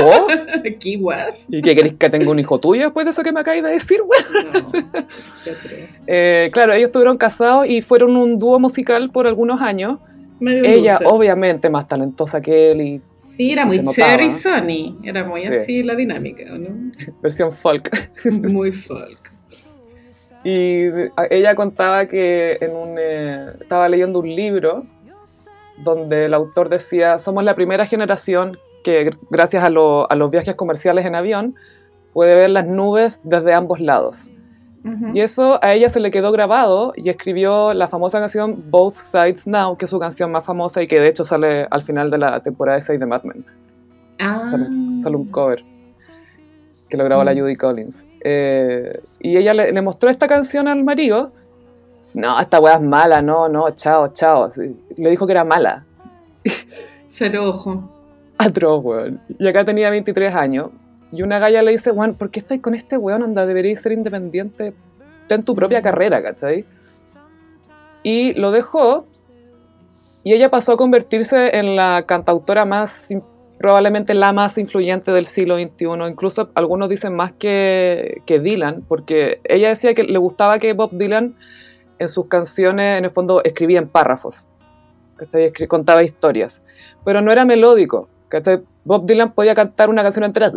¿Vos? 0.01 0.27
¿Qué 0.79 0.97
what? 1.01 1.33
¿Y 1.49 1.61
qué 1.61 1.75
queréis 1.75 1.95
que 1.95 2.09
tenga 2.09 2.29
un 2.29 2.39
hijo 2.39 2.59
tuyo 2.59 2.83
después 2.83 3.05
de 3.05 3.11
eso 3.11 3.23
que 3.23 3.31
me 3.31 3.39
acabáis 3.39 3.63
de 3.63 3.71
decir, 3.71 3.99
weón? 4.01 4.53
No, 4.53 4.71
qué. 5.43 5.89
Eh, 6.07 6.49
claro, 6.53 6.73
ellos 6.73 6.85
estuvieron 6.89 7.17
casados 7.17 7.67
y 7.67 7.81
fueron 7.81 8.15
un 8.15 8.37
dúo 8.39 8.59
musical 8.59 9.09
por 9.11 9.27
algunos 9.27 9.61
años. 9.61 9.99
Medio 10.39 10.63
Ella, 10.65 10.99
obviamente, 11.05 11.69
más 11.69 11.87
talentosa 11.87 12.41
que 12.41 12.71
él 12.71 12.81
y 12.81 13.01
Sí, 13.35 13.51
era 13.51 13.65
muy 13.65 13.79
notaba. 13.79 13.93
Cher 13.95 14.21
y 14.21 14.31
Sonny. 14.31 14.97
Era 15.03 15.25
muy 15.25 15.41
Sí. 15.41 15.47
así 15.47 15.83
la 15.83 15.95
dinámica, 15.95 16.43
¿no? 16.57 16.91
versión 17.21 17.51
folk. 17.51 17.89
Muy 18.49 18.71
folk. 18.71 19.24
Y 20.45 20.83
ella 21.31 21.55
contaba 21.55 22.05
que 22.05 22.57
en 22.61 22.75
un, 22.75 22.95
eh, 22.99 23.53
estaba 23.59 23.89
leyendo 23.89 24.19
un 24.19 24.33
libro 24.33 24.85
donde 25.83 26.25
el 26.25 26.33
autor 26.35 26.69
decía, 26.69 27.17
somos 27.19 27.43
la 27.43 27.55
primera 27.55 27.85
generación 27.87 28.57
que 28.83 29.07
gr- 29.11 29.17
gracias 29.31 29.63
a, 29.63 29.69
lo- 29.71 30.09
a 30.09 30.15
los 30.15 30.29
viajes 30.29 30.53
comerciales 30.55 31.05
en 31.07 31.15
avión 31.15 31.55
puede 32.13 32.35
ver 32.35 32.51
las 32.51 32.65
nubes 32.67 33.21
desde 33.23 33.53
ambos 33.53 33.79
lados. 33.79 34.29
Y 35.13 35.21
eso 35.21 35.57
a 35.63 35.73
ella 35.73 35.89
se 35.89 35.99
le 35.99 36.11
quedó 36.11 36.31
grabado 36.31 36.93
y 36.95 37.09
escribió 37.09 37.73
la 37.73 37.87
famosa 37.87 38.19
canción 38.19 38.65
Both 38.69 38.93
Sides 38.93 39.47
Now, 39.47 39.75
que 39.77 39.85
es 39.85 39.89
su 39.91 39.97
canción 39.97 40.31
más 40.31 40.43
famosa 40.45 40.79
y 40.83 40.85
que 40.87 40.99
de 40.99 41.07
hecho 41.07 41.25
sale 41.25 41.65
al 41.71 41.81
final 41.81 42.11
de 42.11 42.19
la 42.19 42.39
temporada 42.43 42.79
6 42.79 42.99
de 42.99 43.05
Mad 43.07 43.23
Men. 43.23 43.43
Ah. 44.19 44.47
Sale, 44.51 44.67
sale 45.01 45.15
un 45.15 45.25
cover 45.31 45.63
que 46.87 46.97
lo 46.97 47.03
grabó 47.03 47.23
la 47.23 47.33
Mm. 47.33 47.39
Judy 47.39 47.55
Collins. 47.55 48.05
Eh, 48.27 49.03
y 49.19 49.37
ella 49.37 49.53
le, 49.53 49.71
le 49.71 49.81
mostró 49.83 50.09
esta 50.09 50.27
canción 50.27 50.67
al 50.67 50.83
marido. 50.83 51.31
No, 52.15 52.39
esta 52.39 52.59
weá 52.59 52.75
es 52.75 52.81
mala, 52.81 53.21
no, 53.21 53.47
no, 53.47 53.69
chao, 53.69 54.07
chao. 54.07 54.49
Le 54.97 55.09
dijo 55.11 55.27
que 55.27 55.31
era 55.33 55.43
mala. 55.43 55.85
Cero 57.07 57.49
ojo. 57.49 57.87
Atroz, 58.39 58.83
weón. 58.83 59.21
Y 59.37 59.47
acá 59.47 59.63
tenía 59.63 59.91
23 59.91 60.33
años. 60.33 60.69
Y 61.11 61.21
una 61.21 61.37
galla 61.37 61.61
le 61.61 61.71
dice, 61.71 61.91
weón, 61.91 62.15
¿por 62.15 62.31
qué 62.31 62.39
estás 62.39 62.59
con 62.61 62.73
este 62.73 62.97
weón? 62.97 63.21
Anda, 63.21 63.45
deberías 63.45 63.79
ser 63.79 63.91
independiente. 63.91 64.73
Ten 65.27 65.43
tu 65.43 65.53
propia 65.53 65.83
carrera, 65.83 66.23
¿cachai? 66.23 66.65
Y 68.01 68.33
lo 68.33 68.49
dejó. 68.49 69.05
Y 70.23 70.33
ella 70.33 70.49
pasó 70.49 70.71
a 70.71 70.77
convertirse 70.77 71.57
en 71.57 71.75
la 71.75 72.05
cantautora 72.07 72.65
más, 72.65 73.09
probablemente 73.57 74.13
la 74.13 74.33
más 74.33 74.57
influyente 74.57 75.11
del 75.11 75.25
siglo 75.25 75.55
XXI. 75.57 76.07
Incluso 76.07 76.49
algunos 76.55 76.89
dicen 76.89 77.15
más 77.15 77.33
que, 77.33 78.21
que 78.25 78.39
Dylan, 78.39 78.83
porque 78.87 79.39
ella 79.43 79.69
decía 79.69 79.93
que 79.93 80.03
le 80.03 80.17
gustaba 80.17 80.59
que 80.59 80.73
Bob 80.73 80.91
Dylan 80.91 81.35
en 81.99 82.09
sus 82.09 82.27
canciones, 82.27 82.97
en 82.97 83.05
el 83.05 83.11
fondo, 83.11 83.43
escribía 83.43 83.79
en 83.79 83.87
párrafos. 83.87 84.47
¿cachai? 85.17 85.51
Contaba 85.67 86.03
historias. 86.03 86.61
Pero 87.03 87.21
no 87.21 87.31
era 87.31 87.45
melódico. 87.45 88.09
¿cachai? 88.27 88.61
Bob 88.83 89.05
Dylan 89.05 89.33
podía 89.33 89.55
cantar 89.55 89.89
una 89.89 90.03
canción 90.03 90.25
entera. 90.25 90.51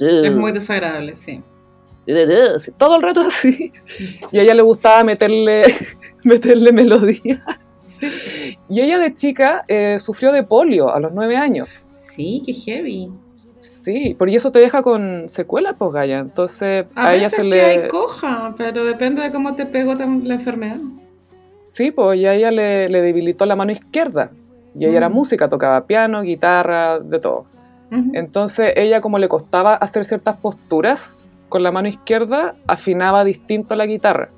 Es 0.00 0.34
muy 0.34 0.52
desagradable. 0.52 1.16
Sí, 1.16 1.42
todo 2.78 2.96
el 2.96 3.02
rato 3.02 3.20
así. 3.20 3.72
Y 4.32 4.38
a 4.38 4.42
ella 4.42 4.54
le 4.54 4.62
gustaba 4.62 5.04
meterle, 5.04 5.64
meterle 6.24 6.72
melodía. 6.72 7.40
Y 8.68 8.80
ella 8.80 8.98
de 8.98 9.14
chica 9.14 9.64
eh, 9.68 9.98
sufrió 9.98 10.32
de 10.32 10.42
polio 10.42 10.92
a 10.92 11.00
los 11.00 11.12
nueve 11.12 11.36
años. 11.36 11.78
Sí, 12.14 12.42
qué 12.44 12.52
heavy. 12.52 13.10
Sí, 13.56 14.14
por 14.18 14.28
eso 14.30 14.50
te 14.52 14.58
deja 14.58 14.82
con 14.82 15.28
secuelas, 15.28 15.74
pues 15.78 15.92
Gaya. 15.92 16.18
Entonces 16.18 16.86
A, 16.94 17.08
a, 17.08 17.14
ella 17.14 17.28
se 17.28 17.44
le. 17.44 17.60
hay 17.62 17.88
coja, 17.88 18.54
pero 18.56 18.84
depende 18.84 19.20
de 19.22 19.30
cómo 19.32 19.54
te 19.54 19.66
pegó 19.66 19.94
la 19.94 20.34
enfermedad. 20.34 20.78
Sí, 21.64 21.90
pues 21.90 22.18
y 22.18 22.26
a 22.26 22.34
ella 22.34 22.50
le, 22.50 22.88
le 22.88 23.02
debilitó 23.02 23.44
la 23.46 23.56
mano 23.56 23.72
izquierda. 23.72 24.30
Y 24.74 24.86
ella 24.86 24.96
era 24.98 25.08
Mm. 25.08 25.12
música, 25.14 25.48
tocaba 25.48 25.86
piano, 25.86 26.22
guitarra, 26.22 26.98
de 27.00 27.18
todo. 27.18 27.44
Entonces 28.12 28.72
ella 28.76 29.00
como 29.00 29.18
le 29.18 29.26
costaba 29.26 29.74
hacer 29.74 30.04
ciertas 30.04 30.36
posturas 30.36 31.18
con 31.48 31.64
la 31.64 31.72
mano 31.72 31.88
izquierda, 31.88 32.54
afinaba 32.68 33.24
distinto 33.24 33.74
la 33.74 33.84
guitarra. 33.84 34.28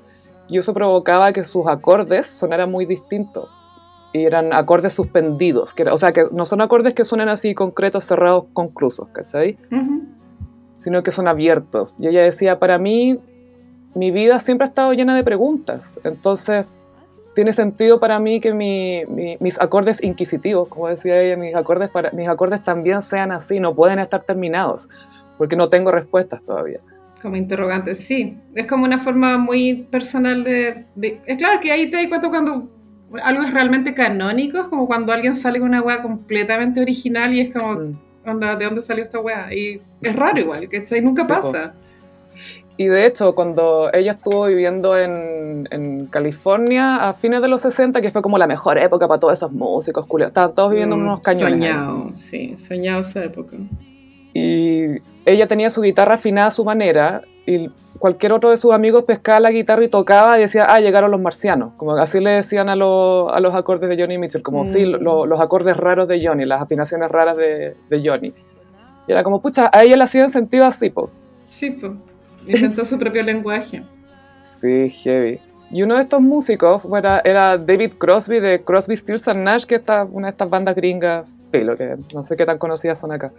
Y 0.53 0.57
eso 0.59 0.71
provocaba 0.71 1.33
que 1.33 1.43
sus 1.43 1.67
acordes 1.67 2.27
sonaran 2.27 2.69
muy 2.71 2.85
distintos. 2.85 3.49
Y 4.13 4.23
eran 4.25 4.53
acordes 4.53 4.93
suspendidos. 4.93 5.73
Que, 5.73 5.81
era- 5.81 5.93
o 5.95 5.97
sea, 5.97 6.11
que 6.11 6.25
no 6.31 6.45
son 6.45 6.61
acordes 6.61 6.93
que 6.93 7.03
suenan 7.03 7.27
así 7.29 7.55
concretos, 7.55 8.03
cerrados, 8.05 8.43
conclusos, 8.53 9.07
¿cachai? 9.11 9.57
Ujú. 9.71 10.03
Sino 10.79 11.01
que 11.01 11.09
son 11.09 11.27
abiertos. 11.27 11.95
Y 11.99 12.05
ella 12.07 12.21
decía, 12.21 12.59
para 12.59 12.77
mí, 12.77 13.19
mi 13.95 14.11
vida 14.11 14.39
siempre 14.39 14.65
ha 14.65 14.67
estado 14.67 14.93
llena 14.93 15.15
de 15.15 15.23
preguntas. 15.23 15.99
Entonces, 16.03 16.67
tiene 17.33 17.51
sentido 17.51 17.99
para 17.99 18.19
mí 18.19 18.39
que 18.39 18.53
mi- 18.53 19.03
mi- 19.07 19.37
mis 19.39 19.59
acordes 19.59 20.03
inquisitivos, 20.03 20.67
como 20.69 20.87
decía 20.87 21.19
ella, 21.19 21.35
mis 21.35 21.55
acordes, 21.55 21.89
para, 21.89 22.11
mis 22.11 22.29
acordes 22.29 22.63
también 22.63 23.01
sean 23.01 23.31
así, 23.31 23.59
no 23.59 23.73
pueden 23.73 23.97
estar 23.97 24.21
terminados, 24.21 24.87
porque 25.39 25.55
no 25.55 25.69
tengo 25.69 25.89
respuestas 25.91 26.43
todavía. 26.43 26.79
Como 27.23 27.37
interrogante, 27.37 27.95
sí. 27.95 28.37
Es 28.53 28.67
como 28.67 28.83
una 28.85 28.99
forma 28.99 29.37
muy 29.39 29.87
personal 29.89 30.43
de... 30.43 30.83
de- 30.93 31.19
es 31.25 31.37
claro 31.37 31.59
que 31.61 31.71
ahí 31.71 31.89
te 31.89 31.95
das 31.97 32.07
cuenta 32.07 32.29
cuando 32.29 32.69
algo 33.23 33.43
es 33.43 33.53
realmente 33.53 33.93
canónico, 33.95 34.57
es 34.59 34.63
como 34.65 34.85
cuando 34.87 35.11
alguien 35.13 35.33
sale 35.35 35.59
con 35.59 35.69
una 35.69 35.81
weá 35.81 36.01
completamente 36.01 36.81
original 36.81 37.33
y 37.33 37.39
es 37.41 37.53
como, 37.53 37.93
onda, 38.25 38.55
¿de 38.57 38.65
dónde 38.65 38.81
salió 38.81 39.03
esta 39.03 39.19
weá? 39.19 39.53
Y 39.53 39.79
es 40.01 40.15
raro 40.15 40.37
igual, 40.39 40.67
¿cachai? 40.67 41.01
Nunca 41.01 41.23
Sí, 41.23 41.29
pasa. 41.29 41.73
Y 42.75 42.87
de 42.87 43.05
hecho, 43.05 43.35
cuando 43.35 43.89
ella 43.93 44.13
estuvo 44.13 44.47
viviendo 44.47 44.97
en, 44.97 45.67
en 45.71 46.07
California 46.07 47.07
a 47.07 47.13
fines 47.13 47.41
de 47.43 47.47
los 47.47 47.61
60, 47.61 48.01
que 48.01 48.09
fue 48.09 48.23
como 48.23 48.37
la 48.39 48.47
mejor 48.47 48.79
época 48.79 49.07
para 49.07 49.19
todos 49.19 49.33
esos 49.35 49.51
músicos, 49.51 50.07
culiados, 50.07 50.31
estaban 50.31 50.55
todos 50.55 50.71
viviendo 50.71 50.95
en 50.95 51.01
Mm, 51.03 51.05
unos 51.05 51.21
cañones. 51.21 51.53
ahí. 51.53 51.59
Soñado, 51.61 52.09
sí, 52.15 52.55
soñado 52.57 53.01
esa 53.01 53.23
época. 53.23 53.55
Y 54.33 54.87
ella 55.25 55.47
tenía 55.47 55.69
su 55.69 55.81
guitarra 55.81 56.15
afinada 56.15 56.47
a 56.47 56.51
su 56.51 56.65
manera 56.65 57.21
y 57.45 57.69
cualquier 57.99 58.33
otro 58.33 58.49
de 58.49 58.57
sus 58.57 58.73
amigos 58.73 59.03
pescaba 59.03 59.39
la 59.39 59.51
guitarra 59.51 59.83
y 59.83 59.87
tocaba 59.87 60.37
y 60.37 60.41
decía, 60.41 60.65
ah, 60.67 60.79
llegaron 60.81 61.11
los 61.11 61.21
marcianos. 61.21 61.73
Como 61.77 61.93
así 61.95 62.19
le 62.19 62.31
decían 62.31 62.67
a, 62.69 62.75
los- 62.75 63.31
a 63.31 63.39
los 63.39 63.55
acordes 63.55 63.89
de 63.89 64.01
Johnny 64.01 64.17
Mitchell, 64.17 64.41
como 64.41 64.65
sí, 64.65 64.85
Mm. 64.85 65.01
lo- 65.03 65.25
los 65.25 65.39
acordes 65.39 65.77
raros 65.77 66.07
de 66.07 66.25
Johnny, 66.25 66.45
las 66.45 66.61
afinaciones 66.61 67.09
raras 67.09 67.37
de, 67.37 67.75
de 67.89 68.01
Johnny. 68.09 68.33
Y 69.07 69.11
era 69.11 69.23
como, 69.23 69.41
pucha, 69.41 69.69
a 69.73 69.83
ella 69.83 69.95
le 69.97 70.03
hacían 70.03 70.29
sentido 70.29 70.65
así, 70.65 70.89
po. 70.89 71.09
Sí, 71.49 71.71
pues. 71.71 71.91
Inventó 72.45 72.83
su 72.85 72.99
propio 72.99 73.23
lenguaje. 73.23 73.83
Sí, 74.61 74.89
heavy. 74.89 75.39
Y 75.71 75.81
uno 75.83 75.95
de 75.95 76.01
estos 76.01 76.21
músicos 76.21 76.83
era, 76.97 77.21
era 77.23 77.57
David 77.57 77.93
Crosby 77.97 78.39
de 78.39 78.61
Crosby, 78.63 78.95
Stills 78.95 79.27
and 79.27 79.43
Nash, 79.43 79.63
que 79.65 79.75
es 79.75 79.81
una 80.11 80.27
de 80.27 80.31
estas 80.31 80.49
bandas 80.49 80.75
gringas, 80.75 81.25
pelo, 81.51 81.75
que 81.75 81.95
no 82.13 82.23
sé 82.23 82.35
qué 82.37 82.45
tan 82.45 82.57
conocidas 82.57 82.99
son 82.99 83.11
acá. 83.11 83.31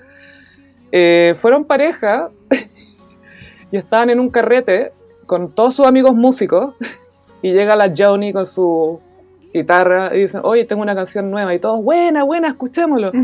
Eh, 0.97 1.35
fueron 1.35 1.65
pareja 1.65 2.31
y 3.73 3.77
estaban 3.77 4.11
en 4.11 4.21
un 4.21 4.31
carrete 4.31 4.93
con 5.27 5.53
todos 5.53 5.75
sus 5.75 5.87
amigos 5.87 6.15
músicos 6.15 6.77
y 7.43 7.53
llega 7.53 7.75
la 7.75 7.93
Johnny 7.95 8.33
con 8.33 8.47
su 8.47 9.01
guitarra 9.53 10.15
y 10.15 10.21
dicen, 10.21 10.43
oye, 10.45 10.65
tengo 10.65 10.83
una 10.83 10.95
canción 10.95 11.33
nueva 11.33 11.53
y 11.53 11.59
todos, 11.59 11.83
buena, 11.83 12.23
buena, 12.23 12.47
escuchémoslo. 12.47 13.11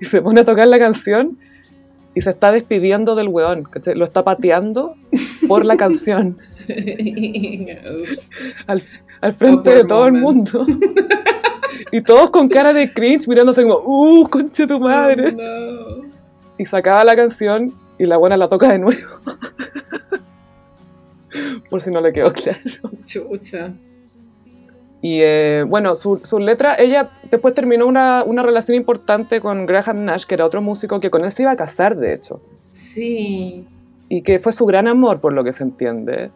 Y 0.00 0.06
se 0.06 0.22
pone 0.22 0.40
a 0.40 0.44
tocar 0.46 0.66
la 0.68 0.78
canción 0.78 1.36
y 2.14 2.22
se 2.22 2.30
está 2.30 2.50
despidiendo 2.50 3.14
del 3.14 3.28
weón, 3.28 3.64
¿cachai? 3.64 3.94
Lo 3.94 4.06
está 4.06 4.24
pateando 4.24 4.94
por 5.48 5.66
la 5.66 5.76
canción 5.76 6.38
al, 8.66 8.82
al 9.20 9.34
frente 9.34 9.74
de 9.74 9.84
todo 9.84 10.06
el 10.06 10.14
mundo. 10.14 10.64
y 11.92 12.00
todos 12.00 12.30
con 12.30 12.48
cara 12.48 12.72
de 12.72 12.94
cringe 12.94 13.28
mirándose 13.28 13.64
como, 13.64 13.82
¡uh, 13.84 14.26
concha 14.30 14.66
tu 14.66 14.80
madre! 14.80 15.32
No. 15.32 15.85
Y 16.58 16.64
sacaba 16.64 17.04
la 17.04 17.16
canción 17.16 17.72
y 17.98 18.04
la 18.04 18.16
buena 18.16 18.36
la 18.36 18.48
toca 18.48 18.70
de 18.70 18.78
nuevo. 18.78 19.00
Por 21.70 21.82
si 21.82 21.90
no 21.90 22.00
le 22.00 22.12
quedó 22.12 22.32
claro. 22.32 22.90
Chucha. 23.04 23.72
Y 25.02 25.20
eh, 25.20 25.64
bueno, 25.68 25.94
su, 25.94 26.20
su 26.24 26.38
letra, 26.38 26.74
ella 26.78 27.10
después 27.30 27.54
terminó 27.54 27.86
una, 27.86 28.24
una 28.24 28.42
relación 28.42 28.76
importante 28.76 29.40
con 29.40 29.66
Graham 29.66 30.04
Nash, 30.04 30.24
que 30.24 30.34
era 30.34 30.46
otro 30.46 30.62
músico 30.62 31.00
que 31.00 31.10
con 31.10 31.24
él 31.24 31.30
se 31.30 31.42
iba 31.42 31.52
a 31.52 31.56
casar, 31.56 31.96
de 31.96 32.14
hecho. 32.14 32.40
Sí. 32.54 33.66
y 34.08 34.22
que 34.22 34.38
fue 34.38 34.52
su 34.52 34.64
gran 34.64 34.88
amor 34.88 35.20
por 35.20 35.32
lo 35.32 35.44
que 35.44 35.52
se 35.52 35.64
entiende. 35.64 36.30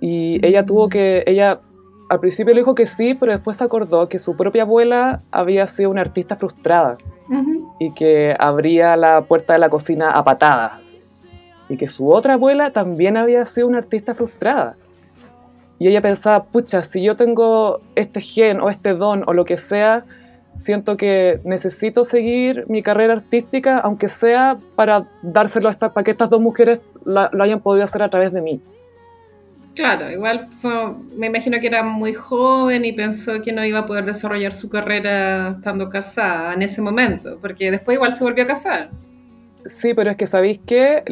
Y 0.00 0.44
ella 0.46 0.64
tuvo 0.64 0.88
que, 0.88 1.24
ella 1.26 1.60
al 2.08 2.20
principio 2.20 2.54
le 2.54 2.60
dijo 2.60 2.74
que 2.74 2.86
sí, 2.86 3.14
pero 3.14 3.32
después 3.32 3.58
se 3.58 3.64
acordó 3.64 4.08
que 4.08 4.18
su 4.18 4.36
propia 4.36 4.62
abuela 4.62 5.22
había 5.30 5.66
sido 5.66 5.90
una 5.90 6.00
artista 6.00 6.36
frustrada 6.36 6.96
Y 7.78 7.92
que 7.92 8.34
abría 8.38 8.96
la 8.96 9.22
puerta 9.22 9.52
de 9.52 9.58
la 9.58 9.68
cocina 9.68 10.10
a 10.10 10.24
patadas. 10.24 10.80
Y 11.68 11.76
que 11.76 11.88
su 11.88 12.08
otra 12.08 12.34
abuela 12.34 12.70
también 12.70 13.16
había 13.16 13.44
sido 13.46 13.66
una 13.68 13.78
artista 13.78 14.14
frustrada. 14.14 14.76
Y 15.78 15.88
ella 15.88 16.00
pensaba, 16.00 16.44
pucha, 16.44 16.82
si 16.82 17.02
yo 17.02 17.16
tengo 17.16 17.80
este 17.96 18.20
gen 18.20 18.60
o 18.60 18.70
este 18.70 18.94
don 18.94 19.24
o 19.26 19.32
lo 19.34 19.44
que 19.44 19.56
sea, 19.56 20.04
siento 20.56 20.96
que 20.96 21.40
necesito 21.44 22.02
seguir 22.04 22.64
mi 22.68 22.82
carrera 22.82 23.12
artística, 23.12 23.78
aunque 23.78 24.08
sea 24.08 24.56
para 24.74 25.06
dárselo 25.20 25.68
a 25.68 25.72
esta, 25.72 25.92
para 25.92 26.04
que 26.04 26.12
estas 26.12 26.30
dos 26.30 26.40
mujeres 26.40 26.78
la- 27.04 27.28
lo 27.32 27.44
hayan 27.44 27.60
podido 27.60 27.84
hacer 27.84 28.02
a 28.02 28.08
través 28.08 28.32
de 28.32 28.40
mí. 28.40 28.62
Claro, 29.76 30.10
igual 30.10 30.46
fue- 30.60 30.90
me 31.16 31.26
imagino 31.28 31.60
que 31.60 31.66
era 31.66 31.82
muy 31.84 32.14
joven 32.14 32.84
y 32.86 32.92
pensó 32.92 33.40
que 33.42 33.52
no 33.52 33.64
iba 33.64 33.80
a 33.80 33.86
poder 33.86 34.04
desarrollar 34.06 34.56
su 34.56 34.68
carrera 34.70 35.50
estando 35.58 35.88
casada 35.90 36.54
en 36.54 36.62
ese 36.62 36.80
momento, 36.82 37.38
porque 37.42 37.70
después 37.70 37.94
igual 37.96 38.14
se 38.16 38.24
volvió 38.24 38.44
a 38.44 38.46
casar. 38.46 38.88
Sí, 39.66 39.92
pero 39.94 40.10
es 40.12 40.16
que 40.16 40.26
sabéis 40.26 40.60
que 40.66 41.02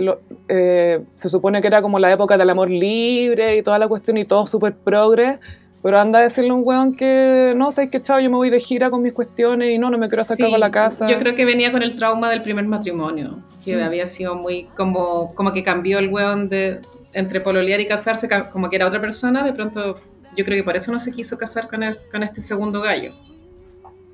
se 1.16 1.28
supone 1.28 1.60
que 1.60 1.66
era 1.66 1.82
como 1.82 1.98
la 1.98 2.10
época 2.10 2.38
del 2.38 2.48
amor 2.50 2.70
libre 2.70 3.56
y 3.56 3.62
toda 3.62 3.78
la 3.78 3.86
cuestión 3.88 4.16
y 4.16 4.24
todo 4.24 4.46
súper 4.46 4.74
progre, 4.74 5.38
pero 5.82 5.98
anda 6.00 6.20
a 6.20 6.22
decirle 6.22 6.50
a 6.50 6.54
un 6.54 6.62
weón 6.64 6.96
que 6.96 7.52
no, 7.56 7.70
sabéis 7.70 7.90
que 7.92 8.00
chao, 8.00 8.18
yo 8.20 8.30
me 8.30 8.36
voy 8.36 8.48
de 8.48 8.60
gira 8.60 8.88
con 8.90 9.02
mis 9.02 9.12
cuestiones 9.12 9.70
y 9.72 9.78
no, 9.78 9.90
no 9.90 9.98
me 9.98 10.08
quiero 10.08 10.24
sacar 10.24 10.48
Sí, 10.48 10.56
la 10.58 10.70
casa. 10.70 11.06
Yo 11.08 11.18
creo 11.18 11.34
que 11.34 11.44
venía 11.44 11.70
con 11.70 11.82
el 11.82 11.96
trauma 11.96 12.30
del 12.30 12.42
primer 12.42 12.64
matrimonio, 12.64 13.40
que 13.62 13.76
Mm. 13.76 13.82
había 13.82 14.06
sido 14.06 14.36
muy 14.36 14.68
como, 14.76 15.34
como 15.34 15.52
que 15.52 15.62
cambió 15.62 15.98
el 15.98 16.08
weón 16.08 16.48
de 16.48 16.80
entre 17.14 17.40
pololear 17.40 17.80
y 17.80 17.86
casarse, 17.86 18.28
ca- 18.28 18.50
como 18.50 18.68
que 18.70 18.76
era 18.76 18.86
otra 18.86 19.00
persona, 19.00 19.44
de 19.44 19.52
pronto 19.52 19.94
yo 20.36 20.44
creo 20.44 20.58
que 20.58 20.64
por 20.64 20.76
eso 20.76 20.90
no 20.92 20.98
se 20.98 21.12
quiso 21.12 21.38
casar 21.38 21.68
con, 21.68 21.80
con 22.10 22.22
este 22.22 22.40
segundo 22.40 22.80
gallo. 22.80 23.12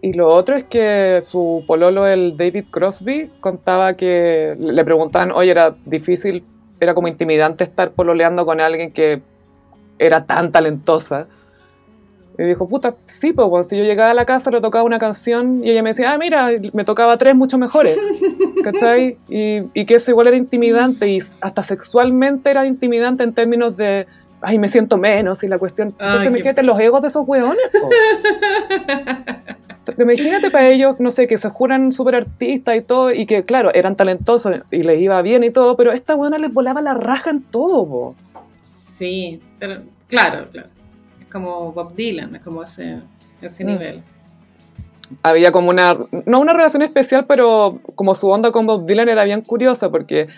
Y 0.03 0.13
lo 0.15 0.29
otro 0.29 0.57
es 0.57 0.65
que 0.65 1.19
su 1.21 1.63
pololo, 1.67 2.07
el 2.07 2.37
David 2.37 2.65
Crosby, 2.71 3.31
contaba 3.41 3.95
que 3.95 4.57
le 4.59 4.85
preguntaban, 4.85 5.31
oye, 5.33 5.51
era 5.51 5.77
difícil, 5.85 6.43
era 6.79 6.95
como 6.95 7.09
intimidante 7.09 7.65
estar 7.65 7.93
pololeando 7.93 8.47
con 8.47 8.61
alguien 8.61 8.93
que 8.93 9.21
era 9.99 10.25
tan 10.25 10.53
talentosa. 10.53 11.29
Y 12.43 12.47
dijo, 12.47 12.67
puta, 12.67 12.95
sí, 13.05 13.35
pues 13.35 13.47
bueno, 13.49 13.63
si 13.65 13.77
yo 13.77 13.85
llegaba 13.85 14.13
a 14.13 14.15
la 14.15 14.25
casa, 14.25 14.51
le 14.51 14.63
tocaba 14.63 14.83
una 14.83 14.99
canción 14.99 15.63
y 15.63 15.73
ella 15.73 15.83
me 15.83 15.91
decía, 15.91 16.11
ah, 16.13 16.17
mira, 16.17 16.49
me 16.73 16.85
tocaba 16.85 17.19
tres 17.19 17.35
mucho 17.37 17.59
mejores. 17.59 17.99
¿Cachai? 18.65 19.19
Y, 19.29 19.59
y 19.75 19.85
que 19.85 19.97
eso 19.97 20.11
igual 20.11 20.29
era 20.29 20.39
intimidante 20.39 21.07
y 21.07 21.19
hasta 21.43 21.63
sexualmente 21.63 22.51
era 22.51 22.67
intimidante 22.67 23.25
en 23.25 23.35
términos 23.35 23.77
de, 23.77 24.07
ay, 24.41 24.59
me 24.59 24.69
siento 24.69 24.97
menos 24.97 25.43
y 25.43 25.49
la 25.49 25.59
cuestión. 25.59 25.89
Entonces, 25.89 26.23
Ay, 26.23 26.33
qué- 26.33 26.39
imagínate 26.39 26.63
los 26.63 26.81
egos 26.81 27.03
de 27.03 27.09
esos 27.09 27.29
hueones. 27.29 27.59
Imagínate 29.99 30.51
para 30.51 30.69
ellos, 30.69 30.97
no 30.99 31.11
sé, 31.11 31.27
que 31.27 31.37
se 31.37 31.51
juran 31.51 31.93
súper 31.93 32.15
artistas 32.15 32.77
y 32.77 32.81
todo, 32.81 33.13
y 33.13 33.27
que, 33.27 33.45
claro, 33.45 33.71
eran 33.75 33.97
talentosos 33.97 34.61
y 34.71 34.83
les 34.83 35.01
iba 35.01 35.21
bien 35.21 35.45
y 35.45 35.51
todo, 35.51 35.77
pero 35.77 35.93
esta 35.93 36.15
buena 36.15 36.39
les 36.39 36.53
volaba 36.53 36.81
la 36.81 36.95
raja 36.95 37.31
en 37.31 37.43
todo, 37.43 37.87
po. 37.87 38.15
Sí, 38.97 39.41
pero 39.59 39.83
claro, 40.07 40.47
claro. 40.53 40.69
Como 41.31 41.73
Bob 41.73 41.95
Dylan, 41.95 42.37
es 42.37 42.43
como 42.43 42.63
ese, 42.63 42.99
ese 43.41 43.65
Mm. 43.65 43.67
nivel. 43.67 44.03
Había 45.23 45.51
como 45.51 45.71
una, 45.71 45.97
no 46.27 46.41
una 46.41 46.53
relación 46.53 46.83
especial, 46.83 47.27
pero 47.27 47.81
como 47.97 48.15
su 48.15 48.29
onda 48.29 48.53
con 48.53 48.67
Bob 48.67 48.87
Dylan 48.87 49.09
era 49.09 49.25
bien 49.25 49.41
curiosa, 49.41 49.91
porque 49.91 50.29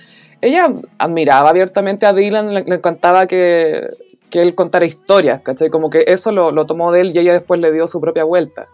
ella 0.40 0.72
admiraba 0.98 1.50
abiertamente 1.50 2.06
a 2.06 2.12
Dylan, 2.14 2.54
le, 2.54 2.64
le 2.64 2.74
encantaba 2.76 3.26
que, 3.26 3.88
que 4.30 4.40
él 4.40 4.54
contara 4.54 4.86
historias, 4.86 5.42
¿cachai? 5.42 5.68
Como 5.68 5.90
que 5.90 6.04
eso 6.06 6.32
lo, 6.32 6.52
lo 6.52 6.64
tomó 6.64 6.90
de 6.90 7.02
él 7.02 7.12
y 7.14 7.18
ella 7.18 7.34
después 7.34 7.60
le 7.60 7.70
dio 7.70 7.86
su 7.86 8.00
propia 8.00 8.24
vuelta. 8.24 8.66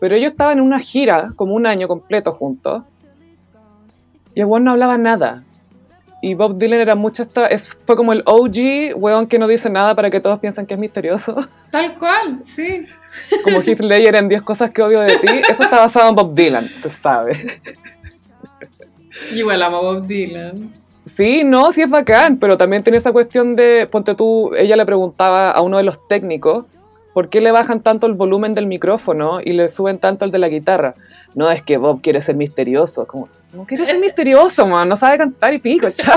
Pero 0.00 0.14
ellos 0.14 0.30
estaban 0.30 0.58
en 0.58 0.64
una 0.64 0.78
gira, 0.78 1.32
como 1.34 1.54
un 1.54 1.66
año 1.66 1.88
completo 1.88 2.32
juntos, 2.32 2.84
y 4.34 4.40
el 4.40 4.48
no 4.48 4.70
hablaba 4.70 4.96
nada. 4.96 5.42
Y 6.24 6.34
Bob 6.34 6.56
Dylan 6.56 6.80
era 6.80 6.94
mucho 6.94 7.20
esta, 7.22 7.48
es, 7.48 7.76
fue 7.84 7.96
como 7.96 8.12
el 8.12 8.22
OG, 8.24 8.94
weón 8.94 9.26
que 9.26 9.40
no 9.40 9.48
dice 9.48 9.68
nada 9.68 9.96
para 9.96 10.08
que 10.08 10.20
todos 10.20 10.38
piensen 10.38 10.66
que 10.66 10.74
es 10.74 10.80
misterioso. 10.80 11.36
Tal 11.70 11.98
cual, 11.98 12.42
sí. 12.44 12.86
Como 13.42 13.60
Heath 13.60 13.80
Ledger 13.80 14.14
en 14.14 14.28
10 14.28 14.42
cosas 14.42 14.70
que 14.70 14.82
odio 14.82 15.00
de 15.00 15.18
ti. 15.18 15.42
Eso 15.50 15.64
está 15.64 15.80
basado 15.80 16.08
en 16.08 16.14
Bob 16.14 16.32
Dylan, 16.32 16.68
se 16.80 16.90
sabe. 16.90 17.36
Igual 19.34 19.62
amo 19.62 19.78
a 19.78 19.80
Bob 19.80 20.06
Dylan. 20.06 20.72
Sí, 21.04 21.42
no, 21.42 21.72
sí 21.72 21.82
es 21.82 21.90
bacán, 21.90 22.36
pero 22.36 22.56
también 22.56 22.84
tiene 22.84 22.98
esa 22.98 23.10
cuestión 23.10 23.56
de, 23.56 23.88
ponte 23.90 24.14
tú, 24.14 24.52
ella 24.56 24.76
le 24.76 24.86
preguntaba 24.86 25.50
a 25.50 25.60
uno 25.60 25.78
de 25.78 25.82
los 25.82 26.06
técnicos, 26.06 26.66
¿por 27.12 27.30
qué 27.30 27.40
le 27.40 27.50
bajan 27.50 27.82
tanto 27.82 28.06
el 28.06 28.12
volumen 28.12 28.54
del 28.54 28.68
micrófono 28.68 29.40
y 29.44 29.54
le 29.54 29.68
suben 29.68 29.98
tanto 29.98 30.24
el 30.24 30.30
de 30.30 30.38
la 30.38 30.48
guitarra? 30.48 30.94
No, 31.34 31.50
es 31.50 31.62
que 31.62 31.78
Bob 31.78 32.00
quiere 32.00 32.20
ser 32.20 32.36
misterioso. 32.36 33.08
Como, 33.08 33.28
no 33.52 33.66
quiere 33.66 33.86
ser 33.86 33.98
misterioso, 33.98 34.66
man, 34.66 34.88
no 34.88 34.96
sabe 34.96 35.18
cantar 35.18 35.52
y 35.54 35.58
pico, 35.58 35.90
chao. 35.90 36.16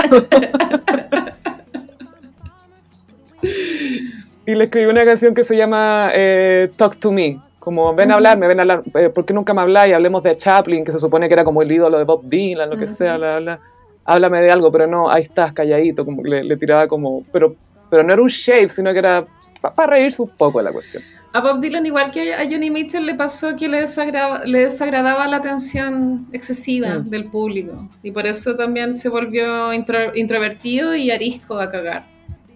y 4.46 4.54
le 4.54 4.64
escribí 4.64 4.86
una 4.86 5.04
canción 5.04 5.34
que 5.34 5.44
se 5.44 5.56
llama 5.56 6.10
eh, 6.14 6.70
Talk 6.76 6.96
to 6.96 7.12
Me. 7.12 7.40
Como, 7.58 7.94
ven 7.94 8.12
a 8.12 8.14
hablarme, 8.14 8.46
ven 8.46 8.60
a 8.60 8.62
hablar, 8.62 8.82
eh, 8.94 9.08
¿por 9.10 9.24
qué 9.24 9.34
nunca 9.34 9.52
me 9.52 9.60
habláis? 9.60 9.92
Hablemos 9.92 10.22
de 10.22 10.36
Chaplin, 10.36 10.84
que 10.84 10.92
se 10.92 11.00
supone 11.00 11.26
que 11.26 11.34
era 11.34 11.44
como 11.44 11.62
el 11.62 11.72
ídolo 11.72 11.98
de 11.98 12.04
Bob 12.04 12.22
Dylan, 12.24 12.70
lo 12.70 12.76
que 12.76 12.86
sea, 12.86 13.16
bla, 13.16 13.40
bla. 13.40 13.60
Háblame 14.04 14.40
de 14.40 14.52
algo, 14.52 14.70
pero 14.70 14.86
no, 14.86 15.10
ahí 15.10 15.22
estás, 15.22 15.52
calladito, 15.52 16.04
como 16.04 16.22
le 16.22 16.56
tiraba 16.56 16.86
como, 16.86 17.24
pero, 17.32 17.56
pero 17.90 18.04
no 18.04 18.12
era 18.12 18.22
un 18.22 18.28
shade, 18.28 18.68
sino 18.68 18.92
que 18.92 19.00
era 19.00 19.26
para 19.74 19.92
reírse 19.92 20.22
un 20.22 20.28
poco 20.28 20.58
de 20.58 20.64
la 20.64 20.72
cuestión. 20.72 21.02
A 21.36 21.40
Bob 21.42 21.60
Dylan, 21.60 21.84
igual 21.84 22.10
que 22.12 22.32
a 22.34 22.44
Johnny 22.50 22.70
Mitchell, 22.70 23.04
le 23.04 23.14
pasó 23.14 23.56
que 23.56 23.68
le, 23.68 23.80
desagrava- 23.82 24.44
le 24.44 24.60
desagradaba 24.60 25.26
la 25.28 25.36
atención 25.36 26.26
excesiva 26.32 26.98
Mm. 27.00 27.10
del 27.10 27.24
público. 27.26 27.88
Y 28.02 28.10
por 28.10 28.26
eso 28.26 28.56
también 28.56 28.94
se 28.94 29.08
volvió 29.10 29.70
intro- 29.74 30.12
introvertido 30.14 30.94
y 30.94 31.10
arisco 31.10 31.58
a 31.58 31.70
cagar. 31.70 32.06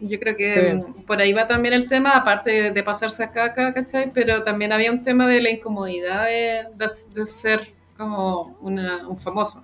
Yo 0.01 0.19
creo 0.19 0.35
que 0.35 0.49
Sí. 0.83 1.03
por 1.07 1.21
ahí 1.21 1.35
va 1.35 1.47
también 1.47 1.75
el 1.75 1.87
tema, 1.89 2.13
aparte 2.17 2.73
de, 2.73 2.83
pasarse 2.83 3.23
a 3.23 3.31
caca, 3.33 3.75
¿cachai? 3.75 4.11
Pero 4.15 4.43
también 4.45 4.73
había 4.73 4.91
un 4.91 5.05
tema 5.05 5.27
de 5.27 5.43
la 5.43 5.51
incomodidad 5.51 6.25
de, 6.25 6.65
de- 6.79 7.21
de 7.21 7.27
ser 7.27 7.61
como 7.99 8.57
una- 8.63 9.07
un 9.07 9.19
famoso. 9.19 9.63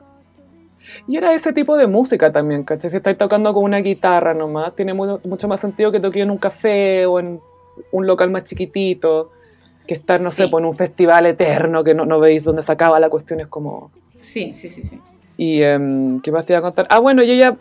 Y 1.09 1.17
era 1.17 1.33
ese 1.33 1.55
tipo 1.55 1.75
de 1.79 1.87
música 1.87 2.31
también, 2.31 2.65
¿cachai? 2.65 2.91
Si 2.91 2.99
estáis 2.99 3.17
tocando 3.17 3.55
con 3.55 3.65
una 3.65 3.79
guitarra 3.79 4.35
nomás, 4.35 4.77
tiene 4.77 4.93
mu- 4.93 5.21
mucho 5.25 5.49
más 5.49 5.59
sentido 5.61 5.91
que 5.91 6.01
toque 6.01 6.21
en 6.21 6.31
un 6.31 6.39
café 6.39 7.07
o 7.07 7.19
en 7.19 7.41
un 7.93 8.07
local 8.07 8.31
más 8.31 8.45
chiquitito, 8.45 9.31
que 9.87 9.95
estar, 9.95 10.21
no 10.21 10.31
sé, 10.31 10.45
Sí. 10.45 10.49
pues, 10.51 10.63
en 10.63 10.67
un 10.69 10.77
festival 10.77 11.27
eterno 11.27 11.85
que 11.85 11.95
no, 11.95 12.05
no 12.05 12.19
veis 12.21 12.45
dónde 12.45 12.63
se 12.63 12.73
acaba 12.73 12.99
la 13.01 13.09
cuestión, 13.09 13.41
es 13.41 13.47
como... 13.47 13.91
Sí, 14.15 14.53
sí, 14.55 14.69
sí, 14.69 14.85
sí. 14.85 15.01
Y, 15.37 15.63
em, 15.63 16.19
¿qué 16.21 16.33
más 16.33 16.45
te 16.47 16.55
iba 16.55 16.59
a 16.61 16.63
contar? 16.63 16.87
Ah, 16.91 16.99
bueno, 16.99 17.23
y 17.23 17.31
ella 17.31 17.57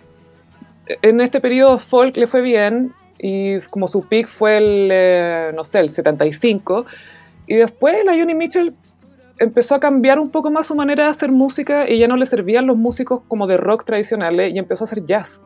en 1.01 1.21
este 1.21 1.41
periodo 1.41 1.77
folk 1.79 2.15
le 2.17 2.27
fue 2.27 2.41
bien 2.41 2.93
y 3.17 3.57
como 3.69 3.87
su 3.87 4.07
peak 4.07 4.27
fue 4.27 4.57
el, 4.57 4.89
eh, 4.91 5.51
no 5.55 5.63
sé, 5.65 5.79
el 5.79 5.89
75. 5.89 6.85
Y 7.47 7.55
después 7.55 7.95
la 8.05 8.13
Joni 8.13 8.33
Mitchell 8.33 8.73
empezó 9.37 9.75
a 9.75 9.79
cambiar 9.79 10.19
un 10.19 10.29
poco 10.29 10.49
más 10.51 10.67
su 10.67 10.75
manera 10.75 11.03
de 11.05 11.09
hacer 11.09 11.31
música 11.31 11.89
y 11.89 11.99
ya 11.99 12.07
no 12.07 12.17
le 12.17 12.25
servían 12.25 12.65
los 12.65 12.77
músicos 12.77 13.21
como 13.27 13.47
de 13.47 13.57
rock 13.57 13.83
tradicionales 13.85 14.53
y 14.53 14.57
empezó 14.59 14.83
a 14.83 14.85
hacer 14.85 15.03
jazz. 15.05 15.41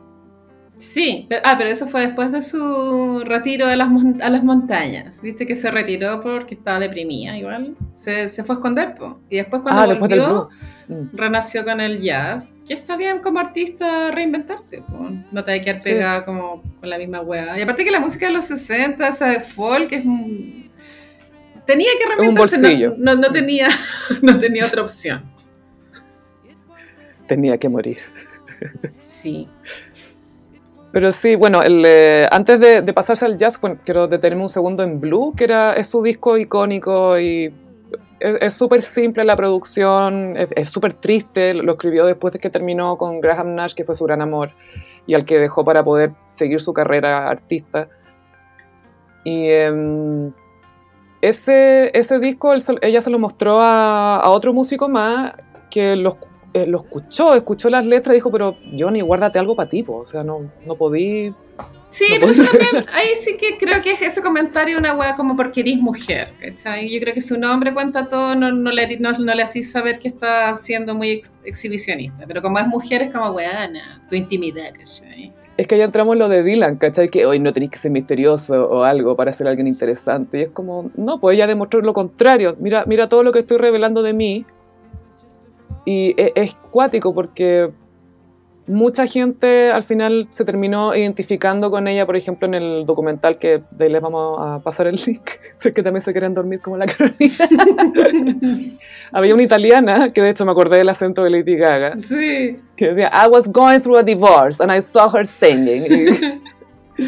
Sí, 0.79 1.25
pero, 1.27 1.41
ah, 1.43 1.55
pero 1.57 1.69
eso 1.69 1.87
fue 1.87 2.01
después 2.07 2.31
de 2.31 2.41
su 2.41 3.21
retiro 3.25 3.65
a 3.67 3.75
las, 3.75 3.89
a 4.21 4.29
las 4.29 4.43
montañas. 4.45 5.21
Viste 5.21 5.45
que 5.45 5.57
se 5.57 5.69
retiró 5.69 6.21
porque 6.21 6.55
estaba 6.55 6.79
deprimida, 6.79 7.37
igual. 7.37 7.75
Se, 7.93 8.29
se 8.29 8.45
fue 8.45 8.55
a 8.55 8.57
esconder, 8.59 8.95
po. 8.95 9.19
Y 9.29 9.35
después 9.35 9.61
cuando 9.61 9.81
ah, 9.81 9.95
volvió. 9.99 10.49
Mm. 10.87 11.15
renació 11.17 11.65
con 11.65 11.81
el 11.81 11.99
jazz. 11.99 12.55
Que 12.65 12.73
está 12.75 12.95
bien 12.95 13.19
como 13.19 13.39
artista 13.39 14.09
reinventarte, 14.11 14.81
po. 14.83 15.09
No 15.33 15.43
te 15.43 15.51
hay 15.51 15.59
que 15.59 15.65
quedar 15.65 15.79
Sí. 15.81 15.89
pegada 15.91 16.23
como 16.23 16.63
con 16.79 16.89
la 16.89 16.97
misma 16.97 17.19
weá. 17.21 17.59
Y 17.59 17.61
aparte 17.61 17.83
que 17.83 17.91
la 17.91 17.99
música 17.99 18.27
de 18.27 18.31
los 18.33 18.45
60, 18.45 19.05
esa 19.05 19.27
de 19.31 19.41
folk, 19.41 19.91
es 19.91 20.05
un- 20.05 20.71
Tenía 21.67 21.89
que 21.99 22.05
un 22.05 22.17
reinventarse. 22.17 22.57
no- 22.57 22.61
bolsillo. 22.69 22.93
No, 22.97 23.15
no 23.15 23.31
tenía, 23.33 23.67
no 24.21 24.39
tenía 24.39 24.65
otra 24.65 24.81
opción. 24.81 25.29
Tenía 27.27 27.57
que 27.57 27.67
morir. 27.67 27.97
Sí. 29.07 29.47
Pero 30.91 31.11
sí, 31.11 31.35
bueno, 31.35 31.61
el, 31.61 31.83
eh, 31.85 32.27
antes 32.31 32.59
de, 32.59 32.93
pasarse 32.93 33.25
al 33.25 33.37
jazz, 33.37 33.59
quiero 33.85 34.07
detenerme 34.07 34.43
un 34.43 34.49
segundo 34.49 34.81
en 34.81 34.99
Blue, 34.99 35.33
que 35.35 35.43
era, 35.43 35.73
es 35.73 35.87
su 35.87 36.01
disco 36.01 36.37
icónico 36.37 37.19
y 37.19 37.53
es 38.19 38.53
súper 38.53 38.81
simple 38.81 39.23
la 39.23 39.35
producción, 39.35 40.35
es 40.35 40.69
súper 40.69 40.93
triste, 40.93 41.53
lo 41.53 41.73
escribió 41.73 42.05
después 42.05 42.33
de 42.33 42.39
que 42.39 42.49
terminó 42.49 42.97
con 42.97 43.21
Graham 43.21 43.55
Nash, 43.55 43.73
que 43.73 43.85
fue 43.85 43.95
su 43.95 44.03
gran 44.05 44.21
amor, 44.21 44.51
y 45.05 45.13
al 45.13 45.25
que 45.25 45.37
dejó 45.37 45.63
para 45.63 45.83
poder 45.83 46.11
seguir 46.25 46.59
su 46.59 46.73
carrera 46.73 47.29
artista. 47.29 47.87
Y 49.23 49.49
em, 49.49 50.33
ese, 51.21 51.91
ese 51.97 52.19
disco 52.19 52.53
ella 52.81 53.01
se 53.01 53.09
lo 53.09 53.19
mostró 53.19 53.61
a, 53.61 54.17
a 54.17 54.29
otro 54.29 54.53
músico 54.53 54.89
más 54.89 55.33
que 55.69 55.95
lo, 55.95 56.17
eh, 56.53 56.65
lo 56.67 56.81
escuchó, 56.81 57.33
escuchó 57.35 57.69
las 57.69 57.85
letras 57.85 58.13
y 58.13 58.17
dijo, 58.17 58.31
pero 58.31 58.57
Johnny, 58.77 59.01
guárdate 59.01 59.39
algo 59.39 59.55
para 59.55 59.69
ti, 59.69 59.83
po". 59.83 59.97
o 59.97 60.05
sea, 60.05 60.23
no, 60.23 60.51
no 60.65 60.75
podí... 60.75 61.33
Sí, 61.91 62.05
No 62.11 62.15
pero 62.19 62.31
eso 62.31 62.43
también, 62.43 62.85
ahí 62.93 63.07
sí 63.19 63.35
que 63.35 63.57
creo 63.57 63.81
que 63.81 63.93
es 63.93 64.01
ese 64.03 64.21
comentario 64.21 64.77
una 64.77 64.93
weá 64.95 65.15
como 65.15 65.35
porque 65.35 65.61
eres 65.61 65.77
mujer, 65.77 66.29
¿cachai? 66.39 66.87
Yo 66.87 66.99
creo 66.99 67.15
que 67.15 67.21
su 67.21 67.39
nombre 67.39 67.73
cuenta 67.73 68.07
todo, 68.07 68.35
no, 68.35 68.51
no 68.51 68.71
le, 68.71 68.99
no, 68.99 69.11
no 69.11 69.33
le 69.33 69.41
hacís 69.41 69.71
saber 69.71 69.97
que 69.97 70.07
está 70.07 70.55
siendo 70.55 70.93
muy 70.93 71.09
ex- 71.09 71.33
exhibicionista, 71.43 72.25
pero 72.27 72.43
como 72.43 72.59
es 72.59 72.67
mujer 72.67 73.01
es 73.01 73.09
como 73.11 73.31
weana, 73.31 74.03
tu 74.07 74.15
intimidad, 74.15 74.71
¿cachai? 74.71 75.33
Es 75.57 75.65
que 75.67 75.77
ya 75.77 75.83
entramos 75.85 76.13
en 76.13 76.19
lo 76.19 76.29
de 76.29 76.43
Dylan, 76.43 76.77
¿cachai? 76.77 77.09
Que 77.09 77.25
hoy 77.25 77.39
no 77.39 77.51
tenéis 77.51 77.71
que 77.71 77.79
ser 77.79 77.91
misterioso 77.91 78.69
o 78.69 78.83
algo 78.83 79.15
para 79.17 79.33
ser 79.33 79.47
alguien 79.47 79.67
interesante. 79.67 80.39
Y 80.39 80.41
es 80.43 80.49
como, 80.49 80.89
no, 80.95 81.19
pues 81.19 81.35
ella 81.35 81.47
demostró 81.47 81.81
lo 81.81 81.91
contrario. 81.93 82.55
Mira, 82.59 82.85
mira 82.87 83.09
todo 83.09 83.23
lo 83.23 83.33
que 83.33 83.39
estoy 83.39 83.57
revelando 83.57 84.01
de 84.01 84.13
mí. 84.13 84.45
Y 85.85 86.09
e- 86.21 86.33
es, 86.35 86.55
cuático 86.71 87.13
porque 87.13 87.71
mucha 88.67 89.07
gente 89.07 89.71
al 89.71 89.81
final 89.81 90.27
se 90.29 90.45
terminó 90.45 90.93
identificando 90.95 91.71
con 91.71 91.87
ella, 91.87 92.05
por 92.05 92.15
ejemplo, 92.15 92.47
en 92.47 92.53
el 92.53 92.85
documental 92.85 93.39
que 93.39 93.63
de 93.71 93.85
ahí 93.85 93.91
les 93.91 94.01
vamos 94.01 94.37
a 94.39 94.59
pasar 94.59 94.85
el 94.87 94.95
link, 94.95 95.27
que 95.73 95.81
también 95.83 96.01
se 96.01 96.11
quieren 96.11 96.33
dormir 96.35 96.61
como 96.61 96.77
la 96.77 96.85
Carolina. 96.85 97.33
Había 99.11 99.33
una 99.33 99.43
italiana, 99.43 100.13
que 100.13 100.21
de 100.21 100.29
hecho 100.29 100.45
me 100.45 100.51
acordé 100.51 100.77
del 100.77 100.89
acento 100.89 101.23
de 101.23 101.31
Lady 101.31 101.55
Gaga, 101.55 101.95
Sí. 101.99 102.57
que 102.75 102.89
decía, 102.93 103.11
I 103.11 103.27
was 103.27 103.51
going 103.51 103.79
through 103.79 103.97
a 103.97 104.03
divorce 104.03 104.61
and 104.61 104.71
I 104.71 104.81
saw 104.81 105.09
her 105.15 105.25
singing. 105.25 105.85
Y, 106.97 107.05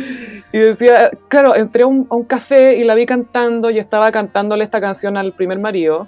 y 0.58 0.60
decía, 0.60 1.12
claro, 1.28 1.56
entré 1.56 1.84
a 1.84 1.88
un, 1.88 2.08
a 2.10 2.16
un 2.16 2.24
café 2.24 2.76
y 2.78 2.84
la 2.84 2.96
vi 2.96 3.06
cantando 3.06 3.70
y 3.70 3.78
estaba 3.78 4.12
cantándole 4.12 4.64
esta 4.64 4.82
canción 4.82 5.16
al 5.16 5.34
primer 5.34 5.60
marido, 5.60 6.08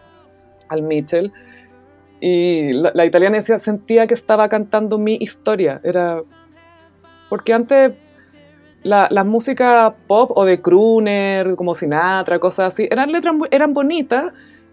al 0.67 0.81
Mitchell. 0.81 1.31
Y 2.25 2.71
la, 2.71 2.91
la 2.93 3.03
italiana 3.03 3.35
decía, 3.35 3.57
sentía 3.57 4.07
que 4.07 4.13
estaba 4.13 4.47
cantando 4.47 4.97
mi 4.97 5.17
historia. 5.19 5.81
Era. 5.83 6.21
Porque 7.29 7.51
antes 7.51 7.91
la, 8.81 9.09
la 9.11 9.25
música 9.25 9.93
pop 10.07 10.31
o 10.33 10.45
de 10.45 10.61
crooner, 10.61 11.57
como 11.57 11.75
Sinatra, 11.75 12.39
cosas 12.39 12.67
así, 12.73 12.87
eran 12.89 13.11
letras 13.11 13.35
eran 13.51 13.73
bonitas, 13.73 14.31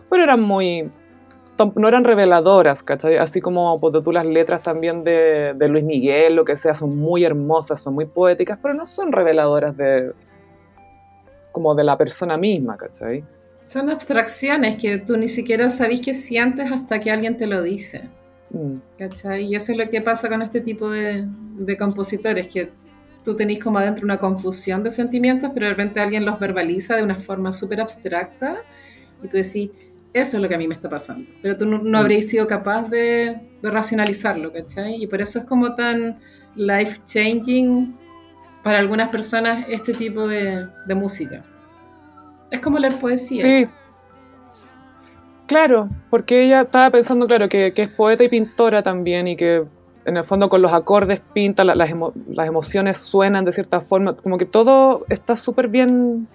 pero 0.09 0.23
eran 0.23 0.41
muy. 0.41 0.93
No 1.75 1.89
eran 1.89 2.05
reveladoras, 2.05 2.85
¿cachai? 2.85 3.17
Así 3.17 3.41
como 3.41 3.81
pues, 3.81 4.01
tú 4.05 4.13
las 4.13 4.27
letras 4.27 4.63
también 4.63 5.03
de, 5.03 5.53
de 5.57 5.69
Luis 5.69 5.83
Miguel, 5.83 6.37
lo 6.37 6.45
que 6.45 6.57
sea, 6.57 6.75
son 6.75 6.97
muy 6.97 7.25
hermosas, 7.25 7.83
son 7.83 7.95
muy 7.95 8.07
poéticas, 8.07 8.61
pero 8.63 8.75
no 8.75 8.87
son 8.87 9.11
reveladoras 9.11 9.77
de. 9.77 10.13
como 11.51 11.75
de 11.75 11.83
la 11.83 11.99
persona 11.99 12.37
misma, 12.37 12.77
¿cachai? 12.77 13.25
Son 13.73 13.89
abstracciones 13.89 14.77
que 14.79 14.99
tú 14.99 15.17
ni 15.17 15.29
siquiera 15.29 15.71
sabís 15.71 16.01
que 16.01 16.13
sientes 16.15 16.73
hasta 16.73 17.01
que 17.01 17.11
alguien 17.11 17.37
te 17.37 17.47
lo 17.47 17.63
dice. 17.63 18.09
Mm. 18.51 18.77
¿Cachai? 18.99 19.45
Y 19.45 19.55
eso 19.55 19.71
es 19.73 19.79
lo 19.79 19.89
que 19.89 20.01
pasa 20.01 20.29
con 20.29 20.43
este 20.43 20.61
tipo 20.61 20.91
de, 20.91 21.25
de 21.57 21.77
compositores, 21.77 22.49
que 22.49 22.71
tú 23.25 23.37
tenés 23.37 23.61
como 23.61 23.79
adentro 23.79 24.05
una 24.05 24.19
confusión 24.19 24.83
de 24.83 24.91
sentimientos, 24.91 25.53
pero 25.55 25.67
de 25.67 25.71
repente 25.75 26.01
alguien 26.01 26.25
los 26.25 26.41
verbaliza 26.41 26.97
de 26.97 27.05
una 27.05 27.15
forma 27.15 27.53
súper 27.53 27.81
abstracta 27.81 28.57
y 29.23 29.29
tú 29.29 29.37
decís, 29.37 29.71
eso 30.13 30.37
es 30.37 30.43
lo 30.43 30.49
que 30.49 30.57
a 30.57 30.59
mí 30.59 30.67
me 30.67 30.75
está 30.75 30.89
pasando. 30.89 31.31
Pero 31.41 31.57
tú 31.57 31.65
no, 31.67 31.79
no 31.79 31.91
Mm. 31.99 32.03
habréis 32.03 32.29
sido 32.29 32.49
capaz 32.49 32.89
de, 32.91 33.39
de 33.63 33.71
racionalizarlo, 33.71 34.53
¿cachai? 34.53 35.01
Y 35.01 35.07
por 35.07 35.21
eso 35.21 35.39
es 35.39 35.45
como 35.45 35.77
tan 35.77 36.19
life-changing 36.57 37.95
para 38.65 38.81
algunas 38.81 39.11
personas 39.11 39.65
este 39.69 39.93
tipo 39.93 40.27
de, 40.27 40.67
de 40.89 40.95
música. 40.97 41.45
Es 42.51 42.61
como 42.61 42.79
leer 42.79 42.95
poesía. 42.97 43.43
Sí. 43.43 43.69
Claro, 45.47 45.89
porque 46.11 46.45
ella 46.45 46.61
estaba 46.63 46.91
pensando, 46.91 47.27
claro, 47.27 47.49
que, 47.49 47.73
que 47.73 47.83
es 47.83 47.89
poeta 47.89 48.23
y 48.23 48.29
pintora 48.29 48.83
también 48.83 49.27
y 49.27 49.37
que 49.37 49.65
en 50.05 50.17
el 50.17 50.23
fondo 50.25 50.49
con 50.49 50.63
los 50.63 50.73
acordes 50.73 51.21
pinta, 51.33 51.65
la- 51.65 51.75
las, 51.75 51.91
emo- 51.91 52.13
las 52.29 52.47
emociones 52.47 52.99
suenan 52.99 53.45
de 53.45 53.53
cierta 53.53 53.81
forma, 53.81 54.13
como 54.15 54.39
que 54.39 54.47
todo 54.47 55.05
está 55.09 55.35
súper 55.35 55.67
bien, 55.69 56.29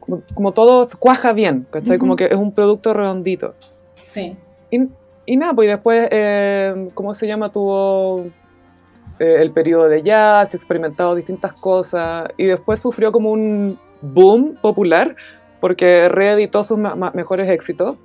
como, 0.00 0.22
como 0.34 0.52
todo 0.52 0.86
cuaja 0.98 1.32
bien, 1.32 1.66
¿cachai? 1.70 1.98
Como 1.98 2.14
que 2.14 2.26
es 2.26 2.36
un 2.36 2.52
producto 2.52 2.94
redondito. 2.94 3.54
Sí. 4.00 4.36
Y, 4.70 4.82
y 5.26 5.36
nada, 5.36 5.52
pues 5.52 5.66
y 5.66 5.70
después, 5.70 6.08
eh, 6.12 6.90
¿cómo 6.94 7.14
se 7.14 7.26
llama? 7.26 7.50
Tuvo 7.50 8.26
eh, 9.18 9.36
el 9.40 9.50
periodo 9.50 9.88
de 9.88 10.02
jazz, 10.04 10.54
experimentado 10.54 11.16
distintas 11.16 11.52
cosas 11.52 12.28
y 12.36 12.46
después 12.46 12.78
sufrió 12.78 13.10
como 13.10 13.32
un 13.32 13.76
boom 14.02 14.56
popular 14.60 15.14
porque 15.60 16.08
reeditó 16.08 16.62
sus 16.64 16.78
mejores 16.78 17.48
éxitos 17.50 17.96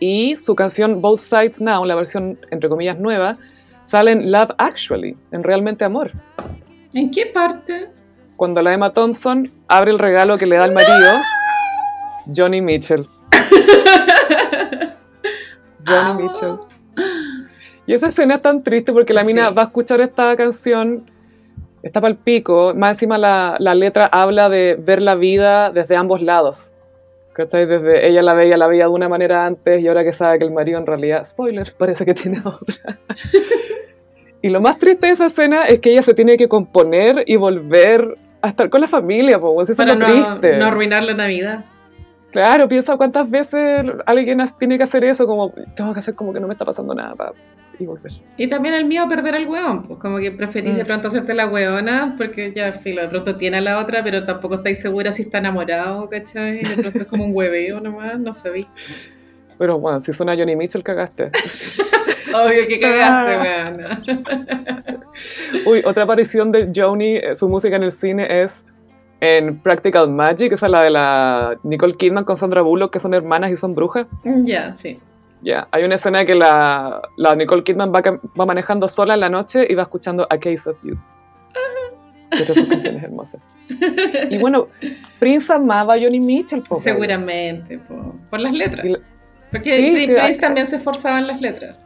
y 0.00 0.36
su 0.36 0.54
canción 0.54 1.00
Both 1.02 1.18
Sides 1.20 1.60
Now, 1.60 1.84
la 1.84 1.94
versión 1.94 2.38
entre 2.50 2.68
comillas 2.68 2.98
nueva, 2.98 3.36
sale 3.82 4.12
en 4.12 4.32
Love 4.32 4.50
Actually, 4.58 5.16
en 5.32 5.42
Realmente 5.42 5.84
Amor. 5.84 6.12
¿En 6.94 7.10
qué 7.10 7.26
parte? 7.26 7.90
Cuando 8.36 8.62
la 8.62 8.72
Emma 8.72 8.92
Thompson 8.92 9.48
abre 9.68 9.90
el 9.92 9.98
regalo 9.98 10.38
que 10.38 10.46
le 10.46 10.56
da 10.56 10.64
al 10.64 10.72
marido, 10.72 11.12
Johnny 12.34 12.60
Mitchell. 12.60 13.08
Johnny. 15.86 16.22
Mitchell. 16.22 16.56
Y 17.86 17.92
esa 17.92 18.08
escena 18.08 18.36
es 18.36 18.40
tan 18.40 18.62
triste 18.62 18.92
porque 18.92 19.12
la 19.12 19.24
mina 19.24 19.48
Sí. 19.48 19.54
va 19.54 19.62
a 19.62 19.64
escuchar 19.66 20.00
esta 20.00 20.34
canción, 20.36 21.04
está 21.84 22.00
para 22.00 22.12
el 22.12 22.18
pico, 22.18 22.72
más 22.74 22.96
encima 22.96 23.18
la, 23.18 23.56
la 23.60 23.74
letra 23.74 24.06
habla 24.10 24.48
de 24.48 24.76
ver 24.78 25.02
la 25.02 25.14
vida 25.14 25.70
desde 25.70 25.96
ambos 25.96 26.22
lados. 26.22 26.72
¿Cachai? 27.34 27.66
Desde 27.66 28.08
ella 28.08 28.22
la 28.22 28.32
veía, 28.32 28.56
la 28.56 28.66
veía 28.68 28.84
de 28.84 28.90
una 28.90 29.08
manera 29.08 29.44
antes 29.44 29.82
y 29.82 29.88
ahora 29.88 30.04
que 30.04 30.12
sabe 30.12 30.38
que 30.38 30.44
el 30.44 30.52
marido 30.52 30.78
en 30.78 30.86
realidad, 30.86 31.24
spoiler, 31.24 31.74
parece 31.76 32.04
que 32.04 32.14
tiene 32.14 32.38
otra. 32.44 32.98
y 34.40 34.48
lo 34.48 34.60
más 34.60 34.78
triste 34.78 35.08
de 35.08 35.12
esa 35.12 35.26
escena 35.26 35.64
es 35.64 35.80
que 35.80 35.90
ella 35.90 36.02
se 36.02 36.14
tiene 36.14 36.36
que 36.36 36.48
componer 36.48 37.24
y 37.26 37.36
volver 37.36 38.16
a 38.40 38.48
estar 38.48 38.70
con 38.70 38.80
la 38.80 38.88
familia, 38.88 39.38
pues 39.40 39.70
eso 39.70 39.82
es 39.82 39.88
Para 39.88 39.98
lo 39.98 40.06
no, 40.06 40.12
triste. 40.12 40.58
no 40.58 40.66
arruinar 40.66 41.02
la 41.02 41.14
Navidad. 41.14 41.64
Claro, 42.30 42.68
piensa 42.68 42.96
cuántas 42.96 43.30
veces 43.30 43.84
alguien 44.06 44.38
tiene 44.58 44.76
que 44.76 44.84
hacer 44.84 45.04
eso, 45.04 45.26
como 45.26 45.52
tengo 45.76 45.92
que 45.92 46.00
hacer 46.00 46.14
como 46.14 46.32
que 46.32 46.40
no 46.40 46.46
me 46.46 46.54
está 46.54 46.64
pasando 46.64 46.94
nada 46.94 47.14
para 47.14 47.32
y 47.78 47.86
volver. 47.86 48.12
Y 48.36 48.46
también 48.48 48.74
el 48.74 48.84
miedo 48.84 49.04
a 49.04 49.08
perder 49.08 49.34
al 49.34 49.46
hueón, 49.48 49.82
pues 49.84 49.98
como 49.98 50.18
que 50.18 50.30
preferís 50.32 50.76
de 50.76 50.84
Mm. 50.84 50.86
pronto 50.86 51.08
hacerte 51.08 51.34
la 51.34 51.48
hueona, 51.48 52.14
porque 52.16 52.52
ya, 52.54 52.72
filo, 52.72 53.02
de 53.02 53.08
pronto 53.08 53.36
tiene 53.36 53.56
a 53.58 53.60
la 53.60 53.78
otra, 53.78 54.02
pero 54.04 54.24
tampoco 54.24 54.56
estáis 54.56 54.80
segura 54.80 55.12
si 55.12 55.22
está 55.22 55.38
enamorado, 55.38 56.08
¿cachai? 56.08 56.62
De 56.62 56.74
pronto 56.76 56.98
es 56.98 57.04
como 57.06 57.24
un 57.24 57.30
hueveo 57.34 57.80
nomás, 57.80 58.18
no 58.18 58.32
sabéis. 58.32 58.66
Pero 59.58 59.78
bueno, 59.78 60.00
si 60.00 60.12
suena 60.12 60.34
Johnny 60.36 60.56
Mitchell, 60.56 60.82
cagaste. 60.82 61.30
Obvio 62.34 62.66
que 62.68 62.80
cagaste, 62.80 63.32
Ah. 63.34 63.42
weona. 63.76 64.02
Uy, 65.66 65.82
otra 65.84 66.02
aparición 66.04 66.50
de 66.50 66.70
Joni, 66.74 67.16
eh, 67.16 67.36
su 67.36 67.48
música 67.48 67.76
en 67.76 67.84
el 67.84 67.92
cine 67.92 68.42
es 68.42 68.64
en 69.20 69.58
Practical 69.60 70.08
Magic, 70.10 70.52
esa 70.52 70.66
es 70.66 70.72
la 70.72 70.82
de 70.82 70.90
la 70.90 71.56
Nicole 71.62 71.94
Kidman 71.94 72.24
con 72.24 72.36
Sandra 72.36 72.60
Bullock, 72.62 72.92
que 72.92 72.98
son 72.98 73.14
hermanas 73.14 73.52
y 73.52 73.56
son 73.56 73.74
brujas. 73.74 74.06
Ya, 74.24 74.76
sí. 74.76 74.98
Ya, 75.44 75.68
hay 75.70 75.84
una 75.84 75.96
escena 75.96 76.24
que 76.24 76.34
la, 76.34 77.02
la 77.18 77.36
Nicole 77.36 77.62
Kidman 77.62 77.92
va, 77.94 78.00
va 78.40 78.46
manejando 78.46 78.88
sola 78.88 79.12
en 79.14 79.20
la 79.20 79.28
noche 79.28 79.66
y 79.68 79.74
va 79.74 79.82
escuchando 79.82 80.26
A 80.30 80.38
Case 80.38 80.70
of 80.70 80.76
You. 80.82 80.96
Pero 82.30 82.54
sus 82.54 82.66
canciones 82.66 83.02
hermosas. 83.04 83.44
Y 84.30 84.38
bueno, 84.38 84.68
Prince 85.20 85.52
amaba 85.52 85.94
a 85.94 85.98
Johnny 86.00 86.18
Mitchell, 86.18 86.62
po, 86.62 86.76
Seguramente, 86.76 87.78
po, 87.78 88.14
por 88.30 88.40
las 88.40 88.52
letras. 88.54 88.84
La- 88.84 88.98
Porque 89.52 89.76
Sí, 89.76 89.92
Prin- 89.92 90.06
sí, 90.08 90.14
Prince 90.18 90.40
también 90.40 90.66
se 90.66 90.76
esforzaba 90.76 91.18
en 91.18 91.26
las 91.26 91.40
letras. 91.40 91.76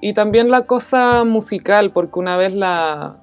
Y 0.00 0.12
también 0.14 0.50
la 0.50 0.62
cosa 0.62 1.22
musical, 1.24 1.92
porque 1.92 2.18
una 2.18 2.36
vez 2.36 2.52
la, 2.52 3.16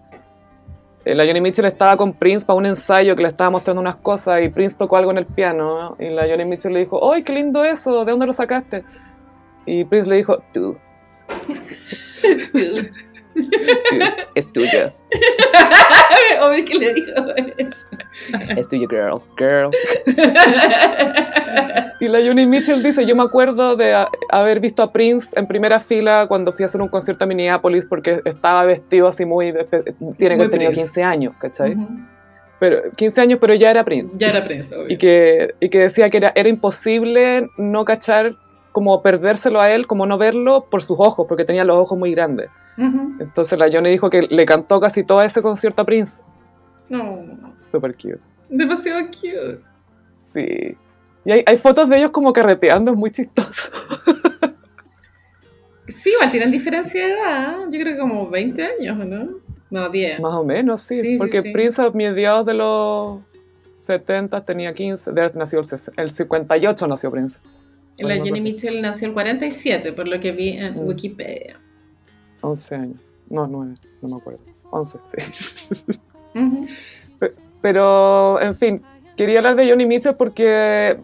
eh, 1.05 1.13
la 1.13 1.25
Johnny 1.25 1.41
Mitchell 1.41 1.65
estaba 1.65 1.97
con 1.97 2.13
Prince 2.13 2.45
para 2.45 2.57
un 2.57 2.65
ensayo 2.65 3.15
que 3.17 3.21
le 3.23 3.27
estaba 3.27 3.49
mostrando 3.49 3.81
unas 3.81 3.97
cosas 3.97 4.41
y 4.41 4.47
Prince 4.49 4.77
tocó 4.77 4.95
algo 4.95 5.11
en 5.11 5.17
el 5.17 5.25
piano 5.25 5.97
y 5.99 6.09
la 6.09 6.25
Johnny 6.27 6.45
Mitchell 6.45 6.73
le 6.73 6.79
dijo, 6.79 7.13
¡ay, 7.13 7.23
qué 7.23 7.33
lindo 7.33 7.63
eso! 7.65 8.05
¿De 8.05 8.11
dónde 8.11 8.25
lo 8.25 8.33
sacaste? 8.33 8.83
Y 9.65 9.83
Prince 9.85 10.09
le 10.09 10.17
dijo, 10.17 10.39
tú, 10.53 10.77
tú, 12.51 12.59
es 14.35 14.51
tuyo, 14.51 14.91
Obvio 16.41 16.65
que 16.65 16.75
le 16.75 16.93
dijo 16.93 17.11
eso. 17.57 17.85
es 18.57 18.67
tuyo, 18.67 18.87
girl, 18.87 19.21
girl. 19.37 19.69
Y 21.99 22.07
la 22.07 22.19
Johnny 22.19 22.45
Mitchell 22.47 22.81
dice, 22.81 23.05
yo 23.05 23.15
me 23.15 23.23
acuerdo 23.23 23.75
de 23.75 23.93
haber 24.29 24.59
visto 24.61 24.81
a 24.83 24.91
Prince 24.93 25.37
en 25.37 25.47
primera 25.47 25.79
fila 25.81 26.25
cuando 26.27 26.53
fui 26.53 26.63
a 26.63 26.67
hacer 26.67 26.81
un 26.81 26.87
concierto 26.87 27.25
a 27.25 27.27
Minneapolis 27.27 27.85
porque 27.85 28.21
estaba 28.23 28.65
vestido 28.65 29.07
así 29.07 29.25
muy... 29.25 29.51
Tiene 29.51 29.67
que 29.91 29.95
Muy 29.99 30.15
haber 30.35 30.49
tenido 30.49 30.71
Prince. 30.71 30.83
15 30.93 31.03
años, 31.03 31.33
¿cachai? 31.37 31.73
Ujú. 31.73 31.87
pero 32.59 32.77
15 32.95 33.21
años, 33.21 33.39
pero 33.41 33.53
ya 33.53 33.69
era 33.71 33.83
Prince. 33.83 34.17
Ya 34.17 34.29
era 34.29 34.45
Prince, 34.45 34.73
obvio. 34.75 34.93
Y 34.93 34.97
que, 34.97 35.53
y 35.59 35.67
que 35.69 35.79
decía 35.79 36.09
que 36.09 36.17
era, 36.17 36.31
era 36.35 36.47
imposible 36.47 37.49
no 37.57 37.83
cachar, 37.83 38.37
como 38.79 39.01
perdérselo 39.01 39.59
a 39.59 39.69
él, 39.71 39.87
como 39.87 40.05
no 40.05 40.17
verlo 40.17 40.69
por 40.69 40.81
sus 40.81 40.97
ojos, 41.01 41.25
porque 41.27 41.43
tenía 41.43 41.65
los 41.65 41.75
ojos 41.75 41.99
muy 41.99 42.11
grandes. 42.11 42.49
Entonces 42.77 43.59
la 43.59 43.69
Johnny 43.69 43.89
dijo 43.89 44.09
que 44.09 44.21
le 44.21 44.45
cantó 44.45 44.79
casi 44.79 45.03
todo 45.03 45.21
ese 45.21 45.41
concierto 45.41 45.81
a 45.81 45.85
Prince. 45.85 46.21
No, 46.87 47.19
Super 47.69 47.93
cute. 47.93 48.21
demasiado 48.47 49.05
cute. 49.07 49.59
Sí. 50.33 50.77
Y 51.25 51.31
hay, 51.31 51.43
hay 51.45 51.57
fotos 51.57 51.89
de 51.89 51.97
ellos 51.97 52.11
como 52.11 52.31
carreteando, 52.31 52.91
es 52.91 52.97
muy 52.97 53.11
chistoso. 53.11 53.69
Sí, 55.89 56.11
igual 56.11 56.31
tienen 56.31 56.51
diferencia 56.51 57.05
de 57.05 57.13
edad. 57.13 57.57
Yo 57.69 57.79
creo 57.81 57.95
que 57.95 57.99
como 57.99 58.29
20 58.29 58.63
años, 58.63 58.97
¿o 58.97 59.03
¿no? 59.03 59.29
No, 59.71 59.89
10. 59.89 60.21
Más 60.21 60.35
o 60.35 60.43
menos, 60.45 60.83
sí. 60.83 61.17
Porque 61.17 61.41
sí. 61.41 61.51
Prince 61.51 61.81
a 61.81 61.89
mediados 61.89 62.45
de 62.45 62.53
los 62.53 63.19
70 63.79 64.45
tenía 64.45 64.73
15, 64.73 65.11
de 65.11 65.31
nacido 65.33 65.63
el, 65.63 65.79
el 65.97 66.11
58 66.11 66.87
nació 66.87 67.11
Prince. 67.11 67.41
La 68.07 68.15
Jenny. 68.23 68.41
Mitchell 68.41 68.81
nació 68.81 69.07
el 69.09 69.13
47, 69.13 69.93
por 69.93 70.07
lo 70.07 70.19
que 70.19 70.31
vi 70.31 70.49
en 70.51 70.75
Mm. 70.75 70.87
Wikipedia. 70.87 71.59
11 72.41 72.75
años. 72.75 72.99
No, 73.31 73.47
9, 73.47 73.73
no 74.01 74.09
me 74.09 74.15
acuerdo. 74.17 74.39
11, 74.71 74.99
sí. 75.05 75.99
Pero, 77.61 78.39
en 78.41 78.55
fin, 78.55 78.81
quería 79.17 79.39
hablar 79.39 79.55
de 79.55 79.69
Johnny 79.69 79.85
Mitchell 79.85 80.15
porque 80.15 80.97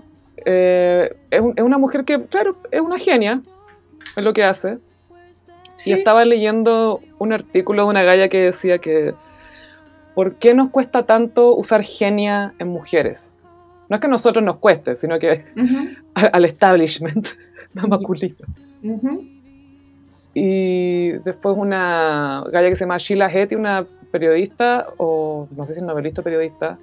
eh, 0.45 1.15
es, 1.31 1.39
un- 1.39 1.53
es 1.55 1.63
una 1.63 1.77
mujer 1.77 2.03
que, 2.05 2.21
claro, 2.25 2.57
es 2.71 2.81
una 2.81 2.97
genia 2.99 3.41
en 4.15 4.23
lo 4.23 4.33
que 4.33 4.43
hace. 4.43 4.77
Sí. 5.75 5.89
Y 5.89 5.93
estaba 5.93 6.23
leyendo 6.25 7.01
un 7.19 7.33
artículo 7.33 7.83
de 7.83 7.89
una 7.89 8.03
galla 8.03 8.27
que 8.29 8.39
decía 8.41 8.77
que 8.79 9.13
¿por 10.13 10.35
qué 10.35 10.53
nos 10.53 10.69
cuesta 10.69 11.05
tanto 11.05 11.53
usar 11.55 11.83
genia 11.83 12.53
en 12.59 12.69
mujeres? 12.69 13.33
No 13.89 13.95
es 13.95 13.99
que 13.99 14.07
a 14.07 14.09
nosotros 14.09 14.43
nos 14.43 14.57
cueste, 14.57 14.95
sino 14.95 15.19
que 15.19 15.45
al 16.13 16.45
establishment 16.45 17.27
no 17.73 17.87
masculino. 17.87 18.35
ujú. 18.83 19.35
Y 20.37 21.13
después 21.19 21.55
una 21.57 22.43
galla 22.51 22.67
que 22.67 22.75
se 22.75 22.83
llama 22.83 22.97
Sheila 22.97 23.31
Hetty, 23.31 23.55
una 23.55 23.85
periodista, 24.11 24.87
o 24.97 25.47
no 25.55 25.65
sé 25.65 25.73
si 25.73 25.79
es 25.79 25.85
novelista 25.85 26.19
o 26.19 26.23
periodista, 26.25 26.77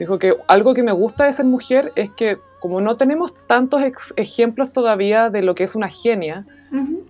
dijo 0.00 0.18
que 0.18 0.34
algo 0.48 0.74
que 0.74 0.82
me 0.82 0.90
gusta 0.90 1.26
de 1.26 1.32
ser 1.32 1.44
mujer 1.44 1.92
es 1.94 2.10
que 2.10 2.38
como 2.58 2.80
no 2.80 2.96
tenemos 2.96 3.32
tantos 3.46 3.80
ejemplos 4.16 4.72
todavía 4.72 5.30
de 5.30 5.42
lo 5.42 5.54
que 5.54 5.64
es 5.64 5.76
una 5.76 5.88
genia, 5.88 6.44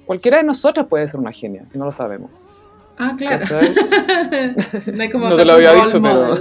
cualquiera 0.05 0.37
de 0.37 0.45
nosotras 0.45 0.87
puede 0.87 1.09
ser 1.09 1.19
una 1.19 1.33
genia, 1.33 1.65
no 1.75 1.87
lo 1.87 1.93
sabemos. 1.93 2.31
Ah, 2.99 3.15
claro. 3.17 3.45
no 4.95 5.03
hay 5.03 5.09
como 5.09 5.31
No 5.31 5.37
te 5.37 5.45
lo 5.47 5.55
había 5.55 5.73
dicho, 5.73 6.01
pero-. 6.03 6.37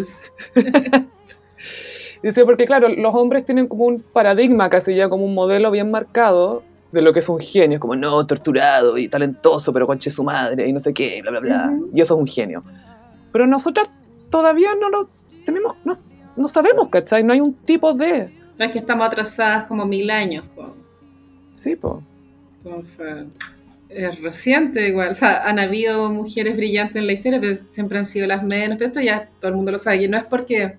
Dice, 2.22 2.44
porque 2.46 2.66
claro, 2.66 2.90
los 2.90 3.16
hombres 3.16 3.46
tienen 3.46 3.68
como 3.68 3.86
un 3.86 4.02
paradigma, 4.02 4.70
casi 4.70 4.96
ya 4.96 5.08
como 5.10 5.26
un 5.26 5.34
modelo 5.34 5.72
bien 5.72 5.90
marcado 5.90 6.64
de 6.92 7.02
lo 7.02 7.14
que 7.14 7.20
es 7.20 7.30
un 7.30 7.40
genio. 7.40 7.78
Es 7.78 7.80
como, 7.80 7.96
no, 7.96 8.26
torturado 8.26 8.98
y 8.98 9.08
talentoso, 9.08 9.72
pero 9.72 9.88
conche 9.88 10.10
su 10.10 10.24
madre 10.24 10.68
y 10.68 10.74
no 10.74 10.80
sé 10.80 10.94
qué, 10.94 11.22
bla, 11.22 11.32
bla, 11.32 11.40
bla. 11.40 11.80
Y 11.94 12.02
eso 12.02 12.16
es 12.16 12.20
un 12.20 12.28
genio. 12.28 12.64
Pero 13.32 13.48
nosotras 13.48 13.92
todavía 14.30 14.70
no 14.80 14.90
lo 14.90 15.10
tenemos, 15.46 15.76
no, 15.86 15.94
no 16.36 16.48
sabemos, 16.48 16.90
¿cachai? 16.90 17.24
No 17.24 17.34
hay 17.34 17.42
un 17.42 17.54
tipo 17.54 17.94
de... 17.94 18.30
No 18.58 18.66
es 18.66 18.72
que 18.72 18.80
estamos 18.80 19.08
atrasadas 19.08 19.68
como 19.68 19.86
mil 19.86 20.10
años. 20.10 20.44
po. 20.56 20.74
Sí, 21.52 21.76
po. 21.76 22.04
Entonces, 22.58 23.26
es 23.88 24.22
reciente 24.22 24.88
igual. 24.88 25.10
O 25.10 25.14
sea, 25.14 25.48
han 25.48 25.60
habido 25.60 26.10
mujeres 26.12 26.58
brillantes 26.58 26.98
en 26.98 27.08
la 27.08 27.14
historia, 27.14 27.40
pero 27.40 27.58
siempre 27.72 27.98
han 27.98 28.06
sido 28.06 28.28
las 28.28 28.44
menos. 28.44 28.78
Pero 28.78 28.88
esto 28.88 29.02
ya 29.02 29.30
todo 29.40 29.50
el 29.50 29.56
mundo 29.56 29.72
lo 29.72 29.78
sabe. 29.78 30.04
Y 30.04 30.08
no 30.08 30.18
es 30.18 30.26
porque. 30.26 30.78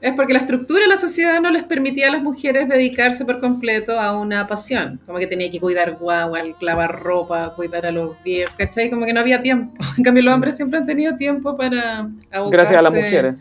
Es 0.00 0.12
porque 0.14 0.32
la 0.34 0.38
estructura 0.40 0.82
de 0.82 0.88
la 0.88 0.96
sociedad 0.96 1.40
no 1.40 1.50
les 1.50 1.64
permitía 1.64 2.08
a 2.08 2.12
las 2.12 2.22
mujeres 2.22 2.68
dedicarse 2.68 3.24
por 3.24 3.40
completo 3.40 3.98
a 3.98 4.18
una 4.18 4.46
pasión. 4.46 5.00
Como 5.06 5.18
que 5.18 5.26
tenía 5.26 5.50
que 5.50 5.58
cuidar 5.58 5.96
guagua, 5.96 6.40
lavar 6.60 7.02
ropa, 7.02 7.54
cuidar 7.54 7.86
a 7.86 7.90
los 7.90 8.22
viejos, 8.22 8.54
¿cachai? 8.56 8.90
Como 8.90 9.06
que 9.06 9.12
no 9.12 9.20
había 9.20 9.40
tiempo. 9.40 9.74
En 9.98 10.04
cambio, 10.04 10.22
los 10.22 10.34
hombres 10.34 10.56
siempre 10.56 10.78
han 10.78 10.86
tenido 10.86 11.16
tiempo 11.16 11.56
para 11.56 12.08
Gracias 12.50 12.78
a 12.78 12.82
las 12.82 12.92
mujeres. 12.92 13.34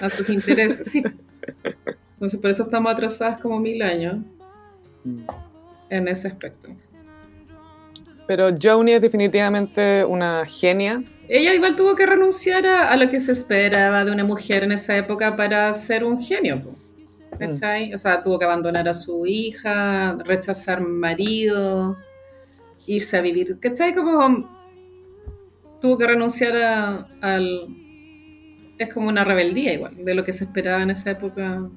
A 0.00 0.08
sus 0.10 0.28
intereses, 0.28 0.90
sí. 0.90 1.02
Entonces, 2.14 2.40
por 2.40 2.50
eso 2.50 2.62
estamos 2.64 2.92
atrasadas 2.92 3.40
como 3.40 3.58
mil 3.58 3.82
años 3.82 4.16
Mm. 5.04 5.22
en 5.90 6.08
ese 6.08 6.28
aspecto. 6.28 6.68
Pero 8.26 8.50
Joni 8.60 8.92
es 8.92 9.00
definitivamente 9.02 10.04
una 10.04 10.44
genia. 10.46 11.02
Ella 11.28 11.54
igual 11.54 11.76
tuvo 11.76 11.94
que 11.96 12.06
renunciar 12.06 12.64
a, 12.66 12.88
a 12.90 12.96
lo 12.96 13.10
que 13.10 13.20
se 13.20 13.32
esperaba 13.32 14.04
de 14.04 14.12
una 14.12 14.24
mujer 14.24 14.64
en 14.64 14.72
esa 14.72 14.96
época 14.96 15.36
para 15.36 15.72
ser 15.74 16.04
un 16.04 16.22
genio. 16.22 16.62
¿Cachai? 17.38 17.92
O 17.94 17.98
sea, 17.98 18.22
tuvo 18.22 18.38
que 18.38 18.44
abandonar 18.44 18.88
a 18.88 18.94
su 18.94 19.26
hija, 19.26 20.16
rechazar 20.24 20.82
marido, 20.86 21.96
irse 22.86 23.16
a 23.16 23.22
vivir. 23.22 23.58
¿Cachai? 23.58 23.94
Como 23.94 24.48
tuvo 25.80 25.98
que 25.98 26.06
renunciar 26.06 26.56
a- 26.56 27.08
al... 27.20 27.66
Es 28.78 28.92
como 28.92 29.08
una 29.08 29.24
rebeldía 29.24 29.72
igual, 29.74 29.96
de 29.96 30.14
lo 30.14 30.24
que 30.24 30.32
se 30.32 30.44
esperaba 30.44 30.82
en 30.82 30.90
esa 30.90 31.10
época 31.12 31.68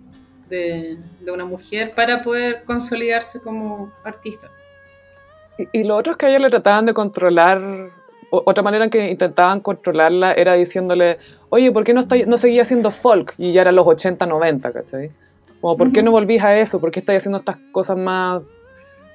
de, 0.49 0.97
de 1.21 1.31
una 1.31 1.45
mujer 1.45 1.91
para 1.95 2.23
poder 2.23 2.63
consolidarse 2.65 3.39
como 3.41 3.91
artista. 4.03 4.49
Y, 5.57 5.79
y 5.79 5.83
lo 5.83 5.95
otro 5.95 6.13
es 6.13 6.17
que 6.17 6.25
a 6.25 6.29
ella 6.29 6.39
le 6.39 6.49
trataban 6.49 6.85
de 6.85 6.93
controlar. 6.93 7.91
Otra 8.29 8.63
manera 8.63 8.83
en 8.83 8.89
que 8.89 9.09
intentaban 9.11 9.61
controlarla 9.61 10.33
era 10.33 10.53
diciéndole, 10.55 11.19
oye, 11.49 11.71
¿por 11.71 11.83
qué 11.83 11.93
no, 11.93 12.01
está, 12.01 12.17
no 12.25 12.37
seguía 12.37 12.63
haciendo 12.63 12.91
folk? 12.91 13.33
Y 13.37 13.53
ya 13.53 13.61
eran 13.61 13.75
los 13.75 13.87
80, 13.87 14.25
90, 14.25 14.73
¿cachai? 14.73 15.11
Como, 15.61 15.77
¿por 15.77 15.91
qué 15.91 15.99
Ujú. 15.99 16.05
no 16.05 16.11
volvís 16.11 16.43
a 16.43 16.57
eso? 16.57 16.81
¿Por 16.81 16.91
qué 16.91 16.99
estás 16.99 17.15
haciendo 17.17 17.37
estas 17.37 17.57
cosas 17.71 17.97
más 17.97 18.41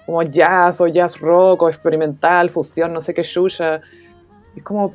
como 0.06 0.22
jazz 0.22 0.80
o 0.80 0.86
jazz 0.86 1.20
rock 1.20 1.62
o 1.62 1.68
experimental, 1.68 2.48
fusión, 2.50 2.92
no 2.92 3.00
sé 3.00 3.12
qué, 3.12 3.22
shusha? 3.22 3.80
Y 4.54 4.58
es 4.58 4.64
como, 4.64 4.92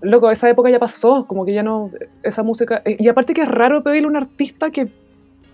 loco, 0.00 0.30
esa 0.30 0.48
época 0.48 0.70
ya 0.70 0.78
pasó, 0.78 1.26
como 1.26 1.44
que 1.44 1.52
ya 1.52 1.62
no, 1.62 1.90
esa 2.22 2.42
música... 2.42 2.82
Y 2.86 3.08
aparte 3.08 3.34
que 3.34 3.42
es 3.42 3.48
raro 3.48 3.82
pedirle 3.82 4.06
a 4.06 4.10
un 4.10 4.16
artista 4.16 4.70
que 4.70 4.88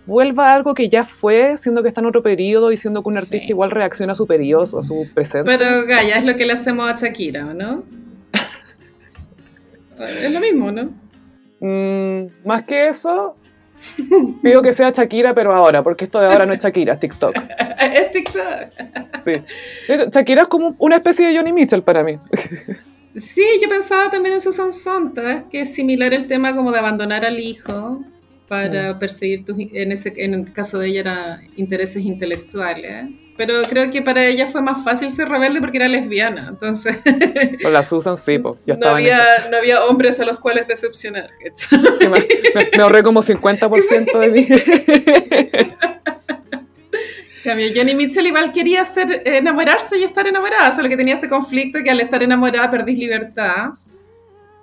vuelva 0.07 0.51
a 0.51 0.55
algo 0.55 0.73
que 0.74 0.89
ya 0.89 1.05
fue, 1.05 1.57
siendo 1.59 1.83
que 1.83 1.89
está 1.89 2.01
en 2.01 2.07
otro 2.07 2.23
periodo 2.23 2.73
y 2.73 2.77
siendo 2.77 3.03
que 3.03 3.09
un 3.09 3.19
artista 3.19 3.47
Sí. 3.47 3.51
igual 3.53 3.70
reacciona 3.70 4.12
a 4.12 4.15
su 4.15 4.27
periodo, 4.27 4.78
a 4.78 4.83
su 4.83 5.09
presente. 5.15 5.45
Pero 5.57 5.85
Gaia 5.87 6.16
es 6.19 6.24
lo 6.24 6.37
que 6.37 6.47
le 6.47 6.53
hacemos 6.53 6.89
a 6.91 6.95
Shakira, 6.97 7.53
¿no? 7.55 7.83
Es 9.99 10.31
lo 10.31 10.41
mismo, 10.41 10.70
¿no? 10.73 10.91
Mm, 11.61 12.27
más 12.47 12.65
que 12.65 12.89
eso, 12.89 13.35
pido 14.43 14.61
que 14.61 14.73
sea 14.74 14.91
Shakira, 14.91 15.35
pero 15.35 15.55
ahora, 15.55 15.83
porque 15.83 16.05
esto 16.05 16.20
de 16.20 16.27
ahora 16.27 16.45
no 16.45 16.53
es 16.53 16.62
Shakira, 16.62 16.95
es 16.95 17.01
TikTok. 17.01 17.35
Es 17.78 18.11
TikTok. 18.11 18.43
Sí. 19.24 19.33
Shakira 20.12 20.43
es 20.43 20.49
como 20.49 20.74
una 20.78 20.97
especie 20.97 21.27
de 21.27 21.37
Johnny 21.37 21.53
Mitchell 21.53 21.83
para 21.83 22.03
mí. 22.03 22.19
Sí, 23.16 23.45
yo 23.62 23.69
pensaba 23.69 24.11
también 24.11 24.35
en 24.35 24.41
Susan 24.41 24.73
Sontag, 24.73 25.49
que 25.49 25.62
es 25.62 25.73
similar 25.74 26.12
el 26.12 26.27
tema 26.27 26.55
como 26.55 26.73
de 26.73 26.78
abandonar 26.78 27.24
al 27.24 27.39
hijo 27.39 28.01
para 28.48 28.98
perseguir 28.98 29.44
tus, 29.44 29.56
en 29.59 29.93
ese 29.93 30.12
en 30.16 30.35
el 30.35 30.52
caso 30.52 30.78
de 30.78 30.89
ella 30.89 31.01
era 31.01 31.40
intereses 31.56 32.02
intelectuales. 32.02 33.06
Pero 33.36 33.60
creo 33.68 33.90
que 33.90 34.01
para 34.01 34.24
ella 34.24 34.47
fue 34.47 34.62
más 34.62 34.82
fácil 34.82 35.12
ser 35.12 35.28
rebelde 35.28 35.60
porque 35.60 35.77
era 35.77 35.89
lesbiana, 35.89 36.47
entonces 36.48 37.02
Con 37.62 37.70
la 37.70 37.85
Susan, 37.85 38.16
sí, 38.16 38.39
po, 38.39 38.59
ya 38.66 38.77
no, 38.77 38.86
había, 38.89 39.18
no 39.51 39.59
había 39.59 39.85
hombres 39.85 40.18
a 40.20 40.24
los 40.24 40.40
cuales 40.40 40.66
decepcionar. 40.66 41.28
me- 42.10 42.66
me 42.77 42.82
ahorré 42.82 43.02
como 43.02 43.20
50% 43.23 44.18
de 44.20 44.28
mí. 44.31 44.47
Cambio, 47.44 47.66
Johnny 47.74 47.94
Mitchell 47.94 48.27
igual 48.27 48.52
quería 48.52 48.85
ser, 48.85 49.23
enamorarse 49.24 49.98
y 49.98 50.05
estar 50.05 50.27
enamorada, 50.27 50.73
solo 50.73 50.89
que 50.89 50.97
tenía 50.97 51.14
ese 51.14 51.28
conflicto 51.28 51.78
que 51.85 51.90
al 51.90 52.01
estar 52.01 52.23
enamorada 52.23 52.70
perdís 52.70 52.98
libertad. 52.98 53.66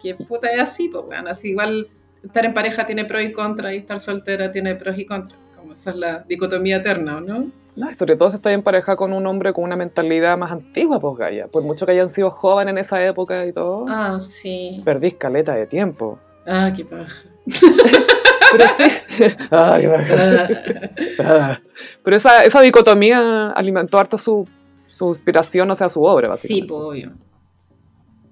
Que 0.01 0.15
puta 0.15 0.51
es 0.51 0.59
así, 0.59 0.89
pues 0.89 1.05
bueno, 1.05 1.29
así 1.29 1.49
igual 1.51 1.87
estar 2.23 2.45
en 2.45 2.53
pareja 2.53 2.85
tiene 2.85 3.05
pros 3.05 3.23
y 3.23 3.31
contras 3.31 3.73
y 3.73 3.77
estar 3.77 3.99
soltera 3.99 4.51
tiene 4.51 4.75
pros 4.75 4.97
y 4.97 5.05
contras. 5.05 5.39
Como 5.57 5.73
esa 5.73 5.91
es 5.91 5.95
la 5.95 6.19
dicotomía 6.27 6.77
eterna, 6.77 7.21
¿no? 7.21 7.47
No, 7.75 7.89
y 7.89 7.93
sobre 7.95 8.15
todo 8.15 8.29
si 8.29 8.35
estás 8.35 8.53
en 8.53 8.61
pareja 8.61 8.95
con 8.95 9.13
un 9.13 9.25
hombre 9.25 9.51
con 9.51 9.63
una 9.63 9.75
mentalidad 9.75 10.37
más 10.37 10.51
antigua, 10.51 10.99
pues 10.99 11.17
Gaia. 11.17 11.47
Por 11.47 11.63
mucho 11.63 11.85
que 11.85 11.93
hayan 11.93 12.07
sido 12.09 12.29
jóvenes 12.29 12.71
en 12.73 12.77
esa 12.77 13.03
época 13.03 13.45
y 13.45 13.51
todo, 13.53 13.85
Ah, 13.89 14.19
sí. 14.21 14.81
perdís 14.85 15.15
caleta 15.15 15.55
de 15.55 15.65
tiempo. 15.65 16.19
Ah, 16.45 16.71
qué 16.75 16.85
paja. 16.85 17.23
Pero 18.51 18.69
sí. 18.69 18.83
Ah, 19.51 19.77
qué 19.79 19.87
bacán. 19.87 20.47
Ah. 21.19 21.59
Pero 22.03 22.15
esa, 22.15 22.43
esa 22.43 22.61
dicotomía 22.61 23.49
alimentó 23.51 23.97
harto 23.97 24.17
su, 24.19 24.47
su 24.87 25.07
inspiración, 25.07 25.71
o 25.71 25.75
sea, 25.75 25.89
su 25.89 26.03
obra, 26.03 26.27
Sí, 26.37 26.61
básicamente. 26.61 26.67
pues 26.67 26.81
obvio. 26.83 27.11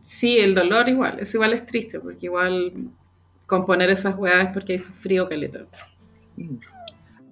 Sí, 0.03 0.37
el 0.39 0.53
dolor 0.53 0.87
igual, 0.89 1.19
eso 1.19 1.37
igual 1.37 1.53
es 1.53 1.65
triste, 1.65 1.99
porque 1.99 2.27
igual 2.27 2.73
componer 3.51 3.89
esas 3.89 4.15
es 4.15 4.47
porque 4.53 4.71
hay 4.71 4.79
sufrido 4.79 5.27
caleta. 5.27 5.65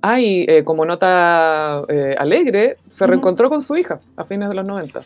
Ah, 0.01 0.19
y 0.19 0.45
eh, 0.49 0.65
como 0.65 0.85
nota 0.85 1.81
eh, 1.87 2.13
alegre, 2.17 2.77
se 2.89 3.07
reencontró 3.07 3.49
con 3.49 3.61
su 3.61 3.77
hija 3.77 4.01
a 4.17 4.25
fines 4.25 4.49
de 4.49 4.55
los 4.55 4.65
90. 4.65 5.01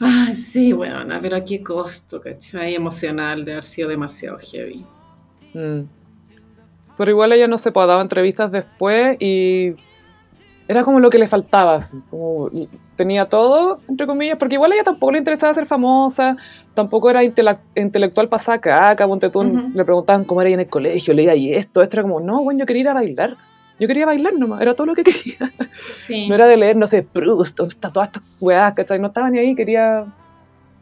Ay, 0.00 0.34
sí, 0.34 0.72
bueno, 0.72 1.04
pero 1.20 1.36
a 1.36 1.44
qué 1.44 1.62
costo, 1.62 2.18
¿cachai? 2.18 2.74
Emocional 2.74 3.44
de 3.44 3.52
haber 3.52 3.64
sido 3.64 3.90
demasiado 3.90 4.38
heavy. 4.38 4.86
Mm. 5.52 5.82
Pero 6.96 7.10
igual 7.10 7.32
ella 7.32 7.46
no 7.46 7.58
se 7.58 7.70
pues, 7.70 7.86
daba 7.86 8.00
entrevistas 8.00 8.50
después 8.50 9.18
y 9.20 9.74
era 10.68 10.84
como 10.84 11.00
lo 11.00 11.10
que 11.10 11.18
le 11.18 11.26
faltaba. 11.26 11.76
así, 11.76 11.96
como 12.10 12.50
tenía 12.96 13.28
todo, 13.28 13.80
entre 13.88 14.06
comillas, 14.06 14.36
porque 14.38 14.54
igual 14.54 14.72
a 14.72 14.74
ella 14.74 14.84
tampoco 14.84 15.12
le 15.12 15.18
interesaba 15.18 15.52
ser 15.54 15.66
famosa, 15.66 16.36
tampoco 16.74 17.10
era 17.10 17.22
intelectual 17.24 18.28
para 18.28 18.42
sacar, 18.42 18.96
ponte 18.96 19.28
tú, 19.30 19.40
Ujú. 19.40 19.70
le 19.74 19.84
preguntaban 19.84 20.24
cómo 20.24 20.40
era 20.40 20.48
ella 20.48 20.54
en 20.54 20.60
el 20.60 20.68
colegio, 20.68 21.14
leía 21.14 21.34
y 21.34 21.52
esto, 21.54 21.82
esto 21.82 21.96
era 21.96 22.02
como, 22.02 22.20
no, 22.20 22.42
bueno, 22.42 22.60
yo 22.60 22.66
quería 22.66 22.82
ir 22.82 22.88
a 22.88 22.94
bailar. 22.94 23.36
Yo 23.80 23.88
quería 23.88 24.06
bailar 24.06 24.34
nomás, 24.38 24.60
era 24.62 24.74
todo 24.74 24.86
lo 24.86 24.94
que 24.94 25.02
quería. 25.04 25.36
Sí. 26.06 26.28
No 26.28 26.34
era 26.36 26.46
de 26.46 26.56
leer, 26.56 26.76
no 26.76 26.86
sé, 26.86 27.02
Proust, 27.02 27.56
dónde 27.56 27.72
está 27.72 27.90
todas 27.92 28.10
estas 28.10 28.22
weas, 28.40 28.72
¿cachai? 28.74 28.98
No 29.00 29.08
estaba 29.08 29.28
ni 29.30 29.38
ahí, 29.38 29.54
quería 29.56 30.04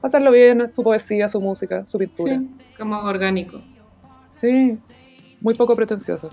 pasarlo 0.02 0.30
bien, 0.32 0.70
su 0.72 0.82
poesía, 0.82 1.28
su 1.28 1.40
música, 1.40 1.86
su 1.86 1.96
pintura. 1.98 2.34
Sí, 2.36 2.48
como 2.78 2.98
orgánico. 2.98 3.60
Sí, 4.28 4.78
muy 5.40 5.54
poco 5.54 5.74
pretenciosa. 5.76 6.28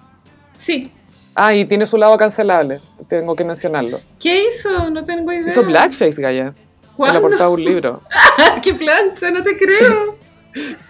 Sí. 0.57 0.91
Ah, 1.39 1.53
y 1.53 1.65
tiene 1.65 1.85
su 1.85 1.97
lado 1.97 2.17
cancelable, 2.17 2.79
tengo 3.07 3.35
que 3.35 3.43
mencionarlo. 3.43 4.01
¿Qué 4.19 4.47
hizo? 4.47 4.89
No 4.89 5.03
tengo 5.03 5.31
idea. 5.31 5.47
Hizo 5.47 5.63
blackface, 5.63 6.19
Gaya, 6.19 6.55
en 6.97 7.13
la 7.13 7.21
portada 7.21 7.49
de 7.49 7.53
un 7.53 7.63
libro. 7.63 8.01
¡Qué 8.63 8.73
plancha! 8.73 9.29
No 9.29 9.43
te 9.43 9.55
creo. 9.55 10.17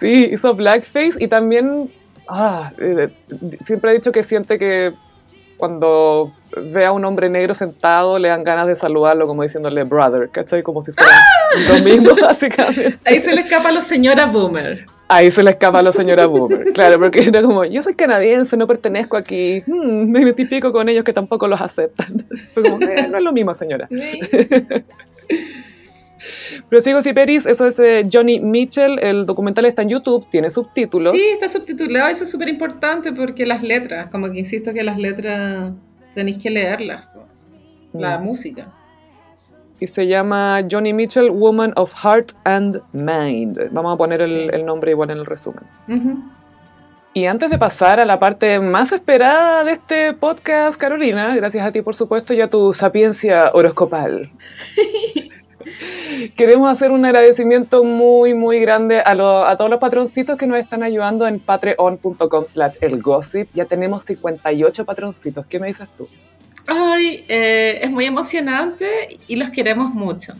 Sí, 0.00 0.30
hizo 0.32 0.54
blackface 0.54 1.16
y 1.18 1.28
también, 1.28 1.92
ah, 2.26 2.72
eh, 2.78 3.10
siempre 3.60 3.90
ha 3.90 3.92
dicho 3.92 4.10
que 4.12 4.22
siente 4.22 4.58
que 4.58 4.94
cuando 5.58 6.32
ve 6.56 6.86
a 6.86 6.92
un 6.92 7.04
hombre 7.04 7.28
negro 7.28 7.52
sentado 7.52 8.18
le 8.18 8.30
dan 8.30 8.44
ganas 8.44 8.66
de 8.66 8.74
saludarlo 8.74 9.26
como 9.26 9.42
diciéndole 9.42 9.84
brother, 9.84 10.30
¿cachai? 10.30 10.62
Como 10.62 10.80
si 10.80 10.92
fuera 10.92 11.12
lo 11.68 11.84
mismo, 11.84 12.12
básicamente. 12.22 12.98
Ahí 13.04 13.20
se 13.20 13.34
le 13.34 13.42
escapa 13.42 13.68
a 13.68 13.72
los 13.72 13.84
señora 13.84 14.24
boomer. 14.24 14.86
Ahí 15.10 15.30
se 15.30 15.42
le 15.42 15.50
escapa 15.50 15.78
a 15.78 15.82
la 15.82 15.92
señora 15.92 16.26
Boomer, 16.28 16.72
claro, 16.74 16.98
porque 16.98 17.20
era 17.24 17.42
como, 17.42 17.64
yo 17.64 17.80
soy 17.82 17.94
canadiense, 17.94 18.56
no 18.58 18.66
pertenezco 18.66 19.16
aquí, 19.16 19.62
Hmm, 19.66 20.10
me 20.10 20.20
identifico 20.20 20.70
con 20.72 20.88
ellos 20.88 21.02
que 21.04 21.12
tampoco 21.14 21.48
los 21.48 21.60
aceptan. 21.60 22.26
Fue 22.54 22.62
como, 22.62 22.84
"Eh, 22.86 23.08
no 23.10 23.16
es 23.18 23.24
lo 23.24 23.32
mismo, 23.32 23.54
señora. 23.54 23.88
Pero 26.68 26.82
sigo 26.82 27.00
si 27.00 27.12
Peris, 27.12 27.46
eso 27.46 27.66
es 27.66 27.76
de 27.76 28.04
Johnny 28.12 28.40
Mitchell, 28.40 28.98
el 29.00 29.24
documental 29.24 29.64
está 29.66 29.82
en 29.82 29.90
YouTube, 29.90 30.26
tiene 30.30 30.50
subtítulos. 30.50 31.12
Sí, 31.16 31.28
está 31.32 31.48
subtitulado, 31.48 32.08
eso 32.10 32.24
es 32.24 32.30
súper 32.30 32.48
importante 32.48 33.12
porque 33.12 33.46
las 33.46 33.62
letras, 33.62 34.10
como 34.10 34.30
que 34.30 34.40
insisto 34.40 34.72
que 34.74 34.82
las 34.82 34.98
letras 34.98 35.72
tenéis 36.14 36.38
que 36.38 36.50
leerlas, 36.50 37.06
la 37.92 38.18
Mm. 38.18 38.24
música. 38.24 38.74
Y 39.80 39.86
se 39.86 40.06
llama 40.06 40.60
Johnny 40.70 40.92
Mitchell, 40.92 41.30
Woman 41.30 41.72
of 41.76 41.92
Heart 41.94 42.32
and 42.44 42.80
Mind. 42.92 43.68
Vamos 43.70 43.94
a 43.94 43.96
poner 43.96 44.20
el, 44.20 44.52
el 44.52 44.64
nombre 44.66 44.90
igual 44.90 45.10
en 45.10 45.18
el 45.18 45.26
resumen. 45.26 45.62
Ujú. 45.88 46.18
Y 47.14 47.26
antes 47.26 47.48
de 47.50 47.58
pasar 47.58 48.00
a 48.00 48.04
la 48.04 48.18
parte 48.20 48.60
más 48.60 48.92
esperada 48.92 49.64
de 49.64 49.72
este 49.72 50.12
podcast, 50.12 50.78
Carolina, 50.80 51.34
gracias 51.34 51.64
a 51.66 51.72
ti 51.72 51.80
por 51.82 51.94
supuesto 51.94 52.34
y 52.34 52.40
a 52.40 52.48
tu 52.50 52.72
sapiencia 52.72 53.50
horoscopal, 53.54 54.30
queremos 56.36 56.70
hacer 56.70 56.90
un 56.90 57.04
agradecimiento 57.04 57.82
muy, 57.84 58.34
muy 58.34 58.60
grande 58.60 59.00
a, 59.00 59.14
lo- 59.14 59.44
a 59.46 59.56
todos 59.56 59.70
los 59.70 59.80
patroncitos 59.80 60.36
que 60.36 60.46
nos 60.46 60.58
están 60.58 60.82
ayudando 60.82 61.26
en 61.26 61.40
patreon.com 61.40 62.44
slash 62.44 62.76
elgossip. 62.80 63.48
Ya 63.54 63.64
tenemos 63.64 64.04
58 64.04 64.84
patroncitos. 64.84 65.46
¿Qué 65.46 65.58
me 65.58 65.66
dices 65.68 65.88
tú? 65.96 66.06
Ay, 66.70 67.24
eh, 67.28 67.80
es 67.82 67.90
muy 67.90 68.04
emocionante 68.04 69.18
y 69.26 69.36
los 69.36 69.48
queremos 69.48 69.94
mucho. 69.94 70.34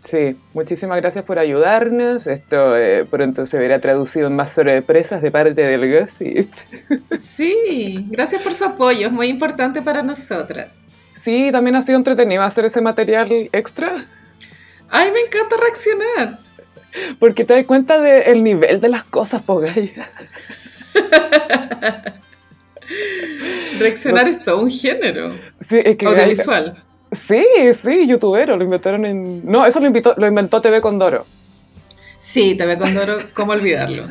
Sí, 0.00 0.36
muchísimas 0.52 1.00
gracias 1.00 1.24
por 1.24 1.38
ayudarnos. 1.38 2.26
Esto 2.26 2.76
eh, 2.76 3.04
pronto 3.08 3.46
se 3.46 3.56
verá 3.56 3.80
traducido 3.80 4.26
en 4.26 4.34
más 4.34 4.50
sorpresas 4.50 5.22
de 5.22 5.30
parte 5.30 5.62
del 5.62 5.92
Gossip. 5.92 6.50
Sí, 7.36 8.06
gracias 8.10 8.42
por 8.42 8.52
su 8.52 8.64
apoyo, 8.64 9.06
es 9.06 9.12
muy 9.12 9.28
importante 9.28 9.80
para 9.80 10.02
nosotras. 10.02 10.80
Sí, 11.14 11.50
también 11.52 11.76
ha 11.76 11.82
sido 11.82 11.96
entretenido 11.96 12.42
hacer 12.42 12.64
ese 12.64 12.80
material 12.80 13.48
extra. 13.52 13.94
Ay, 14.90 15.12
me 15.12 15.20
encanta 15.20 15.56
reaccionar. 15.56 16.40
Porque 17.18 17.44
te 17.44 17.54
das 17.54 17.64
cuenta 17.64 18.00
del 18.00 18.42
nivel 18.42 18.80
de 18.80 18.88
las 18.88 19.04
cosas, 19.04 19.40
Pogaya. 19.42 20.08
Reaccionar 23.78 24.28
es 24.28 24.42
todo 24.42 24.60
un 24.62 24.70
género 24.70 25.34
Sí, 25.60 25.80
es 25.84 25.96
que 25.96 26.06
audiovisual. 26.06 26.82
Sí, 27.12 27.44
sí, 27.74 28.06
youtubero, 28.06 28.56
lo 28.56 28.64
inventaron 28.64 29.04
en... 29.04 29.44
No, 29.44 29.66
eso 29.66 29.80
lo, 29.80 29.86
invitó, 29.86 30.14
lo 30.16 30.26
inventó 30.26 30.60
TV 30.60 30.80
Condoro. 30.80 31.26
Sí, 32.20 32.54
TV 32.54 32.78
Condoro, 32.78 33.16
¿cómo 33.34 33.52
olvidarlo? 33.52 34.04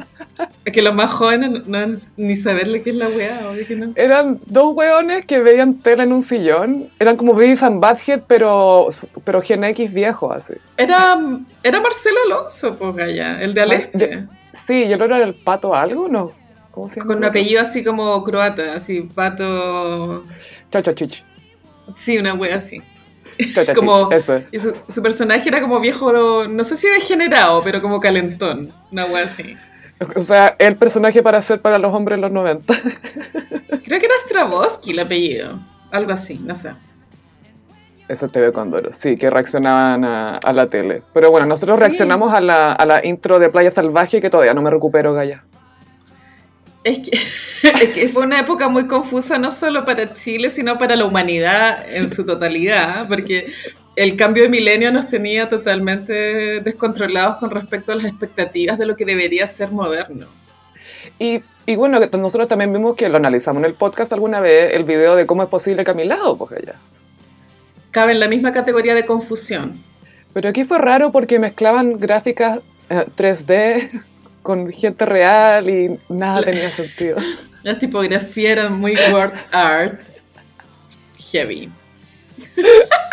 Es 0.66 0.74
que 0.74 0.82
los 0.82 0.94
más 0.94 1.12
jóvenes 1.12 1.52
no, 1.52 1.62
no 1.66 1.78
han 1.78 2.00
ni 2.18 2.36
saberle 2.36 2.82
qué 2.82 2.90
es 2.90 2.96
la 2.96 3.08
weá, 3.08 3.50
obvio 3.50 3.66
que 3.66 3.76
no. 3.76 3.94
Eran 3.96 4.40
dos 4.48 4.76
hueones 4.76 5.26
que 5.26 5.40
veían 5.40 5.76
tela 5.76 6.04
en 6.04 6.12
un 6.12 6.22
sillón. 6.22 6.90
Eran 7.00 7.16
como 7.16 7.34
Beavis 7.34 7.64
and 7.64 7.80
Butthead, 7.80 8.24
pero, 8.28 8.90
pero 9.24 9.42
Gen 9.42 9.64
X 9.64 9.94
viejo, 9.94 10.34
así. 10.34 10.56
Era, 10.76 11.18
era 11.64 11.80
Marcelo 11.80 12.18
Alonso, 12.26 12.78
pues 12.78 12.98
allá, 12.98 13.42
el 13.42 13.54
de 13.54 13.62
Al 13.62 13.72
Este, 13.72 14.28
Sí, 14.52 14.84
y 14.84 14.92
el 14.92 15.02
otro 15.02 15.16
era 15.16 15.26
el 15.26 15.36
Pato 15.36 15.74
algo, 15.74 16.10
¿no? 16.10 16.34
¿Cómo 16.72 16.88
se 16.90 16.98
llama? 17.00 17.08
con 17.08 17.18
un 17.18 17.26
apellido 17.26 17.62
así 17.62 17.84
como 17.84 18.24
croata, 18.24 18.74
así, 18.74 19.02
pato... 19.02 20.24
Chachachich. 20.72 21.26
Sí, 21.96 22.18
una 22.18 22.34
wea 22.36 22.58
así. 22.58 22.82
Chachachich, 23.54 23.76
Como- 23.76 24.12
eso. 24.12 24.42
Y 24.52 24.60
su, 24.60 24.74
su 24.88 25.02
personaje 25.02 25.50
era 25.50 25.62
como 25.62 25.80
viejo, 25.80 26.48
no 26.48 26.64
sé 26.64 26.76
si 26.78 26.88
degenerado, 26.88 27.64
pero 27.64 27.82
como 27.82 28.00
calentón, 28.00 28.72
una 28.92 29.06
wea 29.06 29.26
así. 29.26 29.58
O 30.16 30.22
sea, 30.22 30.56
el 30.60 30.78
personaje 30.78 31.22
para 31.22 31.42
ser 31.42 31.60
para 31.62 31.78
los 31.78 31.94
hombres 31.94 32.16
en 32.18 32.22
los 32.22 32.32
90. 32.32 32.74
Creo 33.84 34.00
que 34.00 34.06
era 34.06 34.16
Straboski 34.26 34.92
el 34.92 35.00
apellido, 35.00 35.60
algo 35.92 36.12
así, 36.14 36.40
no 36.40 36.56
sé. 36.56 36.74
Eso 38.08 38.26
es 38.26 38.32
TV 38.32 38.52
Condoro, 38.54 38.92
sí, 38.92 39.18
que 39.18 39.30
reaccionaban 39.30 40.04
a, 40.04 40.38
a 40.38 40.54
la 40.54 40.68
tele. 40.70 41.04
Pero 41.14 41.30
bueno, 41.32 41.46
nosotros 41.46 41.78
Sí. 41.78 41.82
reaccionamos 41.82 42.34
a 42.34 42.42
la, 42.42 42.72
a 42.72 42.86
la 42.86 43.06
intro 43.06 43.38
de 43.40 43.50
Playa 43.50 43.70
Salvaje 43.72 44.20
que 44.22 44.30
todavía 44.30 44.54
no 44.54 44.62
me 44.64 44.70
recupero, 44.72 45.14
Gaya. 45.14 45.44
Es 46.84 47.00
que, 47.00 47.12
es 47.84 47.90
que 47.90 48.10
fue 48.10 48.24
una 48.24 48.40
época 48.40 48.70
muy 48.70 48.88
confusa 48.88 49.38
no 49.38 49.52
solo 49.52 49.86
para 49.86 50.14
Chile, 50.14 50.50
sino 50.50 50.78
para 50.78 50.96
la 50.96 51.06
humanidad 51.06 51.86
en 51.94 52.10
su 52.10 52.26
totalidad, 52.26 53.08
porque 53.08 53.52
el 53.96 54.16
cambio 54.16 54.44
de 54.44 54.50
milenio 54.50 54.92
nos 54.92 55.08
tenía 55.10 55.50
totalmente 55.50 56.62
descontrolados 56.62 57.36
con 57.38 57.52
respecto 57.52 57.92
a 57.92 57.96
las 57.96 58.06
expectativas 58.06 58.78
de 58.78 58.86
lo 58.86 58.96
que 58.96 59.06
debería 59.06 59.48
ser 59.48 59.72
moderno. 59.72 60.28
Y, 61.18 61.42
y 61.66 61.76
bueno, 61.76 62.00
que 62.00 62.18
nosotros 62.18 62.48
también 62.48 62.72
vimos 62.72 62.96
que 62.96 63.10
lo 63.10 63.18
analizamos 63.18 63.62
en 63.62 63.66
el 63.66 63.74
podcast 63.76 64.14
alguna 64.14 64.40
vez, 64.40 64.74
el 64.74 64.86
video 64.86 65.16
de 65.16 65.26
cómo 65.26 65.44
es 65.44 65.50
posible 65.50 65.84
Camilado, 65.84 66.38
pues 66.38 66.52
Gaya. 66.52 66.76
Cabe 67.92 68.14
en 68.14 68.20
la 68.20 68.30
misma 68.30 68.54
categoría 68.54 68.96
de 68.96 69.06
confusión. 69.06 69.78
Pero 70.34 70.48
aquí 70.48 70.64
fue 70.64 70.78
raro 70.78 71.12
porque 71.12 71.40
mezclaban 71.40 71.98
gráficas 71.98 72.60
eh, 72.90 73.06
3D 73.18 74.02
con 74.42 74.72
gente 74.72 75.06
real 75.06 75.70
y 75.70 76.00
nada 76.10 76.42
tenía 76.44 76.70
sentido. 76.70 77.18
La 77.64 77.78
tipografía 77.78 78.52
era 78.54 78.70
muy 78.70 78.96
word 79.12 79.34
art, 79.52 80.02
heavy. 81.32 81.70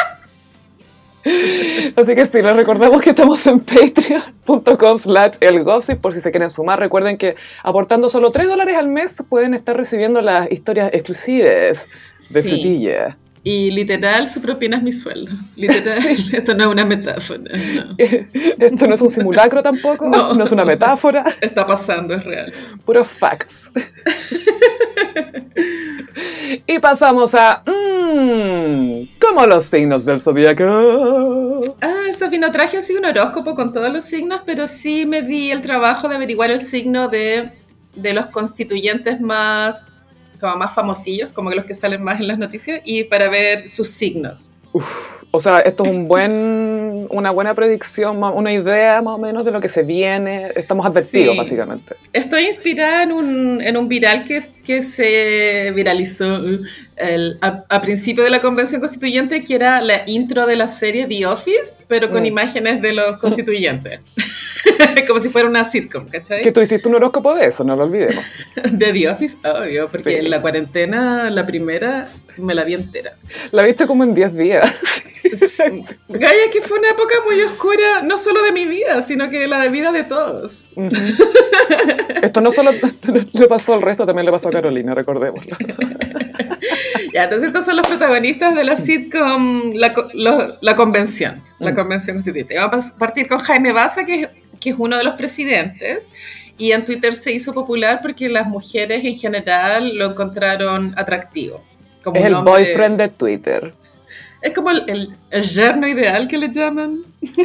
Así 1.96 2.14
que 2.14 2.24
sí, 2.26 2.40
les 2.40 2.54
recordamos 2.54 3.00
que 3.00 3.10
estamos 3.10 3.44
en 3.48 3.58
patreon.com 3.58 4.98
slash 4.98 5.38
elgossip 5.40 6.00
por 6.00 6.12
si 6.12 6.20
se 6.20 6.30
quieren 6.30 6.50
sumar. 6.50 6.78
Recuerden 6.78 7.16
que 7.16 7.34
aportando 7.64 8.08
solo 8.08 8.30
3 8.30 8.46
dólares 8.46 8.76
al 8.76 8.86
mes 8.86 9.24
pueden 9.28 9.54
estar 9.54 9.76
recibiendo 9.76 10.22
las 10.22 10.50
historias 10.52 10.90
exclusivas 10.94 11.88
de 12.30 12.42
Sí. 12.42 12.48
Frutilla. 12.48 13.16
Y 13.48 13.70
literal, 13.70 14.28
su 14.28 14.42
propina 14.42 14.76
es 14.76 14.82
mi 14.82 14.90
sueldo. 14.90 15.30
Literal, 15.56 15.98
esto 16.32 16.52
no 16.54 16.64
es 16.64 16.70
una 16.72 16.84
metáfora. 16.84 17.38
no. 17.42 17.94
Esto 18.58 18.88
no 18.88 18.94
es 18.94 19.00
un 19.00 19.08
simulacro 19.10 19.62
tampoco, 19.62 20.10
no, 20.10 20.34
No. 20.34 20.44
es 20.44 20.50
una 20.50 20.64
metáfora, 20.64 21.24
Está 21.40 21.64
pasando, 21.64 22.14
es 22.14 22.24
real. 22.24 22.52
puros 22.84 23.06
facts. 23.06 23.70
y 26.66 26.78
pasamos 26.80 27.36
a... 27.36 27.62
Mmm, 27.66 29.02
como 29.20 29.46
los 29.46 29.64
signos 29.66 30.04
del 30.04 30.18
zodiaco. 30.18 31.60
Ah, 31.80 32.12
Sofi, 32.18 32.38
no 32.38 32.50
traje 32.50 32.78
así 32.78 32.94
un 32.94 33.04
horóscopo 33.04 33.54
con 33.54 33.72
todos 33.72 33.92
los 33.92 34.02
signos, 34.02 34.40
pero 34.44 34.66
sí 34.66 35.06
me 35.06 35.22
di 35.22 35.52
el 35.52 35.62
trabajo 35.62 36.08
de 36.08 36.16
averiguar 36.16 36.50
el 36.50 36.60
signo 36.60 37.06
de, 37.08 37.52
de 37.94 38.12
los 38.12 38.26
constituyentes 38.26 39.20
más, 39.20 39.84
como 40.38 40.56
más 40.56 40.74
famosillos, 40.74 41.30
como 41.32 41.50
que 41.50 41.56
los 41.56 41.64
que 41.66 41.74
salen 41.74 42.02
más 42.02 42.20
en 42.20 42.28
las 42.28 42.38
noticias, 42.38 42.80
y 42.84 43.04
para 43.04 43.28
ver 43.28 43.68
sus 43.70 43.88
signos. 43.88 44.50
O 45.30 45.40
sea, 45.40 45.60
esto 45.60 45.84
es 45.84 45.90
un 45.90 46.06
buen, 46.06 47.06
una 47.10 47.30
buena 47.30 47.54
predicción, 47.54 48.22
una 48.22 48.52
idea 48.52 49.00
más 49.00 49.14
o 49.14 49.18
menos 49.18 49.44
de 49.44 49.50
lo 49.50 49.58
que 49.60 49.68
se 49.70 49.82
viene. 49.82 50.50
Estamos 50.54 50.84
advertidos, 50.84 51.32
Sí. 51.32 51.38
básicamente. 51.38 51.94
Estoy 52.12 52.44
inspirada 52.46 53.02
en 53.02 53.12
un, 53.12 53.62
en 53.62 53.76
un 53.78 53.88
viral 53.88 54.24
que, 54.26 54.38
que 54.66 54.82
se 54.82 55.72
viralizó 55.74 56.40
uh, 56.40 56.58
el- 56.96 57.38
a, 57.40 57.64
a 57.70 57.80
principio 57.80 58.22
de 58.22 58.28
la 58.30 58.40
convención 58.42 58.80
constituyente, 58.80 59.44
que 59.44 59.54
era 59.54 59.80
la 59.80 60.02
intro 60.06 60.46
de 60.46 60.56
la 60.56 60.68
serie 60.68 61.06
The 61.06 61.24
Office, 61.26 61.76
pero 61.88 62.10
con 62.10 62.22
Mm. 62.22 62.26
imágenes 62.26 62.82
de 62.82 62.92
los 62.92 63.16
constituyentes. 63.20 64.00
Como 65.06 65.20
si 65.20 65.28
fuera 65.28 65.48
una 65.48 65.64
sitcom, 65.64 66.08
¿cachai? 66.08 66.42
Que 66.42 66.52
tú 66.52 66.60
hiciste 66.60 66.88
un 66.88 66.94
horóscopo 66.96 67.34
de 67.34 67.46
eso, 67.46 67.62
no 67.64 67.76
lo 67.76 67.84
olvidemos. 67.84 68.24
De 68.72 68.92
The 68.92 69.08
Office, 69.08 69.36
obvio, 69.44 69.88
porque 69.88 70.10
Sí. 70.10 70.16
en 70.16 70.30
la 70.30 70.40
cuarentena, 70.42 71.30
la 71.30 71.46
primera, 71.46 72.04
me 72.38 72.54
la 72.54 72.64
vi 72.64 72.74
entera. 72.74 73.14
La 73.52 73.62
viste 73.62 73.86
como 73.86 74.04
en 74.04 74.14
10 74.14 74.34
días. 74.34 75.02
Gaya, 76.08 76.50
que 76.52 76.60
fue 76.60 76.78
una 76.78 76.90
época 76.90 77.14
muy 77.26 77.40
oscura, 77.42 78.02
no 78.04 78.16
solo 78.16 78.42
de 78.42 78.52
mi 78.52 78.64
vida, 78.66 79.02
sino 79.02 79.28
que 79.30 79.46
la 79.48 79.58
de 79.60 79.68
vida 79.70 79.90
de 79.92 80.04
todos. 80.04 80.66
Esto 82.22 82.40
no 82.40 82.50
solo 82.52 82.70
le 83.32 83.46
pasó 83.48 83.74
al 83.74 83.82
resto, 83.82 84.06
también 84.06 84.26
le 84.26 84.32
pasó 84.32 84.48
a 84.48 84.52
Carolina, 84.52 84.94
recordémoslo. 84.94 85.56
Ya, 87.12 87.24
entonces 87.24 87.48
estos 87.48 87.64
son 87.64 87.76
los 87.76 87.86
protagonistas 87.86 88.54
de 88.54 88.64
la 88.64 88.76
sitcom 88.76 89.70
La, 89.74 89.94
lo- 90.14 90.58
la 90.60 90.76
Convención, 90.76 91.42
la 91.58 91.72
Mm. 91.72 91.74
Convención 91.74 92.16
Constituyente. 92.16 92.56
Vamos 92.56 92.88
a 92.90 92.98
partir 92.98 93.26
con 93.28 93.38
Jaime 93.38 93.72
Baza, 93.72 94.04
que 94.04 94.14
es, 94.22 94.28
que 94.66 94.70
es 94.70 94.76
uno 94.80 94.98
de 94.98 95.04
los 95.04 95.14
presidentes, 95.14 96.10
y 96.58 96.72
en 96.72 96.84
Twitter 96.84 97.14
se 97.14 97.32
hizo 97.32 97.54
popular 97.54 98.00
porque 98.02 98.28
las 98.28 98.48
mujeres 98.48 99.04
en 99.04 99.14
general 99.14 99.96
lo 99.96 100.06
encontraron 100.10 100.92
atractivo. 100.96 101.62
Como 102.02 102.18
Es 102.18 102.24
el 102.24 102.34
boyfriend 102.34 102.98
de 102.98 103.08
Twitter. 103.08 103.74
Es 104.42 104.52
como 104.52 104.70
el, 104.70 104.82
el, 104.88 105.16
el 105.30 105.42
yerno 105.44 105.86
ideal 105.86 106.26
que 106.26 106.36
le 106.36 106.50
llaman. 106.50 107.04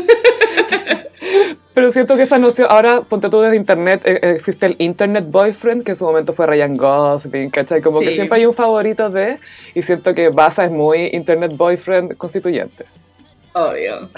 Pero 1.76 1.92
siento 1.92 2.16
que 2.16 2.24
esa 2.24 2.40
noción, 2.40 2.68
ahora 2.72 3.02
ponte 3.02 3.30
tú 3.30 3.40
desde 3.40 3.56
internet, 3.56 4.02
eh, 4.04 4.20
existe 4.36 4.66
el 4.66 4.76
internet 4.80 5.26
boyfriend, 5.30 5.84
que 5.84 5.92
en 5.92 5.96
su 5.96 6.06
momento 6.06 6.34
fue 6.34 6.48
Ryan 6.48 6.76
Gosling, 6.76 7.52
¿cachai? 7.52 7.82
Como 7.82 8.00
que 8.00 8.12
siempre 8.12 8.40
hay 8.40 8.48
un 8.48 8.56
favorito 8.56 9.12
de, 9.12 9.38
y 9.76 9.84
siento 9.84 10.16
que 10.16 10.30
Baza 10.30 10.66
es 10.66 10.72
muy 10.72 11.12
internet 11.14 11.56
boyfriend 11.56 12.18
constituyente. 12.18 12.86
Obvio. 13.54 14.10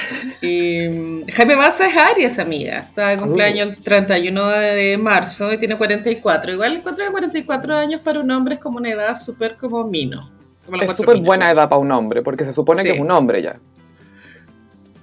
Y 0.42 0.88
mm, 0.88 1.28
Jaime 1.32 1.56
Baza 1.56 1.88
es 1.88 1.98
Aries, 1.98 2.38
amiga. 2.40 2.86
Está 2.90 3.10
de 3.10 3.18
cumpleaños 3.18 3.70
el 3.70 3.84
31 3.84 4.48
de 4.48 4.98
marzo 4.98 5.52
y 5.52 5.58
tiene 5.58 5.78
44. 5.78 6.54
Igual 6.54 6.74
encuentro 6.78 7.04
que 7.06 7.12
44 7.12 7.76
años 7.76 8.02
para 8.02 8.20
un 8.20 8.30
hombre 8.30 8.56
es 8.56 8.60
como 8.62 8.78
una 8.78 8.92
edad 8.92 9.16
súper 9.16 9.58
como 9.58 9.84
mino. 9.86 10.30
Como 10.66 10.82
Es 10.82 10.96
súper 10.96 11.18
buena 11.18 11.50
edad 11.52 11.68
para 11.68 11.80
un 11.82 11.92
hombre, 11.92 12.22
porque 12.22 12.46
se 12.46 12.54
supone 12.54 12.84
que 12.84 12.92
es 12.92 13.00
un 13.00 13.10
hombre 13.12 13.42
ya. 13.42 13.60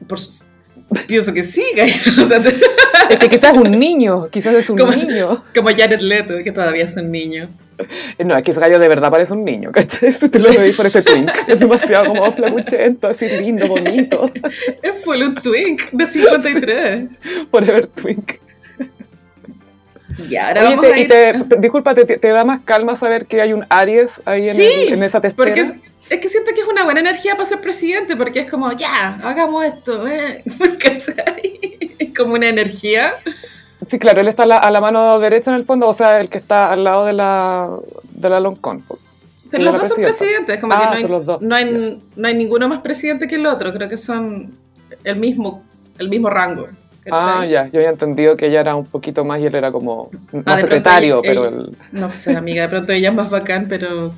Por 0.06 0.18
su- 0.20 0.44
pienso 1.08 1.32
que 1.32 1.42
sí. 1.42 1.64
O 2.22 2.26
sea, 2.26 2.40
te- 2.42 2.54
Es 3.10 3.18
que 3.18 3.28
quizás 3.28 3.54
es 3.54 3.60
un 3.60 3.78
niño, 3.78 4.28
quizás 4.30 4.54
es 4.54 4.70
un 4.70 4.78
Como- 4.78 4.92
niño. 4.92 5.42
como 5.54 5.68
Jared 5.70 6.00
Leto, 6.00 6.34
que 6.44 6.52
todavía 6.52 6.84
es 6.84 6.96
un 6.96 7.10
niño. 7.10 7.48
No, 8.24 8.36
es 8.36 8.44
que 8.44 8.50
ese 8.50 8.60
gallo 8.60 8.78
de 8.78 8.88
verdad 8.88 9.10
parece 9.10 9.32
un 9.32 9.44
niño, 9.44 9.72
¿cachai? 9.72 10.12
Si 10.12 10.28
te 10.28 10.38
lo 10.38 10.48
veis 10.52 10.76
por 10.76 10.86
ese 10.86 11.02
twink. 11.02 11.30
Es 11.46 11.58
demasiado 11.58 12.06
como 12.06 12.30
flacuchento, 12.32 13.08
así 13.08 13.28
lindo, 13.28 13.66
bonito. 13.66 14.30
Es 14.82 15.04
full 15.04 15.22
un 15.22 15.34
twink 15.36 15.82
de 15.92 16.06
53. 16.06 17.04
Forever 17.50 17.86
twink. 17.86 18.32
Y 20.28 20.36
ahora 20.36 20.60
Oye, 20.66 20.76
vamos 20.76 20.84
te- 20.86 20.92
a 20.92 20.98
y 20.98 21.02
ir... 21.02 21.08
te, 21.48 21.56
disculpa, 21.58 21.94
te, 21.94 22.04
te 22.04 22.28
da 22.28 22.44
más 22.44 22.60
calma 22.64 22.94
saber 22.94 23.26
que 23.26 23.40
hay 23.40 23.52
un 23.52 23.64
Aries 23.70 24.20
ahí 24.26 24.48
en, 24.48 24.60
el- 24.60 24.92
en 24.94 25.02
esa 25.02 25.20
testera? 25.20 25.46
Porque 25.48 25.60
es, 25.62 25.74
es 26.10 26.18
que 26.20 26.28
siento 26.28 26.50
que 26.54 26.60
es 26.60 26.66
una 26.66 26.84
buena 26.84 27.00
energía 27.00 27.36
para 27.36 27.46
ser 27.46 27.60
presidente, 27.60 28.16
porque 28.16 28.40
es 28.40 28.50
como, 28.50 28.70
ya, 28.72 29.14
hagamos 29.22 29.64
esto, 29.64 30.06
eh. 30.06 30.42
¿cachai? 30.78 31.58
Es 31.98 32.14
como 32.16 32.34
una 32.34 32.48
energía. 32.48 33.14
Sí, 33.86 33.98
claro, 33.98 34.20
él 34.20 34.28
está 34.28 34.42
a 34.42 34.46
la, 34.46 34.58
a 34.58 34.70
la 34.70 34.80
mano 34.80 35.18
derecha 35.18 35.50
en 35.50 35.56
el 35.56 35.64
fondo, 35.64 35.86
o 35.88 35.92
sea, 35.94 36.20
el 36.20 36.28
que 36.28 36.38
está 36.38 36.72
al 36.72 36.84
lado 36.84 37.06
de 37.06 37.12
la, 37.14 37.70
de 38.12 38.28
la 38.28 38.40
long 38.40 38.56
con. 38.58 38.82
pues. 38.82 39.00
Pero 39.50 39.64
los 39.64 39.72
dos 39.74 39.88
son 39.88 39.96
presidenta. 40.02 40.18
presidentes, 40.18 40.60
como 40.60 40.72
Ah, 40.74 40.78
que 40.78 40.84
no 40.86 40.92
hay, 40.92 41.02
son 41.02 41.10
los 41.10 41.26
dos. 41.26 41.42
No, 41.42 41.54
hay, 41.56 42.00
no 42.16 42.28
hay 42.28 42.34
ninguno 42.36 42.68
más 42.68 42.80
presidente 42.80 43.26
que 43.26 43.34
el 43.36 43.46
otro, 43.46 43.72
creo 43.72 43.88
que 43.88 43.96
son 43.96 44.52
el 45.04 45.16
mismo, 45.16 45.64
el 45.98 46.08
mismo 46.08 46.28
rango. 46.30 46.66
Ah, 47.10 47.34
¿cachai? 47.38 47.50
ya, 47.50 47.66
yo 47.68 47.78
había 47.80 47.88
entendido 47.90 48.36
que 48.36 48.46
ella 48.46 48.60
era 48.60 48.76
un 48.76 48.84
poquito 48.86 49.24
más 49.24 49.40
y 49.40 49.46
él 49.46 49.54
era 49.54 49.72
como, 49.72 50.10
Ah, 50.44 50.54
de 50.56 50.60
secretario, 50.60 51.22
pronto 51.22 51.28
pero 51.28 51.46
ella- 51.48 51.56
él, 51.70 51.76
No 51.92 52.08
sé, 52.10 52.36
amiga, 52.36 52.62
de 52.62 52.68
pronto 52.68 52.92
ella 52.92 53.08
es 53.08 53.14
más 53.14 53.30
bacán, 53.30 53.66
pero 53.68 54.12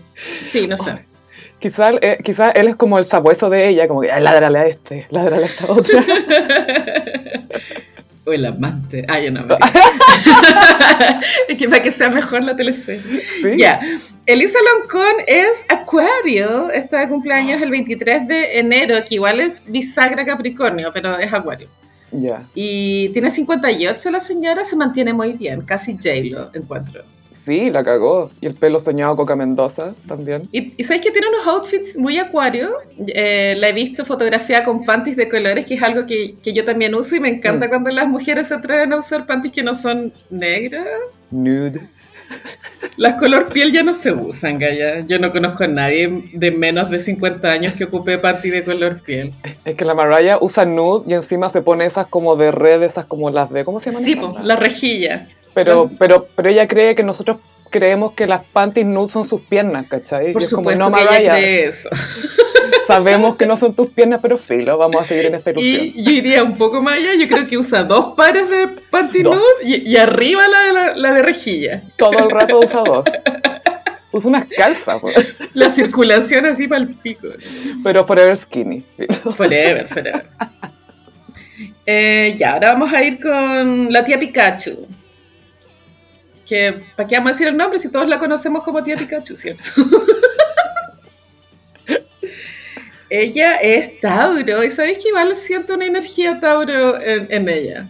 sí, 0.50 0.66
no 0.66 0.76
sé. 0.76 1.00
quizás 1.60 1.94
eh, 2.02 2.18
quizá 2.24 2.50
él 2.50 2.66
es 2.68 2.74
como 2.76 2.98
el 2.98 3.04
sabueso 3.04 3.48
de 3.48 3.68
ella, 3.68 3.86
como 3.88 4.00
que, 4.00 4.10
"Ay, 4.10 4.22
ládrale 4.22 4.58
a 4.58 4.66
este, 4.66 5.06
ládrale 5.10 5.44
a 5.44 5.46
esta 5.46 5.72
otra. 5.72 6.04
O 8.24 8.32
el 8.32 8.46
amante. 8.46 9.04
Ah, 9.08 9.20
yo 9.20 9.32
no 9.32 9.44
me 9.46 9.56
Es 11.48 11.58
que 11.58 11.68
para 11.68 11.82
que 11.82 11.90
sea 11.90 12.08
mejor 12.08 12.44
la 12.44 12.54
teleserie. 12.54 13.20
¿Sí? 13.20 13.56
Ya. 13.56 13.80
Elisa 14.26 14.58
Loncón 14.78 15.16
es 15.26 15.64
Acuario. 15.68 16.70
Está 16.70 17.00
de 17.00 17.08
cumpleaños 17.08 17.60
el 17.60 17.70
23 17.70 18.28
de 18.28 18.58
enero, 18.60 18.96
que 19.08 19.16
igual 19.16 19.40
es 19.40 19.62
bisagra 19.66 20.24
Capricornio, 20.24 20.92
pero 20.94 21.18
es 21.18 21.32
Acuario. 21.32 21.68
Ya. 22.12 22.44
Y 22.54 23.08
tiene 23.08 23.30
58 23.30 24.10
la 24.10 24.20
señora, 24.20 24.64
se 24.64 24.76
mantiene 24.76 25.12
muy 25.14 25.32
bien, 25.32 25.62
casi 25.62 25.94
J-Lo 25.94 26.50
encuentro. 26.54 27.02
Sí, 27.44 27.70
la 27.70 27.82
cagó. 27.82 28.30
Y 28.40 28.46
el 28.46 28.54
pelo 28.54 28.78
soñado 28.78 29.16
Coca 29.16 29.34
Mendoza 29.34 29.94
también. 30.06 30.48
Y, 30.52 30.74
y 30.76 30.84
sabéis 30.84 31.02
que 31.02 31.10
tiene 31.10 31.26
unos 31.28 31.46
outfits 31.48 31.96
muy 31.96 32.18
acuario. 32.18 32.70
Eh, 33.08 33.54
la 33.58 33.68
he 33.68 33.72
visto 33.72 34.04
fotografiada 34.04 34.64
con 34.64 34.84
panties 34.84 35.16
de 35.16 35.28
colores, 35.28 35.66
que 35.66 35.74
es 35.74 35.82
algo 35.82 36.06
que, 36.06 36.36
que 36.42 36.52
yo 36.52 36.64
también 36.64 36.94
uso 36.94 37.16
y 37.16 37.20
me 37.20 37.28
encanta 37.28 37.66
Mm. 37.66 37.68
cuando 37.70 37.90
las 37.90 38.06
mujeres 38.08 38.48
se 38.48 38.54
atreven 38.54 38.92
a 38.92 38.98
usar 38.98 39.26
panties 39.26 39.52
que 39.52 39.62
no 39.62 39.74
son 39.74 40.12
negras. 40.30 40.86
Nude. 41.30 41.80
Las 42.96 43.14
color 43.14 43.52
piel 43.52 43.72
ya 43.72 43.82
no 43.82 43.92
se 43.92 44.12
usan, 44.12 44.58
Gaya. 44.58 45.00
Yo 45.06 45.18
no 45.18 45.30
conozco 45.32 45.64
a 45.64 45.68
nadie 45.68 46.30
de 46.32 46.50
menos 46.50 46.88
de 46.90 46.98
50 47.00 47.50
años 47.50 47.74
que 47.74 47.84
ocupe 47.84 48.16
panty 48.18 48.50
de 48.50 48.64
color 48.64 49.02
piel. 49.02 49.34
Es 49.64 49.74
que 49.74 49.84
la 49.84 49.94
Mariah 49.94 50.38
usa 50.40 50.64
nude 50.64 51.04
y 51.08 51.14
encima 51.14 51.48
se 51.48 51.60
pone 51.62 51.84
esas 51.86 52.06
como 52.06 52.36
de 52.36 52.50
red, 52.50 52.82
esas 52.82 53.04
como 53.04 53.30
las 53.30 53.50
de, 53.50 53.64
¿cómo 53.64 53.80
se 53.80 53.90
llaman? 53.90 54.04
Sí, 54.04 54.12
esas? 54.12 54.24
po, 54.24 54.38
la 54.42 54.56
rejilla. 54.56 55.28
Pero, 55.54 55.90
pero, 55.98 56.26
pero 56.34 56.48
ella 56.48 56.66
cree 56.66 56.94
que 56.94 57.02
nosotros 57.02 57.38
creemos 57.70 58.12
que 58.12 58.26
las 58.26 58.44
panties 58.44 58.86
nude 58.86 59.08
son 59.08 59.24
sus 59.24 59.40
piernas, 59.40 59.86
¿cachai? 59.88 60.32
Por 60.32 60.42
Y 60.42 60.44
es 60.44 60.50
como, 60.50 60.70
supuesto 60.70 60.90
no, 60.90 60.96
que 60.96 61.02
ella 61.02 61.32
cree 61.32 61.64
eso. 61.66 61.88
sabemos 62.86 63.36
que 63.36 63.46
no 63.46 63.56
son 63.56 63.74
tus 63.74 63.88
piernas, 63.88 64.20
pero 64.20 64.36
filo, 64.38 64.76
vamos 64.76 65.02
a 65.02 65.04
seguir 65.04 65.26
en 65.26 65.34
esta 65.36 65.50
ilusión. 65.50 65.80
Y 65.94 66.02
yo 66.02 66.10
iría 66.10 66.42
un 66.42 66.56
poco 66.56 66.82
más 66.82 66.98
allá, 66.98 67.14
yo 67.18 67.26
creo 67.28 67.46
que 67.46 67.56
usa 67.56 67.84
dos 67.84 68.14
pares 68.16 68.48
de 68.48 68.68
panty 68.90 69.22
Dos. 69.22 69.36
nude 69.36 69.68
y, 69.68 69.90
y 69.90 69.96
arriba 69.96 70.46
la 70.48 70.60
de, 70.60 70.72
la, 70.72 70.96
la 70.96 71.12
de 71.14 71.22
rejilla. 71.22 71.82
Todo 71.96 72.18
el 72.18 72.30
rato 72.30 72.58
usa 72.58 72.80
dos. 72.84 73.04
Usa 74.10 74.28
unas 74.28 74.44
calzas, 74.44 75.00
pues, 75.00 75.50
La 75.54 75.70
circulación 75.70 76.44
así 76.44 76.68
para 76.68 76.82
el 76.82 76.94
pico. 76.94 77.28
pero 77.82 78.04
forever 78.04 78.36
skinny. 78.36 78.84
Forever, 79.36 79.86
forever. 79.86 80.26
Eh, 81.84 82.36
ya, 82.38 82.52
ahora 82.52 82.74
vamos 82.74 82.92
a 82.92 83.02
ir 83.02 83.20
con 83.20 83.92
la 83.92 84.04
tía 84.04 84.16
Pikachu. 84.16 84.86
Que, 86.52 86.82
¿para 86.94 87.08
qué 87.08 87.14
vamos 87.14 87.30
a 87.30 87.32
decir 87.32 87.48
el 87.48 87.56
nombre 87.56 87.78
si 87.78 87.90
todos 87.90 88.06
la 88.06 88.18
conocemos 88.18 88.62
como 88.62 88.84
tía 88.84 88.94
Pikachu, 88.94 89.34
cierto? 89.34 89.62
ella 93.08 93.56
es 93.56 93.98
Tauro, 94.00 94.62
y 94.62 94.70
sabéis 94.70 94.98
que 94.98 95.08
igual 95.08 95.34
siento 95.34 95.72
una 95.72 95.86
energía 95.86 96.40
Tauro 96.40 97.00
en, 97.00 97.26
en 97.30 97.48
ella. 97.48 97.88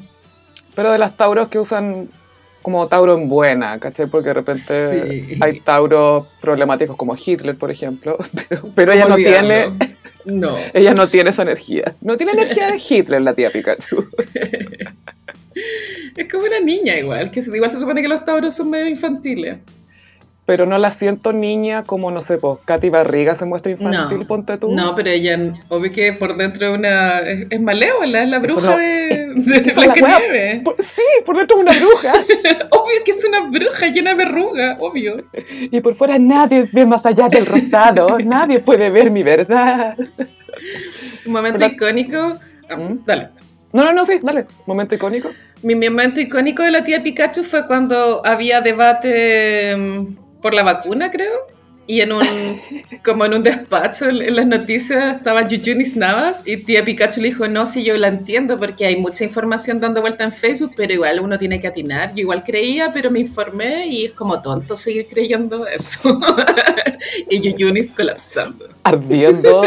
Pero 0.76 0.92
de 0.92 0.98
las 0.98 1.16
tauros 1.16 1.48
que 1.48 1.58
usan 1.58 2.08
como 2.62 2.86
tauro 2.86 3.18
en 3.18 3.28
buena, 3.28 3.80
¿cachai? 3.80 4.06
Porque 4.06 4.28
de 4.28 4.34
repente 4.34 5.26
Sí. 5.26 5.38
hay 5.40 5.58
tauros 5.58 6.28
problemáticos 6.40 6.96
como 6.96 7.16
Hitler, 7.16 7.56
por 7.56 7.72
ejemplo, 7.72 8.16
pero, 8.48 8.62
pero 8.76 8.92
ella 8.92 9.06
no 9.06 9.16
tiene. 9.16 9.72
No. 10.24 10.56
ella 10.72 10.94
no 10.94 11.08
tiene 11.08 11.30
esa 11.30 11.42
energía. 11.42 11.96
No 12.00 12.16
tiene 12.16 12.30
energía 12.30 12.70
de 12.70 12.80
Hitler 12.88 13.22
la 13.22 13.34
tía 13.34 13.50
Pikachu. 13.50 14.06
Es 16.16 16.30
como 16.30 16.44
una 16.44 16.60
niña 16.60 16.96
igual, 16.98 17.30
que 17.30 17.40
igual 17.40 17.70
se 17.70 17.78
supone 17.78 18.02
que 18.02 18.08
los 18.08 18.24
Tauros 18.24 18.54
son 18.54 18.70
medio 18.70 18.88
infantiles. 18.88 19.56
pero 20.44 20.66
no 20.66 20.76
la 20.76 20.90
siento 20.90 21.32
niña 21.32 21.84
como, 21.84 22.10
no 22.10 22.20
sé, 22.20 22.36
pues 22.36 22.58
Katy 22.64 22.90
Barriga 22.90 23.34
se 23.34 23.44
muestra 23.46 23.72
infantil, 23.72 24.18
No. 24.20 24.26
ponte 24.26 24.58
tú. 24.58 24.70
No, 24.72 24.94
pero 24.94 25.08
ella, 25.08 25.38
obvio 25.68 25.92
que 25.92 26.12
por 26.12 26.36
dentro 26.36 26.66
es 26.72 26.78
una. 26.78 27.20
Es, 27.20 27.46
es 27.48 27.60
malévola, 27.60 28.22
es 28.24 28.28
la 28.28 28.38
bruja 28.40 28.70
no- 28.72 28.76
de, 28.76 29.32
de 29.36 29.60
wea. 29.62 29.74
Blancanieves. 29.94 30.62
Sí, 30.80 31.02
por 31.24 31.36
dentro 31.38 31.56
es 31.58 31.62
una 31.62 31.72
bruja. 31.78 32.12
Obvio 32.70 32.96
que 33.04 33.10
es 33.12 33.24
una 33.24 33.40
bruja 33.48 33.86
llena 33.88 34.10
de 34.10 34.16
verruga, 34.16 34.76
obvio. 34.80 35.24
y 35.48 35.80
por 35.80 35.94
fuera 35.94 36.18
nadie 36.18 36.66
ve 36.72 36.84
más 36.86 37.06
allá 37.06 37.28
del 37.28 37.46
rosado. 37.46 38.18
nadie 38.24 38.58
puede 38.58 38.90
ver 38.90 39.10
mi 39.10 39.22
verdad. 39.22 39.96
Un 41.24 41.32
momento 41.32 41.64
icónico. 41.64 42.36
ah, 42.68 42.76
¿Mm? 42.76 43.04
Dale. 43.06 43.28
No, 43.72 43.84
no, 43.84 43.92
no, 43.92 44.04
sí, 44.04 44.20
dale. 44.22 44.46
Momento 44.66 44.94
icónico. 44.94 45.30
Mi 45.62 45.74
momento 45.74 46.20
icónico 46.20 46.62
de 46.62 46.70
la 46.70 46.84
tía 46.84 47.02
Pikachu 47.02 47.42
fue 47.42 47.66
cuando 47.66 48.24
había 48.24 48.60
debate 48.60 49.74
mm, 49.76 50.40
por 50.42 50.52
la 50.52 50.62
vacuna, 50.62 51.10
creo. 51.10 51.46
Y 51.86 52.00
en 52.00 52.12
un, 52.12 52.22
como 53.04 53.24
en 53.24 53.34
un 53.34 53.42
despacho 53.42 54.08
en, 54.08 54.22
en 54.22 54.36
las 54.36 54.46
noticias 54.46 55.16
estaba 55.16 55.46
Yuyunis 55.46 55.96
Navas 55.96 56.42
y 56.44 56.58
tía 56.58 56.84
Pikachu 56.84 57.20
le 57.22 57.28
dijo, 57.28 57.48
no, 57.48 57.64
sí, 57.64 57.82
yo 57.82 57.96
la 57.96 58.08
entiendo 58.08 58.58
porque 58.58 58.84
hay 58.84 58.96
mucha 58.96 59.24
información 59.24 59.80
dando 59.80 60.00
vuelta 60.00 60.22
en 60.22 60.32
Facebook, 60.32 60.72
pero 60.76 60.92
igual 60.92 61.20
uno 61.20 61.38
tiene 61.38 61.60
que 61.60 61.68
atinar. 61.68 62.14
Yo 62.14 62.20
igual 62.20 62.44
creía, 62.44 62.92
pero 62.92 63.10
me 63.10 63.20
informé 63.20 63.86
y 63.86 64.04
es 64.04 64.12
como 64.12 64.42
tonto 64.42 64.76
seguir 64.76 65.06
creyendo 65.08 65.66
eso. 65.66 66.20
y 67.30 67.40
Yuyunis 67.40 67.90
colapsando. 67.90 68.71
Ardiendo. 68.84 69.62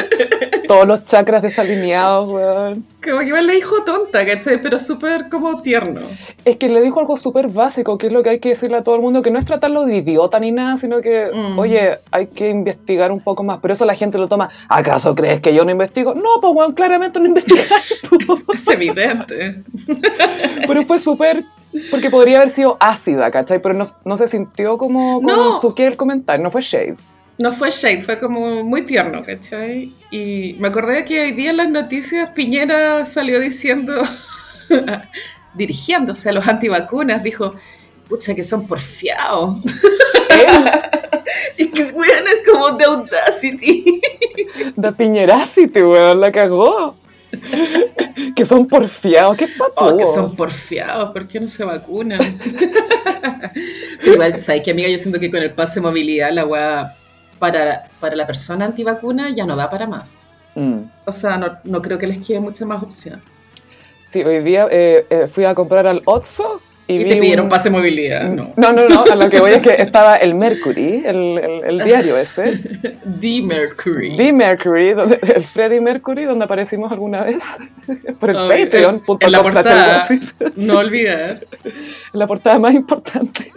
todos 0.67 0.87
los 0.87 1.05
chakras 1.05 1.41
desalineados, 1.43 2.27
weón. 2.31 2.85
Como 3.03 3.19
que 3.19 3.27
igual 3.27 3.45
le 3.45 3.53
dijo 3.53 3.83
tonta, 3.83 4.25
¿cachai? 4.25 4.59
Pero 4.61 4.79
súper 4.79 5.29
como 5.29 5.61
tierno. 5.61 6.01
Es 6.43 6.57
que 6.57 6.69
le 6.69 6.81
dijo 6.81 6.99
algo 6.99 7.15
súper 7.17 7.47
básico, 7.49 7.97
que 7.99 8.07
es 8.07 8.13
lo 8.13 8.23
que 8.23 8.31
hay 8.31 8.39
que 8.39 8.49
decirle 8.49 8.77
a 8.77 8.83
todo 8.83 8.95
el 8.95 9.01
mundo, 9.01 9.21
que 9.21 9.29
no 9.29 9.37
es 9.37 9.45
tratarlo 9.45 9.85
de 9.85 9.97
idiota 9.97 10.39
ni 10.39 10.51
nada, 10.51 10.77
sino 10.77 11.01
que, 11.01 11.29
Mm. 11.31 11.59
oye, 11.59 11.99
hay 12.11 12.27
que 12.27 12.49
investigar 12.49 13.11
un 13.11 13.19
poco 13.21 13.43
más. 13.43 13.59
Pero 13.61 13.73
eso 13.75 13.85
la 13.85 13.93
gente 13.95 14.17
lo 14.17 14.27
toma, 14.27 14.49
¿acaso 14.67 15.13
crees 15.13 15.39
que 15.39 15.53
yo 15.53 15.63
no 15.65 15.71
investigo? 15.71 16.15
No, 16.15 16.41
pues, 16.41 16.53
weón, 16.55 16.73
claramente 16.73 17.19
no 17.19 17.27
investigas. 17.27 17.67
Es 18.53 18.67
evidente. 18.67 19.63
Pero 20.67 20.83
fue 20.85 20.97
súper, 20.99 21.43
porque 21.91 22.09
podría 22.09 22.37
haber 22.37 22.49
sido 22.49 22.77
ácida, 22.79 23.29
¿cachai? 23.31 23.61
Pero 23.61 23.75
no, 23.75 23.83
no 24.03 24.17
se 24.17 24.27
sintió 24.27 24.77
como, 24.77 25.21
como 25.21 25.35
No. 25.35 25.59
su 25.59 25.75
que 25.75 25.85
el 25.85 25.95
comentario, 25.97 26.43
no 26.43 26.49
fue 26.49 26.61
shade. 26.61 26.95
No 27.37 27.51
fue 27.51 27.69
shade, 27.69 28.01
fue 28.01 28.19
como 28.19 28.63
muy 28.63 28.83
tierno, 28.83 29.23
¿cachai? 29.25 29.91
Y 30.09 30.55
me 30.59 30.69
acordé 30.69 31.03
que 31.03 31.19
hoy 31.21 31.31
día 31.33 31.49
en 31.51 31.57
las 31.57 31.69
noticias 31.69 32.29
Piñera 32.29 33.05
salió 33.05 33.39
diciendo, 33.41 33.93
dirigiéndose 35.53 36.29
a 36.29 36.33
los 36.33 36.47
antivacunas, 36.47 37.23
dijo, 37.23 37.53
pucha 38.07 38.33
que 38.35 38.43
son 38.43 38.67
porfiados. 38.67 39.57
Y 41.57 41.67
que 41.69 41.81
weón 41.81 42.27
es 42.27 42.49
como 42.49 42.71
de 42.77 42.85
Audacity. 42.85 44.01
de 44.75 44.91
Piñeracity, 44.91 45.81
weón, 45.81 46.21
la 46.21 46.31
cagó. 46.31 46.95
que 48.35 48.45
son 48.45 48.67
porfiados, 48.67 49.35
qué 49.35 49.47
Oh, 49.59 49.73
patudos. 49.73 49.97
que 49.97 50.05
son 50.05 50.35
porfiados, 50.35 51.11
¿por 51.11 51.27
qué 51.27 51.39
no 51.39 51.47
se 51.47 51.63
vacunan? 51.65 52.19
Pero 54.01 54.13
igual, 54.13 54.39
¿sabes 54.39 54.61
qué, 54.63 54.71
amiga? 54.71 54.87
Yo 54.89 54.97
siento 54.97 55.19
que 55.19 55.31
con 55.31 55.41
el 55.41 55.51
pase 55.53 55.79
de 55.79 55.85
movilidad 55.85 56.31
la 56.31 56.45
weá 56.45 56.95
para, 57.51 57.87
para 57.99 58.15
la 58.15 58.25
persona 58.25 58.65
antivacuna 58.65 59.29
ya 59.29 59.45
no 59.45 59.55
da 59.55 59.69
para 59.69 59.87
más. 59.87 60.29
Mm. 60.55 60.79
O 61.05 61.11
sea, 61.11 61.37
no, 61.37 61.57
no 61.63 61.81
creo 61.81 61.97
que 61.97 62.07
les 62.07 62.25
quede 62.25 62.39
mucha 62.39 62.65
más 62.65 62.81
opción. 62.81 63.21
Sí, 64.03 64.23
hoy 64.23 64.43
día 64.43 64.67
eh, 64.71 65.05
eh, 65.09 65.27
fui 65.27 65.45
a 65.45 65.53
comprar 65.55 65.85
al 65.87 66.01
Otso 66.05 66.61
y, 66.87 66.97
Y, 67.01 67.09
te 67.09 67.15
pidieron 67.17 67.45
un- 67.45 67.49
pase 67.49 67.69
de 67.69 67.75
movilidad, 67.75 68.29
no. 68.29 68.53
No, 68.55 68.71
no, 68.71 68.87
no, 68.87 69.03
a 69.11 69.15
lo 69.15 69.27
que 69.29 69.39
voy 69.39 69.51
es 69.53 69.61
que 69.61 69.71
estaba 69.79 70.17
el 70.17 70.35
Mercury, 70.35 71.01
el, 71.03 71.37
el- 71.39 71.63
el 71.65 71.83
diario 71.83 72.15
ese, 72.17 72.59
The 73.21 73.41
Mercury. 73.41 74.15
The 74.15 74.31
Mercury, 74.31 74.93
donde- 74.93 75.19
el 75.35 75.41
Freddie 75.43 75.81
Mercury, 75.81 76.25
donde 76.25 76.45
aparecimos 76.45 76.91
alguna 76.91 77.23
vez, 77.23 77.39
por 78.19 78.29
el 78.29 78.37
Oh, 78.37 78.47
Patreon, 78.47 79.01
en- 79.19 79.31
la 79.31 79.41
portada. 79.41 80.07
No 80.57 80.77
olvidar. 80.77 81.39
En 81.63 81.73
la 82.19 82.27
portada 82.27 82.59
más 82.59 82.73
importante. 82.75 83.47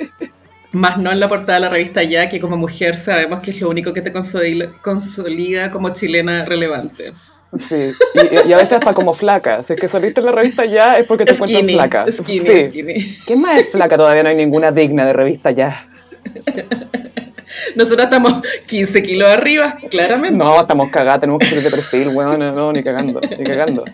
Más 0.73 0.99
no 0.99 1.11
en 1.11 1.19
la 1.21 1.29
portada 1.29 1.55
de 1.59 1.61
la 1.65 1.69
revista 1.71 2.03
Ya, 2.03 2.29
que 2.29 2.41
como 2.41 2.57
mujer 2.57 2.95
sabemos 2.95 3.41
que 3.41 3.51
es 3.53 3.61
lo 3.61 3.71
único 3.71 3.93
que 3.95 4.03
te 4.03 4.13
consolida, 4.13 4.71
consolida 4.83 5.71
como 5.71 5.91
chilena 5.95 6.45
relevante. 6.45 7.13
Sí, 7.57 7.89
y, 8.45 8.49
y 8.51 8.53
a 8.53 8.57
veces 8.59 8.73
hasta 8.75 8.93
como 8.93 9.15
flaca. 9.15 9.65
Si 9.65 9.73
es 9.73 9.81
que 9.81 9.89
saliste 9.89 10.21
en 10.21 10.27
la 10.27 10.33
revista 10.33 10.67
ya 10.67 10.99
es 10.99 11.07
porque 11.07 11.25
te 11.25 11.33
encuentras 11.33 11.61
Skinny, 11.63 11.73
flaca. 11.75 12.05
skinny, 12.13 12.47
Sí. 12.47 12.63
skinny. 12.65 13.17
¿Quién 13.27 13.41
más 13.41 13.59
es 13.61 13.71
flaca? 13.71 13.97
Todavía 13.97 14.23
no 14.23 14.29
hay 14.29 14.37
ninguna 14.37 14.71
digna 14.71 15.07
de 15.07 15.15
revista 15.15 15.51
ya. 15.53 15.89
Nosotros 17.75 18.05
estamos 18.05 18.35
15 18.67 19.03
kilos 19.03 19.29
arriba, 19.31 19.79
claramente. 19.91 20.37
No, 20.37 20.61
estamos 20.61 20.91
cagadas, 20.91 21.21
tenemos 21.21 21.39
que 21.41 21.47
subir 21.47 21.63
de 21.63 21.71
perfil, 21.71 22.09
weón, 22.09 22.39
no, 22.41 22.73
ni 22.73 22.83
cagando, 22.83 23.21
ni 23.21 23.45
cagando. 23.45 23.85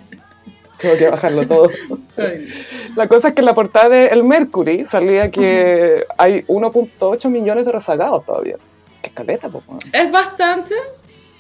Tengo 0.85 0.99
que 0.99 1.09
bajarlo 1.09 1.47
todo. 1.47 1.71
La 2.95 3.09
cosa 3.09 3.29
es 3.29 3.35
que 3.35 3.41
en 3.41 3.47
la 3.47 3.55
portada 3.55 3.89
de 3.89 4.07
El 4.09 4.23
Mercury 4.23 4.85
salía 4.85 5.31
que 5.31 6.05
hay 6.19 6.43
1.8 6.43 7.31
millones 7.31 7.65
de 7.65 7.73
rezagados 7.73 8.25
todavía. 8.27 8.57
Qué 9.01 9.09
escaleta, 9.09 9.49
weón. 9.49 9.79
Es 9.93 10.13
bastante, 10.13 10.75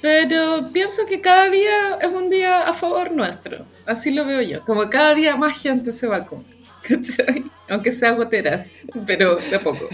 pero 0.00 0.70
pienso 0.72 1.04
que 1.04 1.20
cada 1.20 1.50
día 1.50 1.98
es 2.00 2.08
un 2.08 2.30
día 2.30 2.66
a 2.66 2.72
favor 2.72 3.12
nuestro. 3.12 3.58
Así 3.84 4.10
lo 4.12 4.24
veo 4.24 4.40
yo. 4.40 4.64
Como 4.64 4.88
cada 4.88 5.14
día 5.14 5.36
más 5.36 5.60
gente 5.60 5.92
se 5.92 6.06
vacuna. 6.06 6.44
Aunque 7.68 7.92
sea 7.92 8.12
goteras, 8.12 8.66
pero 9.06 9.36
de 9.36 9.58
poco. 9.58 9.88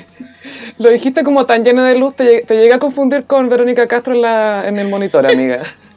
Lo 0.79 0.91
dijiste 0.91 1.25
como 1.25 1.45
tan 1.45 1.65
lleno 1.65 1.85
de 1.85 1.99
luz, 1.99 2.15
te, 2.15 2.43
te 2.43 2.57
llegué 2.57 2.73
a 2.73 2.79
confundir 2.79 3.25
con 3.25 3.49
Verónica 3.49 3.89
Castro 3.89 4.15
en, 4.15 4.23
la, 4.23 4.69
en 4.69 4.79
el 4.79 4.89
monitor, 4.89 5.27
amiga. 5.27 5.63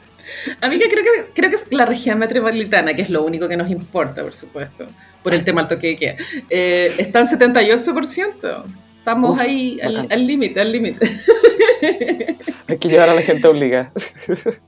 Amiga, 0.61 0.85
creo 0.89 1.03
que, 1.03 1.31
creo 1.33 1.49
que 1.49 1.55
es 1.55 1.67
la 1.71 1.85
región 1.85 2.19
metropolitana, 2.19 2.93
que 2.93 3.01
es 3.01 3.09
lo 3.09 3.23
único 3.23 3.47
que 3.47 3.57
nos 3.57 3.69
importa, 3.69 4.21
por 4.23 4.33
supuesto, 4.33 4.87
por 5.21 5.33
el 5.33 5.43
tema 5.43 5.61
del 5.61 5.69
toque 5.69 5.87
de 5.87 5.95
queda. 5.95 6.15
Eh, 6.49 6.93
está 6.97 7.19
en 7.19 7.25
78%. 7.25 8.63
Estamos 8.97 9.31
Uf, 9.31 9.41
ahí 9.41 9.79
al 9.81 10.25
límite, 10.25 10.61
al 10.61 10.71
límite. 10.71 11.05
Hay 12.67 12.77
que 12.77 12.87
llevar 12.87 13.09
a 13.09 13.15
la 13.15 13.21
gente 13.21 13.47
obligada. 13.47 13.91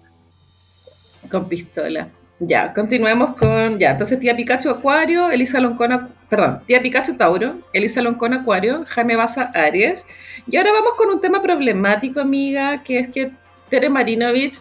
Con 1.32 1.48
pistola. 1.48 2.10
Ya, 2.40 2.74
continuemos 2.74 3.36
con. 3.36 3.80
Ya, 3.80 3.92
entonces 3.92 4.20
tía 4.20 4.36
Pikachu 4.36 4.70
Acuario, 4.70 5.32
Elisa 5.32 5.62
Loncona. 5.62 6.10
Perdón, 6.30 6.62
tía 6.66 6.82
Pikachu 6.82 7.16
Tauro, 7.16 7.62
Elisa 7.72 8.02
Loncona 8.02 8.42
Acuario, 8.42 8.84
Jaime 8.88 9.16
Baza 9.16 9.52
Aries. 9.54 10.06
Y 10.48 10.58
ahora 10.58 10.74
vamos 10.74 10.96
con 10.96 11.10
un 11.10 11.22
tema 11.22 11.42
problemático, 11.42 12.20
amiga, 12.20 12.84
que 12.84 13.00
es 13.00 13.10
que 13.10 13.32
Tere 13.70 13.90
Marinovich 13.90 14.58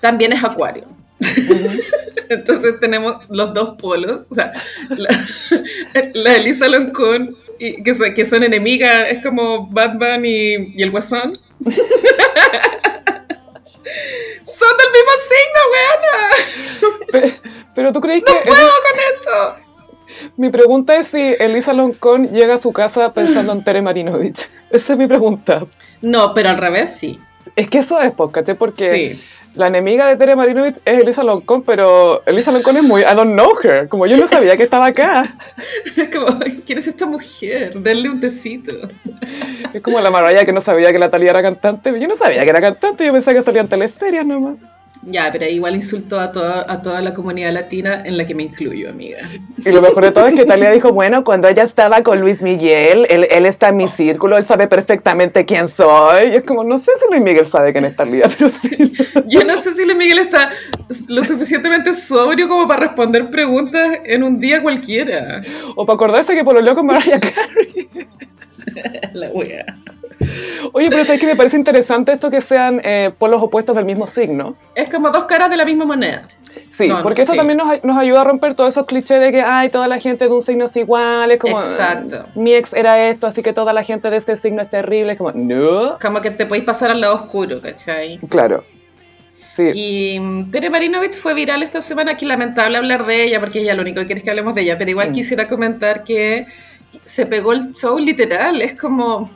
también 0.00 0.32
es 0.32 0.42
Acuario. 0.44 0.84
Entonces 2.28 2.78
tenemos 2.80 3.16
los 3.28 3.54
dos 3.54 3.76
polos, 3.80 4.26
o 4.30 4.34
sea, 4.34 4.52
la, 4.90 5.08
la 6.14 6.36
Elisa 6.36 6.68
Loncón, 6.68 7.36
y, 7.58 7.82
que, 7.82 7.92
son, 7.94 8.14
que 8.14 8.24
son 8.26 8.42
enemigas, 8.44 9.06
es 9.10 9.22
como 9.22 9.66
Batman 9.66 10.24
y, 10.24 10.74
y 10.76 10.82
el 10.82 10.90
Guasón. 10.90 11.32
son 14.44 14.68
del 14.78 14.90
mismo 14.92 15.12
signo, 15.28 15.60
weona. 15.72 16.16
Pe- 17.12 17.40
Pero 17.74 17.92
tú 17.92 18.00
crees 18.00 18.22
que... 18.24 18.32
puedo 18.32 18.60
con 18.60 19.00
esto. 19.14 19.56
Mi 20.36 20.50
pregunta 20.50 20.96
es 20.96 21.08
si 21.08 21.34
Elisa 21.38 21.72
Loncón 21.72 22.30
llega 22.30 22.54
a 22.54 22.58
su 22.58 22.72
casa 22.72 23.12
pensando 23.12 23.52
en 23.52 23.62
Tere 23.64 23.82
Marinovich. 23.82 24.48
Esa 24.70 24.92
es 24.94 24.98
mi 24.98 25.06
pregunta. 25.06 25.66
No, 26.02 26.34
pero 26.34 26.50
al 26.50 26.56
revés 26.58 26.94
sí. 26.96 27.18
Es 27.56 27.68
que 27.68 27.78
eso 27.78 28.00
es, 28.00 28.12
¿caché? 28.32 28.54
Porque 28.54 28.94
Sí. 28.94 29.22
La 29.54 29.66
enemiga 29.66 30.06
de 30.06 30.16
Tere 30.16 30.36
Marinovich 30.36 30.76
es 30.84 31.02
Elisa 31.02 31.24
Loncón, 31.24 31.62
pero 31.62 32.22
Elisa 32.26 32.52
Loncón 32.52 32.76
es 32.76 32.82
muy... 32.82 33.02
I 33.02 33.14
don't 33.14 33.32
know 33.32 33.50
her. 33.62 33.88
Como 33.88 34.06
yo 34.06 34.16
no 34.16 34.28
sabía 34.28 34.56
que 34.56 34.62
estaba 34.62 34.86
acá. 34.86 35.24
Como, 36.12 36.38
¿quién 36.66 36.78
es 36.78 36.86
esta 36.86 37.06
mujer? 37.06 37.78
Denle 37.80 38.10
un 38.10 38.20
tecito. 38.20 38.72
Es 39.72 39.82
como 39.82 40.00
la 40.00 40.10
Mariah 40.10 40.44
que 40.44 40.52
no 40.52 40.60
sabía 40.60 40.92
que 40.92 40.98
la 40.98 41.10
Talía 41.10 41.30
era 41.30 41.42
cantante. 41.42 41.98
Yo 41.98 42.08
no 42.08 42.16
sabía 42.16 42.44
que 42.44 42.50
era 42.50 42.60
cantante, 42.60 43.04
yo 43.04 43.12
pensaba 43.12 43.38
que 43.38 43.44
salía 43.44 43.60
en 43.60 43.68
teleseries 43.68 44.24
nomás. 44.24 44.58
Ya, 45.02 45.30
pero 45.32 45.46
igual 45.46 45.76
insultó 45.76 46.18
a 46.18 46.32
toda, 46.32 46.66
a 46.68 46.82
toda 46.82 47.00
la 47.00 47.14
comunidad 47.14 47.52
latina 47.52 48.02
en 48.04 48.16
la 48.16 48.26
que 48.26 48.34
me 48.34 48.42
incluyo, 48.42 48.90
amiga. 48.90 49.30
Y 49.64 49.70
lo 49.70 49.80
mejor 49.80 50.04
de 50.04 50.12
todo 50.12 50.26
es 50.26 50.34
que 50.34 50.44
Talía 50.44 50.70
dijo, 50.70 50.92
bueno, 50.92 51.24
cuando 51.24 51.46
ella 51.48 51.62
estaba 51.62 52.02
con 52.02 52.20
Luis 52.20 52.42
Miguel, 52.42 53.06
él, 53.08 53.26
él 53.30 53.46
está 53.46 53.68
en 53.68 53.76
mi 53.76 53.88
círculo, 53.88 54.36
él 54.36 54.44
sabe 54.44 54.66
perfectamente 54.66 55.46
quién 55.46 55.68
soy. 55.68 56.30
Y 56.32 56.36
es 56.36 56.42
como, 56.42 56.64
no 56.64 56.78
sé 56.78 56.90
si 56.98 57.08
Luis 57.08 57.22
Miguel 57.22 57.46
sabe 57.46 57.72
quién 57.72 57.84
es 57.84 57.94
Talía, 57.96 58.26
pero 58.38 58.50
sí. 58.50 58.92
Yo 59.28 59.44
no 59.44 59.56
sé 59.56 59.72
si 59.72 59.84
Luis 59.84 59.96
Miguel 59.96 60.18
está 60.18 60.50
lo 61.08 61.22
suficientemente 61.22 61.92
sobrio 61.92 62.48
como 62.48 62.66
para 62.66 62.86
responder 62.86 63.30
preguntas 63.30 64.00
en 64.04 64.24
un 64.24 64.38
día 64.38 64.62
cualquiera. 64.62 65.42
O 65.76 65.86
para 65.86 65.94
acordarse 65.94 66.34
que 66.34 66.44
pololeó 66.44 66.74
con 66.74 66.86
Mariah 66.86 67.20
Carey. 67.20 68.08
La 69.14 69.30
wea. 69.30 69.64
Oye, 70.72 70.88
pero 70.90 71.04
sabes 71.04 71.20
que 71.20 71.26
me 71.26 71.36
parece 71.36 71.56
interesante 71.56 72.12
esto 72.12 72.30
que 72.30 72.40
sean 72.40 72.80
eh, 72.84 73.10
polos 73.18 73.42
opuestos 73.42 73.74
del 73.76 73.84
mismo 73.84 74.06
signo. 74.06 74.56
Es 74.74 74.88
como 74.90 75.10
dos 75.10 75.24
caras 75.24 75.50
de 75.50 75.56
la 75.56 75.64
misma 75.64 75.84
moneda. 75.84 76.28
Sí, 76.70 76.88
No, 76.88 76.98
no, 76.98 77.02
porque 77.02 77.22
esto 77.22 77.32
sí. 77.34 77.38
también 77.38 77.56
nos, 77.58 77.84
nos 77.84 77.96
ayuda 77.96 78.22
a 78.22 78.24
romper 78.24 78.54
todos 78.54 78.70
esos 78.74 78.86
clichés 78.86 79.20
de 79.20 79.30
que, 79.30 79.42
ay, 79.42 79.68
toda 79.68 79.86
la 79.86 79.98
gente 80.00 80.24
de 80.26 80.30
un 80.30 80.42
signo 80.42 80.64
es 80.64 80.76
igual, 80.76 81.30
es 81.30 81.38
como, 81.38 81.56
Exacto. 81.58 82.24
mi 82.34 82.52
ex 82.54 82.72
era 82.74 83.08
esto, 83.08 83.26
así 83.26 83.42
que 83.42 83.52
toda 83.52 83.72
la 83.72 83.82
gente 83.84 84.10
de 84.10 84.16
este 84.16 84.36
signo 84.36 84.62
es 84.62 84.70
terrible, 84.70 85.12
es 85.12 85.18
como, 85.18 85.30
no, 85.32 85.98
Como 86.00 86.20
que 86.20 86.30
te 86.30 86.46
podéis 86.46 86.64
pasar 86.64 86.90
al 86.90 87.00
lado 87.00 87.14
oscuro, 87.14 87.60
¿cachai? 87.60 88.18
claro. 88.28 88.64
Sí, 89.44 89.70
Y 89.74 90.20
mm, 90.20 90.50
Tere 90.52 90.70
Marinovich 90.70 91.16
fue 91.16 91.34
viral 91.34 91.62
esta 91.64 91.80
semana, 91.80 92.16
que 92.16 92.26
lamentable 92.26 92.76
hablar 92.76 93.04
de 93.06 93.24
ella, 93.24 93.40
porque 93.40 93.60
ella 93.60 93.74
lo 93.74 93.82
único 93.82 94.00
que 94.00 94.06
quiere 94.06 94.18
es 94.20 94.24
que 94.24 94.30
hablemos 94.30 94.54
de 94.54 94.62
ella, 94.62 94.78
pero 94.78 94.90
igual 94.90 95.10
Mm. 95.10 95.14
quisiera 95.14 95.48
comentar 95.48 96.04
que 96.04 96.46
se 97.04 97.26
pegó 97.26 97.52
el 97.52 97.72
show 97.72 97.98
literal, 97.98 98.62
es 98.62 98.74
como, 98.74 99.28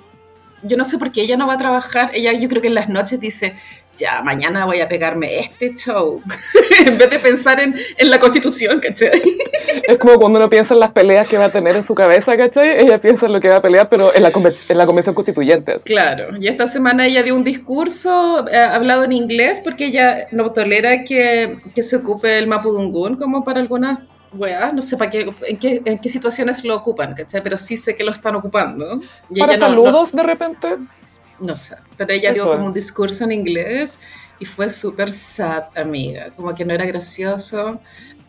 yo 0.62 0.76
no 0.76 0.84
sé 0.84 0.98
por 0.98 1.12
qué 1.12 1.22
ella 1.22 1.36
no 1.36 1.46
va 1.46 1.54
a 1.54 1.58
trabajar, 1.58 2.10
ella 2.14 2.32
yo 2.32 2.48
creo 2.48 2.62
que 2.62 2.68
en 2.68 2.74
las 2.74 2.88
noches 2.88 3.20
dice, 3.20 3.54
ya, 3.98 4.22
mañana 4.22 4.64
voy 4.64 4.80
a 4.80 4.88
pegarme 4.88 5.40
este 5.40 5.74
show, 5.74 6.22
en 6.86 6.98
vez 6.98 7.10
de 7.10 7.18
pensar 7.18 7.60
en, 7.60 7.76
en 7.96 8.10
la 8.10 8.18
constitución, 8.18 8.80
¿cachai? 8.80 9.10
es 9.88 9.98
como 9.98 10.14
cuando 10.18 10.38
uno 10.38 10.48
piensa 10.48 10.74
en 10.74 10.80
las 10.80 10.90
peleas 10.90 11.28
que 11.28 11.36
va 11.36 11.46
a 11.46 11.52
tener 11.52 11.76
en 11.76 11.82
su 11.82 11.94
cabeza, 11.94 12.36
¿cachai? 12.36 12.80
Ella 12.80 13.00
piensa 13.00 13.26
en 13.26 13.32
lo 13.32 13.40
que 13.40 13.48
va 13.48 13.56
a 13.56 13.62
pelear, 13.62 13.88
pero 13.88 14.14
en 14.14 14.22
la, 14.22 14.30
en 14.30 14.78
la 14.78 14.86
convención 14.86 15.14
constituyente. 15.14 15.78
Claro, 15.84 16.36
y 16.38 16.48
esta 16.48 16.66
semana 16.66 17.06
ella 17.06 17.22
dio 17.22 17.34
un 17.34 17.44
discurso 17.44 18.48
eh, 18.48 18.56
hablado 18.56 19.04
en 19.04 19.12
inglés 19.12 19.60
porque 19.62 19.86
ella 19.86 20.26
no 20.32 20.52
tolera 20.52 21.04
que, 21.04 21.58
que 21.74 21.82
se 21.82 21.96
ocupe 21.96 22.38
el 22.38 22.46
mapudungún 22.46 23.16
como 23.16 23.44
para 23.44 23.60
algunas 23.60 24.00
weas, 24.34 24.72
no 24.72 24.82
sé 24.82 24.96
para 24.96 25.10
qué, 25.10 25.32
en, 25.48 25.56
qué, 25.58 25.82
en 25.84 25.98
qué 25.98 26.08
situaciones 26.08 26.64
lo 26.64 26.76
ocupan, 26.76 27.14
¿cachai? 27.14 27.42
Pero 27.42 27.56
sí 27.56 27.76
sé 27.76 27.94
que 27.96 28.04
lo 28.04 28.10
están 28.10 28.34
ocupando. 28.36 29.00
Y 29.30 29.40
Para 29.40 29.52
ella 29.54 29.68
no- 29.68 29.74
saludos, 29.74 30.12
de 30.12 30.22
repente, 30.22 30.68
No, 31.38 31.56
sé, 31.56 31.76
pero 31.96 32.12
ella 32.12 32.32
dio 32.32 32.42
Eso. 32.44 32.52
como 32.52 32.66
un 32.66 32.72
discurso 32.74 33.24
en 33.24 33.32
inglés 33.32 33.98
y 34.38 34.44
fue 34.44 34.68
súper 34.68 35.10
sad, 35.10 35.64
amiga, 35.76 36.30
como 36.36 36.54
que 36.54 36.64
no 36.64 36.72
era 36.74 36.84
gracioso, 36.86 37.80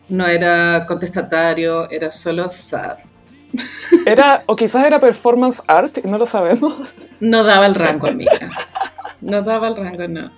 no 0.08 0.26
era 0.26 0.84
contestatario, 0.86 1.88
era 1.90 2.10
solo 2.10 2.48
sad. 2.48 2.98
era, 4.06 4.42
o 4.46 4.56
quizás 4.56 4.84
era 4.84 4.98
performance 5.00 5.62
art, 5.66 5.98
no 6.04 6.18
lo 6.18 6.26
sabemos. 6.26 6.74
No 7.20 7.44
daba 7.44 7.66
el 7.66 7.74
rango, 7.74 8.08
amiga. 8.08 8.50
No 9.20 9.40
daba 9.42 9.68
el 9.68 9.76
rango, 9.76 10.06
no. 10.08 10.30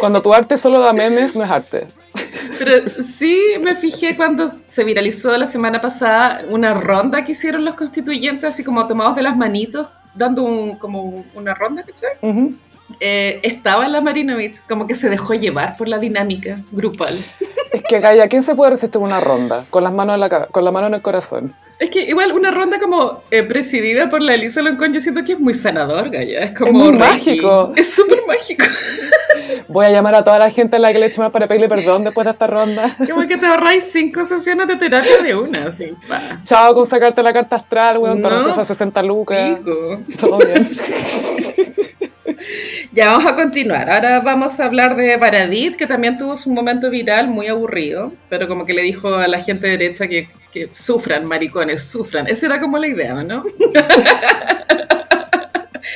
Cuando 0.00 0.22
tu 0.22 0.32
arte 0.32 0.56
solo 0.56 0.80
da 0.80 0.92
memes, 0.92 1.34
no 1.36 1.44
es 1.44 1.50
arte. 1.50 1.88
Pero 2.58 2.90
sí 3.00 3.38
me 3.60 3.74
fijé 3.74 4.16
cuando 4.16 4.50
se 4.68 4.84
viralizó 4.84 5.36
la 5.36 5.46
semana 5.46 5.80
pasada 5.80 6.44
una 6.48 6.72
ronda 6.74 7.24
que 7.24 7.32
hicieron 7.32 7.64
los 7.64 7.74
constituyentes, 7.74 8.44
así 8.48 8.62
como 8.64 8.86
tomados 8.86 9.16
de 9.16 9.22
las 9.22 9.36
manitos, 9.36 9.88
dando 10.14 10.42
un- 10.42 10.76
como 10.78 11.24
una 11.34 11.54
ronda, 11.54 11.82
¿cachai? 11.82 12.10
Ujú. 12.22 12.54
Eh, 13.00 13.40
estaba 13.42 13.88
la 13.88 14.00
Marinovich, 14.00 14.60
como 14.68 14.86
que 14.86 14.94
se 14.94 15.08
dejó 15.08 15.34
llevar 15.34 15.76
por 15.76 15.88
la 15.88 15.98
dinámica 15.98 16.62
grupal. 16.70 17.24
Es 17.72 17.82
que, 17.88 17.98
Gaya, 17.98 18.28
¿quién 18.28 18.42
se 18.42 18.54
puede 18.54 18.72
resistir 18.72 19.00
una 19.00 19.18
ronda? 19.20 19.64
Con 19.70 19.82
las 19.82 19.92
manos 19.92 20.14
en 20.14 20.20
la, 20.20 20.46
con 20.46 20.64
la 20.64 20.70
mano 20.70 20.86
en 20.88 20.94
el 20.94 21.02
corazón. 21.02 21.54
Es 21.80 21.90
que 21.90 22.02
igual 22.04 22.30
una 22.32 22.52
ronda 22.52 22.78
como 22.78 23.22
eh, 23.32 23.42
presidida 23.42 24.08
por 24.10 24.20
la 24.22 24.34
Elisa 24.34 24.62
Loncón, 24.62 24.92
yo 24.92 25.00
siento 25.00 25.24
que 25.24 25.32
es 25.32 25.40
muy 25.40 25.54
sanador, 25.54 26.10
Gaya. 26.10 26.40
Es 26.44 26.56
como 26.56 26.72
muy 26.72 26.90
Reiki. 26.92 27.00
mágico. 27.40 27.70
Es 27.74 27.90
súper 27.92 28.18
mágico. 28.28 28.64
Voy 29.68 29.86
a 29.86 29.90
llamar 29.90 30.14
a 30.14 30.24
toda 30.24 30.38
la 30.38 30.50
gente 30.50 30.76
a 30.76 30.78
la 30.78 30.92
que 30.92 30.98
le 30.98 31.06
he 31.06 31.08
hecho 31.08 31.22
mal 31.22 31.30
para 31.30 31.46
pedirle 31.46 31.68
perdón 31.68 32.04
después 32.04 32.24
de 32.24 32.32
esta 32.32 32.46
ronda. 32.46 32.94
Como 33.10 33.26
que 33.26 33.36
te 33.36 33.46
ahorráis 33.46 33.84
cinco 33.84 34.24
sesiones 34.24 34.66
de 34.68 34.76
terapia 34.76 35.22
de 35.22 35.34
una, 35.34 35.66
así, 35.66 35.92
pa. 36.08 36.40
Chao 36.44 36.74
con 36.74 36.86
sacarte 36.86 37.22
la 37.22 37.32
carta 37.32 37.56
astral, 37.56 37.98
weón. 37.98 38.20
No. 38.20 38.28
Todo 38.28 38.50
esas 38.50 38.68
60 38.68 39.02
lucas. 39.02 39.58
Pico. 39.58 40.00
Todo 40.20 40.38
bien. 40.38 40.68
Ya 42.92 43.08
vamos 43.08 43.26
a 43.26 43.34
continuar. 43.34 43.90
Ahora 43.90 44.20
vamos 44.20 44.60
a 44.60 44.66
hablar 44.66 44.94
de 44.94 45.16
Baradit, 45.16 45.76
que 45.76 45.86
también 45.86 46.16
tuvo 46.16 46.34
un 46.46 46.54
momento 46.54 46.90
viral 46.90 47.28
muy 47.28 47.48
aburrido, 47.48 48.12
pero 48.28 48.46
como 48.46 48.66
que 48.66 48.72
le 48.72 48.82
dijo 48.82 49.14
a 49.16 49.26
la 49.26 49.40
gente 49.40 49.66
derecha 49.66 50.06
que, 50.06 50.28
que 50.52 50.68
sufran, 50.72 51.24
maricones, 51.26 51.82
sufran. 51.88 52.28
Esa 52.28 52.46
era 52.46 52.60
como 52.60 52.78
la 52.78 52.86
idea, 52.86 53.14
¿no? 53.24 53.42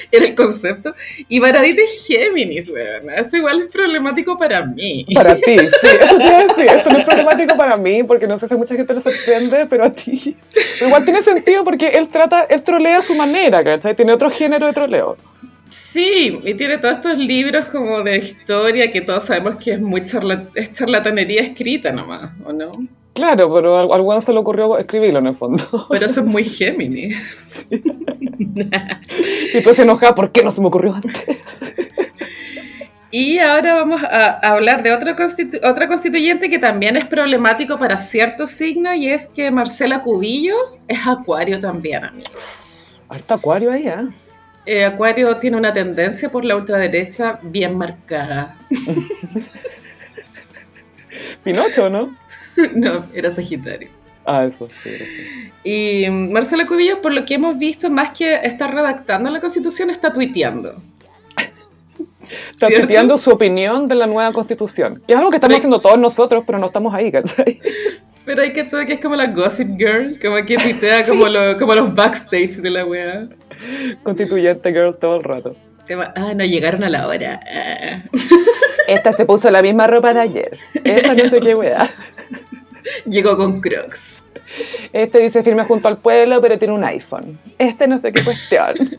era 0.13 0.25
el 0.27 0.35
concepto. 0.35 0.95
Y 1.29 1.39
Baradit 1.41 1.79
es 1.79 2.05
Géminis, 2.07 2.69
weón. 2.69 3.11
Esto 3.11 3.37
igual 3.37 3.61
es 3.63 3.67
problemático 3.69 4.39
para 4.39 4.65
mí. 4.65 5.07
Para 5.15 5.35
ti, 5.35 5.43
sí. 5.59 5.87
Eso 6.01 6.17
te 6.17 6.25
iba 6.27 6.39
a 6.39 6.47
decir. 6.47 6.67
Esto 6.77 6.91
no 6.91 6.99
es 6.99 7.05
problemático 7.05 7.57
para 7.57 7.77
mí, 7.77 8.03
porque 8.05 8.27
no 8.27 8.39
sé 8.39 8.49
si 8.49 8.55
a 8.55 8.57
mucha 8.57 8.75
gente 8.77 8.95
le 8.95 9.01
sorprende, 9.01 9.67
pero 9.67 9.85
a 9.85 9.93
ti. 9.93 10.37
Pero 10.79 10.87
igual 10.89 11.05
tiene 11.05 11.23
sentido 11.23 11.65
porque 11.65 11.89
él 11.89 12.09
trata, 12.09 12.45
él 12.45 12.63
trolea 12.63 12.99
a 12.99 13.03
su 13.03 13.15
manera, 13.15 13.63
¿cachai? 13.65 13.95
Tiene 13.95 14.13
otro 14.13 14.31
género 14.31 14.67
de 14.67 14.73
troleo. 14.73 15.17
Sí, 15.71 16.41
y 16.45 16.55
tiene 16.55 16.79
todos 16.79 16.97
estos 16.97 17.19
libros 17.19 17.67
como 17.67 18.03
de 18.03 18.17
historia 18.17 18.91
que 18.91 19.03
todos 19.03 19.25
sabemos 19.25 19.57
que 19.57 19.73
es 19.73 19.81
muy 19.81 20.01
charla- 20.03 20.49
es 20.55 20.73
charlatanería 20.73 21.43
escrita 21.43 21.93
nomás, 21.93 22.31
¿o 22.45 22.53
no? 22.55 22.73
Claro, 23.19 23.53
pero 23.53 23.93
al, 23.93 24.01
weón 24.01 24.23
se 24.23 24.33
le 24.33 24.39
ocurrió 24.39 24.79
escribirlo 24.79 25.19
en 25.19 25.27
el 25.27 25.35
fondo. 25.35 25.63
Pero 25.91 26.07
eso 26.07 26.21
es 26.21 26.27
muy 26.27 26.45
Géminis. 26.45 27.37
Y 29.53 29.61
tú 29.63 29.75
se 29.75 29.83
enojada, 29.83 30.15
¿por 30.15 30.31
qué 30.31 30.45
no 30.45 30.53
se 30.53 30.61
me 30.61 30.69
ocurrió 30.69 30.95
antes? 30.95 31.13
Y 33.11 33.39
ahora 33.39 33.75
vamos 33.75 34.05
a 34.05 34.39
hablar 34.51 34.83
de 34.85 34.93
constitu- 35.17 35.59
otra 35.65 35.89
constituyente 35.89 36.49
que 36.49 36.61
también 36.61 36.97
es 36.97 37.07
problemático 37.07 37.79
para 37.79 37.97
ciertos 37.97 38.51
signos 38.51 38.95
y 38.95 39.09
es 39.09 39.27
que 39.27 39.51
Marcela 39.51 40.03
Cubillos 40.03 40.79
es 40.87 41.05
acuario 41.07 41.59
también, 41.59 42.05
amigo. 42.05 42.31
Harto 43.09 43.35
acuario 43.35 43.73
ahí, 43.73 43.89
¿eh? 43.89 44.07
Eh, 44.67 44.85
acuario 44.85 45.39
tiene 45.39 45.57
una 45.57 45.73
tendencia 45.73 46.31
por 46.31 46.45
la 46.45 46.55
ultraderecha 46.55 47.41
bien 47.43 47.77
marcada. 47.77 48.57
Pinocho, 51.43 51.91
¿no? 51.91 52.15
no, 52.75 53.07
era 53.15 53.31
Sagitario. 53.31 53.89
Ah, 54.25 54.45
eso, 54.45 54.69
sí. 54.83 54.91
Y 55.65 56.09
mm, 56.11 56.33
Marcela 56.33 56.67
Cubillos, 56.67 56.99
por 56.99 57.13
lo 57.15 57.25
que 57.25 57.35
hemos 57.35 57.59
visto, 57.59 57.89
más 57.91 58.11
que 58.11 58.35
estar 58.43 58.73
redactando 58.75 59.31
la 59.31 59.41
constitución, 59.41 59.89
está 59.91 60.13
tuiteando. 60.13 60.83
Está 62.51 62.67
¿Cierto? 62.67 62.87
tuiteando 62.87 63.17
su 63.17 63.31
opinión 63.31 63.87
de 63.89 63.95
la 63.95 64.07
nueva 64.07 64.33
constitución. 64.33 65.03
Que 65.07 65.15
es 65.15 65.19
algo 65.19 65.31
que 65.31 65.37
estamos 65.37 65.53
Pero- 65.55 65.59
haciendo 65.59 65.81
todos 65.81 65.99
nosotros, 65.99 66.45
pero 66.47 66.59
no 66.59 66.67
estamos 66.67 66.93
ahí, 66.95 67.11
¿cachai? 67.11 67.59
Pero 68.27 68.43
hay 68.43 68.53
que 68.53 68.69
saber 68.69 68.87
que 68.87 68.93
es 68.95 69.01
como 69.01 69.17
la 69.17 69.29
Gossip 69.29 69.79
Girl, 69.79 70.19
como 70.21 70.37
que 70.45 70.57
tuitea 70.59 71.07
como, 71.09 71.27
lo- 71.31 71.57
como 71.59 71.75
los 71.75 71.95
backstage 71.95 72.57
de 72.57 72.69
la 72.69 72.85
wea. 72.85 73.25
Constituyente 74.03 74.71
girl 74.71 74.95
todo 75.01 75.17
el 75.17 75.25
rato. 75.25 75.57
Ah, 76.15 76.35
no 76.35 76.45
llegaron 76.45 76.85
a 76.85 76.91
la 76.91 77.07
hora. 77.09 77.41
Ah. 77.51 78.03
Esta 78.87 79.15
se 79.15 79.25
puso 79.25 79.51
la 79.51 79.63
misma 79.63 79.87
ropa 79.87 80.13
de 80.13 80.21
ayer. 80.21 80.59
Esta 80.85 81.15
no 81.15 81.27
sé 81.27 81.41
qué 81.41 81.55
weá. 81.55 81.89
Llegó 83.09 83.37
con 83.37 83.61
Crocs. 83.61 84.23
Este 84.93 85.19
dice 85.21 85.43
firme 85.43 85.65
junto 85.65 85.89
al 85.89 85.99
pueblo, 85.99 86.41
pero 86.41 86.59
tiene 86.59 86.75
un 86.75 86.85
iPhone. 86.85 87.39
Este 87.59 87.87
no 87.87 87.99
sé 87.99 88.13
qué 88.13 88.23
cuestión. 88.25 88.75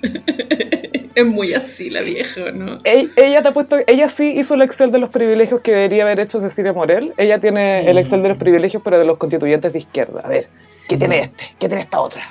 Es 1.16 1.26
muy 1.26 1.54
así 1.54 1.90
la 1.90 2.02
vieja, 2.02 2.52
¿no? 2.54 2.78
Ella, 2.86 3.10
ella 3.18 3.42
te 3.42 3.48
ha 3.50 3.52
puesto, 3.52 3.78
ella 3.88 4.08
sí 4.08 4.36
hizo 4.38 4.54
el 4.54 4.62
Excel 4.62 4.90
de 4.92 5.00
los 5.00 5.10
privilegios 5.10 5.60
que 5.60 5.74
debería 5.74 6.04
haber 6.04 6.22
hecho 6.22 6.40
Cecilia 6.40 6.72
Morel. 6.72 7.14
Ella 7.18 7.40
tiene 7.40 7.82
Sí. 7.84 7.90
el 7.90 7.98
Excel 7.98 8.22
de 8.24 8.30
los 8.30 8.38
privilegios, 8.38 8.82
pero 8.86 8.98
de 9.00 9.04
los 9.06 9.18
constituyentes 9.18 9.74
de 9.74 9.80
izquierda. 9.80 10.22
A 10.24 10.30
ver, 10.30 10.48
¿qué 10.88 10.96
tiene 10.98 11.20
este? 11.20 11.44
¿Qué 11.60 11.68
tiene 11.68 11.82
esta 11.84 12.00
otra? 12.00 12.24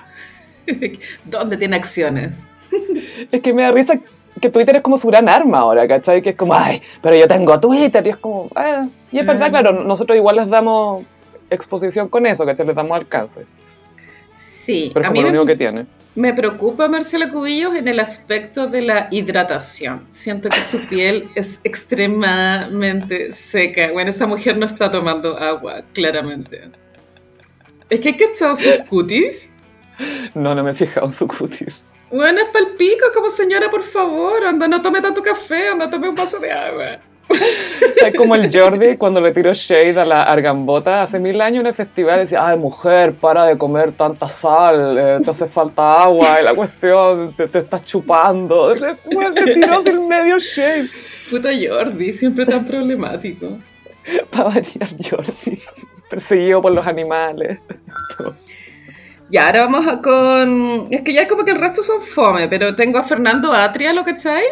¿Dónde 1.24 1.56
tiene 1.58 1.76
acciones? 1.76 2.38
Es 3.32 3.40
que 3.42 3.52
me 3.52 3.62
da 3.62 3.72
risa 3.72 3.98
que 4.40 4.48
Twitter 4.48 4.76
es 4.76 4.82
como 4.82 4.96
su 4.96 5.08
gran 5.08 5.28
arma 5.28 5.58
ahora, 5.58 5.86
¿cachai? 5.88 6.22
Que 6.22 6.30
es 6.30 6.36
como, 6.36 6.54
ay, 6.54 6.80
pero 7.02 7.16
yo 7.16 7.26
tengo 7.28 7.58
Twitter. 7.60 8.06
Y 8.06 8.10
es 8.10 8.16
como, 8.16 8.48
ah, 8.54 8.86
y 9.10 9.18
es 9.18 9.26
verdad, 9.26 9.48
Ah. 9.48 9.50
claro, 9.50 9.72
nosotros 9.84 10.16
igual 10.16 10.36
les 10.36 10.48
damos 10.48 11.04
exposición 11.50 12.08
con 12.08 12.26
eso, 12.26 12.44
¿cachai? 12.46 12.66
Les 12.66 12.76
damos 12.76 12.96
alcance. 12.96 13.46
Sí, 14.32 14.90
Pero 14.92 15.04
es 15.04 15.08
como 15.08 15.22
lo 15.22 15.28
me, 15.28 15.30
único 15.30 15.46
que 15.46 15.56
tiene. 15.56 15.86
me 16.14 16.32
preocupa 16.34 16.88
Marcela 16.88 17.30
Cubillos 17.30 17.74
en 17.74 17.88
el 17.88 18.00
aspecto 18.00 18.66
de 18.66 18.82
la 18.82 19.08
hidratación. 19.10 20.06
Siento 20.12 20.48
que 20.48 20.62
su 20.62 20.86
piel 20.88 21.30
es 21.34 21.60
extremadamente 21.64 23.32
seca. 23.32 23.90
Bueno, 23.92 24.10
esa 24.10 24.26
mujer 24.26 24.56
no 24.58 24.66
está 24.66 24.90
tomando 24.90 25.36
agua, 25.38 25.82
claramente. 25.92 26.70
Es 27.90 28.00
que 28.00 28.08
hay 28.10 28.16
echar 28.18 28.56
sus 28.56 28.78
cutis. 28.88 29.50
No, 30.34 30.54
no 30.54 30.62
me 30.62 30.70
he 30.72 30.74
fijado 30.74 31.06
en 31.06 31.12
su 31.12 31.26
cutis. 31.26 31.80
Bueno, 32.10 32.40
es 32.40 32.46
palpico, 32.52 33.06
como 33.14 33.28
señora, 33.28 33.68
por 33.70 33.82
favor, 33.82 34.44
anda, 34.46 34.66
no 34.68 34.80
tome 34.80 35.00
tanto 35.00 35.22
café, 35.22 35.68
anda, 35.68 35.90
tome 35.90 36.08
un 36.08 36.14
vaso 36.14 36.38
de 36.38 36.50
agua. 36.52 37.00
Es 38.06 38.14
como 38.16 38.34
el 38.34 38.50
Jordi 38.52 38.96
cuando 38.96 39.20
le 39.20 39.32
tiró 39.32 39.52
shade 39.52 39.98
a 39.98 40.04
la 40.04 40.22
argambota 40.22 41.02
hace 41.02 41.18
mil 41.18 41.40
años 41.40 41.60
en 41.60 41.66
el 41.66 41.74
festival. 41.74 42.20
Decía, 42.20 42.46
ay, 42.46 42.56
mujer, 42.56 43.14
para 43.14 43.44
de 43.44 43.58
comer 43.58 43.92
tanta 43.92 44.28
sal, 44.28 44.96
eh, 44.98 45.18
te 45.22 45.30
hace 45.30 45.46
falta 45.46 46.04
agua, 46.04 46.40
y 46.40 46.44
la 46.44 46.54
cuestión, 46.54 47.34
te, 47.36 47.48
te 47.48 47.58
estás 47.58 47.82
chupando. 47.82 48.74
Bueno, 49.12 49.30
le 49.30 49.54
tiró 49.54 49.82
sin 49.82 50.06
medio 50.06 50.38
shade. 50.38 50.88
Puta 51.28 51.50
Jordi, 51.50 52.12
siempre 52.12 52.46
tan 52.46 52.64
problemático. 52.64 53.58
Para 54.30 54.44
variar 54.44 54.88
Jordi, 55.10 55.60
perseguido 56.08 56.62
por 56.62 56.72
los 56.72 56.86
animales. 56.86 57.62
Ya, 59.30 59.44
ahora 59.44 59.66
vamos 59.66 59.86
a 59.86 60.00
con... 60.00 60.88
Es 60.90 61.02
que 61.02 61.12
ya 61.12 61.28
como 61.28 61.44
que 61.44 61.50
el 61.50 61.58
resto 61.58 61.82
son 61.82 62.00
fome, 62.00 62.48
pero 62.48 62.74
tengo 62.74 62.98
a 62.98 63.02
Fernando 63.02 63.52
Atria, 63.52 63.92
¿lo 63.92 64.02
cachai? 64.02 64.42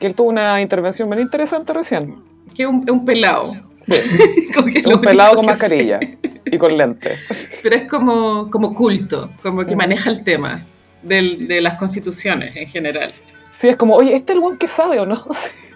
Que 0.00 0.06
él 0.06 0.14
tuvo 0.14 0.28
una 0.28 0.60
intervención 0.60 1.08
bien 1.10 1.22
interesante 1.22 1.72
recién. 1.72 2.16
Que 2.54 2.66
un, 2.66 2.88
un 2.90 3.04
pelado. 3.04 3.54
Lo 4.84 4.94
Un 4.96 5.00
pelado 5.00 5.34
con 5.34 5.44
que 5.46 5.52
sé. 5.52 5.58
mascarilla 5.60 6.00
y 6.46 6.58
con 6.58 6.76
lentes. 6.76 7.18
Pero 7.62 7.76
es 7.76 7.84
como, 7.84 8.50
como 8.50 8.72
culto, 8.74 9.30
como 9.42 9.64
que 9.66 9.76
maneja 9.76 10.10
el 10.10 10.24
tema 10.24 10.62
del- 11.02 11.46
de 11.48 11.60
las 11.60 11.74
constituciones 11.74 12.56
en 12.56 12.66
general. 12.68 13.14
Sí, 13.52 13.68
es 13.68 13.76
como, 13.76 13.94
oye, 13.94 14.14
¿este 14.14 14.32
es 14.32 14.36
el 14.36 14.40
buen 14.40 14.56
que 14.56 14.68
sabe 14.68 15.00
o 15.00 15.06
no? 15.06 15.22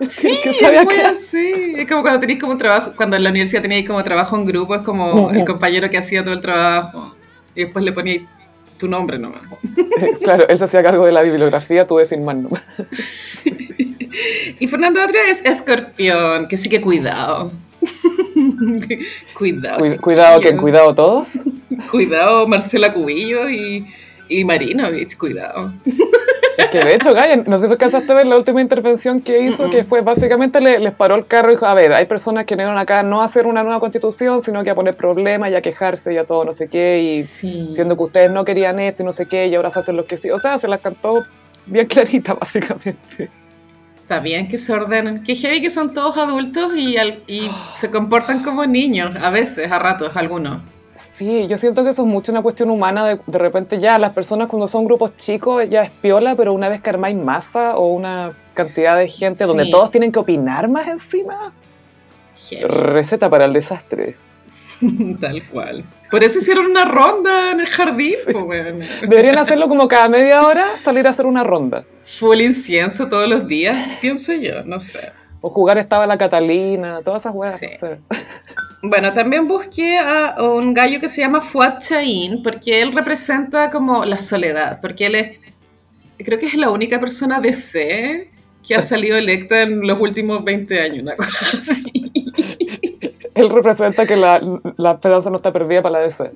Sí, 0.08 0.28
que 0.44 0.52
sabe 0.52 0.78
acá. 0.78 1.08
así. 1.10 1.74
Es 1.76 1.88
como 1.88 2.02
cuando 2.02 2.20
tenéis 2.20 2.38
como 2.38 2.52
un 2.52 2.58
trabajo, 2.58 2.92
cuando 2.96 3.16
en 3.16 3.24
la 3.24 3.30
universidad 3.30 3.62
teníais 3.62 3.84
como 3.84 4.02
trabajo 4.04 4.36
en 4.36 4.46
grupo, 4.46 4.76
es 4.76 4.82
como 4.82 5.32
el 5.32 5.44
compañero 5.44 5.90
que 5.90 5.98
hacía 5.98 6.22
todo 6.22 6.34
el 6.34 6.40
trabajo. 6.40 7.16
Y 7.56 7.64
después 7.64 7.84
le 7.84 7.90
poníais 7.92 8.22
tu 8.78 8.86
nombre 8.86 9.18
nomás. 9.18 9.40
Claro, 10.22 10.46
él 10.48 10.56
se 10.56 10.64
hacía 10.64 10.84
cargo 10.84 11.04
de 11.04 11.10
la 11.10 11.22
bibliografía, 11.22 11.84
tuve 11.84 12.04
que 12.04 12.10
firmar 12.10 12.36
nomás. 12.36 12.62
Y 14.58 14.66
Fernando 14.66 15.00
Atria 15.00 15.22
es 15.28 15.44
escorpión, 15.44 16.48
que 16.48 16.56
sí 16.56 16.68
que 16.68 16.80
cuidado. 16.80 17.50
cuidado. 19.36 19.78
Cuid- 19.80 20.00
cuidado, 20.00 20.40
que 20.40 20.56
cuidado 20.56 20.94
todos. 20.94 21.28
Cuidado 21.90 22.46
Marcela 22.48 22.92
Cubillo 22.92 23.48
y, 23.48 23.86
y 24.28 24.44
Marinovich, 24.44 25.16
cuidado. 25.16 25.72
Es 26.56 26.66
que 26.70 26.80
de 26.84 26.94
hecho, 26.96 27.14
Gaya, 27.14 27.36
no 27.36 27.58
sé 27.60 27.66
si 27.66 27.72
alcanzaste 27.72 28.10
a 28.10 28.16
ver 28.16 28.26
la 28.26 28.36
última 28.36 28.60
intervención 28.60 29.20
que 29.20 29.42
hizo, 29.42 29.70
que 29.70 29.84
fue 29.84 30.00
básicamente 30.00 30.60
le- 30.60 30.80
les 30.80 30.92
paró 30.92 31.14
el 31.14 31.24
carro 31.26 31.50
y 31.52 31.54
dijo, 31.54 31.66
a 31.66 31.74
ver, 31.74 31.92
hay 31.92 32.06
personas 32.06 32.46
que 32.46 32.56
vinieron 32.56 32.76
acá 32.78 33.04
no 33.04 33.22
a 33.22 33.26
hacer 33.26 33.46
una 33.46 33.62
nueva 33.62 33.78
constitución, 33.78 34.40
sino 34.40 34.64
que 34.64 34.70
a 34.70 34.74
poner 34.74 34.96
problemas 34.96 35.52
y 35.52 35.54
a 35.54 35.62
quejarse 35.62 36.12
y 36.12 36.16
a 36.16 36.24
todo 36.24 36.44
no 36.44 36.52
sé 36.52 36.66
qué, 36.68 37.00
y 37.00 37.22
Sí. 37.22 37.70
siendo 37.74 37.96
que 37.96 38.02
ustedes 38.02 38.30
no 38.32 38.44
querían 38.44 38.80
esto 38.80 39.04
y 39.04 39.06
no 39.06 39.12
sé 39.12 39.26
qué, 39.26 39.46
y 39.46 39.54
ahora 39.54 39.70
se 39.70 39.78
hacen 39.78 39.96
los 39.96 40.06
que 40.06 40.16
sí. 40.16 40.30
O 40.30 40.38
sea, 40.38 40.58
se 40.58 40.66
las 40.66 40.80
cantó 40.80 41.24
bien 41.66 41.86
clarita, 41.86 42.34
básicamente. 42.40 43.30
Está 44.08 44.20
bien 44.20 44.48
que 44.48 44.56
se 44.56 44.72
ordenen. 44.72 45.22
Que 45.22 45.34
heavy 45.36 45.60
que 45.60 45.68
son 45.68 45.92
todos 45.92 46.16
adultos 46.16 46.74
y, 46.74 46.96
al- 46.96 47.22
y 47.26 47.50
se 47.74 47.90
comportan 47.90 48.42
como 48.42 48.64
niños, 48.64 49.14
a 49.20 49.28
veces, 49.28 49.70
a 49.70 49.78
ratos, 49.78 50.12
algunos. 50.16 50.62
Sí, 51.18 51.46
yo 51.46 51.58
siento 51.58 51.84
que 51.84 51.90
eso 51.90 52.04
es 52.04 52.08
mucho 52.08 52.32
una 52.32 52.40
cuestión 52.40 52.70
humana, 52.70 53.04
de, 53.04 53.20
de 53.26 53.38
repente 53.38 53.78
ya 53.80 53.98
las 53.98 54.12
personas 54.12 54.48
cuando 54.48 54.66
son 54.66 54.86
grupos 54.86 55.14
chicos 55.18 55.68
ya 55.68 55.82
es 55.82 55.90
piola, 55.90 56.36
pero 56.36 56.54
una 56.54 56.70
vez 56.70 56.80
que 56.80 56.88
armáis 56.88 57.18
masa 57.18 57.76
o 57.76 57.88
una 57.88 58.30
cantidad 58.54 58.96
de 58.96 59.08
gente 59.08 59.44
donde 59.44 59.64
todos 59.70 59.90
tienen 59.90 60.10
que 60.10 60.20
opinar 60.20 60.70
más 60.70 60.88
encima, 60.88 61.52
Heavy, 62.48 62.64
receta 62.64 63.28
para 63.28 63.44
el 63.44 63.52
desastre. 63.52 64.16
tal 65.20 65.46
cual. 65.48 65.84
Por 66.10 66.22
eso 66.24 66.38
hicieron 66.38 66.66
una 66.66 66.84
ronda 66.84 67.52
en 67.52 67.60
el 67.60 67.66
jardín, 67.66 68.14
pues. 68.30 68.78
Deberían 69.02 69.38
hacerlo 69.38 69.68
como 69.68 69.88
cada 69.88 70.08
media 70.08 70.42
hora, 70.46 70.64
salir 70.78 71.06
a 71.06 71.10
hacer 71.10 71.26
una 71.26 71.44
ronda. 71.44 71.84
Full 72.04 72.40
incienso 72.40 73.08
todos 73.08 73.28
los 73.28 73.46
días, 73.46 73.98
pienso 74.00 74.32
yo, 74.32 74.62
no 74.64 74.80
sé. 74.80 75.10
O 75.40 75.50
jugar 75.50 75.78
estaba 75.78 76.06
la 76.06 76.18
Catalina, 76.18 77.00
todas 77.04 77.22
esas 77.22 77.34
weas. 77.34 77.60
Sí. 77.60 77.66
no 77.80 77.88
sé. 77.88 78.00
Bueno, 78.82 79.12
también 79.12 79.48
busqué 79.48 79.98
a 79.98 80.36
un 80.40 80.72
gallo 80.72 81.00
que 81.00 81.08
se 81.08 81.20
llama 81.20 81.40
Fuad 81.40 81.80
Chain, 81.80 82.42
porque 82.44 82.80
él 82.80 82.92
representa 82.92 83.70
como 83.70 84.04
la 84.04 84.16
soledad, 84.16 84.80
porque 84.80 85.06
él 85.06 85.16
es, 85.16 85.38
creo 86.18 86.38
que 86.38 86.46
es 86.46 86.54
la 86.54 86.70
única 86.70 87.00
persona 87.00 87.40
de 87.40 87.52
C 87.52 88.30
que 88.66 88.74
ha 88.76 88.80
salido 88.80 89.16
electa 89.16 89.62
en 89.62 89.80
los 89.84 90.00
últimos 90.00 90.44
20 90.44 90.80
años, 90.80 91.02
una 91.02 91.16
cosa 91.16 91.38
así. 91.54 92.17
Él 93.42 93.48
representa 93.50 94.06
que 94.06 94.16
la, 94.16 94.40
la 94.76 94.92
esperanza 94.92 95.30
no 95.30 95.36
está 95.36 95.52
perdida 95.52 95.82
para 95.82 96.00
la 96.00 96.06
DC. 96.06 96.32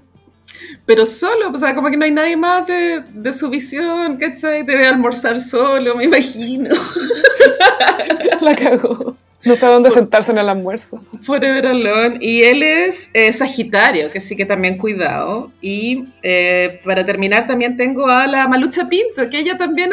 Pero 0.86 1.06
solo, 1.06 1.50
o 1.52 1.58
sea, 1.58 1.74
como 1.74 1.90
que 1.90 1.96
no 1.96 2.04
hay 2.04 2.10
nadie 2.10 2.36
más 2.36 2.66
de, 2.66 3.02
de 3.12 3.32
su 3.32 3.48
visión, 3.48 4.16
¿cachai? 4.16 4.62
Debe 4.64 4.86
almorzar 4.86 5.40
solo, 5.40 5.94
me 5.94 6.04
imagino. 6.04 6.74
La 8.40 8.54
cagó. 8.54 9.16
No 9.44 9.56
sabe 9.56 9.74
dónde 9.74 9.90
sentarse 9.90 10.30
en 10.30 10.38
el 10.38 10.48
almuerzo. 10.48 11.00
Forever 11.22 11.66
Alone. 11.66 12.18
Y 12.20 12.42
él 12.42 12.62
es 12.62 13.10
eh, 13.12 13.32
Sagitario, 13.32 14.10
que 14.10 14.20
sí 14.20 14.36
que 14.36 14.46
también 14.46 14.78
cuidado. 14.78 15.50
Y 15.60 16.08
eh, 16.22 16.80
para 16.84 17.04
terminar 17.04 17.46
también 17.46 17.76
tengo 17.76 18.06
a 18.06 18.26
la 18.26 18.46
Malucha 18.46 18.88
Pinto, 18.88 19.28
que 19.30 19.38
ella 19.38 19.56
también 19.56 19.90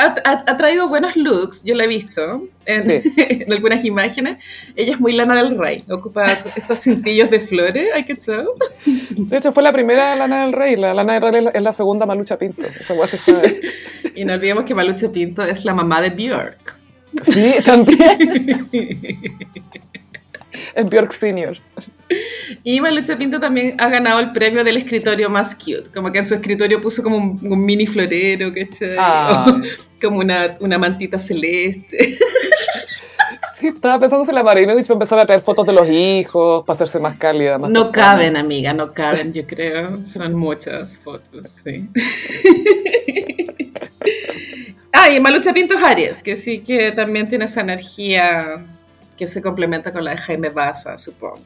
ha, 0.00 0.14
ha- 0.24 0.44
ha 0.46 0.56
traído 0.56 0.88
buenos 0.88 1.16
looks, 1.16 1.62
yo 1.64 1.74
la 1.74 1.84
he 1.84 1.88
visto 1.88 2.44
en, 2.66 2.82
Sí. 2.82 3.00
en 3.16 3.52
algunas 3.52 3.84
imágenes. 3.84 4.38
Ella 4.76 4.92
es 4.94 5.00
muy 5.00 5.12
Lana 5.12 5.34
del 5.42 5.56
Rey, 5.58 5.84
ocupa 5.90 6.26
estos 6.56 6.78
cintillos 6.80 7.30
de 7.30 7.40
flores, 7.40 7.88
hay 7.94 8.04
que 8.04 8.14
echar. 8.14 8.44
De 8.86 9.36
hecho, 9.36 9.52
fue 9.52 9.62
la 9.62 9.72
primera 9.72 10.16
Lana 10.16 10.44
del 10.44 10.52
Rey. 10.52 10.76
La 10.76 10.92
Lana 10.94 11.14
del 11.20 11.22
Rey 11.32 11.46
es 11.54 11.62
la- 11.62 11.72
segunda 11.72 12.06
Malucha 12.06 12.36
Pinto. 12.38 12.62
Esa 12.80 12.94
wea 12.94 13.06
se 13.06 13.18
sabe. 13.18 13.60
Y 14.16 14.24
no 14.24 14.34
olvidemos 14.34 14.64
que 14.64 14.74
Malucha 14.74 15.10
Pinto 15.12 15.42
es 15.44 15.64
la 15.64 15.72
mamá 15.72 16.00
de 16.00 16.10
Björk. 16.10 16.76
Sí, 17.30 17.54
también. 17.64 18.68
Es 20.74 20.84
Björk 20.88 21.12
Senior. 21.12 21.56
Y 22.64 22.80
Malucha 22.80 23.16
Pinto 23.16 23.38
también 23.38 23.74
ha 23.78 23.88
ganado 23.88 24.18
el 24.20 24.32
premio 24.32 24.64
del 24.64 24.76
escritorio 24.76 25.30
más 25.30 25.54
cute. 25.54 25.84
Como 25.94 26.10
que 26.10 26.18
en 26.18 26.24
su 26.24 26.34
escritorio 26.34 26.80
puso 26.82 27.02
como 27.02 27.16
un, 27.16 27.38
un 27.42 27.64
mini 27.64 27.86
florero, 27.86 28.52
¿cachai? 28.52 28.96
Ah. 28.98 29.60
Como 30.00 30.18
una, 30.18 30.56
una 30.60 30.78
mantita 30.78 31.18
celeste. 31.18 31.98
Sí, 33.60 33.66
estaba 33.68 34.00
pensando 34.00 34.24
si 34.24 34.32
la 34.32 34.42
Marinovich 34.42 34.88
va 34.88 34.94
a 34.94 34.96
empezar 34.96 35.20
a 35.20 35.26
traer 35.26 35.42
fotos 35.42 35.66
de 35.66 35.74
los 35.74 35.86
hijos 35.86 36.64
para 36.64 36.72
hacerse 36.74 36.98
más 36.98 37.18
cálida. 37.18 37.58
Más 37.58 37.70
No 37.70 37.84
cercana. 37.84 38.06
caben, 38.12 38.36
amiga, 38.38 38.72
no 38.72 38.94
caben, 38.94 39.34
yo 39.34 39.46
creo. 39.46 40.02
Son 40.02 40.34
muchas 40.34 40.96
fotos, 40.96 41.46
sí. 41.62 41.86
ah, 44.92 45.10
y 45.10 45.20
Malucha 45.20 45.52
Pinto 45.52 45.74
es 45.74 45.82
Aries, 45.82 46.22
que 46.22 46.36
sí 46.36 46.60
que 46.60 46.92
también 46.92 47.28
tiene 47.28 47.44
esa 47.44 47.60
energía 47.60 48.64
que 49.20 49.26
se 49.26 49.42
complementa 49.42 49.92
con 49.92 50.02
la 50.02 50.12
de 50.12 50.16
Jaime 50.16 50.48
Baza, 50.48 50.96
supongo. 50.96 51.36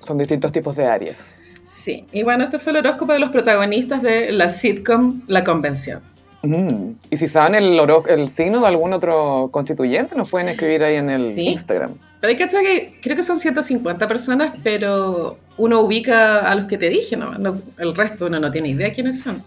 Son 0.00 0.16
distintos 0.16 0.50
tipos 0.52 0.74
de 0.74 0.86
áreas. 0.86 1.36
Sí, 1.60 2.06
y 2.12 2.22
bueno, 2.22 2.44
este 2.44 2.58
fue 2.58 2.72
el 2.72 2.78
horóscopo 2.78 3.12
de 3.12 3.18
los 3.18 3.28
protagonistas 3.28 4.00
de 4.00 4.32
la 4.32 4.48
sitcom 4.48 5.20
La 5.26 5.44
Convención. 5.44 6.00
Mm. 6.42 6.92
Y 7.10 7.16
si 7.18 7.28
saben 7.28 7.54
el, 7.56 7.78
el 8.08 8.28
signo 8.30 8.60
de 8.62 8.66
algún 8.68 8.94
otro 8.94 9.50
constituyente, 9.52 10.16
nos 10.16 10.30
pueden 10.30 10.48
escribir 10.48 10.82
ahí 10.82 10.96
en 10.96 11.10
el 11.10 11.34
Sí. 11.34 11.48
Instagram. 11.48 11.92
Pero 12.22 12.30
hay 12.30 12.36
que 12.38 12.48
que 12.48 12.98
creo 13.02 13.16
que 13.16 13.22
son 13.22 13.38
150 13.38 14.08
personas, 14.08 14.52
pero 14.64 15.36
uno 15.58 15.80
ubica 15.82 16.50
a 16.50 16.54
los 16.54 16.64
que 16.64 16.78
te 16.78 16.88
dije, 16.88 17.18
¿no? 17.18 17.32
No- 17.38 17.60
el 17.78 17.94
resto 17.94 18.26
uno 18.26 18.40
no 18.40 18.50
tiene 18.50 18.70
idea 18.70 18.92
quiénes 18.94 19.20
son. 19.20 19.42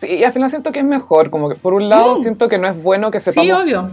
Sí, 0.00 0.06
y 0.06 0.24
al 0.24 0.32
final 0.32 0.48
siento 0.48 0.72
que 0.72 0.78
es 0.80 0.84
mejor. 0.86 1.28
Como 1.28 1.50
que 1.50 1.56
por 1.56 1.74
un 1.74 1.90
lado 1.90 2.16
Mm. 2.18 2.22
siento 2.22 2.48
que 2.48 2.56
no 2.56 2.68
es 2.68 2.82
bueno 2.82 3.10
que 3.10 3.20
Sí, 3.20 3.30
sepamos. 3.32 3.62
obvio. 3.62 3.90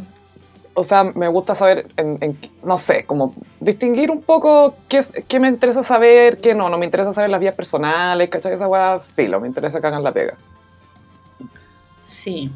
O 0.74 0.84
sea, 0.84 1.04
me 1.04 1.28
gusta 1.28 1.54
saber, 1.56 1.88
en, 1.98 2.18
en- 2.22 2.38
no 2.64 2.78
sé, 2.78 3.04
como 3.06 3.34
distinguir 3.60 4.10
un 4.12 4.22
poco 4.22 4.76
qué, 4.88 5.00
es- 5.00 5.12
qué 5.28 5.40
me 5.40 5.48
interesa 5.50 5.84
saber, 5.84 6.38
qué 6.40 6.54
no. 6.56 6.70
No 6.70 6.78
me 6.78 6.86
interesa 6.86 7.12
saber 7.14 7.30
las 7.30 7.40
vías 7.42 7.56
personales, 7.56 8.30
¿cachai? 8.30 8.54
Esa 8.54 8.68
weá, 8.68 9.00
filo, 9.00 9.40
me 9.42 9.48
interesa 9.48 9.82
que 9.82 9.88
hagan 9.88 10.04
la 10.04 10.12
pega. 10.12 10.36
Sí. 12.02 12.52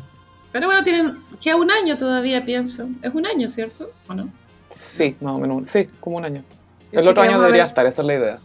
Pero 0.52 0.68
bueno, 0.68 0.84
tienen 0.84 1.18
queda 1.42 1.58
un 1.58 1.70
año 1.70 1.98
todavía, 1.98 2.46
pienso. 2.46 2.88
Es 3.02 3.14
un 3.14 3.26
año, 3.26 3.48
¿cierto? 3.48 3.90
¿O 4.08 4.14
no? 4.14 4.30
Sí, 4.70 5.16
más 5.22 5.36
o 5.36 5.38
menos. 5.40 5.70
Sí, 5.70 5.90
como 6.00 6.18
un 6.18 6.26
año. 6.26 6.44
Yo 6.92 7.00
El 7.02 7.08
otro 7.10 7.24
año 7.24 7.40
debería 7.42 7.64
estar, 7.64 7.86
esa 7.86 8.02
es 8.02 8.06
la 8.08 8.14
idea. 8.16 8.40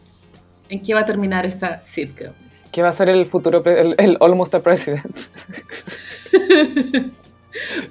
¿En 0.69 0.83
qué 0.83 0.95
va 0.95 1.01
a 1.01 1.05
terminar 1.07 1.47
esta 1.47 1.81
sitcom? 1.83 2.33
¿Qué 2.73 2.83
va 2.83 2.89
a 2.89 2.93
ser 2.93 3.09
el 3.11 3.27
futuro, 3.27 3.63
el, 3.65 3.95
el 3.99 4.17
Almost 4.21 4.55
a 4.55 4.61
President? 4.61 5.05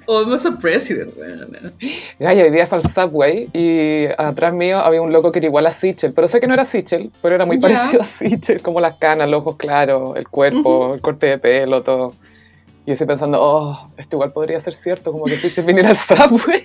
Almost 0.08 0.46
a 0.46 0.58
president, 0.58 1.12
weón. 1.16 1.72
Ay, 2.20 2.40
hoy 2.40 2.50
día 2.50 2.66
fue 2.66 2.78
al 2.78 2.84
Subway 2.84 3.48
y 3.52 4.06
atrás 4.18 4.52
mío 4.54 4.78
había 4.78 5.02
un 5.02 5.12
loco 5.12 5.30
que 5.32 5.38
era 5.38 5.46
igual 5.46 5.66
a 5.66 5.70
Sichel, 5.72 6.12
pero 6.12 6.28
sé 6.28 6.40
que 6.40 6.46
no 6.46 6.54
era 6.54 6.64
Sichel, 6.64 7.10
pero 7.22 7.34
era 7.34 7.44
muy 7.46 7.56
Ya. 7.58 7.62
parecido 7.68 8.02
a 8.02 8.04
Sichel, 8.04 8.62
como 8.62 8.80
las 8.80 8.94
canas, 8.96 9.28
los 9.28 9.40
ojos 9.40 9.56
claros, 9.56 10.16
el 10.16 10.28
cuerpo, 10.28 10.94
el 10.94 11.00
corte 11.00 11.26
de 11.26 11.38
pelo, 11.38 11.82
todo. 11.82 12.14
Y 12.84 12.88
yo 12.88 12.92
estoy 12.94 13.06
pensando, 13.06 13.38
oh, 13.40 13.86
esto 13.98 14.16
igual 14.16 14.32
podría 14.32 14.58
ser 14.60 14.74
cierto, 14.74 15.12
como 15.12 15.24
que 15.26 15.36
Sichel 15.36 15.64
viniera 15.64 15.90
al 15.90 15.96
Subway. 15.96 16.64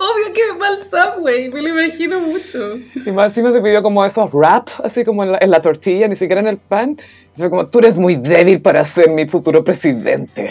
Obvio 0.00 0.32
que 0.34 0.58
va 0.60 0.68
al 0.68 0.78
Subway, 0.78 1.48
me 1.50 1.62
lo 1.62 1.68
imagino 1.80 2.20
mucho. 2.20 2.70
Y 3.04 3.10
más 3.10 3.28
encima 3.30 3.52
se 3.52 3.60
pidió 3.60 3.82
como 3.82 4.04
esos 4.04 4.32
wrap, 4.32 4.68
así 4.84 5.04
como 5.04 5.24
en 5.24 5.32
la, 5.32 5.38
en 5.40 5.50
la 5.50 5.60
tortilla, 5.62 6.06
ni 6.08 6.16
siquiera 6.16 6.40
en 6.40 6.48
el 6.48 6.56
pan. 6.58 6.96
Y 7.36 7.40
fue 7.40 7.50
como, 7.50 7.66
tú 7.66 7.78
eres 7.80 7.96
muy 7.98 8.16
débil 8.16 8.60
para 8.60 8.84
ser 8.84 9.10
mi 9.10 9.26
futuro 9.26 9.62
presidente. 9.64 10.50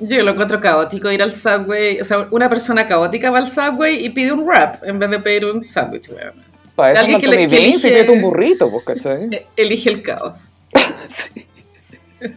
Yo 0.00 0.22
lo 0.22 0.30
encuentro 0.30 0.60
caótico 0.60 1.10
ir 1.10 1.22
al 1.22 1.30
Subway. 1.32 2.00
O 2.00 2.04
sea, 2.04 2.28
una 2.30 2.48
persona 2.48 2.86
caótica 2.86 3.30
va 3.30 3.38
al 3.38 3.48
Subway 3.48 4.04
y 4.04 4.10
pide 4.10 4.32
un 4.32 4.44
wrap 4.46 4.82
en 4.84 4.98
vez 4.98 5.10
de 5.10 5.18
pedir 5.20 5.44
un 5.44 5.68
sándwich, 5.68 6.08
weón. 6.10 6.34
Para 6.76 6.92
eso 6.92 7.00
Alguien 7.00 7.20
que 7.20 7.26
le- 7.26 7.48
que 7.48 7.56
elige- 7.58 7.88
pídete 7.88 8.12
un 8.12 8.22
burrito, 8.22 8.70
pues, 8.70 8.84
¿cachai? 8.84 9.46
Elige 9.56 9.90
el 9.90 10.02
caos. 10.02 10.52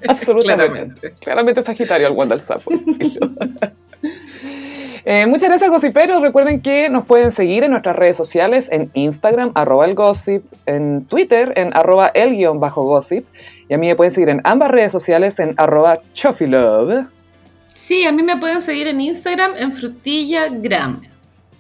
Absolutamente. 0.08 0.74
Claramente. 0.74 1.14
Claramente 1.20 1.62
Sagitario 1.62 2.08
al 2.08 2.14
Wanda 2.14 2.36
al 2.36 2.42
Sapo. 2.42 2.72
Eh, 5.04 5.26
muchas 5.26 5.50
gracias, 5.50 5.68
gossiperos. 5.72 6.22
Recuerden 6.22 6.62
que 6.62 6.88
nos 6.88 7.06
pueden 7.06 7.32
seguir 7.32 7.64
en 7.64 7.72
nuestras 7.72 7.96
redes 7.96 8.16
sociales, 8.16 8.70
en 8.72 8.92
Instagram, 8.94 9.52
arroba 9.56 9.88
el 9.88 9.96
gossip, 9.96 10.44
en 10.68 11.06
Twitter, 11.06 11.54
en 11.56 11.76
arroba 11.76 12.12
el 12.14 12.36
guion 12.36 12.60
bajo 12.60 12.84
gossip. 12.84 13.26
Y 13.68 13.74
a 13.74 13.80
mí 13.80 13.88
me 13.88 13.96
pueden 13.96 14.12
seguir 14.12 14.30
en 14.30 14.42
ambas 14.44 14.70
redes 14.70 14.92
sociales, 14.92 15.40
en 15.40 15.56
arroba 15.58 16.00
chofilove. 16.14 17.08
Sí, 17.74 18.06
a 18.06 18.12
mí 18.12 18.24
me 18.24 18.38
pueden 18.38 18.62
seguir 18.62 18.88
en 18.88 19.02
Instagram 19.02 19.54
en 19.58 19.74
frutillagram. 19.74 21.02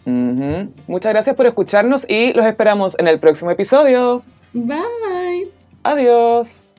Ujú. 0.06 0.74
Muchas 0.88 1.14
gracias 1.14 1.36
por 1.36 1.46
escucharnos 1.46 2.06
y 2.10 2.34
los 2.34 2.46
esperamos 2.46 2.98
en 3.00 3.08
el 3.08 3.20
próximo 3.20 3.52
episodio. 3.52 4.24
Bye. 4.54 5.48
Adiós. 5.84 6.71